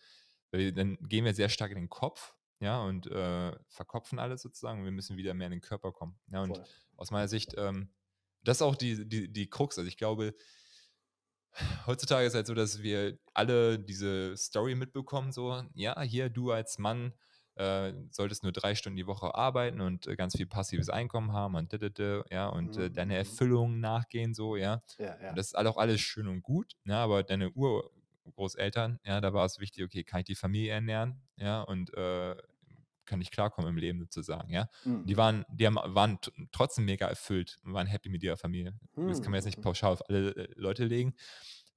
wir- 0.52 0.72
dann 0.74 0.98
gehen 1.02 1.26
wir 1.26 1.34
sehr 1.34 1.50
stark 1.50 1.72
in 1.72 1.78
den 1.78 1.90
Kopf, 1.90 2.34
ja, 2.60 2.80
und 2.84 3.08
äh, 3.08 3.58
verkopfen 3.70 4.20
alles 4.20 4.44
sozusagen 4.44 4.80
und 4.80 4.86
wir 4.86 4.92
müssen 4.92 5.18
wieder 5.18 5.34
mehr 5.34 5.48
in 5.48 5.52
den 5.54 5.62
Körper 5.62 5.92
kommen. 5.92 6.20
Ja, 6.32 6.44
und 6.44 6.58
Voll. 6.58 6.66
aus 6.96 7.10
meiner 7.10 7.28
Sicht, 7.28 7.56
ähm, 7.58 7.90
das 8.44 8.58
ist 8.58 8.62
auch 8.62 8.76
die, 8.76 9.08
die, 9.10 9.34
die 9.34 9.50
Krux. 9.50 9.80
Also 9.80 9.88
ich 9.88 9.98
glaube, 9.98 10.36
heutzutage 11.86 12.26
ist 12.28 12.36
halt 12.36 12.48
so, 12.48 12.54
dass 12.54 12.82
wir 12.82 13.20
alle 13.34 13.80
diese 13.80 14.36
Story 14.38 14.76
mitbekommen, 14.76 15.32
so, 15.32 15.64
ja, 15.74 16.00
hier 16.02 16.30
du 16.30 16.52
als 16.52 16.78
Mann 16.80 17.14
äh, 17.56 17.94
solltest 18.12 18.44
nur 18.44 18.52
drei 18.54 18.76
Stunden 18.76 18.98
die 18.98 19.08
Woche 19.08 19.36
arbeiten 19.36 19.82
und 19.82 20.08
äh, 20.08 20.16
ganz 20.16 20.36
viel 20.38 20.48
passives 20.48 20.90
Einkommen 20.90 21.34
haben 21.34 21.56
und 21.56 21.72
didede, 21.74 22.24
ja, 22.30 22.48
und 22.48 22.78
äh, 22.78 22.90
Mhm, 22.90 22.92
deine 22.92 23.16
mhm. 23.18 23.18
Erfüllung 23.18 23.80
nachgehen, 23.80 24.34
so, 24.34 24.56
ja. 24.56 24.82
Ja, 24.98 25.18
ja. 25.22 25.32
Und 25.32 25.38
das 25.38 25.48
ist 25.48 25.56
all- 25.56 25.68
auch 25.68 25.78
alles 25.78 26.02
schön 26.02 26.28
und 26.28 26.42
gut, 26.44 26.74
ja, 26.86 27.04
aber 27.04 27.24
deine 27.24 27.52
Urgroßeltern, 27.52 29.00
ja, 29.04 29.22
da 29.22 29.34
war 29.34 29.46
es 29.46 29.60
wichtig, 29.60 29.84
okay, 29.84 30.04
kann 30.04 30.20
ich 30.22 30.26
die 30.26 30.36
Familie 30.36 30.72
ernähren, 30.74 31.24
ja, 31.38 31.62
und 31.62 31.94
äh, 31.94 32.36
kann 33.12 33.22
ich 33.22 33.32
klarkommen 33.32 33.70
im 33.72 33.78
Leben 33.78 34.00
sozusagen, 34.02 34.52
ja. 34.54 34.70
Mhm, 34.86 35.08
Die 35.08 35.18
waren, 35.18 35.46
die 35.50 35.68
haben, 35.68 35.76
waren 35.78 36.20
trotzdem 36.52 36.86
mega 36.86 37.08
erfüllt 37.08 37.60
und 37.64 37.74
waren 37.74 37.88
happy 37.88 38.10
mit 38.10 38.24
ihrer 38.24 38.38
Familie. 38.38 38.80
Das 39.06 39.22
kann 39.22 39.32
man 39.32 39.38
jetzt 39.40 39.46
nicht 39.46 39.60
Mhm. 39.60 39.62
pauschal 39.62 39.94
auf 39.94 40.10
alle 40.10 40.32
äh, 40.36 40.54
Leute 40.56 40.86
legen, 40.86 41.16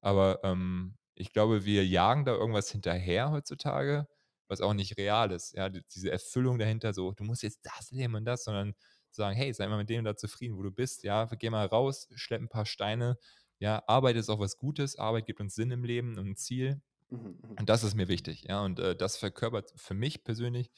aber 0.00 0.40
ähm, 0.44 0.96
ich 1.14 1.32
glaube, 1.32 1.64
wir 1.64 1.86
jagen 1.86 2.24
da 2.24 2.32
irgendwas 2.32 2.70
hinterher 2.70 3.30
heutzutage, 3.30 4.08
was 4.48 4.60
auch 4.60 4.74
nicht 4.74 4.96
real 4.98 5.30
ist. 5.32 5.52
Ja, 5.54 5.68
die- 5.68 5.82
diese 5.94 6.10
Erfüllung 6.10 6.58
dahinter, 6.58 6.92
so, 6.92 7.12
du 7.12 7.24
musst 7.24 7.42
jetzt 7.42 7.60
das 7.64 7.90
leben 7.92 8.14
und 8.14 8.24
das, 8.24 8.44
sondern 8.44 8.74
sagen, 9.10 9.36
hey, 9.36 9.52
sei 9.54 9.68
mal 9.68 9.76
mit 9.78 9.88
dem 9.90 10.04
da 10.04 10.16
zufrieden, 10.16 10.56
wo 10.56 10.62
du 10.62 10.70
bist, 10.72 11.04
ja, 11.04 11.24
geh 11.26 11.50
mal 11.50 11.66
raus, 11.66 12.08
schlepp 12.16 12.40
ein 12.42 12.48
paar 12.48 12.66
Steine, 12.66 13.16
ja, 13.60 13.82
Arbeit 13.86 14.16
ist 14.16 14.28
auch 14.28 14.40
was 14.40 14.58
Gutes, 14.58 14.96
Arbeit 14.98 15.26
gibt 15.26 15.40
uns 15.40 15.54
Sinn 15.54 15.70
im 15.70 15.84
Leben 15.84 16.18
und 16.18 16.26
ein 16.30 16.36
Ziel. 16.36 16.82
Mhm, 17.10 17.38
mhm. 17.42 17.58
Und 17.58 17.68
das 17.68 17.84
ist 17.84 17.94
mir 17.94 18.08
wichtig, 18.08 18.44
ja. 18.48 18.62
Und 18.64 18.78
äh, 18.80 18.96
das 18.96 19.16
verkörpert 19.16 19.72
für 19.76 19.94
mich 19.94 20.24
persönlich, 20.24 20.70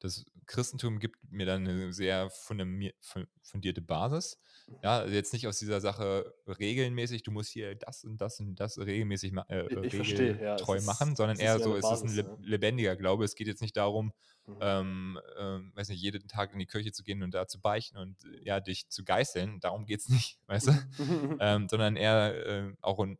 das 0.00 0.24
Christentum 0.46 0.98
gibt 1.00 1.16
mir 1.30 1.46
dann 1.46 1.66
eine 1.66 1.92
sehr 1.92 2.30
fundierte 2.30 3.80
Basis. 3.82 4.38
Ja, 4.82 4.98
also 4.98 5.14
jetzt 5.14 5.32
nicht 5.32 5.46
aus 5.48 5.58
dieser 5.58 5.80
Sache 5.80 6.34
regelmäßig, 6.46 7.22
du 7.22 7.30
musst 7.30 7.50
hier 7.50 7.74
das 7.74 8.04
und 8.04 8.20
das 8.20 8.38
und 8.40 8.56
das 8.60 8.78
regelmäßig 8.78 9.32
äh, 9.48 9.58
äh, 9.60 9.90
verstehe, 9.90 10.32
ja, 10.40 10.52
regeltreu 10.52 10.76
ist- 10.76 10.86
machen, 10.86 11.16
sondern 11.16 11.38
eher 11.38 11.58
so, 11.58 11.70
eine 11.70 11.78
es 11.78 11.84
ist 11.90 12.04
ein 12.04 12.16
Basis, 12.16 12.38
lebendiger 12.40 12.94
Glaube. 12.96 13.24
Es 13.24 13.34
geht 13.34 13.46
jetzt 13.46 13.62
nicht 13.62 13.76
darum, 13.76 14.12
Mhm. 14.48 14.58
ähm, 14.60 15.20
ähm, 15.38 15.72
weiß 15.74 15.88
nicht, 15.88 16.00
jeden 16.00 16.28
Tag 16.28 16.52
in 16.52 16.60
die 16.60 16.66
Kirche 16.66 16.92
zu 16.92 17.02
gehen 17.02 17.24
und 17.24 17.34
da 17.34 17.48
zu 17.48 17.60
beichten 17.60 17.96
und 17.96 18.22
äh, 18.26 18.44
ja, 18.44 18.60
dich 18.60 18.88
zu 18.88 19.02
geißeln. 19.04 19.58
Darum 19.58 19.86
geht 19.86 20.00
es 20.00 20.08
nicht, 20.08 20.38
weißt 20.46 20.68
du? 20.68 20.72
Ähm, 21.40 21.68
sondern 21.68 21.96
eher 21.96 22.46
äh, 22.46 22.72
auch 22.80 23.00
ein, 23.00 23.18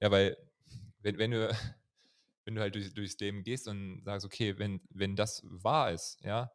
ja, 0.00 0.10
weil 0.10 0.36
wenn, 1.00 1.16
wenn 1.18 1.30
du 1.30 1.48
wenn 2.46 2.56
du 2.56 2.62
halt 2.62 2.76
durch, 2.76 2.94
durchs 2.94 3.18
Leben 3.20 3.44
gehst 3.44 3.68
und 3.68 4.04
sagst, 4.04 4.26
okay, 4.26 4.58
wenn, 4.58 4.82
wenn 4.90 5.16
das 5.16 5.42
wahr 5.46 5.92
ist, 5.92 6.18
ja, 6.24 6.52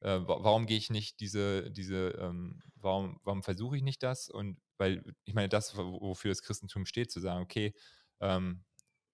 äh, 0.00 0.20
wa- 0.20 0.38
warum 0.42 0.66
gehe 0.66 0.76
ich 0.78 0.90
nicht 0.90 1.20
diese, 1.20 1.70
diese, 1.70 2.10
ähm, 2.20 2.60
warum, 2.76 3.20
warum 3.24 3.42
versuche 3.42 3.76
ich 3.76 3.82
nicht 3.82 4.02
das? 4.02 4.28
Und 4.28 4.60
weil, 4.78 5.04
ich 5.24 5.34
meine, 5.34 5.48
das, 5.48 5.76
wo- 5.76 6.00
wofür 6.00 6.30
das 6.30 6.42
Christentum 6.42 6.86
steht, 6.86 7.10
zu 7.10 7.20
sagen, 7.20 7.42
okay, 7.42 7.74
ähm, 8.20 8.64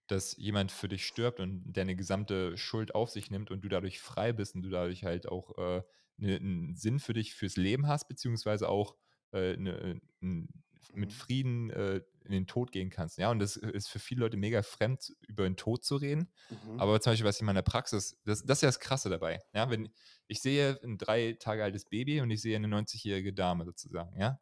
dass 0.08 0.36
jemand 0.36 0.72
für 0.72 0.88
dich 0.88 1.06
stirbt 1.06 1.40
und 1.40 1.72
deine 1.72 1.96
gesamte 1.96 2.56
Schuld 2.58 2.94
auf 2.94 3.10
sich 3.10 3.30
nimmt 3.30 3.50
und 3.50 3.62
du 3.64 3.68
dadurch 3.68 4.00
frei 4.00 4.32
bist 4.32 4.54
und 4.54 4.62
du 4.62 4.70
dadurch 4.70 5.04
halt 5.04 5.28
auch 5.28 5.56
äh, 5.58 5.82
ne, 6.18 6.36
einen 6.36 6.74
Sinn 6.76 6.98
für 7.00 7.14
dich 7.14 7.34
fürs 7.34 7.56
Leben 7.56 7.86
hast, 7.88 8.08
beziehungsweise 8.08 8.68
auch 8.68 8.96
äh, 9.32 9.56
ne, 9.56 10.00
n- 10.20 10.48
mit 10.94 11.12
Mhm. 11.12 11.12
Frieden 11.12 11.70
äh, 11.70 12.02
in 12.24 12.32
den 12.32 12.46
Tod 12.46 12.72
gehen 12.72 12.90
kannst. 12.90 13.18
Ja, 13.18 13.30
und 13.30 13.38
das 13.38 13.56
ist 13.56 13.88
für 13.88 13.98
viele 13.98 14.20
Leute 14.20 14.36
mega 14.36 14.62
fremd, 14.62 15.12
über 15.26 15.44
den 15.44 15.56
Tod 15.56 15.84
zu 15.84 15.96
reden. 15.96 16.32
Mhm. 16.50 16.80
Aber 16.80 17.00
zum 17.00 17.12
Beispiel, 17.12 17.26
was 17.26 17.36
ich 17.36 17.42
in 17.42 17.46
meiner 17.46 17.62
Praxis, 17.62 18.18
das, 18.24 18.44
das 18.44 18.58
ist 18.58 18.62
ja 18.62 18.68
das 18.68 18.80
Krasse 18.80 19.10
dabei. 19.10 19.40
Ja, 19.54 19.70
wenn 19.70 19.90
ich 20.26 20.40
sehe 20.40 20.80
ein 20.82 20.98
drei 20.98 21.36
Tage 21.38 21.62
altes 21.62 21.84
Baby 21.84 22.20
und 22.20 22.30
ich 22.30 22.42
sehe 22.42 22.56
eine 22.56 22.68
90-jährige 22.68 23.32
Dame 23.32 23.64
sozusagen, 23.64 24.18
ja. 24.18 24.40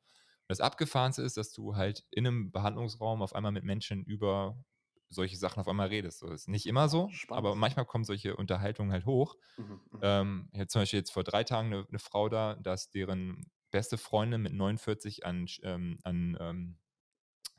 Das 0.48 0.60
Abgefahrenste 0.60 1.22
ist, 1.22 1.36
dass 1.36 1.52
du 1.52 1.76
halt 1.76 2.04
in 2.10 2.26
einem 2.26 2.50
Behandlungsraum 2.50 3.22
auf 3.22 3.36
einmal 3.36 3.52
mit 3.52 3.62
Menschen 3.62 4.02
über 4.02 4.64
solche 5.08 5.36
Sachen 5.36 5.60
auf 5.60 5.68
einmal 5.68 5.88
redest. 5.88 6.20
So 6.20 6.28
ist 6.28 6.48
nicht 6.48 6.66
immer 6.66 6.88
so, 6.88 7.08
Spannend. 7.10 7.38
aber 7.38 7.54
manchmal 7.54 7.84
kommen 7.84 8.04
solche 8.04 8.36
Unterhaltungen 8.36 8.92
halt 8.92 9.06
hoch. 9.06 9.36
Mhm, 9.56 9.80
mhm. 9.92 9.98
Ähm, 10.02 10.48
ich 10.52 10.58
hatte 10.60 10.68
zum 10.68 10.82
Beispiel 10.82 10.98
jetzt 10.98 11.12
vor 11.12 11.24
drei 11.24 11.44
Tagen 11.44 11.72
eine, 11.72 11.86
eine 11.88 11.98
Frau 11.98 12.28
da, 12.28 12.54
dass 12.56 12.90
deren 12.90 13.50
beste 13.70 13.98
Freundin 13.98 14.42
mit 14.42 14.52
49 14.52 15.24
an, 15.24 15.46
ähm, 15.62 15.98
an 16.02 16.36
ähm, 16.40 16.78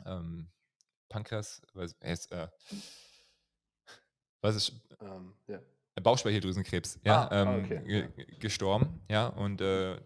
ähm, 0.06 0.50
Pankreas, 1.10 1.62
was, 1.74 1.94
er 2.00 2.14
ist, 2.14 2.32
äh, 2.32 2.48
was 4.42 4.56
ist, 4.56 4.74
Ähm, 5.02 5.34
ja. 5.48 5.60
Bauchspeicheldrüsenkrebs, 6.02 7.00
ja, 7.04 7.24
Ah, 7.24 7.28
ah, 7.28 7.42
ähm, 7.42 7.66
okay, 7.66 8.38
gestorben, 8.40 9.02
ja, 9.10 9.28
und 9.28 9.62
äh, 9.62 10.00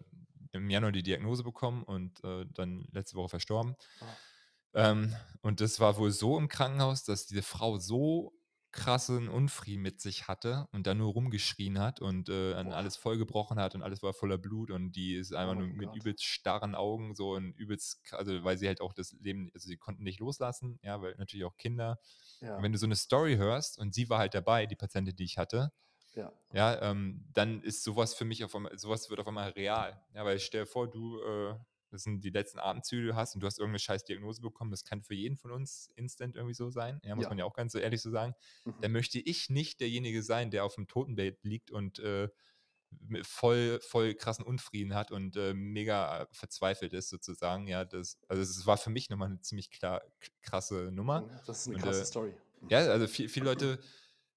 im 0.52 0.70
Januar 0.70 0.92
die 0.92 1.02
Diagnose 1.02 1.44
bekommen 1.44 1.84
und 1.84 2.22
äh, 2.24 2.44
dann 2.54 2.86
letzte 2.92 3.16
Woche 3.16 3.28
verstorben. 3.30 3.76
Ah. 4.00 4.90
Ähm, 4.90 5.14
und 5.42 5.60
das 5.60 5.80
war 5.80 5.96
wohl 5.96 6.10
so 6.10 6.38
im 6.38 6.48
Krankenhaus, 6.48 7.04
dass 7.04 7.26
diese 7.26 7.42
Frau 7.42 7.78
so 7.78 8.35
krassen 8.76 9.28
Unfrieden 9.28 9.82
mit 9.82 10.00
sich 10.00 10.28
hatte 10.28 10.68
und 10.70 10.86
dann 10.86 10.98
nur 10.98 11.12
rumgeschrien 11.12 11.78
hat 11.78 12.00
und 12.00 12.28
äh, 12.28 12.52
an 12.52 12.72
alles 12.72 12.96
vollgebrochen 12.96 13.58
hat 13.58 13.74
und 13.74 13.82
alles 13.82 14.02
war 14.02 14.12
voller 14.12 14.36
Blut 14.36 14.70
und 14.70 14.92
die 14.92 15.14
ist 15.14 15.32
einfach 15.32 15.54
nur 15.54 15.66
mein 15.66 15.76
mit 15.76 15.88
Gott. 15.88 15.96
übelst 15.96 16.24
starren 16.24 16.74
Augen 16.74 17.14
so 17.14 17.32
und 17.32 17.52
übelst, 17.52 18.12
also 18.12 18.44
weil 18.44 18.58
sie 18.58 18.68
halt 18.68 18.82
auch 18.82 18.92
das 18.92 19.16
Leben, 19.20 19.50
also 19.54 19.66
sie 19.66 19.78
konnten 19.78 20.04
nicht 20.04 20.20
loslassen, 20.20 20.78
ja, 20.82 21.00
weil 21.00 21.14
natürlich 21.16 21.46
auch 21.46 21.56
Kinder. 21.56 21.98
Ja. 22.40 22.56
Und 22.56 22.62
wenn 22.62 22.72
du 22.72 22.78
so 22.78 22.86
eine 22.86 22.96
Story 22.96 23.36
hörst 23.36 23.78
und 23.78 23.94
sie 23.94 24.10
war 24.10 24.18
halt 24.18 24.34
dabei, 24.34 24.66
die 24.66 24.76
Patientin, 24.76 25.16
die 25.16 25.24
ich 25.24 25.38
hatte, 25.38 25.72
ja. 26.14 26.32
ja, 26.52 26.82
ähm, 26.82 27.24
dann 27.32 27.62
ist 27.62 27.82
sowas 27.82 28.14
für 28.14 28.24
mich 28.24 28.44
auf 28.44 28.54
einmal, 28.54 28.76
sowas 28.78 29.08
wird 29.08 29.20
auf 29.20 29.26
einmal 29.26 29.50
real. 29.50 29.98
Ja, 30.14 30.24
weil 30.24 30.38
stell 30.38 30.62
dir 30.62 30.66
vor, 30.66 30.88
du, 30.90 31.20
äh, 31.22 31.54
das 31.90 32.02
sind 32.02 32.22
die 32.24 32.30
letzten 32.30 32.58
Atemzüge, 32.58 33.02
die 33.02 33.08
du 33.08 33.14
hast 33.16 33.34
und 33.34 33.40
du 33.42 33.46
hast 33.46 33.58
irgendeine 33.58 33.78
scheiß 33.80 34.04
Diagnose 34.04 34.40
bekommen, 34.42 34.70
das 34.70 34.84
kann 34.84 35.02
für 35.02 35.14
jeden 35.14 35.36
von 35.36 35.50
uns 35.50 35.90
instant 35.96 36.36
irgendwie 36.36 36.54
so 36.54 36.70
sein, 36.70 37.00
ja, 37.04 37.14
muss 37.16 37.24
Ja. 37.24 37.30
man 37.30 37.38
ja 37.38 37.44
auch 37.44 37.54
ganz 37.54 37.72
so 37.72 37.78
ehrlich 37.78 38.02
so 38.02 38.10
sagen. 38.10 38.34
Mhm. 38.64 38.74
Dann 38.80 38.92
möchte 38.92 39.18
ich 39.18 39.48
nicht 39.50 39.80
derjenige 39.80 40.22
sein, 40.22 40.50
der 40.50 40.64
auf 40.64 40.74
dem 40.74 40.86
Totenbett 40.88 41.42
liegt 41.44 41.70
und 41.70 41.98
äh, 41.98 42.28
voll, 43.22 43.80
voll 43.80 44.14
krassen 44.14 44.44
Unfrieden 44.44 44.94
hat 44.94 45.10
und 45.10 45.36
äh, 45.36 45.54
mega 45.54 46.22
äh, 46.22 46.26
verzweifelt 46.32 46.92
ist 46.92 47.08
sozusagen. 47.08 47.66
Ja, 47.66 47.84
das, 47.84 48.18
also 48.28 48.42
es 48.42 48.66
war 48.66 48.76
für 48.78 48.90
mich 48.90 49.10
nochmal 49.10 49.28
eine 49.28 49.40
ziemlich 49.40 49.70
klar, 49.70 50.02
krasse 50.42 50.90
Nummer. 50.92 51.28
Das 51.46 51.60
ist 51.60 51.66
eine 51.68 51.76
Und, 51.76 51.82
krasse 51.82 52.00
äh, 52.00 52.04
Story. 52.04 52.34
Ja, 52.70 52.78
also 52.78 53.06
viel, 53.06 53.28
viele 53.28 53.44
Leute 53.46 53.80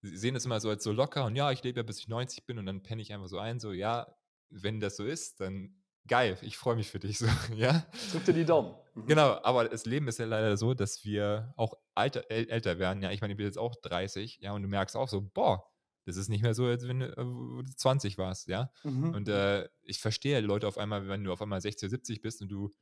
sehen 0.02 0.34
das 0.34 0.46
immer 0.46 0.60
so 0.60 0.70
als 0.70 0.84
so 0.84 0.92
locker 0.92 1.26
und 1.26 1.36
ja, 1.36 1.52
ich 1.52 1.64
lebe 1.64 1.80
ja 1.80 1.84
bis 1.84 2.00
ich 2.00 2.08
90 2.08 2.46
bin 2.46 2.58
und 2.58 2.66
dann 2.66 2.84
penne 2.84 3.02
ich 3.02 3.14
einfach 3.14 3.28
so 3.28 3.38
ein, 3.40 3.60
so 3.60 3.72
ja, 3.72 4.16
wenn 4.50 4.80
das 4.80 4.96
so 4.98 5.06
ist, 5.06 5.40
dann 5.42 5.79
geil, 6.10 6.38
ich 6.42 6.58
freue 6.58 6.76
mich 6.76 6.90
für 6.90 7.00
dich. 7.00 7.20
So, 7.20 7.28
ja? 7.56 7.86
Drück 8.12 8.26
dir 8.26 8.34
die 8.34 8.46
Daumen. 8.46 8.76
Mhm. 8.96 9.06
Genau, 9.06 9.40
aber 9.44 9.70
das 9.70 9.86
Leben 9.86 10.08
ist 10.10 10.20
ja 10.20 10.26
leider 10.26 10.58
so, 10.58 10.74
dass 10.74 11.06
wir 11.06 11.54
auch 11.56 11.76
alter, 11.96 12.30
älter 12.30 12.80
werden. 12.80 13.02
Ja, 13.02 13.12
ich 13.12 13.22
meine, 13.22 13.34
ich 13.34 13.38
bin 13.38 13.46
jetzt 13.46 13.58
auch 13.58 13.76
30, 13.82 14.40
ja, 14.42 14.52
und 14.52 14.64
du 14.64 14.68
merkst 14.68 14.98
auch 14.98 15.08
so, 15.08 15.22
boah, 15.22 15.66
das 16.06 16.18
ist 16.18 16.28
nicht 16.28 16.42
mehr 16.42 16.54
so, 16.54 16.66
als 16.66 16.88
wenn 16.88 17.00
du 17.00 17.64
20 17.64 18.18
warst, 18.18 18.48
ja. 18.48 18.72
Mhm. 18.84 19.14
Und 19.14 19.30
äh, 19.30 19.70
ich 19.84 20.00
verstehe 20.00 20.42
Leute 20.42 20.68
auf 20.68 20.78
einmal, 20.78 21.08
wenn 21.08 21.24
du 21.24 21.32
auf 21.32 21.42
einmal 21.42 21.62
60 21.62 21.86
oder 21.88 21.92
70 21.92 22.22
bist 22.22 22.42
und 22.42 22.50
du 22.50 22.74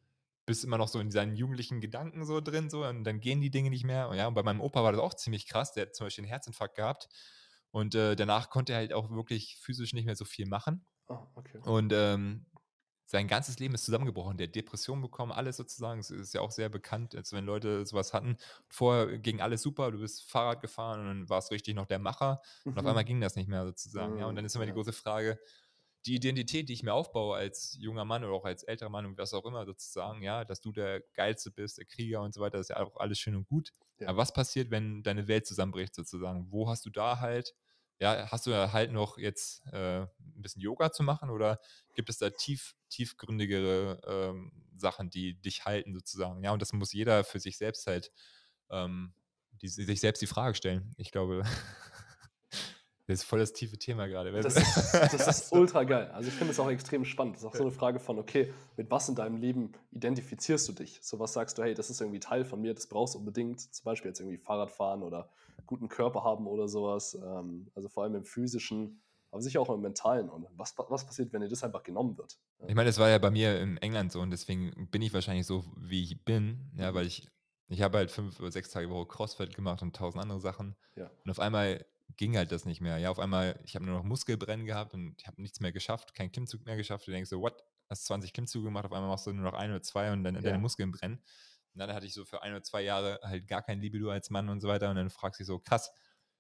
bist 0.46 0.64
immer 0.64 0.78
noch 0.78 0.88
so 0.88 1.00
in 1.00 1.12
seinen 1.12 1.36
jugendlichen 1.36 1.82
Gedanken 1.82 2.26
so 2.26 2.40
drin, 2.40 2.70
so, 2.70 2.86
und 2.86 3.04
dann 3.04 3.20
gehen 3.20 3.42
die 3.42 3.52
Dinge 3.52 3.70
nicht 3.70 3.84
mehr. 3.84 4.08
Und 4.08 4.16
ja, 4.16 4.28
und 4.28 4.34
bei 4.34 4.44
meinem 4.44 4.62
Opa 4.62 4.82
war 4.82 4.94
das 4.94 5.02
auch 5.02 5.14
ziemlich 5.14 5.46
krass, 5.46 5.74
der 5.74 5.88
hat 5.88 5.96
zum 5.96 6.06
Beispiel 6.06 6.24
einen 6.24 6.30
Herzinfarkt 6.30 6.76
gehabt. 6.76 7.10
Und 7.72 7.96
äh, 7.96 8.16
danach 8.16 8.50
konnte 8.50 8.72
er 8.72 8.80
halt 8.80 8.94
auch 8.94 9.12
wirklich 9.12 9.58
physisch 9.58 9.94
nicht 9.94 10.06
mehr 10.06 10.16
so 10.16 10.24
viel 10.24 10.48
machen. 10.48 10.86
Oh, 11.10 11.20
okay. 11.36 11.60
Und 11.64 11.92
ähm, 11.94 12.46
sein 13.08 13.30
ganzes 13.30 13.58
Leben 13.58 13.74
ist 13.74 13.86
zusammengebrochen. 13.86 14.38
Der 14.38 14.48
hat 14.48 14.56
Depression 14.56 15.02
bekommen, 15.02 15.32
alles 15.32 15.56
sozusagen. 15.56 16.02
Es 16.02 16.12
ist 16.12 16.34
ja 16.34 16.42
auch 16.42 16.52
sehr 16.52 16.68
bekannt, 16.68 17.16
als 17.16 17.32
wenn 17.32 17.46
Leute 17.46 17.86
sowas 17.86 18.14
hatten. 18.14 18.38
Vorher 18.68 19.18
ging 19.18 19.40
alles 19.40 19.62
super, 19.62 19.92
du 19.92 20.00
bist 20.00 20.30
Fahrrad 20.30 20.62
gefahren 20.62 21.00
und 21.00 21.06
dann 21.08 21.30
warst 21.30 21.50
richtig 21.52 21.74
noch 21.74 21.86
der 21.86 22.00
Macher. 22.00 22.42
Und 22.66 22.74
mhm. 22.74 22.80
auf 22.80 22.86
einmal 22.86 23.06
ging 23.06 23.22
das 23.22 23.38
nicht 23.38 23.48
mehr 23.48 23.66
sozusagen. 23.66 24.16
Mhm. 24.16 24.20
Ja, 24.20 24.26
und 24.28 24.36
dann 24.36 24.44
ist 24.44 24.56
immer 24.56 24.66
die 24.66 24.74
große 24.74 24.92
Frage, 24.92 25.40
die 26.06 26.16
Identität, 26.16 26.68
die 26.68 26.74
ich 26.74 26.84
mir 26.84 26.94
aufbaue 26.94 27.38
als 27.38 27.78
junger 27.80 28.04
Mann 28.04 28.26
oder 28.26 28.34
auch 28.34 28.46
als 28.46 28.64
älterer 28.64 28.90
Mann 28.90 29.06
und 29.06 29.18
was 29.18 29.34
auch 29.34 29.46
immer 29.46 29.66
sozusagen, 29.66 30.22
ja, 30.22 30.44
dass 30.44 30.60
du 30.60 30.74
der 30.74 31.02
Geilste 31.14 31.50
bist, 31.50 31.78
der 31.78 31.86
Krieger 31.86 32.22
und 32.22 32.34
so 32.34 32.42
weiter, 32.42 32.58
das 32.58 32.70
ist 32.70 32.76
ja 32.76 32.84
auch 32.84 32.98
alles 32.98 33.20
schön 33.20 33.36
und 33.36 33.48
gut. 33.48 33.74
Ja. 34.00 34.10
Aber 34.10 34.18
was 34.18 34.34
passiert, 34.34 34.70
wenn 34.70 35.02
deine 35.02 35.30
Welt 35.30 35.46
zusammenbricht 35.46 35.96
sozusagen? 35.96 36.48
Wo 36.52 36.70
hast 36.70 36.86
du 36.86 36.90
da 36.90 37.22
halt 37.22 37.56
ja, 38.00 38.30
hast 38.32 38.46
du 38.48 38.54
halt 38.74 38.92
noch 38.92 39.18
jetzt 39.18 39.66
äh, 39.74 40.02
ein 40.02 40.42
bisschen 40.42 40.62
Yoga 40.62 40.92
zu 40.92 41.04
machen 41.04 41.30
oder 41.30 41.60
gibt 41.96 42.10
es 42.10 42.18
da 42.18 42.30
tief, 42.30 42.76
tiefgründigere 42.90 44.02
ähm, 44.08 44.52
Sachen, 44.76 45.10
die 45.10 45.36
dich 45.42 45.66
halten 45.66 45.94
sozusagen? 45.94 46.44
Ja, 46.44 46.52
und 46.52 46.62
das 46.62 46.74
muss 46.74 46.94
jeder 46.94 47.24
für 47.24 47.40
sich 47.40 47.58
selbst 47.58 47.88
halt 47.88 48.12
ähm, 48.70 49.14
die, 49.62 49.68
sich 49.70 50.00
selbst 50.00 50.22
die 50.22 50.28
Frage 50.28 50.56
stellen. 50.56 50.94
Ich 50.98 51.12
glaube, 51.12 51.44
das 53.08 53.20
ist 53.20 53.24
voll 53.24 53.40
das 53.40 53.54
tiefe 53.54 53.78
Thema 53.78 54.06
gerade. 54.08 54.34
Das 54.34 54.58
ist, 54.58 54.94
das 54.94 55.28
ist 55.28 55.54
ultra 55.54 55.86
geil. 55.86 56.12
Also 56.12 56.28
ich 56.28 56.36
finde 56.36 56.52
es 56.52 56.60
auch 56.60 56.70
extrem 56.70 57.06
spannend. 57.06 57.36
Das 57.36 57.44
ist 57.44 57.48
auch 57.48 57.56
so 57.56 57.64
eine 57.64 57.72
Frage 57.72 58.00
von, 58.00 58.20
okay, 58.20 58.54
mit 58.76 58.92
was 58.92 59.08
in 59.08 59.16
deinem 59.16 59.38
Leben 59.38 59.72
identifizierst 59.92 60.68
du 60.68 60.74
dich? 60.74 61.00
So 61.02 61.18
was 61.18 61.32
sagst 61.32 61.58
du, 61.58 61.64
hey, 61.64 61.74
das 61.74 61.90
ist 61.90 62.02
irgendwie 62.02 62.20
Teil 62.20 62.44
von 62.44 62.60
mir, 62.60 62.74
das 62.74 62.88
brauchst 62.88 63.16
du 63.16 63.20
unbedingt. 63.20 63.62
Zum 63.62 63.86
Beispiel 63.86 64.10
jetzt 64.10 64.20
irgendwie 64.20 64.38
Fahrradfahren 64.38 65.04
oder 65.04 65.30
guten 65.66 65.88
Körper 65.88 66.26
haben 66.26 66.48
oder 66.48 66.68
sowas. 66.68 67.16
Ähm, 67.16 67.72
also 67.76 67.88
vor 67.88 68.04
allem 68.04 68.16
im 68.16 68.26
physischen, 68.26 69.02
aber 69.32 69.42
sicher 69.42 69.62
auch 69.62 69.70
im 69.70 69.80
mentalen. 69.80 70.30
Und 70.30 70.46
was, 70.58 70.76
was 70.78 71.06
passiert, 71.06 71.32
wenn 71.32 71.40
dir 71.40 71.48
das 71.48 71.64
einfach 71.64 71.84
genommen 71.84 72.18
wird? 72.18 72.38
Ich 72.68 72.76
meine, 72.76 72.90
das 72.90 73.00
war 73.00 73.08
ja 73.08 73.20
bei 73.20 73.32
mir 73.32 73.62
in 73.62 73.78
England 73.78 74.12
so 74.12 74.20
und 74.20 74.32
deswegen 74.32 74.90
bin 74.92 75.02
ich 75.02 75.14
wahrscheinlich 75.14 75.48
so, 75.48 75.64
wie 75.78 76.04
ich 76.04 76.26
bin, 76.26 76.72
ja, 76.76 76.92
mhm. 76.92 76.96
weil 76.96 77.06
ich, 77.06 77.30
ich 77.70 77.82
habe 77.82 78.00
halt 78.00 78.12
fünf 78.12 78.38
oder 78.42 78.52
sechs 78.52 78.70
Tage 78.70 78.90
Woche 78.90 79.08
Crossfit 79.08 79.56
gemacht 79.56 79.82
und 79.82 79.96
tausend 79.96 80.22
andere 80.22 80.42
Sachen. 80.42 80.76
Ja. 80.98 81.10
Und 81.24 81.32
auf 81.32 81.40
einmal 81.40 81.86
ging 82.18 82.36
halt 82.36 82.52
das 82.52 82.66
nicht 82.66 82.82
mehr. 82.82 82.98
Ja, 82.98 83.10
auf 83.10 83.20
einmal, 83.20 83.60
ich 83.64 83.76
habe 83.76 83.86
nur 83.86 83.96
noch 83.96 84.04
Muskelbrennen 84.04 84.66
gehabt 84.66 84.94
und 84.94 85.16
ich 85.18 85.28
habe 85.28 85.42
nichts 85.42 85.60
mehr 85.60 85.72
geschafft, 85.72 86.14
keinen 86.14 86.32
Klimmzug 86.32 86.66
mehr 86.66 86.76
geschafft. 86.76 87.08
Du 87.08 87.12
denkst 87.12 87.30
so, 87.30 87.42
what? 87.42 87.64
Hast 87.90 88.06
20 88.06 88.34
Klimmzüge 88.34 88.66
gemacht, 88.66 88.86
auf 88.86 88.92
einmal 88.92 89.10
machst 89.10 89.28
du 89.28 89.32
nur 89.32 89.50
noch 89.50 89.58
ein 89.58 89.70
oder 89.70 89.82
zwei 89.82 90.12
und 90.12 90.24
dann 90.24 90.36
ja. 90.36 90.42
deine 90.42 90.58
Muskeln 90.58 90.92
brennen. 90.92 91.22
Und 91.74 91.80
dann 91.80 91.94
hatte 91.94 92.06
ich 92.06 92.14
so 92.14 92.26
für 92.26 92.42
ein 92.42 92.52
oder 92.52 92.64
zwei 92.64 92.82
Jahre 92.82 93.20
halt 93.24 93.48
gar 93.48 93.62
kein 93.62 93.80
Libido 93.80 94.10
als 94.10 94.30
Mann 94.30 94.50
und 94.50 94.60
so 94.60 94.68
weiter. 94.68 94.90
Und 94.90 94.98
dann 94.98 95.10
fragst 95.10 95.40
du 95.40 95.44
dich 95.44 95.48
so, 95.48 95.60
krass, 95.60 95.92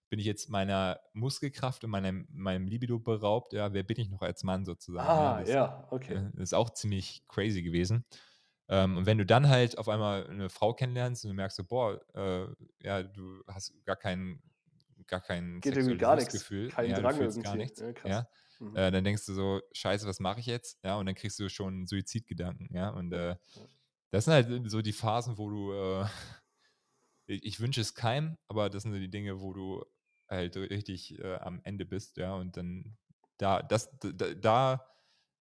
bin 0.09 0.19
ich 0.19 0.25
jetzt 0.25 0.49
meiner 0.49 0.99
Muskelkraft 1.13 1.83
und 1.83 1.91
meinem, 1.91 2.27
meinem 2.31 2.67
Libido 2.67 2.99
beraubt? 2.99 3.53
Ja, 3.53 3.71
wer 3.71 3.83
bin 3.83 3.99
ich 3.99 4.09
noch 4.09 4.21
als 4.21 4.43
Mann 4.43 4.65
sozusagen? 4.65 5.07
Ah, 5.07 5.31
ja, 5.31 5.39
das, 5.39 5.49
ja 5.49 5.87
okay. 5.91 6.13
Äh, 6.15 6.31
das 6.33 6.43
ist 6.43 6.53
auch 6.53 6.71
ziemlich 6.71 7.23
crazy 7.27 7.61
gewesen. 7.61 8.05
Ähm, 8.69 8.97
und 8.97 9.05
wenn 9.05 9.17
du 9.17 9.25
dann 9.25 9.47
halt 9.47 9.77
auf 9.77 9.87
einmal 9.87 10.27
eine 10.27 10.49
Frau 10.49 10.73
kennenlernst 10.73 11.23
und 11.23 11.29
du 11.29 11.35
merkst 11.35 11.57
so, 11.57 11.63
boah, 11.63 12.01
äh, 12.15 12.47
ja, 12.81 13.03
du 13.03 13.43
hast 13.47 13.73
gar 13.85 13.95
keinen 13.95 14.41
gar 15.07 15.21
kein 15.21 15.59
Geht 15.61 15.75
irgendwie 15.75 15.97
gar 15.97 16.15
nichts. 16.15 16.33
Gefühl. 16.33 16.69
Kein 16.69 16.89
ja, 16.89 16.99
Drang 16.99 17.19
irgendwie. 17.19 17.41
Gar 17.41 17.55
nichts. 17.55 17.79
Ja, 17.79 17.93
ja. 18.05 18.27
Mhm. 18.59 18.75
Äh, 18.75 18.91
dann 18.91 19.03
denkst 19.03 19.25
du 19.25 19.33
so, 19.33 19.61
scheiße, 19.71 20.07
was 20.07 20.19
mache 20.19 20.39
ich 20.39 20.45
jetzt? 20.45 20.79
Ja, 20.83 20.95
und 20.95 21.05
dann 21.05 21.15
kriegst 21.15 21.39
du 21.39 21.49
schon 21.49 21.87
Suizidgedanken, 21.87 22.69
ja. 22.73 22.89
Und 22.89 23.13
äh, 23.13 23.35
das 24.11 24.25
sind 24.25 24.33
halt 24.33 24.69
so 24.69 24.81
die 24.81 24.93
Phasen, 24.93 25.37
wo 25.37 25.49
du, 25.49 25.73
äh, 25.73 26.05
ich, 27.27 27.59
wünsche 27.59 27.81
es 27.81 27.93
keinem, 27.93 28.37
aber 28.47 28.69
das 28.69 28.83
sind 28.83 28.93
die 28.93 29.09
Dinge, 29.09 29.41
wo 29.41 29.53
du 29.53 29.85
halt 30.27 30.55
richtig 30.55 31.19
äh, 31.19 31.35
am 31.35 31.61
Ende 31.63 31.85
bist, 31.85 32.17
ja. 32.17 32.33
Und 32.35 32.57
dann 32.57 32.97
da, 33.37 33.61
das, 33.61 33.89
da, 33.99 34.33
da 34.33 34.87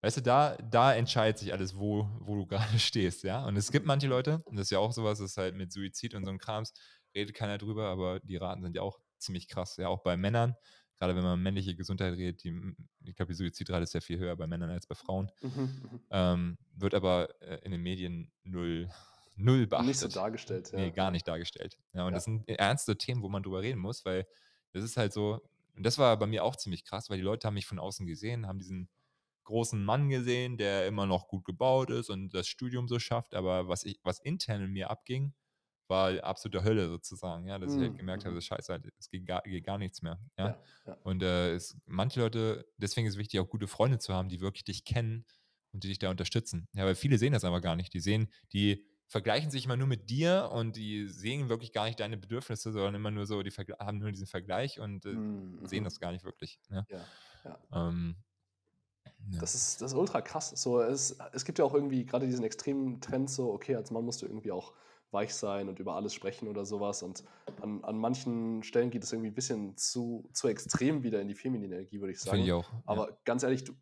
weißt 0.03 0.19
du, 0.19 0.21
da, 0.23 0.57
da 0.57 0.95
entscheidet 0.95 1.39
sich 1.39 1.53
alles, 1.53 1.77
wo, 1.77 2.09
wo 2.21 2.35
du 2.37 2.47
gerade 2.47 2.79
stehst, 2.79 3.25
ja. 3.25 3.45
Und 3.45 3.57
es 3.57 3.71
gibt 3.71 3.87
manche 3.87 4.07
Leute, 4.07 4.43
und 4.45 4.57
das 4.57 4.67
ist 4.67 4.71
ja 4.71 4.79
auch 4.79 4.93
sowas, 4.93 5.19
das 5.19 5.33
ist 5.33 5.37
halt 5.37 5.55
mit 5.55 5.73
Suizid 5.73 6.15
und 6.15 6.25
so 6.25 6.31
ein 6.31 6.39
Krams, 6.39 6.73
redet 7.15 7.35
keiner 7.35 7.59
drüber, 7.59 7.89
aber 7.89 8.21
die 8.21 8.37
Raten 8.37 8.63
sind 8.63 8.75
ja 8.75 8.83
auch 8.83 8.99
ziemlich 9.23 9.49
krass. 9.49 9.77
Ja, 9.77 9.89
auch 9.89 10.03
bei 10.03 10.17
Männern, 10.17 10.57
gerade 10.99 11.17
wenn 11.17 11.23
man 11.23 11.43
männliche 11.43 11.75
Gesundheit 11.75 12.17
redet, 12.17 12.45
die, 12.45 12.75
ich 13.05 13.17
glaube, 13.17 13.33
die 13.33 13.37
Suizidrate 13.37 13.83
ist 13.83 13.95
ja 13.95 14.01
viel 14.01 14.19
höher 14.19 14.37
bei 14.37 14.47
Männern 14.47 14.71
als 14.71 14.87
bei 14.87 14.95
Frauen. 14.95 15.31
Mhm, 15.41 15.51
mhm. 15.51 16.01
ähm, 16.11 16.59
wird 16.75 16.95
aber 16.95 17.29
äh, 17.41 17.59
in 17.65 17.73
den 17.73 17.83
Medien 17.83 18.31
null, 18.45 18.89
null 19.37 19.67
beachtet. 19.67 19.89
Nicht 19.89 19.99
so 20.01 20.09
dargestellt, 20.09 20.71
ja. 20.73 20.79
Nee, 20.79 20.91
gar 20.91 21.11
nicht 21.11 21.27
dargestellt. 21.27 21.79
Ja, 21.93 22.03
und 22.03 22.13
ja. 22.13 22.17
das 22.17 22.25
sind 22.25 22.49
ernste 22.49 22.97
Themen, 22.97 23.23
wo 23.23 23.29
man 23.29 23.43
drüber 23.43 23.63
reden 23.63 23.81
muss, 23.81 24.05
weil 24.05 24.27
das 24.73 24.85
ist 24.85 24.97
halt 24.97 25.13
so, 25.13 25.41
und 25.75 25.85
das 25.85 25.99
war 25.99 26.17
bei 26.19 26.27
mir 26.27 26.45
auch 26.45 26.57
ziemlich 26.57 26.85
krass, 26.85 27.11
weil 27.11 27.17
die 27.17 27.25
Leute 27.25 27.47
haben 27.47 27.55
mich 27.55 27.67
von 27.67 27.79
außen 27.79 28.07
gesehen, 28.07 28.47
haben 28.47 28.59
diesen 28.59 28.89
großen 29.45 29.85
Mann 29.85 30.09
gesehen, 30.09 30.57
der 30.57 30.87
immer 30.87 31.07
noch 31.07 31.29
gut 31.29 31.45
gebaut 31.45 31.91
ist 31.91 32.11
und 32.11 32.33
das 32.33 32.47
Studium 32.47 32.89
so 32.89 32.99
schafft, 32.99 33.35
aber 33.35 33.69
was 33.69 33.85
ich, 33.85 33.99
was 34.05 34.21
intern 34.21 34.63
in 34.63 34.71
mir 34.71 34.91
abging, 34.91 35.35
war 35.93 36.25
absolute 36.25 36.65
Hölle 36.65 36.89
sozusagen, 36.89 37.47
ja, 37.47 37.59
dass 37.59 37.73
mhm. 37.73 37.77
ich 37.77 37.89
halt 37.89 37.99
gemerkt 37.99 38.25
habe, 38.25 38.33
mhm. 38.33 38.39
das 38.39 38.47
scheiße 38.47 38.73
halt, 38.73 38.93
es 38.99 39.11
geht 39.11 39.27
gar, 39.27 39.43
geht 39.43 39.65
gar 39.65 39.79
nichts 39.79 40.03
mehr. 40.03 40.19
Ja? 40.39 40.47
ja, 40.47 40.63
ja. 40.87 40.97
Und 41.05 41.23
äh, 41.23 41.53
es, 41.53 41.77
manche 41.87 42.21
Leute, 42.21 42.67
deswegen 42.79 43.07
ist 43.07 43.15
es 43.15 43.19
wichtig, 43.19 43.39
auch 43.39 43.49
gute 43.49 43.69
Freunde 43.69 43.99
zu 43.99 44.15
haben, 44.15 44.29
die 44.29 44.41
wirklich 44.41 44.65
dich 44.65 44.85
kennen 44.85 45.25
und 45.73 45.85
die 45.85 45.89
dich 45.89 45.99
da 45.99 46.11
unterstützen. 46.11 46.67
Ja, 46.75 46.85
weil 46.85 46.95
viele 46.95 47.19
sehen 47.19 47.35
das 47.35 47.45
aber 47.45 47.61
gar 47.61 47.77
nicht. 47.77 47.93
Die 47.95 48.01
sehen, 48.01 48.33
die 48.53 48.85
vergleichen 49.07 49.51
sich 49.51 49.67
immer 49.67 49.77
nur 49.77 49.87
mit 49.87 50.09
dir 50.09 50.51
und 50.53 50.77
die 50.77 51.07
sehen 51.07 51.51
wirklich 51.51 51.73
gar 51.73 51.85
nicht 51.85 52.01
deine 52.01 52.17
Bedürfnisse, 52.17 52.73
sondern 52.73 52.95
immer 52.95 53.11
nur 53.11 53.27
so, 53.27 53.43
die 53.43 53.51
haben 53.51 53.99
nur 53.99 54.11
diesen 54.11 54.27
Vergleich 54.27 54.81
und 54.81 55.05
äh, 55.05 55.11
mhm. 55.11 55.67
sehen 55.67 55.85
das 55.85 56.01
gar 56.01 56.13
nicht 56.13 56.25
wirklich. 56.25 56.59
Ja, 56.71 56.87
ja, 56.89 57.05
ja. 57.45 57.89
Ähm, 57.89 58.17
ja. 59.31 59.41
Das, 59.41 59.55
ist, 59.55 59.83
das 59.83 59.93
ist 59.93 59.99
ultra 59.99 60.21
krass. 60.23 60.51
So, 60.51 60.81
es, 60.81 61.19
es 61.33 61.45
gibt 61.45 61.59
ja 61.59 61.65
auch 61.65 61.75
irgendwie 61.75 62.05
gerade 62.05 62.27
diesen 62.27 62.45
extremen 62.45 63.01
Trend, 63.01 63.31
so, 63.31 63.53
okay, 63.53 63.77
als 63.77 63.91
Mann 63.91 64.05
musst 64.05 64.23
du 64.23 64.27
irgendwie 64.27 64.51
auch 64.51 64.73
weich 65.13 65.35
sein 65.35 65.69
und 65.69 65.79
über 65.79 65.95
alles 65.95 66.15
sprechen 66.15 66.49
oder 66.49 66.65
sowas. 66.65 67.03
Und 67.03 67.25
an, 67.61 67.83
an 67.85 67.99
manchen 67.99 68.63
Stellen 68.63 68.91
geht 68.91 69.05
es 69.05 69.13
irgendwie 69.13 69.31
ein 69.31 69.35
bisschen 69.35 69.77
zu, 69.77 70.29
zu 70.33 70.49
extrem 70.49 71.03
wieder 71.03 71.21
in 71.21 71.29
die 71.29 71.35
feminine 71.35 71.75
Energie, 71.75 72.01
würde 72.01 72.13
ich 72.13 72.21
sagen. 72.21 72.39
Finde 72.39 72.47
ich 72.47 72.53
auch. 72.53 72.71
Aber 72.87 73.11
ja. 73.11 73.17
ganz 73.25 73.43
ehrlich, 73.43 73.65
du, 73.65 73.75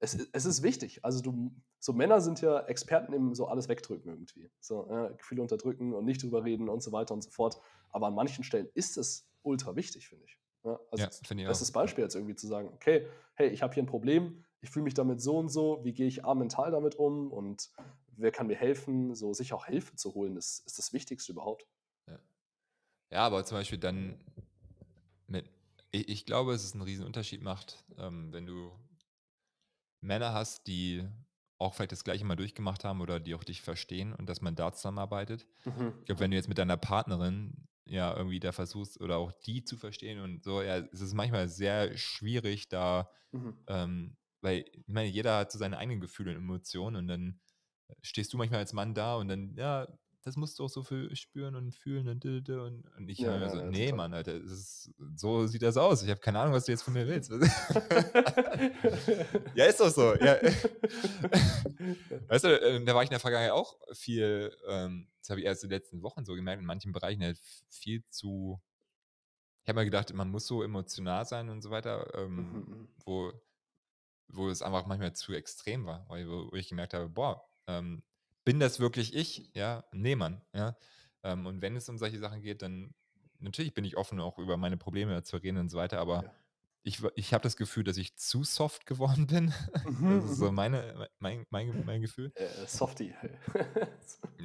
es, 0.00 0.28
es 0.32 0.44
ist 0.44 0.62
wichtig. 0.62 1.04
Also 1.04 1.22
du, 1.22 1.52
so 1.78 1.92
Männer 1.92 2.20
sind 2.20 2.40
ja 2.40 2.60
Experten 2.66 3.12
im 3.12 3.34
so 3.34 3.46
alles 3.46 3.68
wegdrücken 3.68 4.10
irgendwie. 4.10 4.50
So, 4.60 4.86
ja, 4.90 5.08
Gefühle 5.08 5.42
unterdrücken 5.42 5.94
und 5.94 6.04
nicht 6.04 6.22
drüber 6.22 6.44
reden 6.44 6.68
und 6.68 6.82
so 6.82 6.92
weiter 6.92 7.14
und 7.14 7.22
so 7.22 7.30
fort. 7.30 7.60
Aber 7.90 8.08
an 8.08 8.14
manchen 8.14 8.44
Stellen 8.44 8.68
ist 8.74 8.96
es 8.96 9.28
ultra 9.42 9.76
wichtig, 9.76 10.08
finde 10.08 10.24
ich. 10.26 10.38
Ja, 10.64 10.80
also 10.90 11.04
ja, 11.04 11.10
finde 11.10 11.42
ich 11.42 11.48
Bestes 11.48 11.72
Beispiel 11.72 12.04
jetzt 12.04 12.14
irgendwie 12.14 12.34
zu 12.34 12.46
sagen, 12.46 12.68
okay, 12.72 13.06
hey, 13.34 13.48
ich 13.48 13.62
habe 13.62 13.74
hier 13.74 13.82
ein 13.82 13.86
Problem, 13.86 14.44
ich 14.62 14.70
fühle 14.70 14.84
mich 14.84 14.94
damit 14.94 15.20
so 15.20 15.36
und 15.36 15.50
so, 15.50 15.80
wie 15.84 15.92
gehe 15.92 16.06
ich 16.06 16.24
A 16.24 16.34
mental 16.34 16.70
damit 16.70 16.94
um 16.94 17.30
und 17.30 17.70
wer 18.16 18.32
kann 18.32 18.46
mir 18.46 18.56
helfen, 18.56 19.14
so 19.14 19.32
sich 19.32 19.52
auch 19.52 19.66
Hilfe 19.66 19.96
zu 19.96 20.14
holen, 20.14 20.36
ist, 20.36 20.66
ist 20.66 20.78
das 20.78 20.92
Wichtigste 20.92 21.32
überhaupt. 21.32 21.66
Ja. 22.08 22.18
ja, 23.10 23.26
aber 23.26 23.44
zum 23.44 23.58
Beispiel 23.58 23.78
dann 23.78 24.18
mit, 25.26 25.50
ich, 25.90 26.08
ich 26.08 26.26
glaube, 26.26 26.52
es 26.52 26.72
einen 26.72 26.82
riesen 26.82 27.06
Unterschied 27.06 27.42
macht, 27.42 27.84
ähm, 27.98 28.32
wenn 28.32 28.46
du 28.46 28.72
Männer 30.00 30.32
hast, 30.34 30.66
die 30.66 31.08
auch 31.58 31.74
vielleicht 31.74 31.92
das 31.92 32.04
Gleiche 32.04 32.24
mal 32.24 32.36
durchgemacht 32.36 32.84
haben 32.84 33.00
oder 33.00 33.20
die 33.20 33.34
auch 33.34 33.44
dich 33.44 33.62
verstehen 33.62 34.12
und 34.12 34.28
dass 34.28 34.42
man 34.42 34.54
da 34.54 34.72
zusammenarbeitet. 34.72 35.46
Mhm. 35.64 35.94
Ich 36.00 36.06
glaube, 36.06 36.20
wenn 36.20 36.30
du 36.30 36.36
jetzt 36.36 36.48
mit 36.48 36.58
deiner 36.58 36.76
Partnerin 36.76 37.68
ja 37.86 38.16
irgendwie 38.16 38.40
da 38.40 38.52
versuchst 38.52 39.00
oder 39.00 39.18
auch 39.18 39.32
die 39.32 39.64
zu 39.64 39.76
verstehen 39.76 40.20
und 40.20 40.42
so, 40.42 40.62
ja, 40.62 40.78
es 40.78 41.00
ist 41.00 41.14
manchmal 41.14 41.48
sehr 41.48 41.96
schwierig, 41.96 42.68
da, 42.68 43.10
mhm. 43.32 43.58
ähm, 43.66 44.16
weil 44.40 44.64
ich 44.72 44.88
meine, 44.88 45.08
jeder 45.08 45.38
hat 45.38 45.52
so 45.52 45.58
seine 45.58 45.78
eigenen 45.78 46.00
Gefühle 46.00 46.32
und 46.32 46.36
Emotionen 46.36 46.96
und 46.96 47.08
dann 47.08 47.40
stehst 48.02 48.32
du 48.32 48.38
manchmal 48.38 48.60
als 48.60 48.72
Mann 48.72 48.94
da 48.94 49.16
und 49.16 49.28
dann, 49.28 49.54
ja, 49.56 49.86
das 50.24 50.36
musst 50.36 50.58
du 50.58 50.64
auch 50.64 50.68
so 50.68 50.82
viel 50.82 51.14
spüren 51.14 51.54
und 51.54 51.72
fühlen 51.74 52.08
und 52.08 52.24
und, 52.24 52.84
und 52.96 53.10
ich 53.10 53.18
ja, 53.18 53.50
so, 53.50 53.62
nee, 53.66 53.90
total. 53.90 53.96
Mann, 53.96 54.14
Alter, 54.14 54.34
ist, 54.34 54.90
so 55.16 55.46
sieht 55.46 55.60
das 55.60 55.76
aus. 55.76 56.02
Ich 56.02 56.08
habe 56.08 56.20
keine 56.20 56.40
Ahnung, 56.40 56.54
was 56.54 56.64
du 56.64 56.72
jetzt 56.72 56.82
von 56.82 56.94
mir 56.94 57.06
willst. 57.06 57.30
ja, 59.54 59.66
ist 59.66 59.80
doch 59.80 59.90
so. 59.90 60.14
Ja. 60.14 60.36
weißt 62.28 62.44
du, 62.44 62.58
ähm, 62.62 62.86
da 62.86 62.94
war 62.94 63.02
ich 63.02 63.10
in 63.10 63.14
der 63.14 63.20
Vergangenheit 63.20 63.52
auch 63.52 63.76
viel, 63.92 64.56
ähm, 64.66 65.10
das 65.20 65.28
habe 65.28 65.40
ich 65.40 65.46
erst 65.46 65.64
in 65.64 65.68
den 65.68 65.78
letzten 65.78 66.02
Wochen 66.02 66.24
so 66.24 66.34
gemerkt, 66.34 66.60
in 66.60 66.66
manchen 66.66 66.92
Bereichen 66.92 67.22
halt 67.22 67.38
viel 67.68 68.02
zu, 68.08 68.62
ich 69.62 69.68
habe 69.68 69.76
mal 69.76 69.84
gedacht, 69.84 70.14
man 70.14 70.30
muss 70.30 70.46
so 70.46 70.62
emotional 70.62 71.26
sein 71.26 71.50
und 71.50 71.60
so 71.60 71.68
weiter, 71.70 72.10
ähm, 72.14 72.36
mhm. 72.36 72.42
mhm. 72.42 72.88
wo 73.04 73.32
wo 74.28 74.48
es 74.48 74.62
einfach 74.62 74.86
manchmal 74.86 75.12
zu 75.12 75.34
extrem 75.34 75.84
war, 75.84 76.06
weil, 76.08 76.26
wo 76.26 76.50
ich 76.54 76.68
gemerkt 76.68 76.94
habe, 76.94 77.10
boah, 77.10 77.44
ähm, 77.66 78.02
bin 78.44 78.60
das 78.60 78.80
wirklich 78.80 79.14
ich? 79.14 79.50
Ja, 79.54 79.84
nee, 79.92 80.16
Mann. 80.16 80.42
Ja? 80.52 80.76
Ähm, 81.22 81.46
und 81.46 81.62
wenn 81.62 81.76
es 81.76 81.88
um 81.88 81.98
solche 81.98 82.18
Sachen 82.18 82.42
geht, 82.42 82.62
dann 82.62 82.94
natürlich 83.38 83.74
bin 83.74 83.84
ich 83.84 83.96
offen, 83.96 84.20
auch 84.20 84.38
über 84.38 84.56
meine 84.56 84.76
Probleme 84.76 85.22
zu 85.22 85.36
reden 85.36 85.58
und 85.58 85.68
so 85.68 85.78
weiter, 85.78 85.98
aber 85.98 86.24
Ja. 86.24 86.34
ich, 86.82 87.02
ich 87.14 87.32
habe 87.34 87.42
das 87.42 87.56
Gefühl, 87.56 87.84
dass 87.84 87.96
ich 87.96 88.16
zu 88.16 88.44
soft 88.44 88.86
geworden 88.86 89.26
bin. 89.26 89.52
Mhm, 89.84 90.20
das 90.20 90.30
ist 90.32 90.38
so 90.38 90.50
mhm. 90.50 90.54
meine, 90.54 91.08
mein, 91.18 91.46
mein, 91.50 91.72
mein 91.86 92.00
Gefühl. 92.00 92.32
Äh, 92.34 92.66
Softie. 92.66 93.14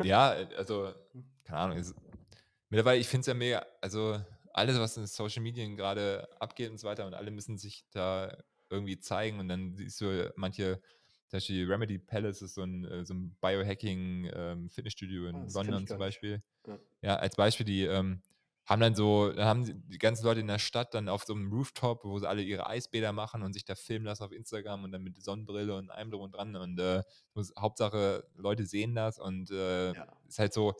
Ja, 0.04 0.36
äh, 0.36 0.56
also, 0.56 0.94
keine 1.44 1.60
Ahnung. 1.60 1.78
Es, 1.78 1.94
mittlerweile, 2.70 3.00
ich 3.00 3.08
finde 3.08 3.22
es 3.22 3.28
ja 3.28 3.34
mega, 3.34 3.66
also 3.82 4.22
alles, 4.54 4.80
was 4.80 4.98
in 4.98 5.08
Social 5.08 5.42
Media 5.42 5.68
gerade 5.76 6.30
abgeht 6.40 6.70
und 6.70 6.78
so 6.78 6.88
weiter, 6.88 7.06
und 7.08 7.16
alle 7.16 7.32
müssen 7.32 7.58
sich 7.58 7.86
da 7.92 8.38
irgendwie 8.70 9.00
zeigen 9.00 9.40
und 9.40 9.48
dann 9.48 9.76
siehst 9.76 10.00
du 10.02 10.32
manche, 10.36 10.82
zum 11.30 11.38
Beispiel 11.38 11.72
Remedy 11.72 11.98
Palace 12.00 12.42
ist 12.42 12.56
so 12.56 12.64
ein, 12.64 12.86
äh, 12.86 13.06
so 13.06 13.14
ein 13.14 13.36
Biohacking-Fitnessstudio 13.42 15.26
Ah, 15.28 15.30
in 15.30 15.46
kenn 15.46 15.54
London 15.54 15.88
zum. 15.88 15.98
Beispiel. 16.00 16.42
Ja. 16.68 16.80
Ja, 17.02 17.16
als 17.18 17.36
Beispiel, 17.36 17.66
die 17.66 17.84
ähm, 17.86 18.22
haben 18.66 18.82
dann 18.82 18.94
so, 18.96 19.32
dann 19.32 19.46
haben 19.46 19.66
die- 19.90 19.98
ganzen 19.98 20.26
Leute 20.26 20.42
in 20.42 20.48
der 20.48 20.60
Stadt 20.60 20.94
dann 20.94 21.08
auf 21.10 21.24
so 21.24 21.34
einem 21.34 21.52
Rooftop, 21.52 22.04
wo 22.04 22.20
sie 22.20 22.28
alle 22.28 22.42
ihre 22.44 22.68
Eisbäder 22.68 23.14
machen 23.14 23.42
und 23.44 23.54
sich 23.54 23.64
da 23.66 23.76
filmen 23.76 24.06
lassen 24.06 24.24
auf 24.24 24.32
Instagram 24.32 24.84
und 24.84 24.92
dann 24.92 25.02
mit 25.04 25.22
Sonnenbrille 25.24 25.76
und 25.76 25.90
allem 25.92 26.12
drum 26.12 26.22
und 26.24 26.36
dran 26.36 26.56
und 26.56 26.80
äh, 26.80 27.04
Hauptsache 27.58 28.26
Leute 28.36 28.66
sehen 28.66 28.96
das 28.96 29.18
und 29.20 29.50
äh, 29.52 29.94
Ja. 29.94 30.18
ist 30.28 30.40
halt 30.40 30.54
so, 30.54 30.74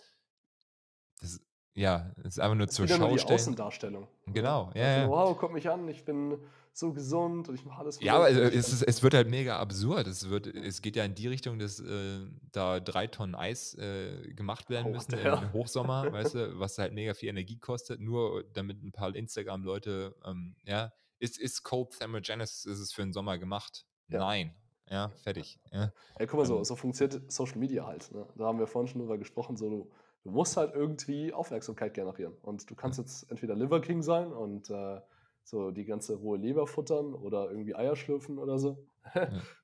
das, 1.22 1.40
ja, 1.74 2.12
es 2.18 2.26
ist 2.34 2.40
einfach 2.40 2.56
nur 2.56 2.66
Das 2.68 2.76
zur 2.76 2.86
wieder 2.86 2.98
nur 2.98 3.08
Schau 3.10 3.14
die 3.14 3.20
stellen. 3.20 3.40
Außendarstellung. 3.40 4.08
ne? 4.26 4.34
Genau, 4.34 4.72
ja, 4.76 4.82
Einfach 4.82 4.98
ja. 4.98 5.08
nur, 5.08 5.16
Wow, 5.18 5.38
guck 5.40 5.54
mich 5.54 5.70
an, 5.70 5.88
ich 5.88 6.04
bin 6.06 6.38
so 6.74 6.94
gesund 6.94 7.50
und 7.50 7.56
ich 7.56 7.66
mache 7.66 7.80
alles 7.80 8.00
Ja, 8.00 8.16
aber 8.16 8.30
es, 8.30 8.72
ist, 8.72 8.84
es 8.84 9.04
wird 9.04 9.14
halt 9.14 9.30
mega 9.30 9.58
absurd. 9.60 10.08
Es, 10.08 10.30
wird, 10.30 10.48
es 10.48 10.82
geht 10.82 10.96
ja 10.96 11.04
in 11.04 11.16
die 11.16 11.28
Richtung, 11.28 11.60
dass 11.60 11.80
äh, 11.80 12.20
da 12.52 12.80
drei 12.80 13.08
Tonnen 13.08 13.36
Eis 13.36 13.74
äh, 13.76 14.32
gemacht 14.34 14.70
werden 14.70 14.86
Hoch 14.88 14.92
müssen 14.94 15.12
der. 15.12 15.42
im 15.42 15.54
Hochsommer, 15.54 16.10
weißt 16.14 16.36
du, 16.36 16.60
was 16.60 16.78
halt 16.78 16.94
mega 16.94 17.14
viel 17.14 17.30
Energie 17.30 17.58
kostet, 17.60 18.00
nur 18.00 18.44
damit 18.54 18.84
ein 18.84 18.92
paar 18.92 19.14
Instagram-Leute, 19.16 20.16
ähm, 20.26 20.56
ja, 20.64 20.94
ist, 21.18 21.38
ist 21.38 21.64
Cold 21.64 21.92
Thermogenesis, 21.98 22.66
ist 22.66 22.80
es 22.80 22.94
für 22.94 23.02
den 23.02 23.12
Sommer 23.14 23.38
gemacht? 23.38 23.86
Ja. 24.08 24.20
Nein. 24.20 24.56
Ja, 24.90 25.10
fertig. 25.22 25.60
Ja. 25.72 25.92
Ja, 26.18 26.26
guck 26.26 26.34
mal 26.40 26.46
so, 26.46 26.58
Ähm. 26.60 26.64
so 26.66 26.76
funktioniert 26.76 27.32
Social 27.32 27.58
Media 27.60 27.86
halt. 27.86 28.12
Ne? 28.12 28.26
Da 28.36 28.46
haben 28.46 28.58
wir 28.58 28.66
vorhin 28.66 28.88
schon 28.88 29.02
drüber 29.02 29.18
gesprochen, 29.20 29.56
so 29.56 29.70
du, 29.70 29.92
du 30.24 30.32
musst 30.32 30.58
halt 30.58 30.74
irgendwie 30.74 31.34
Aufmerksamkeit 31.34 31.94
generieren. 31.94 32.34
Und 32.42 32.70
du 32.70 32.76
kannst 32.76 33.00
jetzt 33.00 33.30
entweder 33.30 33.56
Liver 33.56 33.82
King 33.82 34.02
sein 34.02 34.32
und 34.32 34.70
äh, 34.70 35.00
so 35.44 35.72
die 35.72 35.86
ganze 35.86 36.16
rohe 36.16 36.38
Leber 36.38 36.68
futtern 36.68 37.14
oder 37.14 37.50
irgendwie 37.50 37.76
Eier 37.76 37.96
schlürfen 37.96 38.38
oder 38.38 38.60
so. 38.60 38.86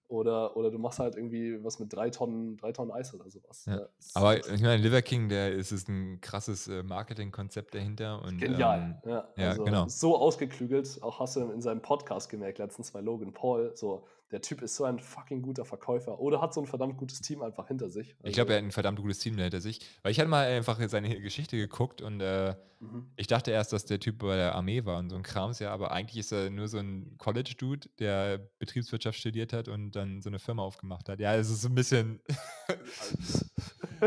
oder, 0.08 0.56
oder 0.56 0.72
du 0.72 0.78
machst 0.78 1.00
halt 1.00 1.16
irgendwie 1.16 1.64
was 1.64 1.80
mit 1.80 1.92
drei 1.94 2.10
Tonnen, 2.10 2.58
drei 2.58 2.72
Tonnen 2.72 2.92
Eis 2.92 3.14
oder 3.14 3.30
sowas. 3.30 3.66
Ja. 3.66 3.88
Das 3.98 4.16
Aber 4.16 4.38
ich 4.38 4.62
meine, 4.62 4.78
Liver 4.78 5.02
King, 5.02 5.30
der 5.30 5.52
ist, 5.52 5.72
ist 5.72 5.88
ein 5.90 6.22
krasses 6.22 6.68
äh, 6.68 6.84
Marketingkonzept 6.84 7.74
dahinter. 7.74 8.22
Und, 8.24 8.38
genial. 8.38 9.00
Ähm, 9.04 9.10
ja, 9.10 9.30
ja, 9.38 9.50
also 9.50 9.64
genau. 9.64 9.88
So 9.88 10.18
ausgeklügelt, 10.18 11.02
auch 11.02 11.20
hast 11.20 11.36
du 11.36 11.52
in 11.52 11.62
seinem 11.62 11.82
Podcast 11.82 12.30
gemerkt, 12.30 12.60
letztens 12.60 12.92
bei 12.92 13.02
Logan 13.02 13.34
Paul, 13.34 13.72
so 13.76 14.06
der 14.32 14.42
Typ 14.42 14.62
ist 14.64 14.76
so 14.76 14.86
ein 14.86 15.00
fucking 15.00 15.44
guter 15.44 15.66
Verkäufer 15.66 16.20
oder 16.20 16.42
hat 16.42 16.54
so 16.54 16.60
ein 16.60 16.66
verdammt 16.66 16.98
gutes 16.98 17.22
Team 17.22 17.44
einfach 17.44 17.68
hinter 17.68 17.90
sich. 17.90 18.16
ich 18.24 18.34
glaube, 18.34 18.54
er 18.54 18.58
hat 18.58 18.64
ein 18.64 18.72
verdammt 18.72 19.00
gutes 19.00 19.20
Team 19.20 19.38
hinter 19.38 19.62
sich. 19.62 19.80
Weil 20.02 20.12
ich 20.12 20.20
hatte 20.20 20.30
mal 20.30 20.48
einfach 20.48 20.80
seine 20.90 21.20
Geschichte 21.22 21.58
geguckt 21.58 22.02
und 22.02 22.22
äh, 22.22 22.56
Mhm. 22.80 23.08
Ich 23.16 23.28
dachte 23.28 23.52
erst, 23.52 23.74
dass 23.74 23.86
der 23.86 24.00
Typ 24.00 24.20
bei 24.20 24.36
der 24.36 24.56
Armee 24.56 24.86
war 24.86 25.00
und 25.00 25.10
so 25.10 25.16
ein 25.16 25.24
Krams, 25.24 25.60
ja, 25.60 25.72
aber 25.72 25.92
eigentlich 25.92 26.20
ist 26.20 26.32
er 26.32 26.50
nur 26.50 26.68
so 26.68 26.78
ein 26.78 27.16
College-Dude, 27.18 27.90
der 28.00 28.40
Betriebswirtschaft 28.60 29.18
studiert 29.18 29.54
hat 29.54 29.68
und 29.68 29.95
dann 29.96 30.22
so 30.22 30.30
eine 30.30 30.40
Firma 30.40 30.64
aufgemacht 30.64 31.10
hat. 31.10 31.20
Ja, 31.20 31.36
es 31.36 31.50
ist 31.50 31.62
so 31.62 31.70
ein 31.70 31.76
bisschen. 31.76 32.20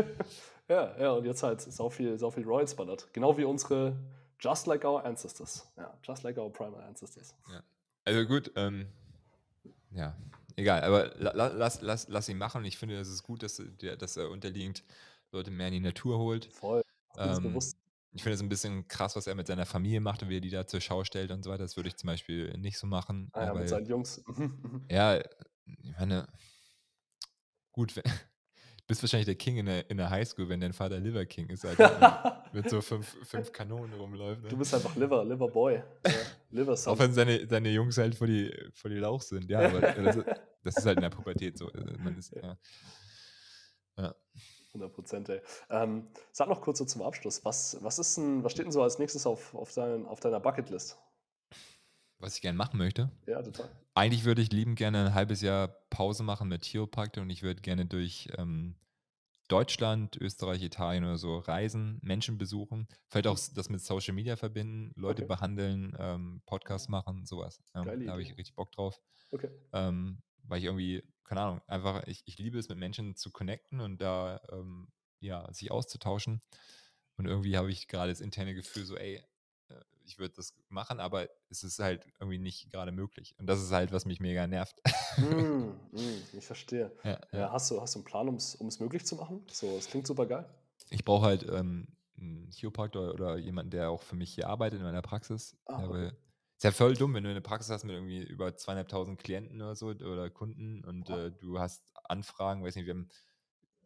ja, 0.67 0.97
ja, 0.99 1.11
und 1.11 1.25
jetzt 1.25 1.43
halt 1.43 1.61
sau 1.61 1.89
viel, 1.89 2.17
sau 2.17 2.31
viel 2.31 2.43
Royals 2.43 2.75
ballert. 2.75 3.07
Genau 3.13 3.37
wie 3.37 3.43
unsere 3.43 3.97
Just 4.39 4.67
Like 4.67 4.85
Our 4.85 5.03
Ancestors. 5.05 5.71
Ja, 5.77 5.97
Just 6.03 6.23
Like 6.23 6.37
Our 6.37 6.51
Primal 6.51 6.81
Ancestors. 6.83 7.35
also 8.05 8.25
gut, 8.25 8.51
ähm, 8.55 8.87
ja, 9.91 10.15
egal, 10.55 10.81
aber 10.83 11.13
la, 11.17 11.31
la, 11.33 11.47
lass, 11.47 11.81
lass, 11.81 12.07
lass 12.07 12.29
ihn 12.29 12.37
machen. 12.37 12.63
Ich 12.65 12.77
finde, 12.77 12.99
es 12.99 13.09
ist 13.09 13.23
gut, 13.23 13.43
dass, 13.43 13.61
dass 13.97 14.17
er 14.17 14.29
unterliegend 14.29 14.83
Leute 15.31 15.51
mehr 15.51 15.67
in 15.67 15.73
die 15.73 15.79
Natur 15.79 16.17
holt. 16.17 16.45
Voll. 16.53 16.81
Ähm, 17.17 17.59
ich 18.11 18.23
finde 18.23 18.35
es 18.35 18.41
ein 18.41 18.49
bisschen 18.49 18.87
krass, 18.87 19.15
was 19.15 19.27
er 19.27 19.35
mit 19.35 19.47
seiner 19.47 19.65
Familie 19.65 20.01
macht 20.01 20.23
und 20.23 20.29
wie 20.29 20.37
er 20.37 20.41
die 20.41 20.49
da 20.49 20.65
zur 20.65 20.81
Schau 20.81 21.03
stellt 21.03 21.31
und 21.31 21.43
so 21.43 21.51
weiter. 21.51 21.63
Das 21.63 21.75
würde 21.75 21.89
ich 21.89 21.95
zum 21.95 22.07
Beispiel 22.07 22.57
nicht 22.57 22.79
so 22.79 22.87
machen. 22.87 23.29
Ah, 23.33 23.45
ja, 23.45 23.53
mit 23.53 23.69
seinen 23.69 23.85
Jungs. 23.85 24.23
Ja, 24.89 25.21
ich 25.83 25.91
meine, 25.99 26.27
gut, 27.71 27.95
wenn, 27.95 28.03
du 28.03 28.09
bist 28.87 29.01
wahrscheinlich 29.03 29.25
der 29.25 29.35
King 29.35 29.57
in 29.57 29.65
der, 29.67 29.89
in 29.89 29.97
der 29.97 30.09
Highschool, 30.09 30.49
wenn 30.49 30.59
dein 30.61 30.73
Vater 30.73 30.99
Liver 30.99 31.25
King 31.25 31.47
ist, 31.49 31.65
Alter, 31.65 32.43
mit 32.53 32.69
so 32.69 32.81
fünf, 32.81 33.15
fünf 33.27 33.51
Kanonen 33.51 33.93
rumläuft. 33.93 34.43
du 34.43 34.47
Ne? 34.49 34.55
bist 34.57 34.73
einfach 34.73 34.95
Liver, 34.95 35.23
Liver 35.25 35.47
Boy. 35.47 35.75
Ja, 36.05 36.11
Liver 36.51 36.75
Son. 36.75 36.93
Auch 36.93 36.99
wenn 36.99 37.13
seine, 37.13 37.47
seine 37.47 37.69
Jungs 37.69 37.97
halt 37.97 38.15
vor 38.15 38.27
die, 38.27 38.51
vor 38.73 38.89
die 38.89 38.97
Lauch 38.97 39.21
sind. 39.21 39.49
Ja, 39.49 39.59
aber 39.61 39.79
das, 39.81 40.15
ist- 40.15 40.27
das 40.63 40.77
ist 40.77 40.85
halt 40.85 40.97
in 40.97 41.03
der 41.03 41.09
Pubertät 41.09 41.57
so. 41.57 41.67
Also 41.71 41.85
Man 41.99 42.17
ist, 42.17 42.33
ja. 42.35 42.57
Ja. 43.97 44.15
100 44.69 44.93
Prozent, 44.93 45.29
ey. 45.29 45.41
Ähm, 45.69 46.07
sag 46.31 46.47
noch 46.47 46.61
kurz 46.61 46.77
so 46.77 46.85
zum 46.85 47.01
Abschluss. 47.01 47.43
Was, 47.43 47.77
was, 47.81 47.97
ist 47.97 48.17
denn, 48.17 48.43
was 48.43 48.51
steht 48.51 48.65
denn 48.65 48.71
so 48.71 48.83
als 48.83 48.99
nächstes 48.99 49.25
auf, 49.25 49.55
auf, 49.55 49.73
dein, 49.73 50.05
auf 50.05 50.19
deiner 50.19 50.39
Bucketlist? 50.39 50.97
Was 52.19 52.35
ich 52.35 52.41
gerne 52.41 52.57
machen 52.57 52.77
möchte. 52.77 53.09
Ja, 53.27 53.41
total. 53.41 53.69
Eigentlich 53.95 54.23
würde 54.25 54.41
ich 54.41 54.51
liebend 54.51 54.77
gerne 54.77 55.07
ein 55.07 55.13
halbes 55.13 55.41
Jahr 55.41 55.67
Pause 55.89 56.23
machen 56.23 56.47
mit 56.47 56.65
Chiropraktor 56.65 57.23
und 57.23 57.29
ich 57.29 57.43
würde 57.43 57.61
gerne 57.61 57.85
durch 57.85 58.29
ähm, 58.37 58.75
Deutschland, 59.47 60.15
Österreich, 60.17 60.61
Italien 60.61 61.03
oder 61.03 61.17
so 61.17 61.39
reisen, 61.39 61.97
Menschen 62.03 62.37
besuchen, 62.37 62.87
vielleicht 63.09 63.27
auch 63.27 63.35
s- 63.35 63.53
das 63.53 63.69
mit 63.69 63.81
Social 63.81 64.13
Media 64.13 64.35
verbinden, 64.35 64.91
Leute 64.95 65.23
Okay. 65.23 65.27
behandeln, 65.27 65.95
ähm, 65.97 66.41
Podcasts 66.45 66.87
machen, 66.87 67.25
sowas. 67.25 67.61
Ähm, 67.73 67.85
Geile 67.85 68.05
da 68.05 68.11
habe 68.11 68.21
ich 68.21 68.29
richtig 68.37 68.55
Bock 68.55 68.71
drauf. 68.71 69.01
Okay. 69.31 69.49
Ähm, 69.73 70.21
weil 70.43 70.59
ich 70.59 70.65
irgendwie, 70.65 71.03
keine 71.23 71.41
Ahnung, 71.41 71.61
einfach, 71.67 72.03
ich, 72.05 72.23
ich 72.25 72.37
liebe 72.37 72.59
es, 72.59 72.69
mit 72.69 72.77
Menschen 72.77 73.15
zu 73.15 73.31
connecten 73.31 73.79
und 73.81 73.99
da 74.01 74.39
ähm, 74.51 74.89
ja, 75.19 75.51
sich 75.53 75.71
auszutauschen. 75.71 76.41
Und 77.17 77.25
irgendwie 77.25 77.57
habe 77.57 77.71
ich 77.71 77.87
gerade 77.87 78.11
das 78.11 78.21
interne 78.21 78.53
Gefühl, 78.53 78.85
so, 78.85 78.95
ey, 78.95 79.21
ich 80.09 80.17
würde 80.19 80.33
das 80.35 80.53
machen, 80.69 80.99
aber 80.99 81.29
es 81.49 81.63
ist 81.63 81.79
halt 81.79 82.05
irgendwie 82.19 82.39
nicht 82.39 82.71
gerade 82.71 82.91
möglich. 82.91 83.35
Und 83.37 83.47
das 83.47 83.61
ist 83.61 83.71
halt, 83.71 83.91
was 83.91 84.05
mich 84.05 84.19
mega 84.19 84.47
nervt. 84.47 84.81
mm, 85.17 85.21
mm, 85.23 85.77
ich 86.37 86.45
verstehe. 86.45 86.91
ja, 87.03 87.19
Ja, 87.31 87.39
ja. 87.39 87.51
hast, 87.51 87.69
du, 87.71 87.79
hast 87.81 87.95
du 87.95 87.99
einen 87.99 88.05
Plan, 88.05 88.27
um 88.27 88.35
es 88.35 88.79
möglich 88.79 89.05
zu 89.05 89.15
machen? 89.15 89.45
So, 89.51 89.67
es 89.77 89.87
klingt 89.87 90.07
super 90.07 90.25
geil. 90.25 90.45
Ich 90.89 91.05
brauche 91.05 91.25
halt 91.25 91.43
ähm, 91.47 91.87
einen 92.17 92.51
Chiropraktor 92.51 93.13
oder 93.13 93.37
jemanden, 93.37 93.71
der 93.71 93.89
auch 93.91 94.01
für 94.01 94.15
mich 94.15 94.33
hier 94.33 94.47
arbeitet 94.49 94.79
in 94.79 94.85
meiner 94.85 95.01
Praxis. 95.01 95.55
Ah, 95.65 95.83
okay. 95.85 96.07
ist 96.57 96.63
ja 96.63 96.71
voll 96.71 96.95
dumm, 96.95 97.13
wenn 97.13 97.23
du 97.23 97.29
eine 97.29 97.41
Praxis 97.41 97.71
hast 97.71 97.83
mit 97.83 97.93
irgendwie 97.95 98.23
über 98.23 98.55
zweieinhalbtausend 98.55 99.19
Klienten 99.19 99.61
oder 99.61 99.75
so 99.75 99.87
oder 99.87 100.29
Kunden 100.29 100.83
und 100.83 101.07
Ja. 101.09 101.25
äh, 101.27 101.31
du 101.31 101.59
hast 101.59 101.91
Anfragen, 102.05 102.63
weiß 102.63 102.75
nicht, 102.75 102.85
wir 102.85 102.93
haben 102.95 103.09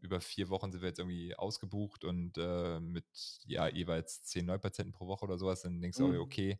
über 0.03 0.19
vier 0.21 0.49
Wochen 0.49 0.71
sind 0.71 0.81
wir 0.81 0.89
jetzt 0.89 0.99
irgendwie 0.99 1.35
ausgebucht 1.35 2.03
und 2.03 2.37
äh, 2.37 2.79
mit 2.79 3.05
ja 3.45 3.67
jeweils 3.67 4.23
zehn 4.23 4.45
Neupatienten 4.45 4.91
pro 4.93 5.07
Woche 5.07 5.23
oder 5.25 5.37
sowas, 5.37 5.61
dann 5.61 5.81
denkst 5.81 5.97
du, 5.97 6.07
Mhm. 6.07 6.19
auch, 6.19 6.23
okay, 6.23 6.59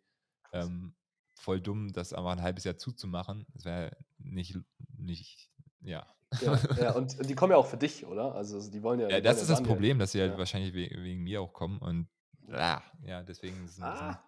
ähm, 0.54 0.96
voll 1.36 1.60
dumm, 1.62 1.92
das 1.92 2.14
einfach 2.14 2.32
ein 2.32 2.42
halbes 2.42 2.64
Jahr 2.64 2.78
zuzumachen. 2.78 3.46
Das 3.54 3.66
wäre 3.66 3.98
nicht, 4.18 4.58
nicht, 4.98 5.52
ja. 5.82 6.08
Ja, 6.40 6.58
ja, 6.76 6.92
und 6.96 7.30
die 7.30 7.36
kommen 7.36 7.52
ja 7.52 7.58
auch 7.58 7.68
für 7.68 7.78
dich, 7.78 8.06
oder? 8.06 8.34
Also 8.34 8.72
die 8.72 8.82
wollen 8.82 9.00
ja. 9.02 9.10
Ja, 9.10 9.22
das 9.22 9.42
ist 9.42 9.50
das. 9.50 9.62
Problem, 9.62 10.00
dass 10.00 10.14
sie 10.14 10.22
halt 10.22 10.32
Ja. 10.32 10.38
wahrscheinlich 10.38 10.74
we 10.74 10.90
wegen 11.04 11.22
mir 11.24 11.42
auch 11.42 11.54
kommen 11.54 11.80
und 11.80 12.08
ja, 12.48 12.82
ja 13.06 13.24
deswegen 13.24 13.64
ist 13.66 13.72
es 13.72 13.80
ein 13.80 13.92
bisschen. 13.92 14.08
Ah, 14.08 14.24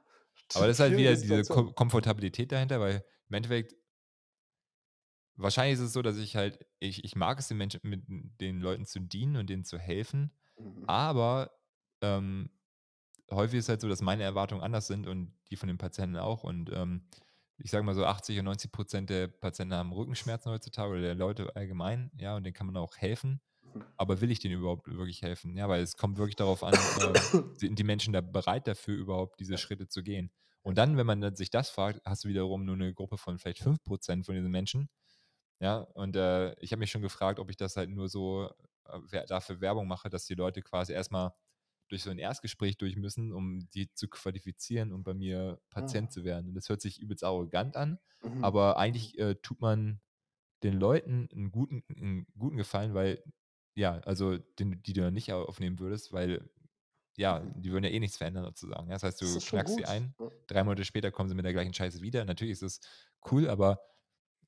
Aber 0.54 0.68
das 0.68 0.78
ist 0.78 0.80
halt 0.82 0.98
wieder 0.98 1.12
diese 1.16 1.22
Situation. 1.28 1.68
Ko 1.68 1.74
Komfortabilität 1.74 2.52
dahinter, 2.52 2.80
weil 2.80 3.04
im 3.30 3.34
Endeffekt, 3.36 3.76
wahrscheinlich 5.36 5.76
ist 5.76 5.86
es 5.86 5.94
so, 5.94 6.02
dass 6.02 6.18
ich 6.18 6.36
halt, 6.36 6.66
ich, 6.80 7.04
ich 7.04 7.16
mag 7.16 7.40
es, 7.40 7.48
den 7.48 7.58
Menschen, 7.58 7.82
mit 7.84 8.04
den 8.08 8.60
Leuten 8.60 8.86
zu 8.86 9.00
dienen 9.00 9.36
und 9.38 9.50
denen 9.50 9.64
zu 9.64 9.78
helfen, 9.78 10.32
Mhm. 10.58 10.86
aber 10.88 11.52
ähm, 12.02 12.50
häufig 13.32 13.60
ist 13.60 13.70
halt 13.70 13.82
so, 13.82 13.90
dass 13.90 14.02
meine 14.02 14.24
Erwartungen 14.24 14.62
anders 14.62 14.88
sind 14.88 15.08
und 15.08 15.34
die 15.50 15.58
von 15.58 15.68
den 15.68 15.78
Patienten 15.78 16.16
auch. 16.18 16.44
Und 16.44 16.72
ähm, 16.72 17.08
ich 17.58 17.72
sage 17.72 17.84
mal 17.84 17.96
so, 17.96 18.06
80 18.06 18.40
und 18.40 18.46
90 18.46 18.72
Prozent 18.72 19.10
der 19.10 19.28
Patienten 19.28 19.74
haben 19.74 19.92
Rückenschmerzen 19.92 20.52
heutzutage 20.52 20.92
oder 20.92 21.02
der 21.02 21.16
Leute 21.16 21.56
allgemein, 21.56 22.12
ja, 22.20 22.36
und 22.36 22.44
denen 22.44 22.54
kann 22.54 22.68
man 22.68 22.78
auch 22.78 22.98
helfen. 22.98 23.42
Mhm. 23.62 23.84
Aber 23.98 24.22
will 24.22 24.32
ich 24.32 24.40
denen 24.40 24.60
überhaupt 24.60 24.88
wirklich 24.88 25.22
helfen? 25.22 25.58
Ja, 25.58 25.70
weil 25.70 25.82
es 25.82 25.98
kommt 25.98 26.18
wirklich 26.18 26.36
darauf 26.36 26.64
an, 26.64 26.74
ähm, 27.02 27.54
sind 27.58 27.80
die 27.80 27.84
Menschen 27.84 28.14
da 28.14 28.22
bereit 28.22 28.68
dafür, 28.68 28.96
überhaupt 28.96 29.40
diese 29.40 29.58
Schritte 29.58 29.88
zu 29.88 30.04
gehen? 30.04 30.32
Und 30.62 30.78
dann, 30.78 30.98
wenn 30.98 31.06
man 31.06 31.36
sich 31.36 31.52
das 31.52 31.70
fragt, 31.70 32.02
hast 32.06 32.24
du 32.24 32.30
wiederum 32.30 32.66
nur 32.66 32.76
eine 32.76 32.94
Gruppe 32.94 33.18
von 33.18 33.38
vielleicht 33.38 33.62
5% 33.62 34.26
von 34.26 34.36
diesen 34.36 34.50
Menschen. 34.52 34.90
Ja, 35.60 35.78
und 35.80 36.16
äh, 36.16 36.54
ich 36.60 36.72
habe 36.72 36.80
mich 36.82 36.92
schon 36.92 37.02
gefragt, 37.02 37.40
ob 37.40 37.50
ich 37.50 37.58
das 37.58 37.78
halt 37.78 37.90
nur 37.90 38.10
so 38.10 38.50
äh, 39.12 39.26
dafür 39.28 39.62
Werbung 39.62 39.88
mache, 39.88 40.10
dass 40.10 40.26
die 40.26 40.36
Leute 40.36 40.62
quasi 40.62 40.94
erstmal 40.94 41.34
durch 41.88 42.04
so 42.04 42.10
ein 42.10 42.18
Erstgespräch 42.20 42.78
durch 42.78 42.96
müssen, 42.98 43.32
um 43.32 43.60
die 43.70 43.94
zu 43.94 44.08
qualifizieren, 44.10 44.92
um 44.92 45.04
bei 45.04 45.14
mir 45.14 45.62
Patient 45.70 46.12
Ah. 46.12 46.12
zu 46.12 46.24
werden. 46.26 46.50
Und 46.50 46.56
das 46.56 46.68
hört 46.70 46.82
sich 46.82 47.00
übelst 47.00 47.24
arrogant 47.24 47.78
an, 47.78 48.00
Mhm. 48.24 48.42
aber 48.42 48.78
eigentlich 48.78 49.18
äh, 49.20 49.36
tut 49.36 49.62
man 49.62 50.02
den 50.64 50.74
Leuten 50.80 51.30
einen 51.32 51.52
guten, 51.52 51.84
einen 51.96 52.28
guten 52.38 52.58
Gefallen, 52.58 52.94
weil, 52.94 53.24
ja, 53.76 54.00
also 54.00 54.38
den, 54.38 54.82
die 54.84 54.94
du 54.94 55.02
dann 55.02 55.14
nicht 55.14 55.32
aufnehmen 55.34 55.80
würdest, 55.80 56.12
weil, 56.14 56.50
ja, 57.18 57.40
Mhm. 57.42 57.56
die 57.56 57.72
würden 57.72 57.84
ja 57.86 57.90
eh 57.92 58.00
nichts 58.00 58.18
verändern 58.18 58.46
sozusagen. 58.46 58.88
Ja? 58.88 58.94
Das 58.96 59.04
heißt, 59.04 59.22
Das 59.22 59.34
du 59.34 59.42
schon 59.42 59.42
knackst 59.42 59.76
sie 59.76 59.86
ein, 59.86 60.16
drei 60.48 60.64
Monate 60.64 60.86
später 60.86 61.12
kommen 61.12 61.30
sie 61.30 61.36
mit 61.36 61.46
der 61.46 61.54
gleichen 61.54 61.74
Scheiße 61.74 62.02
wieder. 62.02 62.26
Natürlich 62.26 62.54
ist 62.54 62.64
es 62.64 62.80
cool, 63.32 63.50
aber 63.50 63.80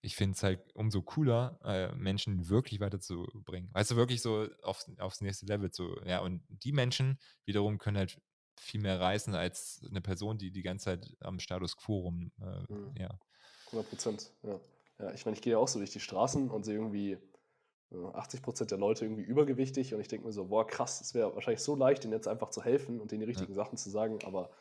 ich 0.07 0.15
finde 0.15 0.35
es 0.37 0.41
halt 0.43 0.73
umso 0.73 1.01
cooler, 1.01 1.59
äh, 1.65 1.93
Menschen 1.93 2.47
wirklich 2.47 2.79
weiterzubringen. 2.79 3.69
Weißt 3.73 3.91
du, 3.91 3.97
wirklich 3.97 4.21
so 4.21 4.47
aufs, 4.63 4.89
aufs 4.99 5.19
nächste 5.19 5.45
Level 5.45 5.69
zu, 5.69 5.97
ja, 6.05 6.19
und 6.21 6.41
die 6.47 6.71
Menschen 6.71 7.19
wiederum 7.43 7.77
können 7.77 7.97
halt 7.97 8.21
viel 8.57 8.79
mehr 8.79 9.01
reißen 9.01 9.35
als 9.35 9.85
eine 9.89 9.99
Person, 9.99 10.37
die 10.37 10.49
die 10.51 10.61
ganze 10.61 10.85
Zeit 10.85 11.17
am 11.19 11.39
Status 11.39 11.75
quo 11.75 11.99
rum, 11.99 12.31
äh, 12.41 12.73
Mhm. 12.73 12.93
ja. 12.97 13.19
100 13.65 13.89
Prozent, 13.89 14.31
ja. 14.43 14.59
ja. 14.99 15.13
Ich 15.13 15.25
meine, 15.25 15.35
ich 15.35 15.41
gehe 15.41 15.51
ja 15.51 15.59
auch 15.59 15.67
so 15.67 15.77
durch 15.79 15.91
die 15.91 15.99
Straßen 15.99 16.49
und 16.49 16.63
sehe 16.63 16.75
irgendwie 16.75 17.17
äh, 17.91 18.05
80 18.13 18.41
Prozent 18.41 18.71
der 18.71 18.77
Leute 18.77 19.03
irgendwie 19.03 19.23
übergewichtig 19.23 19.93
und 19.93 19.99
ich 19.99 20.07
denke 20.07 20.25
mir 20.25 20.31
so, 20.31 20.45
boah, 20.45 20.65
krass, 20.65 21.01
es 21.01 21.13
wäre 21.13 21.35
wahrscheinlich 21.35 21.61
so 21.61 21.75
leicht, 21.75 22.05
denen 22.05 22.13
jetzt 22.13 22.29
einfach 22.29 22.49
zu 22.49 22.63
helfen 22.63 23.01
und 23.01 23.11
denen 23.11 23.19
die 23.19 23.27
richtigen 23.27 23.53
Sachen 23.53 23.77
zu 23.77 23.89
sagen, 23.89 24.19
aber 24.23 24.51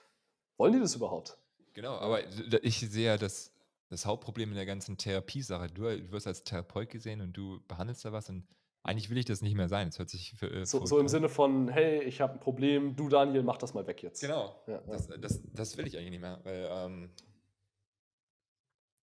wollen 0.56 0.72
die 0.72 0.80
das 0.80 0.96
überhaupt? 0.96 1.38
Genau, 1.72 1.92
aber 1.92 2.18
ich 2.64 2.80
sehe 2.80 3.06
ja 3.06 3.16
das, 3.16 3.52
das 3.88 4.06
Hauptproblem 4.06 4.50
in 4.50 4.56
der 4.56 4.66
ganzen 4.66 4.96
Therapiesache. 4.96 5.68
Du, 5.68 5.82
du 5.82 6.12
wirst 6.12 6.26
als 6.26 6.44
Therapeut 6.44 6.90
gesehen 6.90 7.20
und 7.20 7.32
du 7.32 7.60
behandelst 7.68 8.04
da 8.04 8.12
was 8.12 8.28
und 8.28 8.46
eigentlich 8.82 9.10
will 9.10 9.18
ich 9.18 9.24
das 9.24 9.42
nicht 9.42 9.56
mehr 9.56 9.68
sein. 9.68 9.88
Es 9.88 9.98
hört 9.98 10.10
sich 10.10 10.34
für, 10.36 10.48
äh, 10.48 10.64
So, 10.64 10.86
so 10.86 11.00
im. 11.00 11.08
Sinne 11.08 11.28
von, 11.28 11.68
hey, 11.68 12.02
ich 12.04 12.20
habe 12.20 12.34
ein 12.34 12.40
Problem, 12.40 12.94
du 12.94 13.08
Daniel, 13.08 13.42
mach 13.42 13.56
das 13.58 13.74
mal 13.74 13.86
weg 13.86 14.02
jetzt. 14.02 14.20
Genau. 14.20 14.62
Ja, 14.66 14.74
ja. 14.74 14.82
Das, 14.86 15.08
das, 15.08 15.42
das 15.52 15.76
will 15.76 15.86
ich 15.86 15.96
eigentlich 15.96 16.10
nicht 16.10 16.20
mehr, 16.20 16.40
weil 16.44 16.68
ähm, 16.70 17.10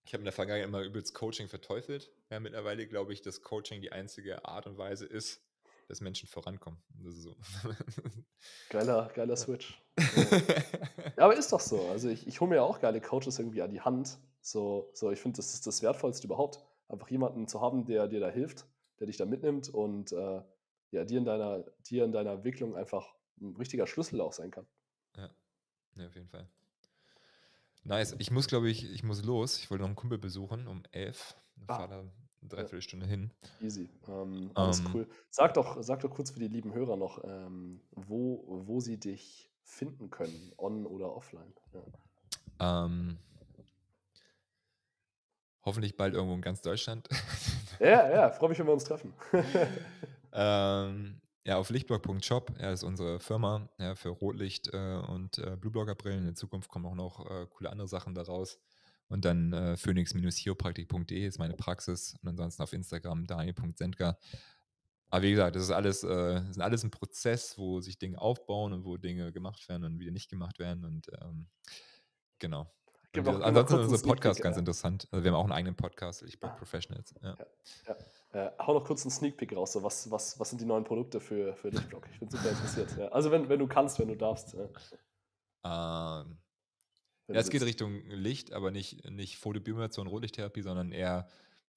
ich 0.06 0.12
habe 0.14 0.20
in 0.20 0.24
der 0.24 0.32
Vergangenheit 0.32 0.68
immer 0.68 0.82
übelst 0.82 1.14
Coaching 1.14 1.48
verteufelt. 1.48 2.10
Ja, 2.30 2.40
mittlerweile 2.40 2.86
glaube 2.86 3.12
ich, 3.12 3.20
dass 3.20 3.42
Coaching 3.42 3.80
die 3.82 3.92
einzige 3.92 4.44
Art 4.46 4.66
und 4.66 4.78
Weise 4.78 5.04
ist, 5.06 5.42
dass 5.88 6.00
Menschen 6.00 6.28
vorankommen. 6.28 6.80
Das 7.02 7.14
ist 7.14 7.22
so. 7.22 7.36
Geiler, 8.70 9.10
geiler 9.14 9.36
Switch. 9.36 9.82
Ja. 9.98 10.04
Ja, 11.16 11.26
aber 11.26 11.36
ist 11.36 11.52
doch 11.52 11.60
so. 11.60 11.88
Also 11.90 12.08
ich, 12.08 12.26
ich 12.26 12.40
hole 12.40 12.48
mir 12.48 12.56
ja 12.56 12.62
auch 12.62 12.80
geile 12.80 13.00
Coaches 13.00 13.38
irgendwie 13.38 13.62
an 13.62 13.70
die 13.70 13.80
Hand. 13.80 14.18
So, 14.44 14.90
so 14.92 15.10
ich 15.10 15.20
finde, 15.20 15.36
das 15.38 15.54
ist 15.54 15.66
das 15.66 15.80
Wertvollste 15.82 16.26
überhaupt. 16.26 16.62
Einfach 16.88 17.08
jemanden 17.08 17.48
zu 17.48 17.62
haben, 17.62 17.86
der 17.86 18.08
dir 18.08 18.20
da 18.20 18.28
hilft, 18.28 18.66
der 19.00 19.06
dich 19.06 19.16
da 19.16 19.24
mitnimmt 19.24 19.70
und 19.70 20.12
äh, 20.12 20.42
ja, 20.90 21.04
dir 21.04 21.16
in 21.18 21.24
deiner, 21.24 21.64
dir 21.88 22.04
in 22.04 22.12
deiner 22.12 22.32
Entwicklung 22.32 22.76
einfach 22.76 23.14
ein 23.40 23.56
richtiger 23.56 23.86
Schlüssel 23.86 24.20
auch 24.20 24.34
sein 24.34 24.50
kann. 24.50 24.66
ja. 25.16 25.30
ja, 25.96 26.06
auf 26.06 26.14
jeden 26.14 26.28
Fall. 26.28 26.46
Nice. 27.84 28.14
Ich 28.18 28.30
muss, 28.30 28.46
glaube 28.46 28.68
ich, 28.68 28.84
ich 28.92 29.02
muss 29.02 29.24
los. 29.24 29.58
Ich 29.58 29.70
wollte 29.70 29.82
noch 29.82 29.88
einen 29.88 29.96
Kumpel 29.96 30.18
besuchen 30.18 30.66
um 30.68 30.82
elf. 30.92 31.34
Ich 31.56 31.68
Ah. 31.70 31.76
fahre 31.76 31.88
da 31.88 31.98
eine 32.00 32.10
Dreiviertelstunde 32.42 33.06
hin. 33.06 33.30
Easy. 33.62 33.88
Ähm, 34.08 34.50
alles 34.54 34.80
Ähm. 34.80 34.90
cool. 34.92 35.08
Sag 35.30 35.54
doch, 35.54 35.82
sag 35.82 36.00
doch 36.00 36.10
kurz 36.10 36.30
für 36.30 36.38
die 36.38 36.48
lieben 36.48 36.74
Hörer 36.74 36.96
noch, 36.96 37.24
ähm, 37.24 37.80
wo, 37.92 38.44
wo 38.66 38.80
sie 38.80 38.98
dich 38.98 39.50
finden 39.62 40.10
können, 40.10 40.52
on 40.58 40.84
oder 40.86 41.14
offline. 41.16 41.54
Ja. 41.72 42.84
Ähm, 42.86 43.18
hoffentlich 45.64 45.96
bald 45.96 46.14
irgendwo 46.14 46.34
in 46.34 46.42
ganz 46.42 46.60
Deutschland. 46.62 47.08
Ja, 47.80 48.08
ja, 48.08 48.30
freue 48.30 48.50
mich, 48.50 48.58
wenn 48.60 48.66
wir 48.66 48.72
uns 48.72 48.84
treffen. 48.84 49.12
ähm, 50.32 51.20
ja, 51.44 51.58
auf 51.58 51.70
lichtblock.shop, 51.70 52.52
ja, 52.60 52.70
ist 52.70 52.84
unsere 52.84 53.18
Firma 53.18 53.68
ja, 53.78 53.96
für 53.96 54.10
Rotlicht 54.10 54.72
äh, 54.72 54.96
und 55.08 55.38
äh, 55.38 55.56
Blueblocker-Brillen. 55.56 56.28
In 56.28 56.36
Zukunft 56.36 56.70
kommen 56.70 56.86
auch 56.86 56.94
noch 56.94 57.28
äh, 57.28 57.46
coole 57.50 57.70
andere 57.70 57.88
Sachen 57.88 58.14
daraus. 58.14 58.58
Und 59.08 59.24
dann 59.24 59.52
äh, 59.52 59.76
phoenix-chiropraktik.de 59.76 61.26
ist 61.26 61.38
meine 61.38 61.54
Praxis. 61.54 62.16
Und 62.22 62.28
ansonsten 62.28 62.62
auf 62.62 62.72
Instagram 62.72 63.26
daniel.sendker. 63.26 64.18
Aber 65.10 65.22
wie 65.22 65.32
gesagt, 65.32 65.56
das 65.56 65.64
ist 65.64 65.70
alles, 65.70 66.02
äh, 66.02 66.34
das 66.34 66.50
ist 66.50 66.60
alles 66.60 66.82
ein 66.82 66.90
Prozess, 66.90 67.58
wo 67.58 67.80
sich 67.80 67.98
Dinge 67.98 68.20
aufbauen 68.20 68.72
und 68.72 68.84
wo 68.84 68.96
Dinge 68.96 69.30
gemacht 69.30 69.68
werden 69.68 69.84
und 69.84 69.98
wieder 69.98 70.12
nicht 70.12 70.30
gemacht 70.30 70.58
werden. 70.58 70.84
Und 70.84 71.10
ähm, 71.20 71.48
genau. 72.38 72.72
Noch 73.16 73.40
ansonsten 73.40 73.80
ist 73.80 73.90
unser 73.92 74.06
Podcast 74.06 74.42
ganz 74.42 74.56
äh. 74.56 74.60
interessant. 74.60 75.08
Also 75.10 75.24
wir 75.24 75.30
haben 75.32 75.38
auch 75.38 75.44
einen 75.44 75.52
eigenen 75.52 75.76
Podcast, 75.76 76.22
Lichtblock 76.22 76.52
Ah. 76.52 76.56
Professionals. 76.56 77.14
Ja. 77.22 77.36
Äh, 78.32 78.50
hau 78.58 78.74
noch 78.74 78.84
kurz 78.84 79.04
einen 79.04 79.10
Sneak 79.12 79.36
Peek 79.36 79.54
raus. 79.54 79.72
So, 79.72 79.82
was, 79.82 80.10
was, 80.10 80.38
was 80.40 80.50
sind 80.50 80.60
die 80.60 80.64
neuen 80.66 80.84
Produkte 80.84 81.20
für, 81.20 81.54
für 81.54 81.68
Lichtblock? 81.68 82.08
Ich 82.12 82.18
bin 82.18 82.28
super 82.28 82.50
interessiert. 82.50 82.96
Ja. 82.98 83.08
Also, 83.08 83.30
wenn, 83.30 83.48
wenn 83.48 83.58
du 83.60 83.68
kannst, 83.68 83.98
wenn 84.00 84.08
du 84.08 84.16
darfst. 84.16 84.54
Ja. 84.54 86.22
Ähm, 86.22 86.36
Ja, 87.28 87.40
es 87.40 87.48
geht. 87.48 87.62
Richtung 87.62 88.02
Licht, 88.06 88.52
aber 88.52 88.70
nicht, 88.70 89.08
nicht 89.10 89.38
Photobiomation, 89.38 90.06
Rotlichttherapie, 90.08 90.62
sondern 90.62 90.92
eher 90.92 91.28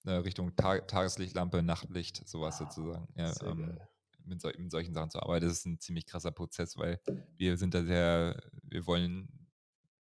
äh, 0.06 0.12
Richtung 0.12 0.56
Ta 0.56 0.80
Tageslichtlampe, 0.80 1.62
Nachtlicht, 1.62 2.28
sowas 2.28 2.56
Ah, 2.56 2.66
sozusagen. 2.66 3.08
Ja, 3.16 3.32
ähm, 3.46 3.78
mit, 4.26 4.42
sol 4.42 4.54
mit 4.58 4.72
solchen 4.72 4.94
Sachen 4.94 5.10
zu 5.10 5.22
arbeiten. 5.22 5.46
Das 5.46 5.54
ist 5.54 5.66
ein 5.66 5.80
ziemlich 5.80 6.06
krasser 6.06 6.32
Prozess, 6.32 6.76
weil 6.78 7.00
wir 7.38 7.58
sind 7.58 7.74
da 7.74 7.84
sehr, 7.84 8.42
wir 8.64 8.86
wollen 8.88 9.30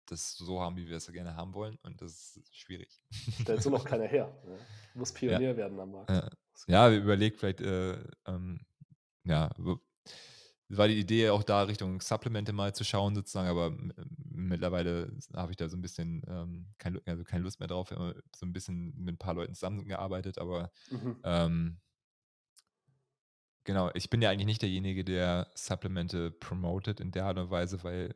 das 0.06 0.36
so 0.36 0.60
haben, 0.60 0.76
wie 0.76 0.88
wir 0.88 0.96
es 0.96 1.10
gerne 1.12 1.36
haben 1.36 1.54
wollen 1.54 1.78
und 1.82 2.00
das 2.00 2.36
ist 2.36 2.56
schwierig. 2.56 3.00
Stellt 3.40 3.62
so 3.62 3.70
noch 3.70 3.84
keiner 3.84 4.06
her. 4.06 4.34
Ja. 4.46 4.56
Du 4.92 5.00
musst 5.00 5.14
Pionier 5.14 5.54
werden 5.58 5.78
am 5.78 5.90
Markt. 5.92 6.08
Ja. 6.10 6.30
Ja, 6.68 6.90
wir 6.90 6.98
überlegt 6.98 7.38
vielleicht, 7.38 7.60
äh, 7.60 7.98
ähm, 8.26 8.60
ja, 9.24 9.50
war 10.68 10.88
die 10.88 10.98
Idee 10.98 11.28
auch 11.30 11.42
da 11.42 11.62
Richtung 11.62 12.00
Supplemente 12.00 12.52
mal 12.52 12.74
zu 12.74 12.82
schauen 12.82 13.14
sozusagen, 13.14 13.48
aber 13.48 13.76
mittlerweile 14.24 15.12
habe 15.34 15.52
ich 15.52 15.56
da 15.56 15.68
so 15.68 15.76
ein 15.76 15.82
bisschen 15.82 16.22
ähm, 16.26 16.66
kein, 16.78 16.98
also 17.06 17.24
keine 17.24 17.44
Lust 17.44 17.60
mehr 17.60 17.68
drauf. 17.68 17.90
So 17.90 18.46
ein 18.46 18.52
bisschen 18.52 18.94
mit 18.96 19.14
ein 19.14 19.18
paar 19.18 19.34
Leuten 19.34 19.54
zusammengearbeitet, 19.54 20.38
aber 20.38 20.70
Mhm. 20.90 21.16
ähm, 21.24 21.80
genau, 23.64 23.90
ich 23.94 24.10
bin 24.10 24.22
ja 24.22 24.30
eigentlich 24.30 24.46
nicht 24.46 24.62
derjenige, 24.62 25.04
der 25.04 25.50
Supplemente 25.54 26.30
promotet 26.30 27.00
in 27.00 27.10
der 27.10 27.26
Art 27.26 27.38
und 27.38 27.50
Weise, 27.50 27.82
weil 27.84 28.14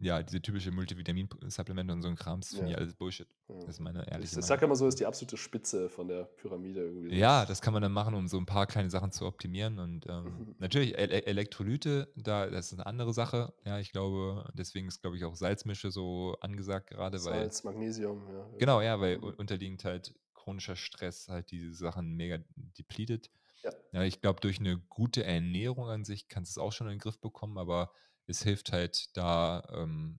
ja, 0.00 0.22
diese 0.22 0.40
typische 0.40 0.70
Multivitamin-Supplemente 0.72 1.92
und 1.92 2.02
so 2.02 2.08
ein 2.08 2.16
Kram, 2.16 2.40
das 2.40 2.54
finde 2.54 2.70
ich 2.72 2.78
alles 2.78 2.94
Bullshit. 2.94 3.28
Ja. 3.48 3.54
Das 3.56 3.68
ist 3.68 3.80
meine 3.80 4.02
Ich, 4.02 4.08
ehrliche 4.12 4.24
ich 4.30 4.32
Meinung. 4.32 4.46
sag 4.48 4.62
immer 4.62 4.76
so, 4.76 4.86
ist 4.86 4.98
die 4.98 5.06
absolute 5.06 5.36
Spitze 5.36 5.88
von 5.88 6.08
der 6.08 6.24
Pyramide 6.24 6.80
irgendwie. 6.80 7.14
Ja, 7.16 7.44
das 7.44 7.60
kann 7.60 7.72
man 7.72 7.82
dann 7.82 7.92
machen, 7.92 8.14
um 8.14 8.26
so 8.28 8.38
ein 8.38 8.46
paar 8.46 8.66
kleine 8.66 8.90
Sachen 8.90 9.12
zu 9.12 9.26
optimieren. 9.26 9.78
Und 9.78 10.06
ähm, 10.08 10.54
natürlich, 10.58 10.96
Ele 10.98 11.26
Elektrolyte, 11.26 12.12
da, 12.16 12.46
das 12.48 12.66
ist 12.66 12.72
eine 12.74 12.86
andere 12.86 13.12
Sache. 13.12 13.52
Ja, 13.64 13.78
ich 13.78 13.92
glaube, 13.92 14.48
deswegen 14.54 14.88
ist, 14.88 15.00
glaube 15.02 15.16
ich, 15.16 15.24
auch 15.24 15.36
Salzmische 15.36 15.90
so 15.90 16.36
angesagt 16.40 16.90
gerade, 16.90 17.18
weil. 17.24 17.34
Salz, 17.40 17.64
Magnesium. 17.64 18.22
Ja, 18.32 18.46
Genau, 18.58 18.80
ja, 18.80 19.00
weil 19.00 19.18
Mhm. 19.18 19.34
unterliegend 19.36 19.84
halt 19.84 20.14
chronischer 20.34 20.76
Stress 20.76 21.28
halt 21.28 21.50
diese 21.50 21.74
Sachen 21.74 22.14
mega 22.16 22.38
depletet. 22.78 23.30
Ja. 23.62 23.70
Ja, 23.92 24.02
ich 24.04 24.22
glaube, 24.22 24.40
durch 24.40 24.58
eine 24.58 24.78
gute 24.78 25.22
Ernährung 25.22 25.88
an 25.90 26.04
sich 26.04 26.28
kannst 26.28 26.56
du 26.56 26.60
es 26.60 26.64
auch 26.66 26.72
schon 26.72 26.86
in 26.86 26.94
den 26.94 26.98
Griff 26.98 27.18
bekommen, 27.20 27.58
aber 27.58 27.92
es 28.30 28.42
hilft 28.42 28.72
halt 28.72 29.16
da, 29.16 29.62
ähm, 29.74 30.18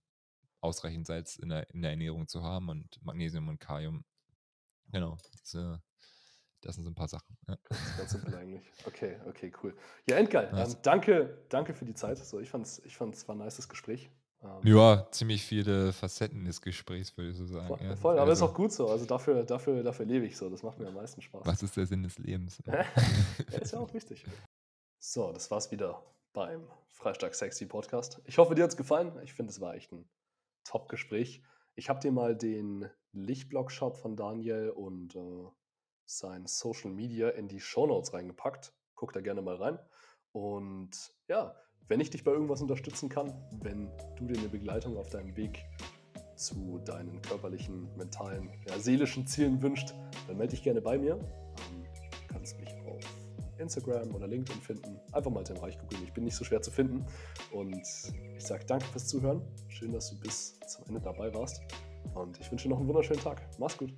ausreichend 0.60 1.08
Salz 1.08 1.38
in 1.38 1.50
der, 1.50 1.70
in 1.72 1.82
der 1.82 1.92
Ernährung 1.92 2.28
zu 2.28 2.44
haben 2.44 2.70
und 2.70 3.04
Magnesium 3.04 3.48
und 3.48 3.60
Kalium. 3.60 4.04
Genau, 4.92 5.18
das, 5.32 5.54
äh, 5.56 5.78
das 6.62 6.76
sind 6.76 6.84
so 6.84 6.92
ein 6.92 6.96
paar 6.96 7.08
Sachen. 7.08 7.38
Ja. 7.48 7.58
Ganz, 7.64 7.98
ganz 7.98 8.12
simpel 8.12 8.36
eigentlich. 8.36 8.72
Okay, 8.86 9.18
okay, 9.28 9.52
cool. 9.64 9.76
Ja, 10.08 10.18
endgeil. 10.18 10.52
Nice. 10.52 10.76
Ähm, 10.76 10.80
danke, 10.84 11.46
danke 11.50 11.74
für 11.74 11.86
die 11.86 11.96
Zeit. 11.96 12.20
So, 12.20 12.40
ich 12.40 12.50
fand's, 12.50 12.80
ich 12.86 12.96
fand's 12.96 13.28
war 13.28 13.36
ein 13.36 13.40
nices 13.40 13.68
Gespräch. 13.68 14.12
Ähm, 14.44 14.60
Ja, 14.64 15.08
ziemlich 15.12 15.44
viele 15.44 15.94
Facetten 15.94 16.46
des 16.46 16.62
Gesprächs, 16.62 17.18
würde 17.18 17.32
ich 17.32 17.38
so 17.38 17.46
sagen. 17.46 17.68
Voll, 17.68 17.80
ja. 17.82 17.96
voll, 17.96 18.20
aber 18.20 18.32
ist 18.32 18.42
Also, 18.42 18.52
auch 18.52 18.56
gut 18.56 18.72
so. 18.72 18.90
Also 18.90 19.06
dafür, 19.06 19.44
dafür, 19.44 19.82
dafür 19.82 20.06
lebe 20.06 20.26
ich 20.26 20.38
so. 20.38 20.50
Das 20.50 20.62
macht 20.62 20.78
mir 20.78 20.88
am 20.88 20.94
meisten 20.94 21.22
Spaß. 21.22 21.42
Was 21.46 21.64
ist 21.64 21.76
der 21.78 21.88
Sinn 21.88 22.04
des 22.04 22.20
Lebens? 22.20 22.62
Ja, 22.68 22.86
ist 23.60 23.72
ja 23.74 23.80
auch 23.80 23.94
wichtig. 23.94 24.26
So, 25.00 25.32
das 25.32 25.50
war's 25.50 25.72
wieder 25.72 26.04
beim 26.34 26.68
Freitag 26.88 27.36
Sexy 27.36 27.66
Podcast. 27.66 28.22
Ich 28.26 28.38
hoffe, 28.38 28.56
dir 28.56 28.64
hat's 28.64 28.78
gefallen. 28.78 29.12
Ich 29.24 29.34
finde, 29.34 29.52
es 29.52 29.60
war 29.60 29.76
echt 29.76 29.92
ein 29.92 30.08
Top-Gespräch. 30.64 31.44
Ich 31.76 31.90
habe 31.90 32.00
dir 32.00 32.12
mal 32.12 32.36
den 32.36 32.90
Lichtblog-Shop 33.12 33.98
von 33.98 34.16
Daniel 34.16 34.70
und 34.70 35.16
äh, 35.16 35.48
sein 36.06 36.46
Social 36.46 36.92
Media 36.92 37.30
in 37.30 37.48
die 37.48 37.60
Shownotes 37.60 38.14
reingepackt. 38.14 38.74
Guck 38.96 39.14
da 39.14 39.22
gerne 39.22 39.42
mal 39.42 39.56
rein. 39.56 39.80
Und 40.32 40.92
ja, 41.28 41.56
wenn 41.88 42.00
ich 42.00 42.10
dich 42.10 42.24
bei 42.24 42.32
irgendwas 42.32 42.62
unterstützen 42.62 43.10
kann, 43.10 43.34
wenn 43.62 43.92
du 44.16 44.28
dir 44.28 44.40
eine 44.40 44.50
Begleitung 44.50 44.98
auf 44.98 45.10
deinem 45.10 45.36
Weg 45.36 45.66
zu 46.36 46.80
deinen 46.86 47.22
körperlichen, 47.22 47.96
mentalen, 47.98 48.50
ja, 48.68 48.80
seelischen 48.80 49.28
Zielen 49.28 49.62
wünscht, 49.62 49.94
dann 50.28 50.38
melde 50.38 50.52
dich 50.52 50.64
gerne 50.64 50.82
bei 50.82 50.98
mir. 50.98 51.16
Ähm, 51.16 51.84
du 51.84 52.34
kannst 52.34 52.58
mich 52.60 52.71
Instagram 53.62 54.14
oder 54.14 54.28
LinkedIn 54.28 54.62
finden. 54.62 55.00
Einfach 55.12 55.32
mal 55.32 55.44
Tim 55.44 55.58
Reich 55.58 55.78
googeln. 55.80 56.04
Ich 56.04 56.14
bin 56.14 56.24
nicht 56.24 56.36
so 56.36 56.44
schwer 56.44 56.62
zu 56.62 56.72
finden. 56.72 57.06
Und 57.52 57.82
ich 58.38 58.46
sage 58.46 58.66
danke 58.66 58.86
fürs 58.86 59.08
Zuhören. 59.08 59.42
Schön, 59.68 59.94
dass 59.94 60.10
du 60.10 60.20
bis 60.20 60.60
zum 60.68 60.86
Ende 60.88 61.02
dabei 61.02 61.34
warst. 61.34 61.62
Und 62.14 62.40
ich 62.40 62.52
wünsche 62.52 62.68
dir 62.68 62.72
noch 62.72 62.80
einen 62.80 62.88
wunderschönen 62.88 63.22
Tag. 63.22 63.42
Mach's 63.58 63.78
gut. 63.78 63.94